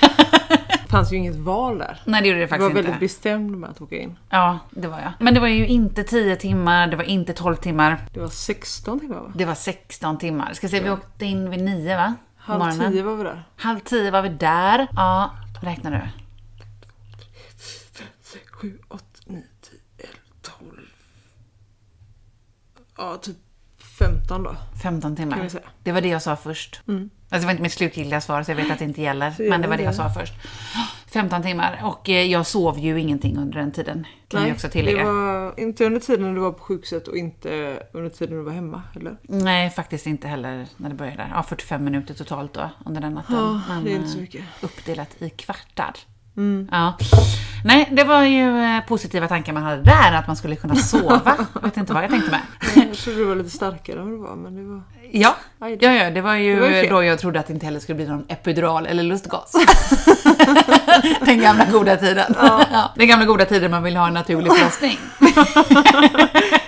Det 0.87 0.91
fanns 0.91 1.13
ju 1.13 1.17
inget 1.17 1.35
val 1.35 1.77
där. 1.77 2.01
Nej 2.05 2.21
det 2.21 2.27
gjorde 2.27 2.39
det 2.39 2.45
Du 2.45 2.49
var 2.51 2.57
faktiskt 2.57 2.75
väldigt 2.75 2.87
inte. 2.93 2.99
bestämd 2.99 3.57
med 3.57 3.69
att 3.69 3.81
åka 3.81 3.95
in. 3.97 4.17
Ja, 4.29 4.59
det 4.69 4.87
var 4.87 4.99
jag. 4.99 5.11
Men 5.19 5.33
det 5.33 5.39
var 5.39 5.47
ju 5.47 5.67
inte 5.67 6.03
10 6.03 6.35
timmar, 6.35 6.87
det 6.87 6.95
var 6.95 7.03
inte 7.03 7.33
12 7.33 7.55
timmar. 7.55 7.97
Det 8.13 8.19
var 8.19 8.27
16 8.27 8.99
timmar 8.99 9.15
va? 9.15 9.31
Det 9.35 9.45
var 9.45 9.55
16 9.55 10.17
timmar. 10.17 10.53
Ska 10.53 10.69
se, 10.69 10.79
vi 10.79 10.89
åkte 10.89 11.25
in 11.25 11.49
vid 11.49 11.63
9 11.63 11.95
va? 11.95 12.13
Halv 12.37 12.59
morgonen. 12.59 12.91
tio 12.91 13.03
var 13.03 13.15
vi 13.15 13.23
där. 13.23 13.43
Halv 13.55 13.79
10 13.79 14.11
var 14.11 14.21
vi 14.21 14.29
där. 14.29 14.87
Ja, 14.95 15.31
räknar 15.61 15.91
du? 15.91 16.01
7, 18.51 18.79
8, 18.87 19.03
9, 19.25 19.43
10, 19.61 19.79
11, 19.97 20.17
12. 20.41 20.71
Ja, 22.97 23.17
typ 23.17 23.37
15 23.99 24.43
då. 24.43 24.55
15 24.83 25.15
timmar. 25.15 25.49
Det 25.83 25.91
var 25.91 26.01
det 26.01 26.09
jag 26.09 26.21
sa 26.21 26.35
först. 26.35 26.81
Alltså 26.87 27.09
det 27.29 27.45
var 27.45 27.51
inte 27.51 27.63
mitt 27.63 27.73
slutgiltiga 27.73 28.21
svar 28.21 28.43
så 28.43 28.51
jag 28.51 28.55
vet 28.55 28.71
att 28.71 28.79
det 28.79 28.85
inte 28.85 29.01
gäller. 29.01 29.31
Så 29.31 29.43
men 29.43 29.61
det 29.61 29.67
var 29.67 29.77
det 29.77 29.83
jag 29.83 29.95
sa 29.95 30.09
först. 30.09 30.33
15 31.07 31.43
timmar 31.43 31.81
och 31.83 32.09
eh, 32.09 32.25
jag 32.25 32.47
sov 32.47 32.79
ju 32.79 32.99
ingenting 32.99 33.37
under 33.37 33.59
den 33.59 33.71
tiden. 33.71 34.07
Kan 34.27 34.41
jag 34.41 34.51
också 34.51 34.69
tillägga. 34.69 34.97
det 34.97 35.11
var 35.11 35.59
inte 35.59 35.85
under 35.85 35.99
tiden 35.99 36.33
du 36.33 36.41
var 36.41 36.51
på 36.51 36.63
sjukhuset 36.63 37.07
och 37.07 37.17
inte 37.17 37.79
under 37.91 38.09
tiden 38.09 38.37
du 38.37 38.43
var 38.43 38.51
hemma 38.51 38.81
heller. 38.93 39.17
Nej, 39.21 39.69
faktiskt 39.69 40.07
inte 40.07 40.27
heller 40.27 40.67
när 40.77 40.89
det 40.89 40.95
började. 40.95 41.27
Ja, 41.33 41.43
45 41.43 41.83
minuter 41.83 42.13
totalt 42.13 42.53
då 42.53 42.69
under 42.85 43.01
den 43.01 43.13
natten. 43.13 43.35
Ja, 43.35 43.61
det 43.83 43.91
är 43.91 43.95
inte 43.95 44.09
så 44.09 44.17
eh, 44.17 44.21
mycket. 44.21 44.43
Uppdelat 44.61 45.21
i 45.21 45.29
kvartar. 45.29 45.93
Ja. 46.71 46.97
Nej, 47.65 47.89
det 47.91 48.03
var 48.03 48.23
ju 48.23 48.63
eh, 48.63 48.81
positiva 48.87 49.27
tankar 49.27 49.53
man 49.53 49.63
hade 49.63 49.81
där, 49.81 50.13
att 50.13 50.27
man 50.27 50.35
skulle 50.35 50.55
kunna 50.55 50.75
sova. 50.93 51.35
Jag 51.53 51.61
vet 51.61 51.77
inte 51.77 51.93
vad 51.93 52.03
jag 52.03 52.09
tänkte 52.11 52.31
med. 52.31 52.41
Jag 52.75 52.97
trodde 52.97 53.19
du 53.19 53.25
var 53.25 53.35
lite 53.35 53.49
starkare 53.49 53.99
än 53.99 54.03
vad 54.05 54.13
du 54.13 54.17
var, 54.17 54.35
men 54.35 54.55
det 54.55 54.63
var... 54.63 54.81
Ja, 55.11 55.35
Aj 55.59 55.77
ja, 55.81 55.91
ja 55.93 56.09
det 56.09 56.21
var 56.21 56.35
ju, 56.35 56.55
Det 56.55 56.61
var 56.61 56.69
ju 56.69 56.89
då 56.89 57.03
jag 57.03 57.19
trodde 57.19 57.39
att 57.39 57.47
det 57.47 57.53
inte 57.53 57.65
heller 57.65 57.79
skulle 57.79 57.95
bli 57.95 58.07
någon 58.07 58.25
epidural 58.27 58.85
eller 58.85 59.03
lustgas. 59.03 59.51
den 61.25 61.41
gamla 61.41 61.65
goda 61.65 61.97
tiden. 61.97 62.35
Ja. 62.39 62.91
den 62.95 63.07
gamla 63.07 63.25
goda 63.25 63.45
tiden 63.45 63.71
man 63.71 63.83
vill 63.83 63.97
ha 63.97 64.07
en 64.07 64.13
naturlig 64.13 64.51
förlossning. 64.53 64.97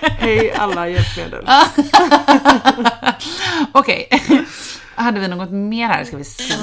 Hej 0.18 0.52
alla 0.52 0.88
hjälpmedel. 0.88 1.46
Okej, 3.72 4.08
hade 5.02 5.20
vi 5.20 5.28
något 5.28 5.50
mer 5.50 5.88
här? 5.88 6.04
Ska 6.04 6.16
vi 6.16 6.24
se. 6.24 6.54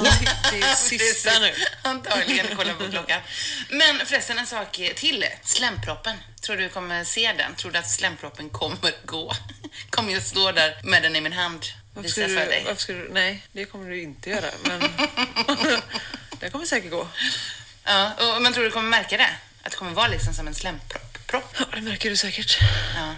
Det 0.50 0.60
är 0.60 0.74
sista 0.74 1.30
nu. 1.38 1.52
Antagligen, 1.82 2.46
kolla 2.56 2.74
på 2.74 2.90
klockan. 2.90 3.20
Men 3.70 4.06
förresten 4.06 4.38
en 4.38 4.46
sak 4.46 4.80
till. 4.96 5.24
Slemproppen. 5.42 6.16
Tror 6.40 6.56
du 6.56 6.68
kommer 6.68 7.04
se 7.04 7.32
den? 7.38 7.54
Tror 7.54 7.70
du 7.70 7.78
att 7.78 7.90
slemproppen 7.90 8.48
kommer 8.48 8.92
gå? 9.04 9.32
Kommer 9.90 10.12
jag 10.12 10.22
stå 10.22 10.52
där 10.52 10.80
med 10.82 11.02
den 11.02 11.16
i 11.16 11.20
min 11.20 11.32
hand? 11.32 11.64
Varför 11.94 12.08
Visa 12.08 12.20
ska, 12.20 12.28
för 12.28 12.44
du, 12.44 12.50
dig. 12.50 12.62
varför 12.66 12.80
ska 12.80 12.92
du... 12.92 13.08
Nej, 13.12 13.42
det 13.52 13.64
kommer 13.64 13.90
du 13.90 14.02
inte 14.02 14.30
göra. 14.30 14.46
Men 14.62 14.80
det 16.40 16.50
kommer 16.50 16.66
säkert 16.66 16.90
gå. 16.90 17.08
Ja, 17.84 18.12
och, 18.18 18.42
men 18.42 18.52
tror 18.52 18.64
du 18.64 18.70
kommer 18.70 18.88
märka 18.90 19.16
det? 19.16 19.30
Att 19.62 19.70
det 19.70 19.76
kommer 19.76 19.92
vara 19.92 20.08
liksom 20.08 20.34
som 20.34 20.48
en 20.48 20.54
slempropp? 20.54 21.26
Propp? 21.26 21.56
Ja, 21.58 21.64
det 21.74 21.80
märker 21.80 22.10
du 22.10 22.16
säkert. 22.16 22.58
Ja. 22.96 23.14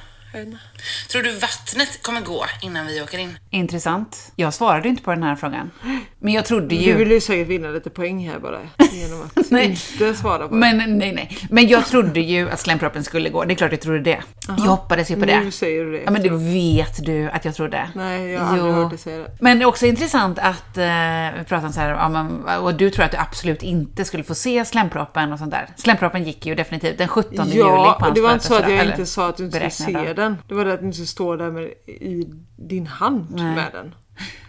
Tror 1.10 1.22
du 1.22 1.32
vattnet 1.32 2.02
kommer 2.02 2.20
gå 2.20 2.44
innan 2.62 2.86
vi 2.86 3.02
åker 3.02 3.18
in? 3.18 3.38
Intressant. 3.50 4.32
Jag 4.36 4.54
svarade 4.54 4.88
inte 4.88 5.02
på 5.02 5.10
den 5.10 5.22
här 5.22 5.36
frågan. 5.36 5.70
Men 6.18 6.32
jag 6.32 6.44
trodde 6.44 6.68
Du 6.68 6.74
ju... 6.74 6.94
vill 6.94 7.10
ju 7.10 7.20
säkert 7.20 7.48
vinna 7.48 7.68
lite 7.68 7.90
poäng 7.90 8.28
här 8.28 8.38
bara. 8.38 8.58
Genom 8.92 9.22
att 9.22 9.36
Nej. 9.50 9.66
inte 9.66 10.14
svara 10.14 10.48
på 10.48 10.54
det. 10.54 10.60
Men 10.60 10.98
nej, 10.98 11.12
nej. 11.12 11.38
Men 11.50 11.68
jag 11.68 11.86
trodde 11.86 12.20
ju 12.20 12.50
att 12.50 12.60
slemproppen 12.60 13.04
skulle 13.04 13.28
gå. 13.28 13.44
Det 13.44 13.52
är 13.52 13.56
klart 13.56 13.70
jag 13.70 13.80
trodde 13.80 14.00
det. 14.00 14.22
Jag 14.48 14.54
hoppades 14.54 15.10
ju 15.10 15.16
på 15.16 15.24
det. 15.24 15.40
Nu 15.40 15.50
säger 15.50 15.84
du 15.84 15.92
det. 15.92 16.02
Ja, 16.04 16.10
men 16.10 16.22
det 16.22 16.30
vet 16.30 17.04
du 17.04 17.30
att 17.30 17.44
jag 17.44 17.54
trodde. 17.54 17.90
Nej, 17.94 18.30
jag 18.30 18.40
har 18.40 18.58
aldrig 18.58 18.74
hört 18.74 18.90
dig 18.90 18.98
säga 18.98 19.18
det. 19.18 19.30
Men 19.40 19.58
det 19.58 19.64
är 19.64 19.66
också 19.66 19.86
intressant 19.86 20.38
att 20.38 20.76
eh, 20.76 20.84
vi 21.38 21.44
pratar 21.48 21.66
om 21.66 21.72
så 21.72 21.80
här, 21.80 21.90
ja, 21.90 22.08
men, 22.08 22.44
och 22.58 22.74
du 22.74 22.90
tror 22.90 23.04
att 23.04 23.10
du 23.12 23.16
absolut 23.18 23.62
inte 23.62 24.04
skulle 24.04 24.24
få 24.24 24.34
se 24.34 24.64
slemproppen 24.64 25.32
och 25.32 25.38
sånt 25.38 25.50
där. 25.50 25.68
Slemproppen 25.76 26.24
gick 26.24 26.46
ju 26.46 26.54
definitivt 26.54 26.98
den 26.98 27.08
17 27.08 27.48
juli 27.48 27.60
på 27.62 27.96
Ja, 28.00 28.12
det 28.14 28.20
var 28.20 28.32
inte 28.32 28.46
så 28.46 28.54
att 28.54 28.60
jag 28.60 28.68
födelsedag, 28.68 28.84
inte 28.86 28.94
eller 28.94 29.04
sa 29.04 29.28
att 29.28 29.36
du 29.36 29.44
inte 29.44 29.70
skulle 29.70 29.92
se 29.92 30.12
då. 30.12 30.19
Den. 30.20 30.36
Det 30.48 30.54
var 30.54 30.64
det 30.64 30.72
att 30.72 30.80
du 30.80 30.86
inte 30.86 31.06
stå 31.06 31.36
där 31.36 31.50
med, 31.50 31.62
i 31.86 32.26
din 32.56 32.86
hand 32.86 33.26
Nej. 33.30 33.54
med 33.54 33.68
den. 33.72 33.94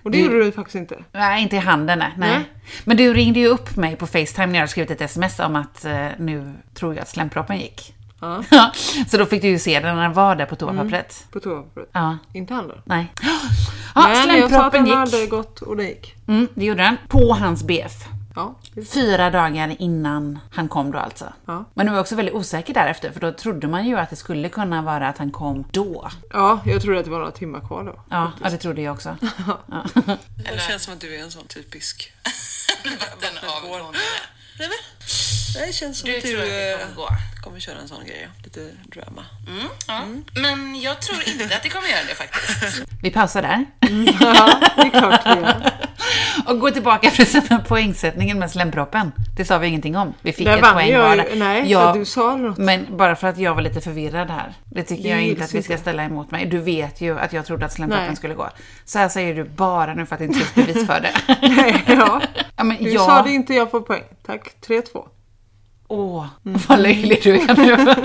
Och 0.04 0.12
det 0.12 0.18
Du- 0.18 0.24
gjorde 0.24 0.44
du 0.44 0.52
faktiskt 0.52 0.76
inte. 0.76 1.04
Nej, 1.12 1.44
inte 1.44 1.56
i 1.56 1.60
handen 1.60 2.00
nej. 2.00 2.14
nej. 2.18 2.30
Nej. 2.38 2.50
Men 2.86 2.98
du 2.98 3.14
ringde 3.14 3.40
ju 3.40 3.48
upp 3.48 3.76
mig 3.76 3.96
på 3.96 4.08
Facetime 4.08 4.46
när 4.48 4.54
jag 4.54 4.60
hade 4.60 4.68
skrivit 4.68 4.92
ett 4.92 5.02
sms 5.02 5.40
om 5.40 5.56
att 5.56 5.86
eh, 5.86 6.08
nu 6.18 6.54
tror 6.74 6.94
jag 6.96 7.02
att 7.02 7.10
slemproppen 7.10 7.58
gick. 7.60 7.96
Ja. 8.22 8.44
Så 9.08 9.18
då 9.18 9.26
fick 9.26 9.42
du 9.42 9.48
ju 9.48 9.60
se 9.60 9.80
den 9.80 9.96
när 9.96 10.04
den 10.04 10.14
var 10.14 10.36
där 10.36 10.46
på 10.46 10.56
toapappret. 10.56 11.26
På 11.32 11.40
toapappret. 11.40 11.90
Ja. 11.92 12.18
Inte 12.34 12.54
handen. 12.54 12.78
Nej. 12.86 13.14
Ja, 13.96 14.08
Men 14.28 14.38
jag 14.40 14.50
sa 14.52 14.66
att 14.66 14.72
den 14.74 14.88
hade 14.88 15.18
gick. 15.18 15.30
gått 15.30 15.60
och 15.62 15.78
det 15.78 15.84
gick. 15.84 16.16
Mm, 16.28 16.48
det 16.54 16.66
gjorde 16.66 16.84
den. 16.84 16.98
På 17.08 17.34
hans 17.34 17.64
BF. 17.64 17.94
Ja. 18.36 18.56
Fyra 18.94 19.30
dagar 19.30 19.76
innan 19.80 20.40
han 20.52 20.70
kom 20.70 20.92
då 20.92 20.98
alltså. 21.00 21.34
Ja. 21.46 21.66
Men 21.74 21.86
du 21.86 21.92
var 21.92 22.00
också 22.00 22.16
väldigt 22.16 22.36
osäker 22.36 22.74
därefter, 22.74 23.12
för 23.12 23.20
då 23.20 23.32
trodde 23.32 23.68
man 23.68 23.86
ju 23.86 23.98
att 24.00 24.10
det 24.10 24.16
skulle 24.16 24.50
kunna 24.50 24.82
vara 24.82 25.08
att 25.08 25.18
han 25.18 25.32
kom 25.32 25.64
då. 25.72 26.10
ja, 26.30 26.62
jag 26.66 26.82
trodde 26.82 27.00
att 27.00 27.06
det 27.06 27.12
var 27.12 27.20
några 27.20 27.32
timmar 27.32 27.60
kvar 27.60 27.84
då. 27.84 28.04
Ja, 28.10 28.32
ja 28.44 28.50
det 28.50 28.58
trodde 28.58 28.82
jag 28.82 28.94
också. 28.94 29.18
Ja. 29.68 29.84
Det 30.54 30.62
känns 30.70 30.84
som 30.84 30.94
att 30.94 31.00
du 31.00 31.16
är 31.16 31.24
en 31.24 31.32
sån 31.32 31.48
typisk... 31.48 32.14
Vattenavgång. 33.00 33.94
Nej, 34.62 34.70
men. 34.70 35.68
Det 35.68 35.74
känns 35.74 36.00
som 36.00 36.10
Du 36.10 36.18
att 36.18 36.24
tror 36.24 36.32
du 36.34 36.40
att 36.42 36.46
det 36.50 36.72
eh, 36.72 36.78
kommer 36.80 36.96
gå? 36.96 37.08
kommer 37.44 37.60
köra 37.60 37.80
en 37.82 37.88
sån 37.88 38.06
grej. 38.06 38.28
Lite 38.44 38.60
drama. 38.84 39.26
Mm, 39.48 39.68
ja. 39.88 40.02
Men 40.42 40.82
jag 40.82 41.02
tror 41.02 41.20
inte 41.28 41.56
att 41.56 41.64
det 41.64 41.70
kommer 41.70 41.88
göra 41.88 42.04
det 42.10 42.16
faktiskt. 42.16 42.84
Vi 43.02 43.12
pausar 43.12 43.42
där. 43.42 43.66
Ja, 44.22 44.60
det 44.76 44.82
är 44.82 44.90
klart 45.00 45.22
vi 45.26 45.30
gör. 45.42 45.72
Och 46.46 46.60
gå 46.60 46.72
tillbaka 46.72 47.12
med 47.50 47.68
poängsättningen 47.68 48.40
med 48.40 48.52
slemproppen. 48.52 49.12
Det 49.38 49.46
sa 49.46 49.58
vi 49.58 49.68
ingenting 49.68 49.98
om. 49.98 50.14
Vi 50.22 50.34
fick 50.34 50.46
Där 50.46 50.58
ett 50.58 50.74
poäng 50.74 50.90
jag 50.92 51.18
ju- 51.18 51.36
nej, 51.36 51.74
för 51.74 51.94
du 51.94 52.06
sa 52.06 52.36
något. 52.36 52.58
Men 52.58 52.98
bara 52.98 53.16
för 53.16 53.28
att 53.28 53.38
jag 53.38 53.56
var 53.56 53.62
lite 53.62 53.82
förvirrad 53.82 54.30
här. 54.30 54.54
Det 54.66 54.84
tycker 54.84 55.04
Det 55.04 55.10
jag 55.10 55.22
inte 55.22 55.44
att 55.44 55.54
vi 55.54 55.64
ska 55.64 55.78
ställa 55.78 56.04
emot 56.04 56.32
mig. 56.32 56.46
Du 56.46 56.58
vet 56.58 57.02
ju 57.02 57.20
att 57.20 57.34
jag 57.34 57.46
trodde 57.46 57.66
att 57.66 57.74
slemproppen 57.74 58.08
Nej. 58.08 58.16
skulle 58.16 58.34
gå. 58.34 58.50
Så 58.86 59.00
här 59.00 59.10
säger 59.10 59.36
du 59.36 59.44
bara 59.44 59.94
nu 59.94 60.06
för 60.06 60.16
att 60.16 60.20
det 60.20 60.26
inte 60.26 60.40
finns 60.40 60.68
bevis 60.68 60.88
för 60.88 61.00
det. 61.00 61.14
Nej, 61.56 61.84
ja. 61.88 62.22
ja, 62.56 62.64
men 62.64 62.78
Du 62.84 62.90
jag... 62.90 63.06
sa 63.06 63.22
det 63.22 63.32
inte, 63.32 63.54
jag 63.54 63.72
får 63.72 63.82
poäng. 63.82 64.04
Tack, 64.26 64.51
3-2. 64.68 65.08
Åh, 65.94 66.26
vad 66.44 66.80
löjlig 66.80 67.20
du 67.24 67.36
är 67.36 67.56
nu. 67.56 67.96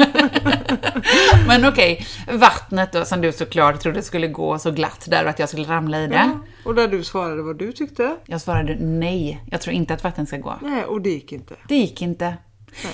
Men 1.49 1.69
okej, 1.69 2.07
vattnet 2.33 2.93
då 2.93 3.05
som 3.05 3.21
du 3.21 3.33
såklart 3.33 3.81
trodde 3.81 4.03
skulle 4.03 4.29
gå 4.29 4.59
så 4.59 4.71
glatt 4.71 5.07
där 5.11 5.25
och 5.25 5.31
att 5.31 5.39
jag 5.39 5.49
skulle 5.49 5.69
ramla 5.69 6.03
i 6.03 6.07
det. 6.07 6.15
Ja. 6.15 6.31
Och 6.65 6.75
där 6.75 6.89
du 6.89 7.05
svarade 7.05 7.43
vad 7.43 7.59
du 7.59 7.73
tyckte. 7.73 8.17
Jag 8.27 8.41
svarade 8.41 8.77
nej, 8.81 9.45
jag 9.51 9.61
tror 9.61 9.75
inte 9.75 9.95
att 9.95 10.05
vatten 10.05 10.27
ska 10.27 10.37
gå. 10.37 10.59
Nej, 10.63 10.85
och 10.85 11.01
det 11.01 11.11
gick 11.11 11.33
inte. 11.33 11.55
Det 11.69 11.77
gick 11.77 12.03
inte. 12.03 12.37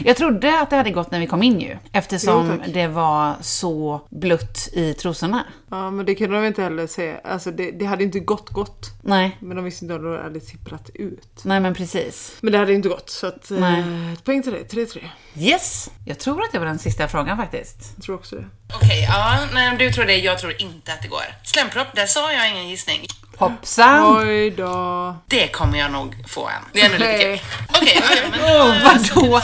Jag 0.04 0.16
trodde 0.16 0.60
att 0.60 0.70
det 0.70 0.76
hade 0.76 0.90
gått 0.90 1.10
när 1.10 1.20
vi 1.20 1.26
kom 1.26 1.42
in 1.42 1.60
ju, 1.60 1.76
eftersom 1.92 2.60
Jo, 2.66 2.72
det 2.72 2.86
var 2.86 3.34
så 3.40 4.00
blött 4.10 4.68
i 4.72 4.94
trosorna. 4.94 5.44
Ja, 5.70 5.90
men 5.90 6.06
det 6.06 6.14
kunde 6.14 6.36
de 6.40 6.46
inte 6.46 6.62
heller 6.62 6.86
säga. 6.86 7.20
Alltså 7.24 7.50
det, 7.50 7.70
det 7.70 7.84
hade 7.84 8.04
inte 8.04 8.20
gått 8.20 8.48
gott. 8.50 8.86
Nej, 9.02 9.36
Men 9.40 9.56
de 9.56 9.64
visste 9.64 9.84
inte 9.84 9.94
om 9.94 10.04
det 10.12 10.22
hade 10.22 10.40
sipprat 10.40 10.90
ut. 10.94 11.40
nej 11.44 11.60
men 11.60 11.74
precis. 11.74 12.36
Men 12.40 12.52
det 12.52 12.58
hade 12.58 12.72
inte 12.74 12.88
gått, 12.88 13.10
så 13.10 13.26
att, 13.26 13.50
Nej. 13.50 13.80
eh, 13.80 14.12
ett 14.12 14.24
poäng 14.24 14.42
till 14.42 14.52
dig. 14.52 14.66
3-3. 14.70 14.98
Yes! 15.36 15.90
Jag 16.06 16.18
tror 16.18 16.42
att 16.42 16.52
det 16.52 16.58
var 16.58 16.66
den 16.66 16.78
sista 16.78 17.08
frågan 17.08 17.36
faktiskt. 17.36 17.92
Jag 17.96 18.04
tror 18.04 18.14
också 18.16 18.36
det. 18.36 18.44
Okej, 18.74 19.06
ja, 19.08 19.38
nej, 19.54 19.76
du 19.78 19.92
tror 19.92 20.04
det, 20.04 20.16
jag 20.16 20.38
tror 20.38 20.62
inte 20.62 20.92
att 20.92 21.02
det 21.02 21.08
går. 21.08 21.22
Slempropp, 21.44 21.86
där 21.94 22.06
sa 22.06 22.32
jag 22.32 22.50
ingen 22.50 22.68
gissning. 22.68 23.00
Hoppsan! 23.36 24.16
Oj 24.18 24.50
då. 24.50 25.16
Det 25.26 25.48
kommer 25.48 25.78
jag 25.78 25.90
nog 25.92 26.16
få 26.28 26.48
en. 26.48 26.52
Det 26.72 26.80
är 26.80 26.84
ändå 26.84 26.98
lite 26.98 27.18
kul. 27.18 27.38
Okej. 27.68 28.02
Åh, 28.42 28.74
vadå? 28.84 29.40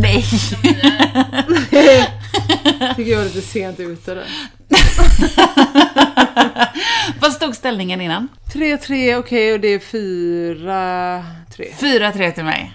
Nej! 0.00 0.24
Tycker 2.96 3.10
jag 3.10 3.18
var 3.18 3.24
lite 3.24 3.42
sent 3.42 3.80
ute 3.80 4.14
där. 4.14 4.26
Vad 7.20 7.32
stod 7.32 7.56
ställningen 7.56 8.00
innan? 8.00 8.28
3-3, 8.52 9.16
okej, 9.18 9.52
och 9.52 9.60
det 9.60 9.68
är 9.68 9.78
4-3. 9.78 11.24
4-3 11.78 12.32
till 12.32 12.44
mig. 12.44 12.72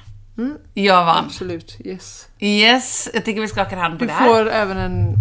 Jag 0.74 1.05
vann. 1.05 1.26
Absolut, 1.26 1.78
yes. 1.86 2.28
Yes, 2.39 3.09
jag 3.13 3.26
tycker 3.26 3.41
vi 3.41 3.47
skakar 3.47 3.78
hand 3.78 3.93
på 3.93 3.99
Du 3.99 4.07
det 4.07 4.13
här. 4.13 4.28
får 4.28 4.49
även 4.49 4.78
en 4.78 5.13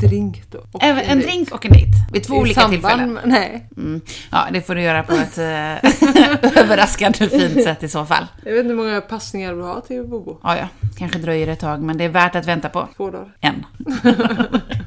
drink 0.00 0.42
då. 0.50 0.58
en 0.80 0.96
dejt. 0.96 1.14
drink 1.14 1.50
och 1.54 1.66
en 1.66 1.72
dejt. 1.72 1.90
Vid 2.12 2.24
två 2.24 2.34
I 2.34 2.38
olika 2.38 2.60
samband 2.60 2.82
tillfällen. 2.82 3.18
Nej, 3.24 3.68
Mm. 3.76 4.00
Ja, 4.30 4.46
det 4.52 4.60
får 4.62 4.74
du 4.74 4.82
göra 4.82 5.02
på 5.02 5.12
ett 5.14 5.38
eh, 5.38 5.44
överraskande 6.62 7.28
fint 7.28 7.62
sätt 7.64 7.82
i 7.82 7.88
så 7.88 8.04
fall. 8.04 8.26
jag 8.44 8.52
vet 8.52 8.60
inte 8.60 8.68
hur 8.74 8.76
många 8.76 9.00
passningar 9.00 9.52
du 9.54 9.62
har 9.62 9.80
till 9.80 10.02
Bobo. 10.04 10.38
Ja, 10.42 10.56
ja, 10.58 10.68
kanske 10.98 11.18
dröjer 11.18 11.48
ett 11.48 11.60
tag, 11.60 11.82
men 11.82 11.98
det 11.98 12.04
är 12.04 12.08
värt 12.08 12.36
att 12.36 12.46
vänta 12.46 12.68
på. 12.68 12.88
Två 12.96 13.10
dagar. 13.10 13.36
En. 13.40 13.64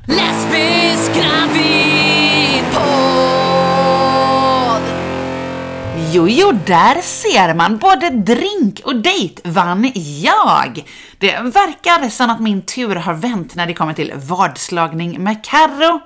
Lesbisk 0.06 1.14
gravidpodd. 1.16 3.47
Jo, 6.12 6.28
jo, 6.28 6.52
där 6.52 7.02
ser 7.02 7.54
man. 7.54 7.78
Både 7.78 8.10
drink 8.10 8.82
och 8.84 8.96
dejt 8.96 9.50
vann 9.50 9.92
jag. 9.96 10.84
Det 11.18 11.40
verkar 11.40 12.10
som 12.10 12.30
att 12.30 12.40
min 12.40 12.62
tur 12.62 12.96
har 12.96 13.14
vänt 13.14 13.56
när 13.56 13.68
det 13.68 13.74
kommer 13.74 13.94
till 13.94 14.14
vadslagning 14.16 15.24
med 15.24 15.44
Carro. 15.44 16.02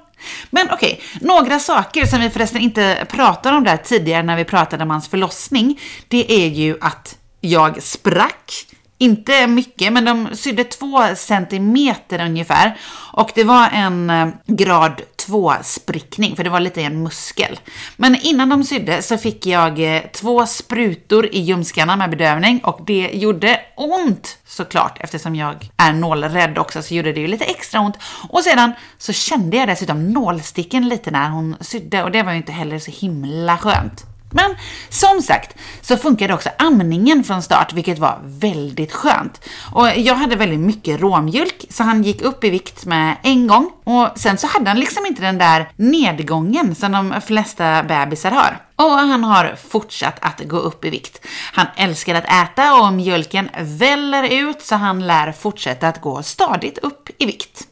Men 0.50 0.68
okej, 0.72 1.02
några 1.22 1.60
saker 1.60 2.06
som 2.06 2.22
vi 2.22 2.30
förresten 2.30 2.62
inte 2.62 3.06
pratade 3.10 3.58
om 3.58 3.64
där 3.64 3.78
tidigare 3.78 4.24
när 4.24 4.38
vi 4.38 4.46
pratade 4.46 4.84
om 4.84 4.90
hans 4.90 5.08
förlossning, 5.08 5.80
det 6.08 6.32
är 6.32 6.48
ju 6.48 6.78
att 6.82 7.18
jag 7.42 7.84
sprack. 7.84 8.66
Inte 9.02 9.48
mycket, 9.48 9.94
men 9.94 10.06
de 10.06 10.36
sydde 10.36 10.64
två 10.64 11.16
centimeter 11.16 12.26
ungefär. 12.26 12.78
Och 13.14 13.32
det 13.36 13.44
var 13.44 13.70
en 13.74 14.10
eh, 14.10 14.28
grad 14.48 15.02
2 15.16 15.54
sprickning, 15.62 16.36
för 16.36 16.44
det 16.44 16.50
var 16.50 16.60
lite 16.60 16.82
i 16.82 16.84
en 16.84 17.04
muskel. 17.04 17.60
Men 17.98 18.16
innan 18.22 18.50
de 18.50 18.64
sydde 18.64 19.02
så 19.02 19.18
fick 19.18 19.46
jag 19.46 19.96
eh, 19.96 20.02
två 20.14 20.46
sprutor 20.46 21.26
i 21.26 21.40
ljumskarna 21.40 21.96
med 21.96 22.10
bedövning 22.10 22.60
och 22.64 22.80
det 22.86 23.10
gjorde 23.14 23.60
ont 23.76 24.38
såklart 24.46 24.98
eftersom 25.00 25.36
jag 25.36 25.70
är 25.78 25.94
nålrädd 25.94 26.58
också 26.58 26.82
så 26.82 26.94
gjorde 26.94 27.14
det 27.14 27.20
ju 27.20 27.28
lite 27.28 27.46
extra 27.46 27.80
ont. 27.80 27.98
Och 28.30 28.44
sedan 28.44 28.72
så 28.98 29.14
kände 29.14 29.58
jag 29.58 29.68
dessutom 29.68 30.08
nålsticken 30.08 30.90
lite 30.90 31.12
när 31.12 31.30
hon 31.30 31.56
sydde 31.62 32.04
och 32.04 32.12
det 32.12 32.24
var 32.24 32.32
ju 32.32 32.38
inte 32.38 32.52
heller 32.52 32.80
så 32.80 32.92
himla 32.92 33.58
skönt. 33.58 34.11
Men 34.32 34.56
som 34.90 35.22
sagt 35.22 35.58
så 35.82 35.98
funkade 35.98 36.34
också 36.34 36.50
amningen 36.58 37.24
från 37.24 37.42
start, 37.42 37.74
vilket 37.74 38.00
var 38.00 38.20
väldigt 38.24 38.94
skönt. 38.94 39.42
Och 39.74 39.88
jag 39.96 40.16
hade 40.16 40.36
väldigt 40.36 40.60
mycket 40.60 41.02
råmjölk, 41.02 41.66
så 41.70 41.84
han 41.84 42.04
gick 42.04 42.22
upp 42.22 42.44
i 42.44 42.50
vikt 42.50 42.86
med 42.86 43.16
en 43.24 43.48
gång. 43.48 43.72
Och 43.84 44.10
sen 44.16 44.38
så 44.38 44.48
hade 44.48 44.70
han 44.70 44.80
liksom 44.80 45.06
inte 45.06 45.22
den 45.22 45.38
där 45.38 45.72
nedgången 45.76 46.76
som 46.76 46.92
de 46.92 47.22
flesta 47.22 47.84
bebisar 47.84 48.32
har. 48.32 48.58
Och 48.76 48.92
han 48.92 49.24
har 49.24 49.56
fortsatt 49.70 50.18
att 50.22 50.42
gå 50.48 50.58
upp 50.58 50.86
i 50.86 50.90
vikt. 50.90 51.26
Han 51.54 51.68
älskar 51.76 52.16
att 52.16 52.26
äta 52.26 52.82
och 52.82 52.94
mjölken 52.94 53.50
väller 53.60 54.24
ut 54.24 54.62
så 54.62 54.76
han 54.76 55.08
lär 55.08 55.32
fortsätta 55.32 55.88
att 55.88 56.02
gå 56.02 56.24
stadigt 56.24 56.78
upp 56.78 57.10
i 57.18 57.26
vikt. 57.26 57.68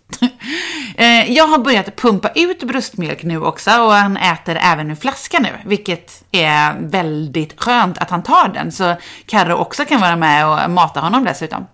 Eh, 0.95 1.31
jag 1.31 1.47
har 1.47 1.57
börjat 1.57 1.95
pumpa 1.95 2.29
ut 2.35 2.63
bröstmjölk 2.63 3.23
nu 3.23 3.41
också 3.41 3.71
och 3.71 3.93
han 3.93 4.17
äter 4.17 4.57
även 4.61 4.91
ur 4.91 4.95
flaska 4.95 5.39
nu, 5.39 5.49
vilket 5.65 6.23
är 6.31 6.75
väldigt 6.79 7.61
skönt 7.61 7.97
att 7.97 8.09
han 8.09 8.23
tar 8.23 8.47
den 8.47 8.71
så 8.71 8.95
Karro 9.25 9.53
också 9.53 9.85
kan 9.85 10.01
vara 10.01 10.15
med 10.15 10.47
och 10.47 10.71
mata 10.71 10.99
honom 10.99 11.23
dessutom. 11.23 11.67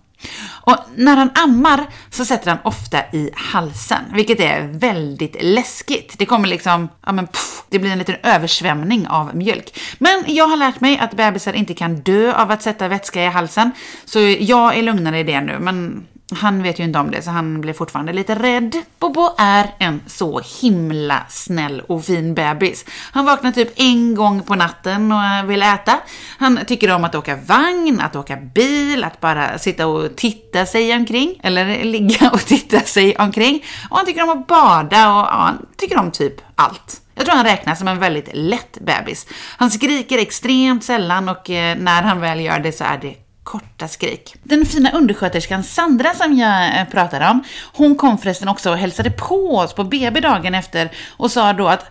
Och 0.62 0.78
när 0.96 1.16
han 1.18 1.30
ammar 1.36 1.88
så 2.10 2.26
sätter 2.26 2.50
han 2.50 2.60
ofta 2.64 2.98
i 3.12 3.30
halsen, 3.36 4.04
vilket 4.14 4.40
är 4.40 4.62
väldigt 4.62 5.44
läskigt. 5.44 6.16
Det 6.18 6.26
kommer 6.26 6.48
liksom, 6.48 6.90
ja 7.06 7.12
men 7.12 7.28
pff, 7.28 7.64
det 7.70 7.80
blir 7.80 7.92
en 7.92 8.00
liten 8.00 8.16
översvämning 8.24 9.08
av 9.08 9.36
mjölk. 9.36 9.80
Men 9.98 10.24
jag 10.28 10.48
har 10.48 10.58
lärt 10.58 10.82
mig 10.82 11.00
att 11.00 11.14
bebisar 11.14 11.54
inte 11.54 11.74
kan 11.74 11.96
dö 11.96 12.34
av 12.34 12.52
att 12.52 12.62
sätta 12.62 12.88
vätska 12.88 13.24
i 13.24 13.28
halsen, 13.28 13.72
så 14.06 14.20
jag 14.40 14.78
är 14.78 14.84
lugnare 14.84 15.20
i 15.20 15.24
det 15.24 15.42
nu, 15.42 15.60
men 15.60 16.08
han 16.34 16.64
vet 16.64 16.80
ju 16.80 16.84
inte 16.84 17.00
om 17.00 17.12
det, 17.12 17.22
så 17.22 17.32
han 17.32 17.62
blir 17.62 17.74
fortfarande 17.74 18.14
lite 18.14 18.36
rädd. 18.36 18.76
Bobo 19.00 19.30
är 19.38 19.72
en 19.80 20.02
så 20.08 20.42
himla 20.62 21.26
snäll 21.30 21.82
och 21.82 22.06
fin 22.06 22.34
bebis. 22.34 22.86
Han 23.12 23.26
vaknar 23.26 23.52
typ 23.52 23.74
en 23.76 24.16
gång 24.16 24.42
på 24.42 24.56
natten 24.56 25.12
och 25.12 25.50
vill 25.50 25.62
äta. 25.62 26.00
Han 26.38 26.60
tycker 26.68 26.96
om 26.96 27.04
att 27.04 27.16
åka 27.16 27.36
vagn, 27.36 28.02
att 28.02 28.16
åka 28.16 28.36
bil, 28.36 29.04
att 29.04 29.22
bara 29.22 29.58
sitta 29.58 29.88
och 29.88 30.16
titta 30.16 30.66
sig 30.66 30.96
omkring. 30.96 31.40
Eller 31.44 31.84
ligga 31.84 32.30
och 32.30 32.46
titta 32.46 32.80
sig 32.80 33.16
omkring. 33.16 33.64
Och 33.90 33.98
han 33.98 34.06
tycker 34.06 34.24
om 34.24 34.30
att 34.30 34.48
bada 34.48 35.10
och 35.10 35.26
ja, 35.26 35.30
han 35.32 35.66
tycker 35.78 35.98
om 35.98 36.12
typ 36.12 36.42
allt. 36.56 37.02
Jag 37.16 37.26
tror 37.26 37.36
han 37.36 37.46
räknas 37.46 37.80
som 37.80 37.88
en 37.88 38.00
väldigt 38.00 38.30
lätt 38.34 38.78
bebis. 38.82 39.28
Han 39.58 39.72
skriker 39.72 40.18
extremt 40.18 40.84
sällan 40.84 41.30
och 41.30 41.50
eh, 41.50 41.78
när 41.78 42.02
han 42.02 42.22
väl 42.22 42.40
gör 42.40 42.60
det 42.60 42.72
så 42.72 42.84
är 42.84 42.98
det 42.98 43.25
korta 43.46 43.88
skrik. 43.88 44.36
Den 44.44 44.66
fina 44.66 44.92
undersköterskan 44.92 45.64
Sandra 45.64 46.14
som 46.14 46.38
jag 46.38 46.80
eh, 46.80 46.86
pratade 46.86 47.30
om, 47.30 47.44
hon 47.74 47.96
kom 47.96 48.18
förresten 48.18 48.48
också 48.48 48.72
och 48.72 48.78
hälsade 48.78 49.12
på 49.12 49.58
oss 49.58 49.74
på 49.74 49.84
BB 49.84 50.20
dagen 50.20 50.56
efter 50.56 50.92
och 51.18 51.32
sa 51.32 51.54
då 51.54 51.68
att 51.68 51.86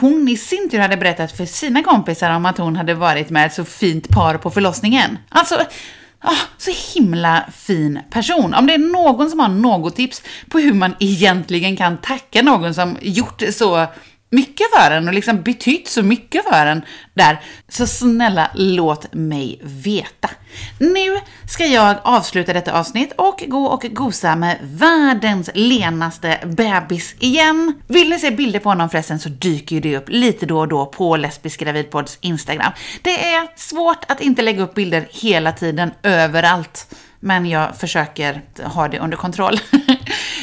hon 0.00 0.28
i 0.28 0.36
sin 0.36 0.70
tur 0.70 0.78
hade 0.78 0.96
berättat 0.96 1.32
för 1.36 1.44
sina 1.44 1.82
kompisar 1.82 2.30
om 2.30 2.46
att 2.46 2.58
hon 2.58 2.76
hade 2.76 2.94
varit 2.94 3.30
med 3.30 3.46
ett 3.46 3.54
så 3.54 3.64
fint 3.64 4.08
par 4.08 4.38
på 4.38 4.50
förlossningen. 4.50 5.18
Alltså, 5.28 5.60
Oh, 6.24 6.42
så 6.58 6.70
himla 6.94 7.44
fin 7.56 8.00
person. 8.10 8.54
Om 8.54 8.66
det 8.66 8.74
är 8.74 8.78
någon 8.78 9.30
som 9.30 9.38
har 9.38 9.48
något 9.48 9.96
tips 9.96 10.22
på 10.50 10.58
hur 10.58 10.74
man 10.74 10.94
egentligen 11.00 11.76
kan 11.76 11.98
tacka 11.98 12.42
någon 12.42 12.74
som 12.74 12.96
gjort 13.00 13.42
så 13.52 13.86
mycket 14.30 14.66
för 14.76 14.90
en 14.90 15.08
och 15.08 15.14
liksom 15.14 15.42
betytt 15.42 15.88
så 15.88 16.02
mycket 16.02 16.44
för 16.44 16.66
en 16.66 16.82
där, 17.14 17.40
så 17.68 17.86
snälla 17.86 18.50
låt 18.54 19.14
mig 19.14 19.60
veta. 19.62 20.30
Nu 20.78 21.20
ska 21.48 21.66
jag 21.66 21.96
avsluta 22.02 22.52
detta 22.52 22.72
avsnitt 22.72 23.12
och 23.16 23.44
gå 23.46 23.66
och 23.66 23.82
gosa 23.82 24.36
med 24.36 24.58
världens 24.62 25.50
lenaste 25.54 26.38
bebis 26.44 27.14
igen. 27.18 27.74
Vill 27.86 28.08
ni 28.08 28.18
se 28.18 28.30
bilder 28.30 28.60
på 28.60 28.68
honom 28.68 28.90
förresten 28.90 29.18
så 29.18 29.28
dyker 29.28 29.74
ju 29.76 29.80
det 29.80 29.96
upp 29.96 30.08
lite 30.08 30.46
då 30.46 30.58
och 30.58 30.68
då 30.68 30.86
på 30.86 31.16
Lesbisk 31.16 31.60
gravidpods 31.60 32.18
Instagram. 32.20 32.72
Det 33.02 33.34
är 33.34 33.48
svårt 33.56 34.04
att 34.08 34.20
inte 34.20 34.42
lägga 34.42 34.62
upp 34.62 34.74
bilder 34.74 35.08
hela 35.10 35.52
tiden 35.52 35.90
överallt. 36.02 36.94
Men 37.20 37.46
jag 37.46 37.76
försöker 37.76 38.42
ha 38.62 38.88
det 38.88 38.98
under 38.98 39.16
kontroll. 39.16 39.60